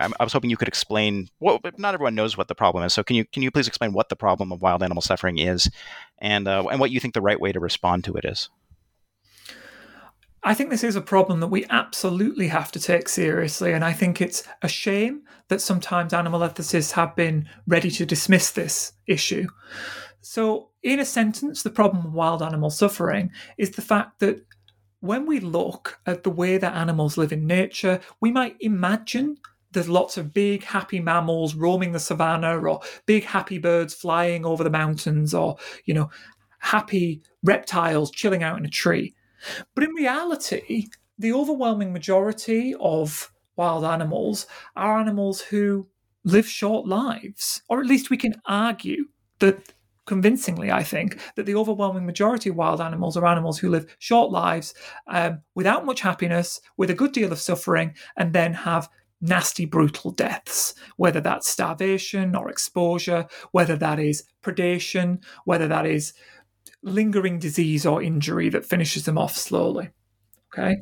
I 0.00 0.24
was 0.24 0.32
hoping 0.32 0.50
you 0.50 0.56
could 0.56 0.68
explain. 0.68 1.28
Well, 1.40 1.60
not 1.78 1.94
everyone 1.94 2.14
knows 2.14 2.36
what 2.36 2.48
the 2.48 2.54
problem 2.54 2.84
is. 2.84 2.92
So 2.92 3.02
can 3.02 3.16
you 3.16 3.24
can 3.24 3.42
you 3.42 3.50
please 3.50 3.68
explain 3.68 3.92
what 3.92 4.08
the 4.08 4.16
problem 4.16 4.52
of 4.52 4.62
wild 4.62 4.82
animal 4.82 5.02
suffering 5.02 5.38
is, 5.38 5.70
and 6.18 6.46
uh, 6.46 6.64
and 6.70 6.80
what 6.80 6.90
you 6.90 7.00
think 7.00 7.14
the 7.14 7.20
right 7.20 7.40
way 7.40 7.52
to 7.52 7.60
respond 7.60 8.04
to 8.04 8.14
it 8.14 8.24
is? 8.24 8.50
I 10.42 10.54
think 10.54 10.70
this 10.70 10.84
is 10.84 10.94
a 10.94 11.00
problem 11.00 11.40
that 11.40 11.48
we 11.48 11.66
absolutely 11.70 12.46
have 12.48 12.70
to 12.72 12.80
take 12.80 13.08
seriously, 13.08 13.72
and 13.72 13.84
I 13.84 13.92
think 13.92 14.20
it's 14.20 14.44
a 14.62 14.68
shame 14.68 15.22
that 15.48 15.60
sometimes 15.60 16.12
animal 16.12 16.40
ethicists 16.40 16.92
have 16.92 17.16
been 17.16 17.48
ready 17.66 17.90
to 17.90 18.06
dismiss 18.06 18.50
this 18.52 18.92
issue. 19.08 19.48
So, 20.20 20.70
in 20.84 21.00
a 21.00 21.04
sentence, 21.04 21.62
the 21.62 21.70
problem 21.70 22.06
of 22.06 22.12
wild 22.12 22.42
animal 22.42 22.70
suffering 22.70 23.32
is 23.58 23.72
the 23.72 23.82
fact 23.82 24.20
that 24.20 24.44
when 25.00 25.26
we 25.26 25.40
look 25.40 25.98
at 26.06 26.22
the 26.22 26.30
way 26.30 26.58
that 26.58 26.74
animals 26.74 27.16
live 27.16 27.32
in 27.32 27.46
nature, 27.46 28.00
we 28.20 28.30
might 28.30 28.56
imagine 28.60 29.38
there's 29.72 29.88
lots 29.88 30.16
of 30.16 30.32
big 30.32 30.64
happy 30.64 31.00
mammals 31.00 31.54
roaming 31.54 31.92
the 31.92 32.00
savannah 32.00 32.58
or 32.58 32.80
big 33.04 33.24
happy 33.24 33.58
birds 33.58 33.94
flying 33.94 34.44
over 34.44 34.64
the 34.64 34.70
mountains 34.70 35.34
or 35.34 35.56
you 35.84 35.94
know 35.94 36.10
happy 36.58 37.22
reptiles 37.42 38.10
chilling 38.10 38.42
out 38.42 38.58
in 38.58 38.64
a 38.64 38.70
tree. 38.70 39.14
But 39.74 39.84
in 39.84 39.90
reality, 39.90 40.88
the 41.18 41.32
overwhelming 41.32 41.92
majority 41.92 42.74
of 42.80 43.32
wild 43.56 43.84
animals 43.84 44.46
are 44.74 44.98
animals 44.98 45.40
who 45.40 45.88
live 46.24 46.48
short 46.48 46.86
lives, 46.86 47.62
or 47.68 47.80
at 47.80 47.86
least 47.86 48.10
we 48.10 48.16
can 48.16 48.34
argue 48.46 49.04
that 49.38 49.72
convincingly, 50.06 50.70
I 50.70 50.82
think, 50.82 51.18
that 51.36 51.46
the 51.46 51.54
overwhelming 51.54 52.06
majority 52.06 52.50
of 52.50 52.56
wild 52.56 52.80
animals 52.80 53.16
are 53.16 53.26
animals 53.26 53.58
who 53.58 53.70
live 53.70 53.94
short 53.98 54.30
lives 54.30 54.74
um, 55.08 55.40
without 55.54 55.84
much 55.84 56.00
happiness, 56.00 56.60
with 56.76 56.90
a 56.90 56.94
good 56.94 57.12
deal 57.12 57.32
of 57.32 57.40
suffering, 57.40 57.94
and 58.16 58.32
then 58.32 58.54
have 58.54 58.88
nasty, 59.26 59.64
brutal 59.64 60.10
deaths, 60.10 60.74
whether 60.96 61.20
that's 61.20 61.48
starvation 61.48 62.34
or 62.34 62.48
exposure, 62.48 63.26
whether 63.52 63.76
that 63.76 63.98
is 63.98 64.24
predation, 64.42 65.22
whether 65.44 65.68
that 65.68 65.86
is 65.86 66.12
lingering 66.82 67.38
disease 67.38 67.84
or 67.84 68.02
injury 68.02 68.48
that 68.48 68.64
finishes 68.64 69.04
them 69.04 69.18
off 69.18 69.36
slowly. 69.36 69.90
Okay. 70.52 70.76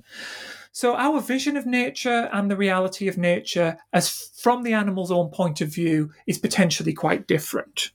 So, 0.72 0.96
our 0.96 1.20
vision 1.20 1.56
of 1.56 1.66
nature 1.66 2.28
and 2.32 2.50
the 2.50 2.56
reality 2.56 3.06
of 3.06 3.16
nature, 3.16 3.78
as 3.92 4.30
from 4.36 4.64
the 4.64 4.72
animal's 4.72 5.12
own 5.12 5.30
point 5.30 5.60
of 5.60 5.72
view, 5.72 6.10
is 6.26 6.36
potentially 6.36 6.92
quite 6.92 7.28
different. 7.28 7.92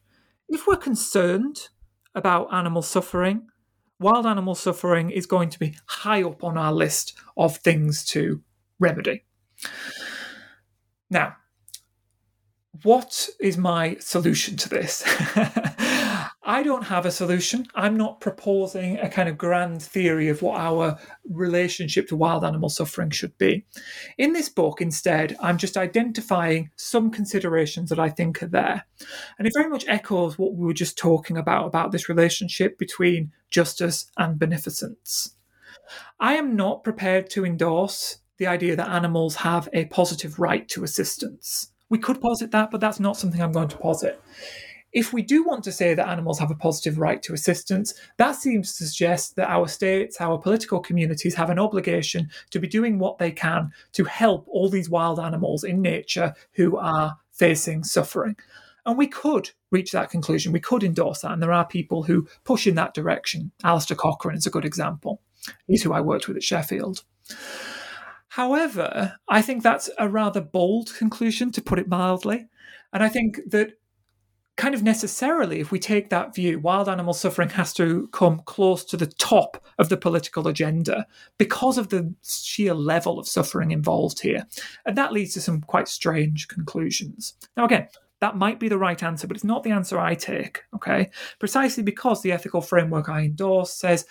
If 0.47 0.65
we're 0.65 0.77
concerned 0.77 1.67
about 2.15 2.53
animal 2.53 2.81
suffering, 2.81 3.47
wild 3.99 4.25
animal 4.25 4.55
suffering 4.55 5.09
is 5.09 5.25
going 5.25 5.49
to 5.49 5.59
be 5.59 5.75
high 5.87 6.23
up 6.23 6.43
on 6.43 6.57
our 6.57 6.71
list 6.71 7.17
of 7.35 7.57
things 7.57 8.05
to 8.05 8.41
remedy. 8.79 9.25
Now, 11.09 11.35
what 12.83 13.29
is 13.39 13.57
my 13.57 13.97
solution 13.99 14.55
to 14.57 14.69
this? 14.69 15.03
I 16.49 16.63
don't 16.63 16.85
have 16.85 17.05
a 17.05 17.11
solution. 17.11 17.67
I'm 17.75 17.95
not 17.95 18.21
proposing 18.21 18.97
a 18.97 19.09
kind 19.09 19.29
of 19.29 19.37
grand 19.37 19.83
theory 19.83 20.29
of 20.29 20.41
what 20.41 20.59
our 20.59 20.97
relationship 21.29 22.07
to 22.07 22.15
wild 22.15 22.43
animal 22.43 22.69
suffering 22.69 23.11
should 23.11 23.37
be. 23.37 23.65
In 24.17 24.33
this 24.33 24.49
book, 24.49 24.81
instead, 24.81 25.35
I'm 25.39 25.57
just 25.57 25.77
identifying 25.77 26.71
some 26.75 27.11
considerations 27.11 27.89
that 27.89 27.99
I 27.99 28.09
think 28.09 28.41
are 28.41 28.47
there. 28.47 28.85
And 29.37 29.47
it 29.47 29.53
very 29.55 29.69
much 29.69 29.85
echoes 29.87 30.39
what 30.39 30.55
we 30.55 30.65
were 30.65 30.73
just 30.73 30.97
talking 30.97 31.37
about 31.37 31.67
about 31.67 31.91
this 31.91 32.09
relationship 32.09 32.79
between 32.79 33.31
justice 33.51 34.09
and 34.17 34.39
beneficence. 34.39 35.35
I 36.19 36.33
am 36.35 36.55
not 36.55 36.83
prepared 36.83 37.29
to 37.31 37.45
endorse 37.45 38.19
the 38.39 38.47
idea 38.47 38.75
that 38.75 38.89
animals 38.89 39.35
have 39.35 39.69
a 39.73 39.85
positive 39.85 40.39
right 40.39 40.67
to 40.69 40.83
assistance. 40.83 41.71
We 41.89 41.99
could 41.99 42.21
posit 42.21 42.51
that, 42.51 42.71
but 42.71 42.81
that's 42.81 42.99
not 42.99 43.17
something 43.17 43.41
I'm 43.41 43.51
going 43.51 43.67
to 43.67 43.77
posit. 43.77 44.21
If 44.91 45.13
we 45.13 45.21
do 45.21 45.43
want 45.43 45.63
to 45.65 45.71
say 45.71 45.93
that 45.93 46.07
animals 46.07 46.39
have 46.39 46.49
a 46.49 46.55
positive 46.55 46.97
right 46.97 47.21
to 47.23 47.33
assistance, 47.33 47.93
that 48.17 48.31
seems 48.31 48.75
to 48.75 48.87
suggest 48.87 49.35
that 49.35 49.49
our 49.49 49.67
states, 49.67 50.19
our 50.19 50.39
political 50.39 50.79
communities 50.79 51.35
have 51.35 51.51
an 51.51 51.59
obligation 51.59 52.31
to 52.49 52.59
be 52.59 52.67
doing 52.67 52.97
what 52.97 53.19
they 53.19 53.31
can 53.31 53.71
to 53.91 54.05
help 54.05 54.47
all 54.47 54.67
these 54.67 54.89
wild 54.89 55.19
animals 55.19 55.63
in 55.63 55.81
nature 55.81 56.33
who 56.53 56.77
are 56.77 57.17
facing 57.31 57.83
suffering. 57.83 58.35
And 58.85 58.97
we 58.97 59.05
could 59.05 59.51
reach 59.69 59.91
that 59.91 60.09
conclusion. 60.09 60.53
We 60.53 60.59
could 60.59 60.83
endorse 60.83 61.21
that. 61.21 61.33
And 61.33 61.43
there 61.43 61.53
are 61.53 61.67
people 61.67 62.03
who 62.03 62.27
push 62.43 62.65
in 62.65 62.75
that 62.75 62.95
direction. 62.95 63.51
Alasdair 63.63 63.97
Cochrane 63.97 64.37
is 64.37 64.47
a 64.47 64.51
good 64.51 64.65
example. 64.65 65.21
He's 65.67 65.83
who 65.83 65.93
I 65.93 66.01
worked 66.01 66.27
with 66.27 66.37
at 66.37 66.43
Sheffield. 66.43 67.03
However, 68.39 69.17
I 69.27 69.41
think 69.41 69.63
that's 69.63 69.89
a 69.97 70.07
rather 70.07 70.39
bold 70.39 70.95
conclusion, 70.95 71.51
to 71.51 71.61
put 71.61 71.77
it 71.77 71.89
mildly. 71.89 72.47
And 72.93 73.03
I 73.03 73.09
think 73.09 73.37
that 73.47 73.73
kind 74.55 74.73
of 74.73 74.81
necessarily, 74.81 75.59
if 75.59 75.73
we 75.73 75.79
take 75.79 76.09
that 76.09 76.33
view, 76.33 76.57
wild 76.57 76.87
animal 76.87 77.13
suffering 77.13 77.49
has 77.49 77.73
to 77.73 78.07
come 78.13 78.41
close 78.45 78.85
to 78.85 78.95
the 78.95 79.07
top 79.07 79.61
of 79.77 79.89
the 79.89 79.97
political 79.97 80.47
agenda 80.47 81.05
because 81.37 81.77
of 81.77 81.89
the 81.89 82.13
sheer 82.23 82.73
level 82.73 83.19
of 83.19 83.27
suffering 83.27 83.71
involved 83.71 84.21
here. 84.21 84.47
And 84.85 84.97
that 84.97 85.11
leads 85.11 85.33
to 85.33 85.41
some 85.41 85.59
quite 85.59 85.89
strange 85.89 86.47
conclusions. 86.47 87.33
Now, 87.57 87.65
again, 87.65 87.89
that 88.21 88.37
might 88.37 88.57
be 88.57 88.69
the 88.69 88.77
right 88.77 89.03
answer, 89.03 89.27
but 89.27 89.35
it's 89.35 89.43
not 89.43 89.63
the 89.63 89.71
answer 89.71 89.99
I 89.99 90.15
take, 90.15 90.63
okay? 90.73 91.09
Precisely 91.39 91.83
because 91.83 92.21
the 92.21 92.31
ethical 92.31 92.61
framework 92.61 93.09
I 93.09 93.23
endorse 93.23 93.73
says, 93.73 94.05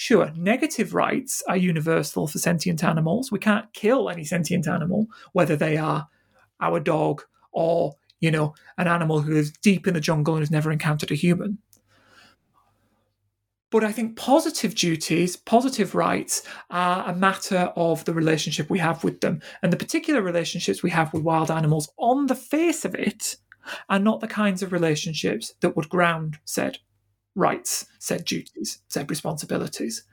sure, 0.00 0.32
negative 0.34 0.94
rights 0.94 1.42
are 1.46 1.58
universal 1.58 2.26
for 2.26 2.38
sentient 2.38 2.82
animals. 2.82 3.30
We 3.30 3.38
can't 3.38 3.70
kill 3.74 4.08
any 4.08 4.24
sentient 4.24 4.66
animal, 4.66 5.08
whether 5.32 5.56
they 5.56 5.76
are 5.76 6.08
our 6.58 6.80
dog 6.80 7.22
or 7.52 7.96
you 8.20 8.30
know, 8.30 8.54
an 8.76 8.86
animal 8.86 9.20
who 9.20 9.34
lives 9.34 9.50
deep 9.50 9.86
in 9.86 9.94
the 9.94 10.00
jungle 10.00 10.34
and 10.34 10.42
has 10.42 10.50
never 10.50 10.70
encountered 10.70 11.10
a 11.10 11.14
human. 11.14 11.58
But 13.70 13.84
I 13.84 13.92
think 13.92 14.16
positive 14.16 14.74
duties, 14.74 15.36
positive 15.36 15.94
rights 15.94 16.42
are 16.70 17.08
a 17.08 17.14
matter 17.14 17.72
of 17.76 18.04
the 18.04 18.12
relationship 18.12 18.68
we 18.68 18.78
have 18.78 19.04
with 19.04 19.20
them. 19.20 19.40
And 19.62 19.72
the 19.72 19.78
particular 19.78 20.22
relationships 20.22 20.82
we 20.82 20.90
have 20.90 21.12
with 21.12 21.22
wild 21.22 21.50
animals, 21.50 21.90
on 21.96 22.26
the 22.26 22.34
face 22.34 22.84
of 22.84 22.94
it, 22.94 23.36
are 23.88 23.98
not 23.98 24.20
the 24.20 24.28
kinds 24.28 24.62
of 24.62 24.72
relationships 24.72 25.54
that 25.60 25.76
would 25.76 25.88
ground 25.88 26.38
said 26.44 26.78
rights, 27.34 27.86
said 27.98 28.24
duties, 28.24 28.80
said 28.88 29.10
responsibilities. 29.10 30.04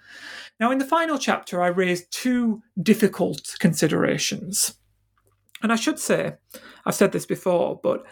Now, 0.60 0.72
in 0.72 0.78
the 0.78 0.86
final 0.86 1.18
chapter, 1.18 1.62
I 1.62 1.68
raised 1.68 2.12
two 2.12 2.62
difficult 2.82 3.56
considerations. 3.60 4.76
And 5.62 5.72
I 5.72 5.76
should 5.76 6.00
say, 6.00 6.36
I've 6.86 6.96
said 6.96 7.12
this 7.12 7.26
before, 7.26 7.80
but 7.82 8.06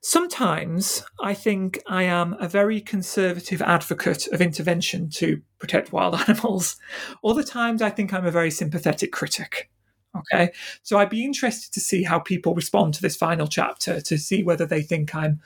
sometimes 0.00 1.04
I 1.20 1.34
think 1.34 1.80
I 1.86 2.04
am 2.04 2.36
a 2.40 2.48
very 2.48 2.80
conservative 2.80 3.60
advocate 3.62 4.28
of 4.28 4.40
intervention 4.40 5.10
to 5.10 5.42
protect 5.58 5.92
wild 5.92 6.14
animals. 6.28 6.76
Other 7.24 7.42
times 7.42 7.82
I 7.82 7.90
think 7.90 8.12
I'm 8.12 8.26
a 8.26 8.30
very 8.30 8.50
sympathetic 8.50 9.12
critic. 9.12 9.70
Okay. 10.16 10.52
So 10.82 10.98
I'd 10.98 11.10
be 11.10 11.24
interested 11.24 11.72
to 11.74 11.80
see 11.80 12.02
how 12.02 12.18
people 12.18 12.54
respond 12.54 12.94
to 12.94 13.02
this 13.02 13.16
final 13.16 13.46
chapter 13.46 14.00
to 14.00 14.18
see 14.18 14.42
whether 14.42 14.66
they 14.66 14.82
think 14.82 15.14
I'm 15.14 15.40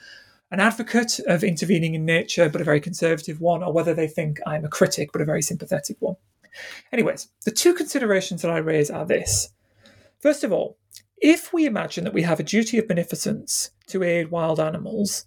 an 0.53 0.59
advocate 0.59 1.19
of 1.25 1.43
intervening 1.43 1.95
in 1.95 2.05
nature, 2.05 2.47
but 2.47 2.61
a 2.61 2.63
very 2.63 2.79
conservative 2.79 3.41
one, 3.41 3.63
or 3.63 3.73
whether 3.73 3.95
they 3.95 4.07
think 4.07 4.39
I'm 4.45 4.63
a 4.63 4.69
critic, 4.69 5.09
but 5.11 5.19
a 5.19 5.25
very 5.25 5.41
sympathetic 5.41 5.97
one. 5.99 6.15
Anyways, 6.91 7.27
the 7.43 7.49
two 7.49 7.73
considerations 7.73 8.43
that 8.43 8.51
I 8.51 8.59
raise 8.59 8.91
are 8.91 9.03
this. 9.03 9.49
First 10.19 10.43
of 10.43 10.53
all, 10.53 10.77
if 11.17 11.53
we 11.53 11.65
imagine 11.65 12.03
that 12.03 12.13
we 12.13 12.21
have 12.21 12.39
a 12.39 12.43
duty 12.43 12.77
of 12.77 12.87
beneficence 12.87 13.71
to 13.87 14.03
aid 14.03 14.29
wild 14.29 14.59
animals, 14.59 15.25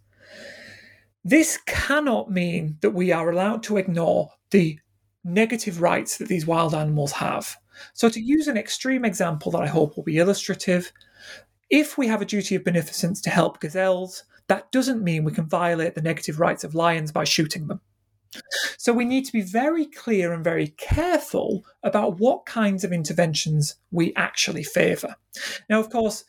this 1.25 1.59
cannot 1.67 2.31
mean 2.31 2.79
that 2.81 2.93
we 2.93 3.11
are 3.11 3.29
allowed 3.29 3.65
to 3.65 3.79
ignore 3.79 4.31
the 4.53 4.79
negative 5.25 5.83
rights 5.83 6.19
that 6.19 6.29
these 6.29 6.47
wild 6.47 6.73
animals 6.73 7.11
have. 7.11 7.57
So, 7.95 8.09
to 8.09 8.21
use 8.21 8.47
an 8.47 8.57
extreme 8.57 9.05
example 9.05 9.51
that 9.51 9.63
I 9.63 9.67
hope 9.67 9.97
will 9.97 10.05
be 10.05 10.19
illustrative, 10.19 10.93
if 11.69 11.99
we 11.99 12.07
have 12.07 12.23
a 12.23 12.27
duty 12.27 12.55
of 12.55 12.63
beneficence 12.63 13.21
to 13.23 13.31
help 13.31 13.59
gazelles, 13.59 14.23
that 14.49 14.71
doesn't 14.73 15.03
mean 15.03 15.25
we 15.25 15.33
can 15.33 15.49
violate 15.49 15.95
the 15.95 16.03
negative 16.03 16.41
rights 16.41 16.65
of 16.65 16.75
lions 16.75 17.13
by 17.13 17.25
shooting 17.25 17.67
them. 17.67 17.81
So 18.77 18.93
we 18.93 19.05
need 19.05 19.25
to 19.25 19.33
be 19.33 19.43
very 19.43 19.87
clear 19.87 20.33
and 20.33 20.45
very 20.45 20.69
careful 20.69 21.65
about 21.83 22.19
what 22.19 22.47
kinds 22.47 22.85
of 22.85 22.93
interventions 22.93 23.77
we 23.91 24.15
actually 24.15 24.63
favour. 24.63 25.17
Now, 25.71 25.81
of 25.81 25.91
course, 25.91 26.25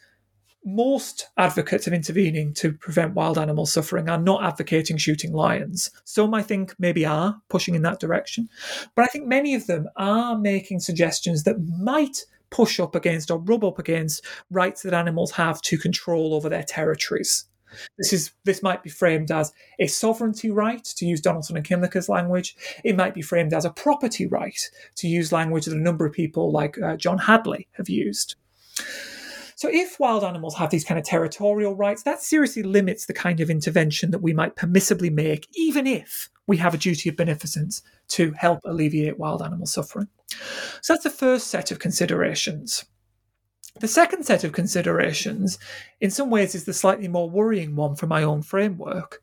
most 0.64 1.30
advocates 1.38 1.88
of 1.88 1.94
intervening 1.94 2.54
to 2.54 2.74
prevent 2.74 3.14
wild 3.14 3.38
animal 3.38 3.66
suffering 3.66 4.10
are 4.10 4.20
not 4.20 4.44
advocating 4.44 4.98
shooting 4.98 5.32
lions. 5.32 5.92
Some, 6.04 6.34
I 6.34 6.42
think, 6.42 6.76
maybe 6.78 7.06
are 7.06 7.42
pushing 7.50 7.76
in 7.76 7.84
that 7.84 8.00
direction. 8.00 8.50
But 8.96 9.04
I 9.04 9.08
think 9.08 9.28
many 9.28 9.56
of 9.56 9.68
them 9.68 9.88
are 9.96 10.38
making 10.38 10.82
suggestions 10.82 11.44
that 11.44 11.62
might 11.80 12.26
push 12.50 12.80
up 12.80 12.96
against 12.96 13.32
or 13.32 13.40
rub 13.40 13.64
up 13.64 13.80
against 13.80 14.26
rights 14.50 14.84
that 14.84 14.94
animals 14.94 15.32
have 15.32 15.62
to 15.62 15.78
control 15.78 16.34
over 16.34 16.50
their 16.50 16.64
territories. 16.64 17.46
This 17.98 18.14
is 18.14 18.32
this 18.44 18.64
might 18.64 18.84
be 18.84 18.90
framed 18.90 19.32
as 19.32 19.54
a 19.80 19.88
sovereignty 19.88 20.52
right, 20.52 20.84
to 20.84 21.06
use 21.06 21.22
Donaldson 21.22 21.58
and 21.58 21.66
Kymlicka's 21.66 22.10
language. 22.10 22.56
It 22.84 22.96
might 22.96 23.14
be 23.14 23.22
framed 23.22 23.54
as 23.54 23.66
a 23.66 23.70
property 23.70 24.28
right, 24.28 24.60
to 24.96 25.08
use 25.08 25.32
language 25.32 25.66
that 25.66 25.74
a 25.74 25.80
number 25.80 26.06
of 26.06 26.14
people 26.14 26.52
like 26.52 26.82
uh, 26.82 26.98
John 26.98 27.18
Hadley 27.18 27.68
have 27.74 27.90
used. 27.90 28.36
So, 29.58 29.70
if 29.72 30.00
wild 30.00 30.24
animals 30.24 30.56
have 30.58 30.70
these 30.70 30.84
kind 30.84 31.00
of 31.00 31.06
territorial 31.06 31.76
rights, 31.76 32.04
that 32.04 32.22
seriously 32.22 32.62
limits 32.62 33.08
the 33.08 33.14
kind 33.14 33.40
of 33.40 33.50
intervention 33.50 34.12
that 34.12 34.22
we 34.22 34.32
might 34.32 34.56
permissibly 34.56 35.12
make, 35.12 35.48
even 35.56 35.88
if 35.88 36.30
we 36.46 36.58
have 36.58 36.76
a 36.76 36.78
duty 36.78 37.10
of 37.10 37.16
beneficence 37.16 37.82
to 38.10 38.34
help 38.34 38.60
alleviate 38.66 39.18
wild 39.18 39.42
animal 39.42 39.66
suffering. 39.66 40.10
So, 40.82 40.94
that's 40.94 41.04
the 41.04 41.10
first 41.10 41.48
set 41.48 41.72
of 41.72 41.80
considerations. 41.80 42.86
The 43.80 43.88
second 43.88 44.24
set 44.24 44.44
of 44.44 44.54
considerations, 44.54 45.60
in 46.02 46.10
some 46.10 46.30
ways, 46.30 46.56
is 46.56 46.66
the 46.66 46.74
slightly 46.74 47.08
more 47.08 47.30
worrying 47.30 47.76
one 47.76 47.96
for 47.96 48.08
my 48.08 48.24
own 48.24 48.42
framework. 48.42 49.22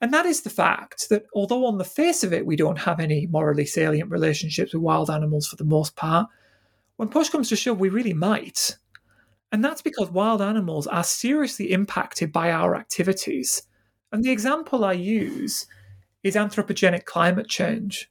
And 0.00 0.12
that 0.12 0.26
is 0.26 0.42
the 0.42 0.50
fact 0.50 1.08
that 1.08 1.26
although 1.34 1.66
on 1.66 1.78
the 1.78 1.84
face 1.84 2.22
of 2.22 2.32
it 2.32 2.46
we 2.46 2.54
don't 2.54 2.78
have 2.78 3.00
any 3.00 3.26
morally 3.26 3.64
salient 3.64 4.10
relationships 4.10 4.72
with 4.72 4.82
wild 4.82 5.10
animals 5.10 5.48
for 5.48 5.56
the 5.56 5.64
most 5.64 5.96
part, 5.96 6.28
when 6.96 7.08
push 7.08 7.30
comes 7.30 7.48
to 7.48 7.56
shove, 7.56 7.80
we 7.80 7.88
really 7.88 8.14
might. 8.14 8.76
And 9.50 9.64
that's 9.64 9.82
because 9.82 10.10
wild 10.10 10.42
animals 10.42 10.86
are 10.86 11.04
seriously 11.04 11.72
impacted 11.72 12.32
by 12.32 12.50
our 12.50 12.76
activities. 12.76 13.62
And 14.12 14.22
the 14.22 14.30
example 14.30 14.84
I 14.84 14.92
use 14.92 15.66
is 16.22 16.34
anthropogenic 16.34 17.04
climate 17.04 17.48
change. 17.48 18.10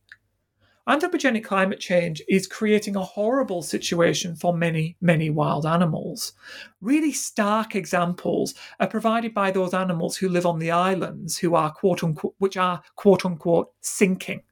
Anthropogenic 0.88 1.44
climate 1.44 1.82
change 1.82 2.22
is 2.30 2.48
creating 2.48 2.96
a 2.96 3.04
horrible 3.04 3.62
situation 3.62 4.38
for 4.38 4.56
many, 4.56 4.96
many 5.02 5.30
wild 5.30 5.66
animals. 5.66 6.32
Really 6.80 7.12
stark 7.12 7.76
examples 7.76 8.54
are 8.80 8.88
provided 8.88 9.34
by 9.34 9.52
those 9.52 9.74
animals 9.74 10.16
who 10.16 10.30
live 10.30 10.46
on 10.46 10.60
the 10.60 10.72
islands, 10.72 11.38
who 11.38 11.56
are 11.56 11.74
quote 11.74 12.06
unquote, 12.06 12.36
which 12.38 12.56
are 12.56 12.82
quote 12.96 13.26
unquote 13.26 13.74
sinking. 13.82 14.44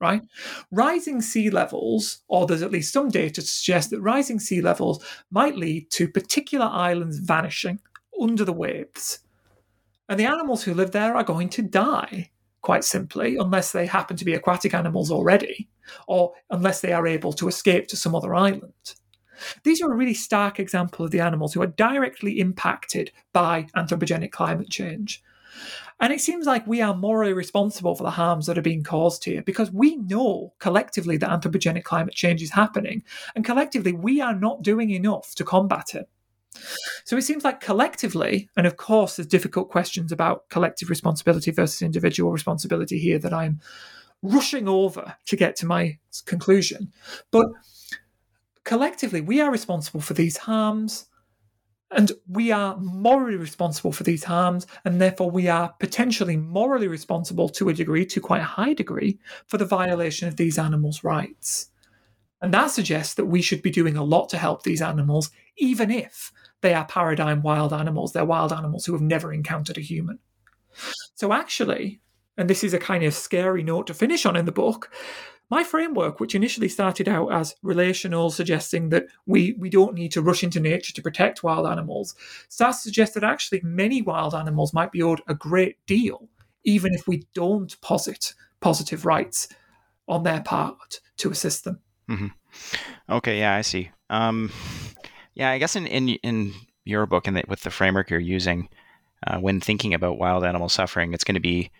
Right? 0.00 0.22
Rising 0.72 1.22
sea 1.22 1.50
levels, 1.50 2.18
or 2.26 2.46
there's 2.46 2.62
at 2.62 2.72
least 2.72 2.92
some 2.92 3.08
data 3.08 3.40
to 3.40 3.46
suggest 3.46 3.90
that 3.90 4.00
rising 4.00 4.40
sea 4.40 4.60
levels 4.60 5.02
might 5.30 5.56
lead 5.56 5.90
to 5.92 6.08
particular 6.08 6.66
islands 6.66 7.18
vanishing 7.20 7.78
under 8.20 8.44
the 8.44 8.52
waves. 8.52 9.20
And 10.08 10.18
the 10.18 10.26
animals 10.26 10.64
who 10.64 10.74
live 10.74 10.90
there 10.90 11.16
are 11.16 11.24
going 11.24 11.48
to 11.50 11.62
die 11.62 12.30
quite 12.66 12.82
simply, 12.82 13.36
unless 13.36 13.70
they 13.70 13.86
happen 13.86 14.16
to 14.16 14.24
be 14.24 14.34
aquatic 14.34 14.74
animals 14.74 15.08
already, 15.08 15.68
or 16.08 16.32
unless 16.50 16.80
they 16.80 16.92
are 16.92 17.06
able 17.06 17.32
to 17.32 17.46
escape 17.46 17.86
to 17.86 17.96
some 17.96 18.12
other 18.12 18.34
island. 18.34 18.96
These 19.62 19.80
are 19.80 19.92
a 19.92 19.94
really 19.94 20.14
stark 20.14 20.58
example 20.58 21.04
of 21.04 21.12
the 21.12 21.20
animals 21.20 21.54
who 21.54 21.62
are 21.62 21.68
directly 21.68 22.40
impacted 22.40 23.12
by 23.32 23.68
anthropogenic 23.76 24.32
climate 24.32 24.68
change. 24.68 25.22
And 26.00 26.12
it 26.12 26.20
seems 26.20 26.44
like 26.44 26.66
we 26.66 26.82
are 26.82 26.92
morally 26.92 27.34
responsible 27.34 27.94
for 27.94 28.02
the 28.02 28.10
harms 28.10 28.46
that 28.46 28.58
are 28.58 28.62
being 28.62 28.82
caused 28.82 29.24
here 29.24 29.42
because 29.42 29.70
we 29.70 29.98
know 29.98 30.52
collectively 30.58 31.16
that 31.18 31.30
anthropogenic 31.30 31.84
climate 31.84 32.14
change 32.14 32.42
is 32.42 32.50
happening, 32.50 33.04
and 33.36 33.44
collectively 33.44 33.92
we 33.92 34.20
are 34.20 34.34
not 34.34 34.62
doing 34.62 34.90
enough 34.90 35.36
to 35.36 35.44
combat 35.44 35.94
it. 35.94 36.08
So 37.04 37.16
it 37.16 37.22
seems 37.22 37.44
like 37.44 37.60
collectively, 37.60 38.48
and 38.56 38.66
of 38.66 38.76
course, 38.76 39.16
there's 39.16 39.26
difficult 39.26 39.70
questions 39.70 40.12
about 40.12 40.48
collective 40.48 40.90
responsibility 40.90 41.50
versus 41.50 41.82
individual 41.82 42.32
responsibility 42.32 42.98
here 42.98 43.18
that 43.18 43.32
I'm 43.32 43.60
rushing 44.22 44.68
over 44.68 45.14
to 45.26 45.36
get 45.36 45.56
to 45.56 45.66
my 45.66 45.98
conclusion. 46.24 46.92
But 47.30 47.46
collectively, 48.64 49.20
we 49.20 49.40
are 49.40 49.50
responsible 49.50 50.00
for 50.00 50.14
these 50.14 50.36
harms. 50.36 51.06
And 51.92 52.10
we 52.28 52.50
are 52.50 52.76
morally 52.78 53.36
responsible 53.36 53.92
for 53.92 54.02
these 54.02 54.24
harms, 54.24 54.66
and 54.84 55.00
therefore 55.00 55.30
we 55.30 55.46
are 55.46 55.72
potentially 55.78 56.36
morally 56.36 56.88
responsible 56.88 57.48
to 57.50 57.68
a 57.68 57.74
degree, 57.74 58.04
to 58.06 58.20
quite 58.20 58.40
a 58.40 58.44
high 58.44 58.72
degree, 58.72 59.20
for 59.46 59.56
the 59.56 59.64
violation 59.64 60.26
of 60.26 60.34
these 60.34 60.58
animals' 60.58 61.04
rights. 61.04 61.68
And 62.42 62.52
that 62.52 62.72
suggests 62.72 63.14
that 63.14 63.26
we 63.26 63.40
should 63.40 63.62
be 63.62 63.70
doing 63.70 63.96
a 63.96 64.02
lot 64.02 64.28
to 64.30 64.36
help 64.36 64.64
these 64.64 64.82
animals, 64.82 65.30
even 65.58 65.92
if 65.92 66.32
they 66.62 66.74
are 66.74 66.84
paradigm 66.84 67.42
wild 67.42 67.72
animals. 67.72 68.12
They're 68.12 68.24
wild 68.24 68.52
animals 68.52 68.86
who 68.86 68.92
have 68.92 69.02
never 69.02 69.32
encountered 69.32 69.78
a 69.78 69.82
human. 69.82 70.18
So, 71.14 71.32
actually, 71.32 72.00
and 72.36 72.50
this 72.50 72.64
is 72.64 72.74
a 72.74 72.78
kind 72.78 73.04
of 73.04 73.14
scary 73.14 73.62
note 73.62 73.86
to 73.86 73.94
finish 73.94 74.26
on 74.26 74.36
in 74.36 74.44
the 74.44 74.52
book, 74.52 74.90
my 75.48 75.62
framework, 75.62 76.18
which 76.18 76.34
initially 76.34 76.68
started 76.68 77.08
out 77.08 77.32
as 77.32 77.54
relational, 77.62 78.30
suggesting 78.30 78.88
that 78.88 79.06
we, 79.26 79.54
we 79.58 79.70
don't 79.70 79.94
need 79.94 80.12
to 80.12 80.22
rush 80.22 80.42
into 80.42 80.58
nature 80.58 80.92
to 80.92 81.02
protect 81.02 81.44
wild 81.44 81.66
animals, 81.66 82.14
starts 82.48 82.78
to 82.78 82.88
suggest 82.88 83.14
that 83.14 83.24
actually 83.24 83.60
many 83.62 84.02
wild 84.02 84.34
animals 84.34 84.74
might 84.74 84.92
be 84.92 85.02
owed 85.02 85.20
a 85.28 85.34
great 85.34 85.76
deal, 85.86 86.28
even 86.64 86.92
if 86.92 87.06
we 87.06 87.22
don't 87.32 87.80
posit 87.80 88.34
positive 88.60 89.06
rights 89.06 89.48
on 90.08 90.24
their 90.24 90.40
part 90.40 91.00
to 91.16 91.30
assist 91.30 91.64
them. 91.64 91.80
Mm-hmm. 92.10 92.26
Okay, 93.08 93.38
yeah, 93.38 93.54
I 93.54 93.60
see. 93.60 93.90
Um, 94.10 94.50
yeah, 95.36 95.50
I 95.50 95.58
guess 95.58 95.76
in 95.76 95.86
in, 95.86 96.08
in 96.08 96.54
your 96.84 97.06
book 97.06 97.28
and 97.28 97.40
with 97.46 97.60
the 97.60 97.70
framework 97.70 98.10
you're 98.10 98.18
using 98.18 98.68
uh, 99.26 99.38
when 99.38 99.60
thinking 99.60 99.94
about 99.94 100.18
wild 100.18 100.44
animal 100.44 100.68
suffering, 100.68 101.12
it's 101.12 101.24
going 101.24 101.34
to 101.34 101.40
be 101.40 101.70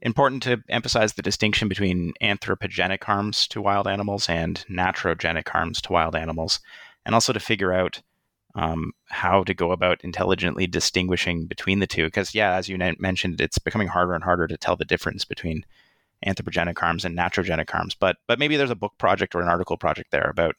important 0.00 0.42
to 0.42 0.62
emphasize 0.68 1.12
the 1.12 1.22
distinction 1.22 1.68
between 1.68 2.12
anthropogenic 2.22 3.04
harms 3.04 3.46
to 3.48 3.62
wild 3.62 3.86
animals 3.86 4.28
and 4.28 4.64
naturogenic 4.68 5.48
harms 5.48 5.80
to 5.82 5.92
wild 5.92 6.16
animals, 6.16 6.58
and 7.06 7.14
also 7.14 7.32
to 7.32 7.40
figure 7.40 7.72
out 7.72 8.02
um, 8.54 8.92
how 9.08 9.44
to 9.44 9.54
go 9.54 9.72
about 9.72 10.02
intelligently 10.02 10.66
distinguishing 10.66 11.46
between 11.46 11.78
the 11.78 11.86
two. 11.86 12.06
Because, 12.06 12.34
yeah, 12.34 12.54
as 12.54 12.68
you 12.68 12.78
mentioned, 12.98 13.40
it's 13.40 13.58
becoming 13.58 13.88
harder 13.88 14.14
and 14.14 14.24
harder 14.24 14.46
to 14.46 14.56
tell 14.56 14.76
the 14.76 14.84
difference 14.84 15.24
between 15.24 15.64
anthropogenic 16.26 16.78
harms 16.78 17.04
and 17.04 17.16
naturogenic 17.16 17.70
harms. 17.70 17.94
But 17.94 18.16
but 18.26 18.38
maybe 18.38 18.56
there's 18.56 18.70
a 18.70 18.76
book 18.76 18.94
project 18.98 19.34
or 19.34 19.42
an 19.42 19.48
article 19.48 19.76
project 19.76 20.10
there 20.12 20.30
about 20.30 20.56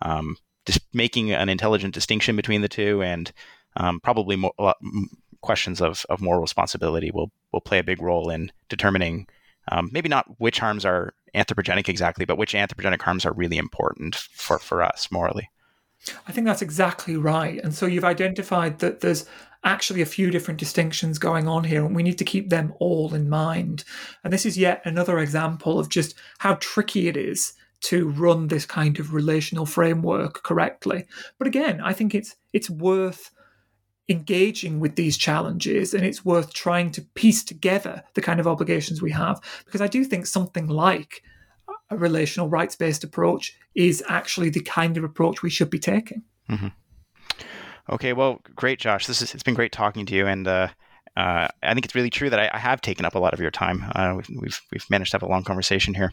um, 0.00 0.36
just 0.68 0.86
making 0.92 1.32
an 1.32 1.48
intelligent 1.48 1.94
distinction 1.94 2.36
between 2.36 2.60
the 2.60 2.68
two, 2.68 3.02
and 3.02 3.32
um, 3.76 4.00
probably 4.00 4.36
more, 4.36 4.52
questions 5.40 5.80
of, 5.80 6.04
of 6.10 6.20
moral 6.20 6.40
responsibility 6.40 7.10
will 7.10 7.30
will 7.52 7.60
play 7.60 7.78
a 7.78 7.84
big 7.84 8.02
role 8.02 8.28
in 8.28 8.52
determining 8.68 9.26
um, 9.70 9.88
maybe 9.92 10.08
not 10.08 10.26
which 10.38 10.58
harms 10.58 10.84
are 10.84 11.14
anthropogenic 11.34 11.88
exactly, 11.88 12.24
but 12.24 12.38
which 12.38 12.54
anthropogenic 12.54 13.02
harms 13.02 13.24
are 13.24 13.32
really 13.32 13.56
important 13.58 14.14
for, 14.14 14.58
for 14.58 14.82
us 14.82 15.08
morally. 15.10 15.50
I 16.26 16.32
think 16.32 16.46
that's 16.46 16.62
exactly 16.62 17.16
right. 17.16 17.60
And 17.62 17.74
so 17.74 17.86
you've 17.86 18.04
identified 18.04 18.78
that 18.78 19.00
there's 19.00 19.26
actually 19.64 20.00
a 20.00 20.06
few 20.06 20.30
different 20.30 20.60
distinctions 20.60 21.18
going 21.18 21.48
on 21.48 21.64
here, 21.64 21.84
and 21.84 21.94
we 21.94 22.02
need 22.02 22.18
to 22.18 22.24
keep 22.24 22.48
them 22.48 22.72
all 22.78 23.14
in 23.14 23.28
mind. 23.28 23.84
And 24.24 24.32
this 24.32 24.46
is 24.46 24.56
yet 24.56 24.80
another 24.84 25.18
example 25.18 25.78
of 25.78 25.88
just 25.88 26.14
how 26.38 26.54
tricky 26.60 27.08
it 27.08 27.16
is 27.16 27.52
to 27.80 28.08
run 28.08 28.48
this 28.48 28.66
kind 28.66 28.98
of 28.98 29.14
relational 29.14 29.66
framework 29.66 30.42
correctly. 30.42 31.04
But 31.38 31.46
again, 31.46 31.80
I 31.80 31.92
think 31.92 32.14
it's 32.14 32.36
it's 32.52 32.70
worth 32.70 33.30
engaging 34.08 34.80
with 34.80 34.96
these 34.96 35.18
challenges 35.18 35.92
and 35.92 36.04
it's 36.04 36.24
worth 36.24 36.54
trying 36.54 36.90
to 36.90 37.02
piece 37.14 37.44
together 37.44 38.02
the 38.14 38.22
kind 38.22 38.40
of 38.40 38.46
obligations 38.46 39.02
we 39.02 39.10
have 39.10 39.38
because 39.66 39.82
I 39.82 39.86
do 39.86 40.02
think 40.02 40.26
something 40.26 40.66
like 40.66 41.22
a 41.90 41.96
relational 41.96 42.48
rights 42.48 42.74
based 42.74 43.04
approach 43.04 43.56
is 43.74 44.02
actually 44.08 44.50
the 44.50 44.62
kind 44.62 44.96
of 44.96 45.04
approach 45.04 45.42
we 45.42 45.50
should 45.50 45.70
be 45.70 45.78
taking. 45.78 46.22
Mm-hmm. 46.48 46.68
Okay, 47.90 48.12
well, 48.12 48.40
great, 48.54 48.78
Josh. 48.78 49.06
This 49.06 49.22
is 49.22 49.34
it's 49.34 49.42
been 49.42 49.54
great 49.54 49.72
talking 49.72 50.04
to 50.06 50.14
you, 50.14 50.26
and 50.26 50.46
uh, 50.46 50.68
uh, 51.18 51.48
I 51.64 51.74
think 51.74 51.84
it's 51.84 51.96
really 51.96 52.10
true 52.10 52.30
that 52.30 52.38
I, 52.38 52.48
I, 52.54 52.58
have 52.58 52.80
taken 52.80 53.04
up 53.04 53.16
a 53.16 53.18
lot 53.18 53.34
of 53.34 53.40
your 53.40 53.50
time. 53.50 53.84
Uh, 53.92 54.14
we've, 54.16 54.40
we've, 54.40 54.60
we've 54.70 54.88
managed 54.88 55.10
to 55.10 55.16
have 55.16 55.24
a 55.24 55.28
long 55.28 55.42
conversation 55.42 55.92
here. 55.92 56.12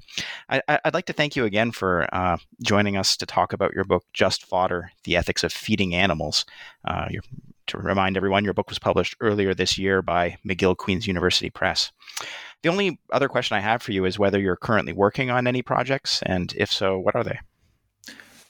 I, 0.49 0.79
would 0.83 0.95
like 0.95 1.05
to 1.05 1.13
thank 1.13 1.35
you 1.35 1.45
again 1.45 1.71
for 1.71 2.07
uh, 2.11 2.37
joining 2.63 2.97
us 2.97 3.15
to 3.17 3.27
talk 3.27 3.53
about 3.53 3.73
your 3.73 3.83
book, 3.83 4.03
Just 4.13 4.45
Fodder: 4.45 4.91
The 5.03 5.15
Ethics 5.15 5.43
of 5.43 5.53
Feeding 5.53 5.93
Animals. 5.93 6.43
Uh, 6.85 7.09
to 7.67 7.77
remind 7.77 8.17
everyone, 8.17 8.43
your 8.43 8.55
book 8.55 8.69
was 8.69 8.79
published 8.79 9.15
earlier 9.21 9.53
this 9.53 9.77
year 9.77 10.01
by 10.01 10.37
McGill 10.43 10.75
Queen's 10.75 11.05
University 11.05 11.51
Press. 11.51 11.91
The 12.63 12.69
only 12.69 12.99
other 13.11 13.29
question 13.29 13.57
I 13.57 13.59
have 13.59 13.83
for 13.83 13.91
you 13.91 14.05
is 14.05 14.17
whether 14.17 14.39
you're 14.39 14.55
currently 14.55 14.93
working 14.93 15.29
on 15.29 15.45
any 15.45 15.61
projects, 15.61 16.23
and 16.23 16.51
if 16.57 16.71
so, 16.71 16.97
what 16.97 17.15
are 17.15 17.23
they? 17.23 17.37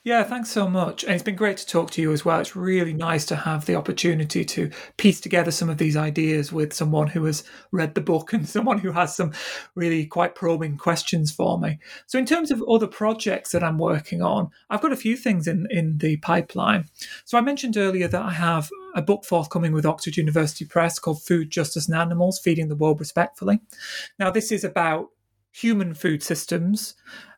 Yeah, 0.06 0.22
thanks 0.22 0.52
so 0.52 0.70
much. 0.70 1.04
And 1.04 1.14
it's 1.14 1.24
been 1.24 1.36
great 1.36 1.58
to 1.58 1.66
talk 1.66 1.90
to 1.92 2.02
you 2.02 2.12
as 2.12 2.24
well. 2.24 2.40
It's 2.40 2.56
really 2.56 2.94
nice 2.94 3.26
to 3.26 3.36
have 3.36 3.66
the 3.66 3.74
opportunity 3.74 4.46
to 4.46 4.70
piece 4.98 5.20
together 5.20 5.50
some 5.50 5.68
of 5.68 5.80
these 5.80 5.98
ideas 5.98 6.54
with 6.54 6.74
someone 6.74 7.08
who 7.08 7.26
has 7.26 7.44
read 7.72 7.96
the 7.96 8.02
book 8.02 8.32
and 8.34 8.48
someone 8.48 8.78
who 8.78 8.92
has 8.92 9.16
some 9.16 9.34
really 9.74 10.06
quite 10.06 10.36
probing 10.36 10.78
questions 10.78 11.32
for 11.32 11.58
me. 11.58 11.80
So, 12.06 12.20
in 12.20 12.28
terms 12.28 12.52
of 12.52 12.64
other 12.70 12.86
projects 12.86 13.52
that 13.54 13.64
I'm 13.64 13.80
working 13.80 14.22
on, 14.22 14.52
I've 14.70 14.82
got 14.82 14.94
a 14.94 14.96
few 14.96 15.18
things 15.18 15.48
in, 15.48 15.66
in 15.72 15.98
the 15.98 16.18
pipeline. 16.18 16.86
So, 17.24 17.40
I 17.40 17.42
mentioned 17.42 17.76
earlier 17.76 18.08
that 18.08 18.22
I 18.22 18.34
have 18.34 18.70
a 18.94 19.02
book 19.02 19.26
forthcoming 19.26 19.72
with 19.72 19.88
Oxford 19.88 20.18
University 20.18 20.66
Press 20.66 21.00
called 21.00 21.24
Food, 21.24 21.50
Justice 21.50 21.88
and 21.88 21.98
Animals 21.98 22.38
Feeding 22.38 22.68
the 22.68 22.76
World 22.76 23.00
Respectfully. 23.00 23.60
Now, 24.20 24.30
this 24.30 24.52
is 24.52 24.64
about 24.64 25.10
human 25.52 25.94
food 25.94 26.22
systems 26.22 26.96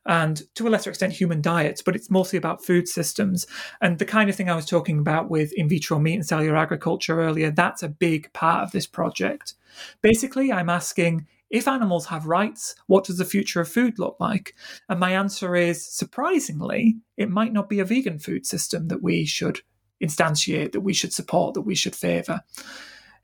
and 0.07 0.41
to 0.55 0.67
a 0.67 0.69
lesser 0.69 0.89
extent 0.89 1.13
human 1.13 1.41
diets, 1.41 1.81
but 1.81 1.95
it's 1.95 2.09
mostly 2.09 2.37
about 2.37 2.65
food 2.65 2.87
systems. 2.87 3.45
And 3.81 3.99
the 3.99 4.05
kind 4.05 4.29
of 4.29 4.35
thing 4.35 4.49
I 4.49 4.55
was 4.55 4.65
talking 4.65 4.99
about 4.99 5.29
with 5.29 5.51
in 5.53 5.69
vitro 5.69 5.99
meat 5.99 6.15
and 6.15 6.25
cellular 6.25 6.57
agriculture 6.57 7.21
earlier, 7.21 7.51
that's 7.51 7.83
a 7.83 7.89
big 7.89 8.31
part 8.33 8.63
of 8.63 8.71
this 8.71 8.87
project. 8.87 9.53
Basically, 10.01 10.51
I'm 10.51 10.69
asking 10.69 11.27
if 11.49 11.67
animals 11.67 12.07
have 12.07 12.25
rights, 12.25 12.75
what 12.87 13.05
does 13.05 13.17
the 13.17 13.25
future 13.25 13.61
of 13.61 13.69
food 13.69 13.99
look 13.99 14.17
like? 14.19 14.55
And 14.89 14.99
my 14.99 15.11
answer 15.11 15.55
is 15.55 15.85
surprisingly, 15.85 16.97
it 17.15 17.29
might 17.29 17.53
not 17.53 17.69
be 17.69 17.79
a 17.79 17.85
vegan 17.85 18.19
food 18.19 18.45
system 18.45 18.87
that 18.89 19.01
we 19.01 19.25
should 19.25 19.61
instantiate, 20.03 20.73
that 20.73 20.81
we 20.81 20.93
should 20.93 21.13
support, 21.13 21.53
that 21.53 21.61
we 21.61 21.75
should 21.75 21.95
favour. 21.95 22.41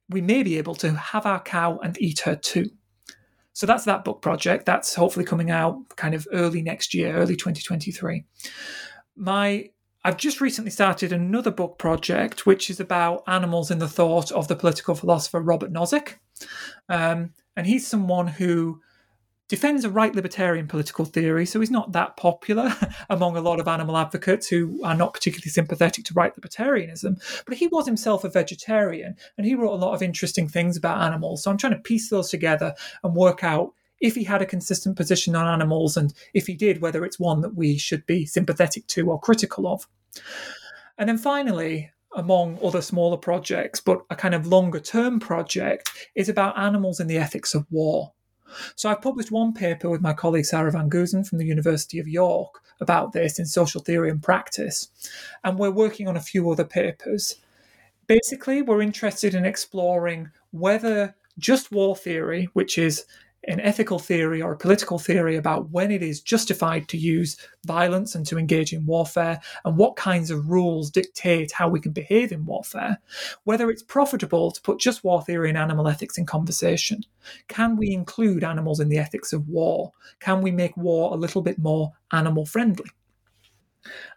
We 0.10 0.22
may 0.22 0.44
be 0.44 0.58
able 0.58 0.76
to 0.76 0.94
have 0.94 1.26
our 1.26 1.42
cow 1.42 1.80
and 1.80 2.02
eat 2.02 2.22
her 2.22 2.36
too. 2.36 2.72
So 3.54 3.66
that's 3.66 3.86
that 3.86 4.04
book 4.04 4.22
project. 4.22 4.66
That's 4.66 4.96
hopefully 4.96 5.26
coming 5.26 5.52
out 5.52 5.78
kind 5.96 6.16
of 6.16 6.28
early 6.32 6.62
next 6.62 6.94
year, 6.94 7.16
early 7.16 7.36
2023. 7.36 8.26
My 9.16 9.70
I've 10.06 10.18
just 10.18 10.42
recently 10.42 10.72
started 10.72 11.14
another 11.14 11.52
book 11.52 11.78
project, 11.78 12.46
which 12.46 12.70
is 12.70 12.82
about 12.82 13.24
animals 13.26 13.72
in 13.72 13.80
the 13.80 13.88
thought 13.88 14.32
of 14.34 14.50
the 14.50 14.56
political 14.56 14.96
philosopher 14.96 15.40
Robert 15.40 15.72
Nozick. 15.72 16.16
Um, 16.90 17.32
and 17.56 17.66
he's 17.66 17.88
someone 17.88 18.28
who 18.28 18.82
defends 19.50 19.84
a 19.84 19.90
right 19.90 20.16
libertarian 20.16 20.68
political 20.68 21.06
theory, 21.06 21.46
so 21.46 21.60
he's 21.60 21.72
not 21.72 21.92
that 21.92 22.18
popular 22.18 22.74
among 23.10 23.36
a 23.36 23.42
lot 23.42 23.60
of 23.60 23.68
animal 23.68 23.98
advocates 23.98 24.48
who 24.48 24.82
are 24.84 24.96
not 24.96 25.14
particularly 25.14 25.50
sympathetic 25.50 26.06
to 26.06 26.14
right 26.14 26.36
libertarianism. 26.36 27.22
But 27.46 27.58
he 27.58 27.68
was 27.68 27.86
himself 27.86 28.24
a 28.24 28.30
vegetarian, 28.30 29.16
and 29.38 29.46
he 29.46 29.56
wrote 29.56 29.74
a 29.74 29.84
lot 29.84 29.94
of 29.94 30.02
interesting 30.02 30.48
things 30.48 30.78
about 30.78 31.02
animals. 31.02 31.44
So 31.44 31.52
I'm 31.52 31.58
trying 31.58 31.74
to 31.74 31.80
piece 31.80 32.10
those 32.10 32.30
together 32.30 32.74
and 33.04 33.16
work 33.16 33.44
out 33.44 33.74
if 34.00 34.16
he 34.16 34.24
had 34.24 34.42
a 34.42 34.46
consistent 34.46 34.98
position 34.98 35.36
on 35.36 35.48
animals, 35.48 35.98
and 35.98 36.14
if 36.34 36.48
he 36.48 36.56
did, 36.56 36.82
whether 36.82 37.06
it's 37.06 37.20
one 37.20 37.42
that 37.42 37.56
we 37.56 37.78
should 37.78 38.06
be 38.06 38.26
sympathetic 38.26 38.88
to 38.88 39.10
or 39.10 39.20
critical 39.20 39.68
of. 39.68 39.88
And 40.98 41.10
then 41.10 41.18
finally, 41.18 41.92
among 42.16 42.60
other 42.64 42.82
smaller 42.82 43.18
projects, 43.18 43.80
but 43.80 44.02
a 44.10 44.16
kind 44.16 44.36
of 44.36 44.48
longer 44.48 44.80
term 44.80 45.20
project, 45.20 45.90
is 46.16 46.30
about 46.30 46.58
animals 46.58 47.00
in 47.00 47.08
the 47.08 47.18
ethics 47.18 47.56
of 47.56 47.66
war. 47.72 48.14
So 48.76 48.90
I've 48.90 49.02
published 49.02 49.32
one 49.32 49.54
paper 49.54 49.90
with 49.90 50.02
my 50.02 50.14
colleague 50.14 50.46
Sara 50.46 50.72
Van 50.72 50.90
Goozen 50.90 51.28
from 51.28 51.38
the 51.38 51.46
University 51.46 52.00
of 52.00 52.08
York 52.08 52.62
about 52.80 53.14
this 53.14 53.40
in 53.40 53.46
social 53.46 53.82
theory 53.82 54.10
and 54.10 54.22
practice, 54.22 54.90
and 55.44 55.58
we're 55.58 55.72
working 55.72 56.08
on 56.08 56.18
a 56.18 56.22
few 56.22 56.50
other 56.50 56.66
papers. 56.66 57.36
Basically, 58.08 58.62
we're 58.62 58.82
interested 58.82 59.34
in 59.34 59.46
exploring 59.46 60.32
whether 60.52 61.16
just 61.38 61.72
war 61.72 61.96
theory, 61.96 62.50
which 62.54 62.78
is 62.78 63.06
an 63.46 63.60
ethical 63.60 64.00
theory 64.00 64.42
or 64.42 64.54
a 64.54 64.58
political 64.58 64.98
theory 64.98 65.36
about 65.36 65.70
when 65.70 65.92
it 65.92 66.02
is 66.02 66.22
justified 66.22 66.88
to 66.88 66.98
use 66.98 67.38
violence 67.66 68.16
and 68.16 68.26
to 68.26 68.38
engage 68.38 68.74
in 68.74 68.86
warfare, 68.86 69.40
and 69.66 69.78
what 69.78 69.96
kinds 69.96 70.32
of 70.32 70.50
rules 70.50 70.90
dictate 70.90 71.52
how 71.52 71.68
we 71.68 71.80
can 71.80 71.92
behave 71.92 72.32
in 72.32 72.46
warfare, 72.46 73.00
whether 73.44 73.70
it's 73.70 73.84
profitable 73.84 74.52
to 74.52 74.62
put 74.62 74.80
just 74.80 75.04
war 75.04 75.22
theory 75.22 75.50
and 75.50 75.58
animal 75.58 75.88
ethics 75.88 76.18
in 76.18 76.26
conversation. 76.26 77.04
Can 77.48 77.76
we 77.76 77.92
include 77.92 78.44
animals 78.44 78.80
in 78.80 78.90
the 78.90 78.98
ethics 78.98 79.34
of 79.34 79.48
war? 79.50 79.92
Can 80.20 80.42
we 80.42 80.52
make 80.52 80.76
war 80.78 81.14
a 81.14 81.18
little 81.18 81.42
bit 81.42 81.60
more 81.60 81.92
animal 82.12 82.46
friendly? 82.46 82.90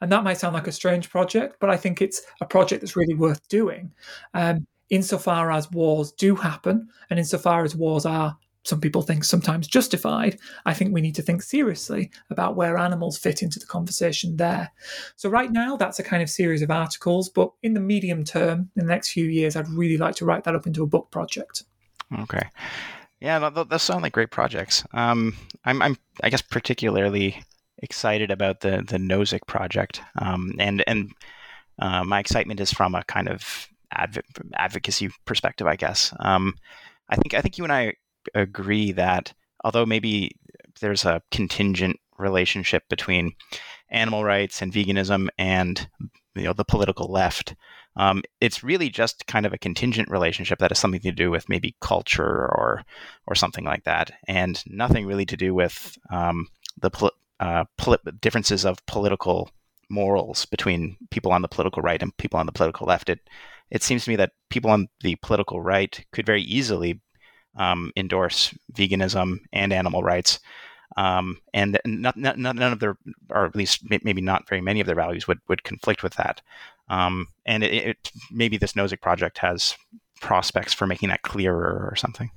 And 0.00 0.12
that 0.12 0.22
might 0.22 0.38
sound 0.38 0.54
like 0.54 0.68
a 0.68 0.72
strange 0.72 1.10
project, 1.10 1.56
but 1.60 1.70
I 1.70 1.76
think 1.76 2.00
it's 2.00 2.22
a 2.40 2.46
project 2.46 2.82
that's 2.82 2.96
really 2.96 3.14
worth 3.14 3.48
doing. 3.48 3.92
Um, 4.34 4.66
insofar 4.90 5.50
as 5.50 5.70
wars 5.72 6.12
do 6.12 6.36
happen, 6.36 6.88
and 7.10 7.18
insofar 7.18 7.64
as 7.64 7.74
wars 7.74 8.06
are 8.06 8.36
some 8.66 8.80
people 8.80 9.02
think 9.02 9.24
sometimes 9.24 9.66
justified, 9.66 10.38
I 10.64 10.74
think 10.74 10.92
we 10.92 11.00
need 11.00 11.14
to 11.14 11.22
think 11.22 11.42
seriously 11.42 12.10
about 12.30 12.56
where 12.56 12.76
animals 12.76 13.16
fit 13.16 13.42
into 13.42 13.58
the 13.58 13.66
conversation 13.66 14.36
there. 14.36 14.72
So, 15.16 15.28
right 15.28 15.52
now, 15.52 15.76
that's 15.76 15.98
a 15.98 16.02
kind 16.02 16.22
of 16.22 16.30
series 16.30 16.62
of 16.62 16.70
articles, 16.70 17.28
but 17.28 17.52
in 17.62 17.74
the 17.74 17.80
medium 17.80 18.24
term, 18.24 18.70
in 18.76 18.86
the 18.86 18.92
next 18.92 19.10
few 19.10 19.26
years, 19.26 19.56
I'd 19.56 19.68
really 19.68 19.96
like 19.96 20.16
to 20.16 20.24
write 20.24 20.44
that 20.44 20.56
up 20.56 20.66
into 20.66 20.82
a 20.82 20.86
book 20.86 21.10
project. 21.10 21.62
Okay. 22.20 22.42
Yeah, 23.20 23.48
those 23.48 23.82
sound 23.82 24.02
like 24.02 24.12
great 24.12 24.30
projects. 24.30 24.84
Um, 24.92 25.36
I'm, 25.64 25.80
I'm, 25.80 25.96
I 26.22 26.30
guess, 26.30 26.42
particularly 26.42 27.42
excited 27.78 28.30
about 28.30 28.60
the 28.60 28.84
the 28.86 28.98
Nozick 28.98 29.46
project, 29.46 30.02
um, 30.20 30.52
and 30.58 30.84
and 30.86 31.12
uh, 31.78 32.04
my 32.04 32.20
excitement 32.20 32.60
is 32.60 32.72
from 32.72 32.94
a 32.94 33.04
kind 33.04 33.28
of 33.28 33.68
adv- 33.92 34.22
advocacy 34.54 35.10
perspective, 35.24 35.66
I 35.66 35.76
guess. 35.76 36.12
Um, 36.20 36.54
I 37.08 37.16
think 37.16 37.34
I 37.34 37.40
think 37.40 37.58
you 37.58 37.64
and 37.64 37.72
I 37.72 37.94
agree 38.34 38.92
that 38.92 39.32
although 39.64 39.86
maybe 39.86 40.36
there's 40.80 41.04
a 41.04 41.22
contingent 41.30 41.98
relationship 42.18 42.82
between 42.88 43.32
animal 43.90 44.24
rights 44.24 44.62
and 44.62 44.72
veganism 44.72 45.28
and 45.38 45.88
you 46.34 46.44
know 46.44 46.52
the 46.52 46.64
political 46.64 47.10
left 47.10 47.54
um, 47.98 48.22
it's 48.42 48.62
really 48.62 48.90
just 48.90 49.26
kind 49.26 49.46
of 49.46 49.54
a 49.54 49.58
contingent 49.58 50.10
relationship 50.10 50.58
that 50.58 50.70
has 50.70 50.78
something 50.78 51.00
to 51.00 51.12
do 51.12 51.30
with 51.30 51.48
maybe 51.48 51.76
culture 51.80 52.22
or 52.24 52.82
or 53.26 53.34
something 53.34 53.64
like 53.64 53.84
that 53.84 54.10
and 54.28 54.62
nothing 54.66 55.06
really 55.06 55.26
to 55.26 55.36
do 55.36 55.54
with 55.54 55.96
um, 56.10 56.46
the 56.80 57.10
uh, 57.40 57.64
differences 58.20 58.64
of 58.64 58.84
political 58.86 59.50
morals 59.88 60.46
between 60.46 60.96
people 61.10 61.32
on 61.32 61.42
the 61.42 61.48
political 61.48 61.82
right 61.82 62.02
and 62.02 62.16
people 62.16 62.38
on 62.38 62.46
the 62.46 62.52
political 62.52 62.86
left. 62.86 63.08
It 63.08 63.20
it 63.70 63.82
seems 63.82 64.04
to 64.04 64.10
me 64.10 64.16
that 64.16 64.32
people 64.48 64.70
on 64.70 64.88
the 65.00 65.16
political 65.16 65.60
right 65.60 66.04
could 66.12 66.24
very 66.24 66.42
easily 66.42 67.00
um, 67.56 67.92
endorse 67.96 68.54
veganism 68.72 69.40
and 69.52 69.72
animal 69.72 70.02
rights. 70.02 70.40
Um, 70.96 71.40
and 71.52 71.78
not, 71.84 72.16
not, 72.16 72.38
none 72.38 72.58
of 72.58 72.80
their, 72.80 72.96
or 73.28 73.44
at 73.44 73.56
least 73.56 73.82
maybe 73.90 74.22
not 74.22 74.48
very 74.48 74.60
many 74.62 74.80
of 74.80 74.86
their 74.86 74.96
values 74.96 75.28
would, 75.28 75.40
would 75.48 75.62
conflict 75.62 76.02
with 76.02 76.14
that. 76.14 76.40
Um, 76.88 77.28
and 77.44 77.62
it, 77.64 77.72
it, 77.72 78.12
maybe 78.30 78.56
this 78.56 78.72
Nozick 78.72 79.00
project 79.00 79.38
has 79.38 79.76
prospects 80.20 80.72
for 80.72 80.86
making 80.86 81.10
that 81.10 81.22
clearer 81.22 81.88
or 81.90 81.96
something. 81.96 82.30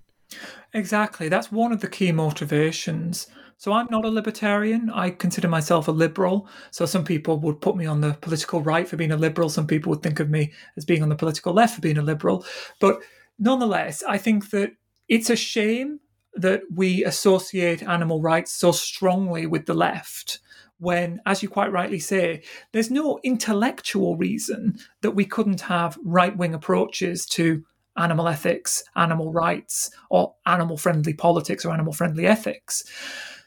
Exactly. 0.73 1.29
That's 1.29 1.51
one 1.51 1.71
of 1.71 1.81
the 1.81 1.87
key 1.87 2.11
motivations. 2.11 3.27
So 3.57 3.73
I'm 3.73 3.87
not 3.89 4.05
a 4.05 4.09
libertarian. 4.09 4.89
I 4.89 5.09
consider 5.09 5.47
myself 5.47 5.87
a 5.87 5.91
liberal. 5.91 6.47
So 6.71 6.85
some 6.85 7.03
people 7.03 7.39
would 7.39 7.61
put 7.61 7.75
me 7.75 7.85
on 7.85 8.01
the 8.01 8.13
political 8.13 8.61
right 8.61 8.87
for 8.87 8.95
being 8.95 9.11
a 9.11 9.17
liberal. 9.17 9.49
Some 9.49 9.67
people 9.67 9.89
would 9.89 10.01
think 10.01 10.19
of 10.19 10.29
me 10.29 10.53
as 10.77 10.85
being 10.85 11.03
on 11.03 11.09
the 11.09 11.15
political 11.15 11.53
left 11.53 11.75
for 11.75 11.81
being 11.81 11.97
a 11.97 12.01
liberal. 12.01 12.45
But 12.79 13.01
nonetheless, 13.37 14.03
I 14.03 14.17
think 14.17 14.49
that 14.51 14.71
it's 15.09 15.29
a 15.29 15.35
shame 15.35 15.99
that 16.35 16.61
we 16.73 17.03
associate 17.03 17.83
animal 17.83 18.21
rights 18.21 18.53
so 18.53 18.71
strongly 18.71 19.45
with 19.45 19.65
the 19.65 19.73
left 19.73 20.39
when, 20.77 21.19
as 21.25 21.43
you 21.43 21.49
quite 21.49 21.71
rightly 21.73 21.99
say, 21.99 22.41
there's 22.71 22.89
no 22.89 23.19
intellectual 23.23 24.15
reason 24.15 24.77
that 25.01 25.11
we 25.11 25.25
couldn't 25.25 25.61
have 25.61 25.97
right 26.05 26.37
wing 26.37 26.53
approaches 26.53 27.25
to 27.25 27.65
animal 27.97 28.29
ethics, 28.29 28.83
animal 28.95 29.33
rights, 29.33 29.91
or 30.09 30.35
animal 30.45 30.77
friendly 30.77 31.13
politics 31.13 31.65
or 31.65 31.73
animal 31.73 31.91
friendly 31.91 32.25
ethics. 32.25 32.85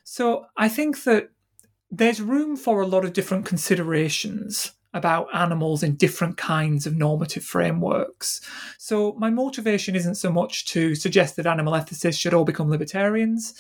So 0.05 0.45
I 0.59 0.69
think 0.69 1.05
that 1.05 1.31
there's 1.91 2.21
room 2.21 2.57
for 2.57 2.83
a 2.83 2.87
lot 2.87 3.05
of 3.05 3.15
different 3.15 3.47
considerations 3.47 4.73
about 4.95 5.29
animals 5.35 5.83
in 5.83 5.97
different 5.97 6.37
kinds 6.37 6.87
of 6.87 6.97
normative 6.97 7.45
frameworks. 7.45 8.41
So, 8.79 9.15
my 9.19 9.31
motivation 9.31 9.97
isn't 9.97 10.17
so 10.17 10.31
much 10.31 10.67
to 10.67 10.95
suggest 10.95 11.37
that 11.37 11.47
animal 11.47 11.73
ethicists 11.73 12.21
should 12.21 12.35
all 12.35 12.45
become 12.45 12.69
libertarians. 12.69 13.55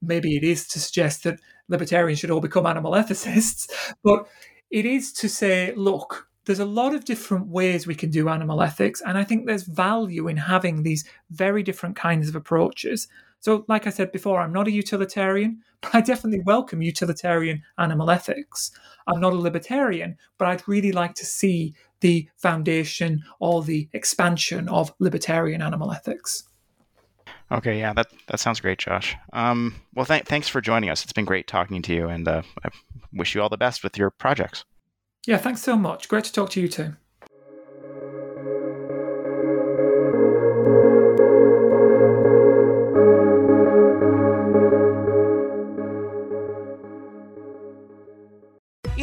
Maybe 0.00 0.36
it 0.36 0.44
is 0.44 0.66
to 0.68 0.80
suggest 0.80 1.24
that 1.24 1.40
libertarians 1.68 2.18
should 2.18 2.30
all 2.30 2.40
become 2.40 2.66
animal 2.66 2.92
ethicists, 2.92 3.68
but 4.02 4.26
it 4.70 4.86
is 4.86 5.12
to 5.14 5.28
say, 5.28 5.72
look, 5.76 6.28
there's 6.46 6.58
a 6.58 6.64
lot 6.64 6.94
of 6.94 7.04
different 7.04 7.48
ways 7.48 7.86
we 7.86 7.94
can 7.94 8.10
do 8.10 8.28
animal 8.30 8.62
ethics, 8.62 9.02
and 9.04 9.18
I 9.18 9.24
think 9.24 9.46
there's 9.46 9.64
value 9.64 10.28
in 10.28 10.38
having 10.38 10.82
these 10.82 11.04
very 11.30 11.62
different 11.62 11.96
kinds 11.96 12.28
of 12.28 12.36
approaches. 12.36 13.08
So, 13.40 13.64
like 13.68 13.86
I 13.86 13.90
said 13.90 14.12
before, 14.12 14.40
I'm 14.40 14.52
not 14.52 14.68
a 14.68 14.72
utilitarian, 14.72 15.62
but 15.80 15.94
I 15.94 16.00
definitely 16.00 16.40
welcome 16.40 16.82
utilitarian 16.82 17.62
animal 17.78 18.10
ethics. 18.10 18.70
I'm 19.06 19.20
not 19.20 19.32
a 19.32 19.36
libertarian, 19.36 20.16
but 20.38 20.48
I'd 20.48 20.68
really 20.68 20.92
like 20.92 21.14
to 21.16 21.26
see 21.26 21.74
the 22.00 22.28
foundation 22.36 23.22
or 23.40 23.62
the 23.62 23.88
expansion 23.92 24.68
of 24.68 24.92
libertarian 24.98 25.62
animal 25.62 25.92
ethics. 25.92 26.44
Okay, 27.50 27.78
yeah, 27.78 27.94
that 27.94 28.08
that 28.26 28.40
sounds 28.40 28.60
great, 28.60 28.78
Josh. 28.78 29.16
Um, 29.32 29.76
well, 29.94 30.04
th- 30.04 30.24
thanks 30.24 30.48
for 30.48 30.60
joining 30.60 30.90
us. 30.90 31.02
It's 31.02 31.14
been 31.14 31.24
great 31.24 31.46
talking 31.46 31.80
to 31.82 31.94
you, 31.94 32.08
and 32.08 32.28
uh, 32.28 32.42
I 32.62 32.68
wish 33.12 33.34
you 33.34 33.40
all 33.40 33.48
the 33.48 33.56
best 33.56 33.82
with 33.82 33.96
your 33.96 34.10
projects. 34.10 34.64
Yeah, 35.26 35.38
thanks 35.38 35.62
so 35.62 35.76
much. 35.76 36.08
Great 36.08 36.24
to 36.24 36.32
talk 36.32 36.50
to 36.50 36.60
you 36.60 36.68
too. 36.68 36.94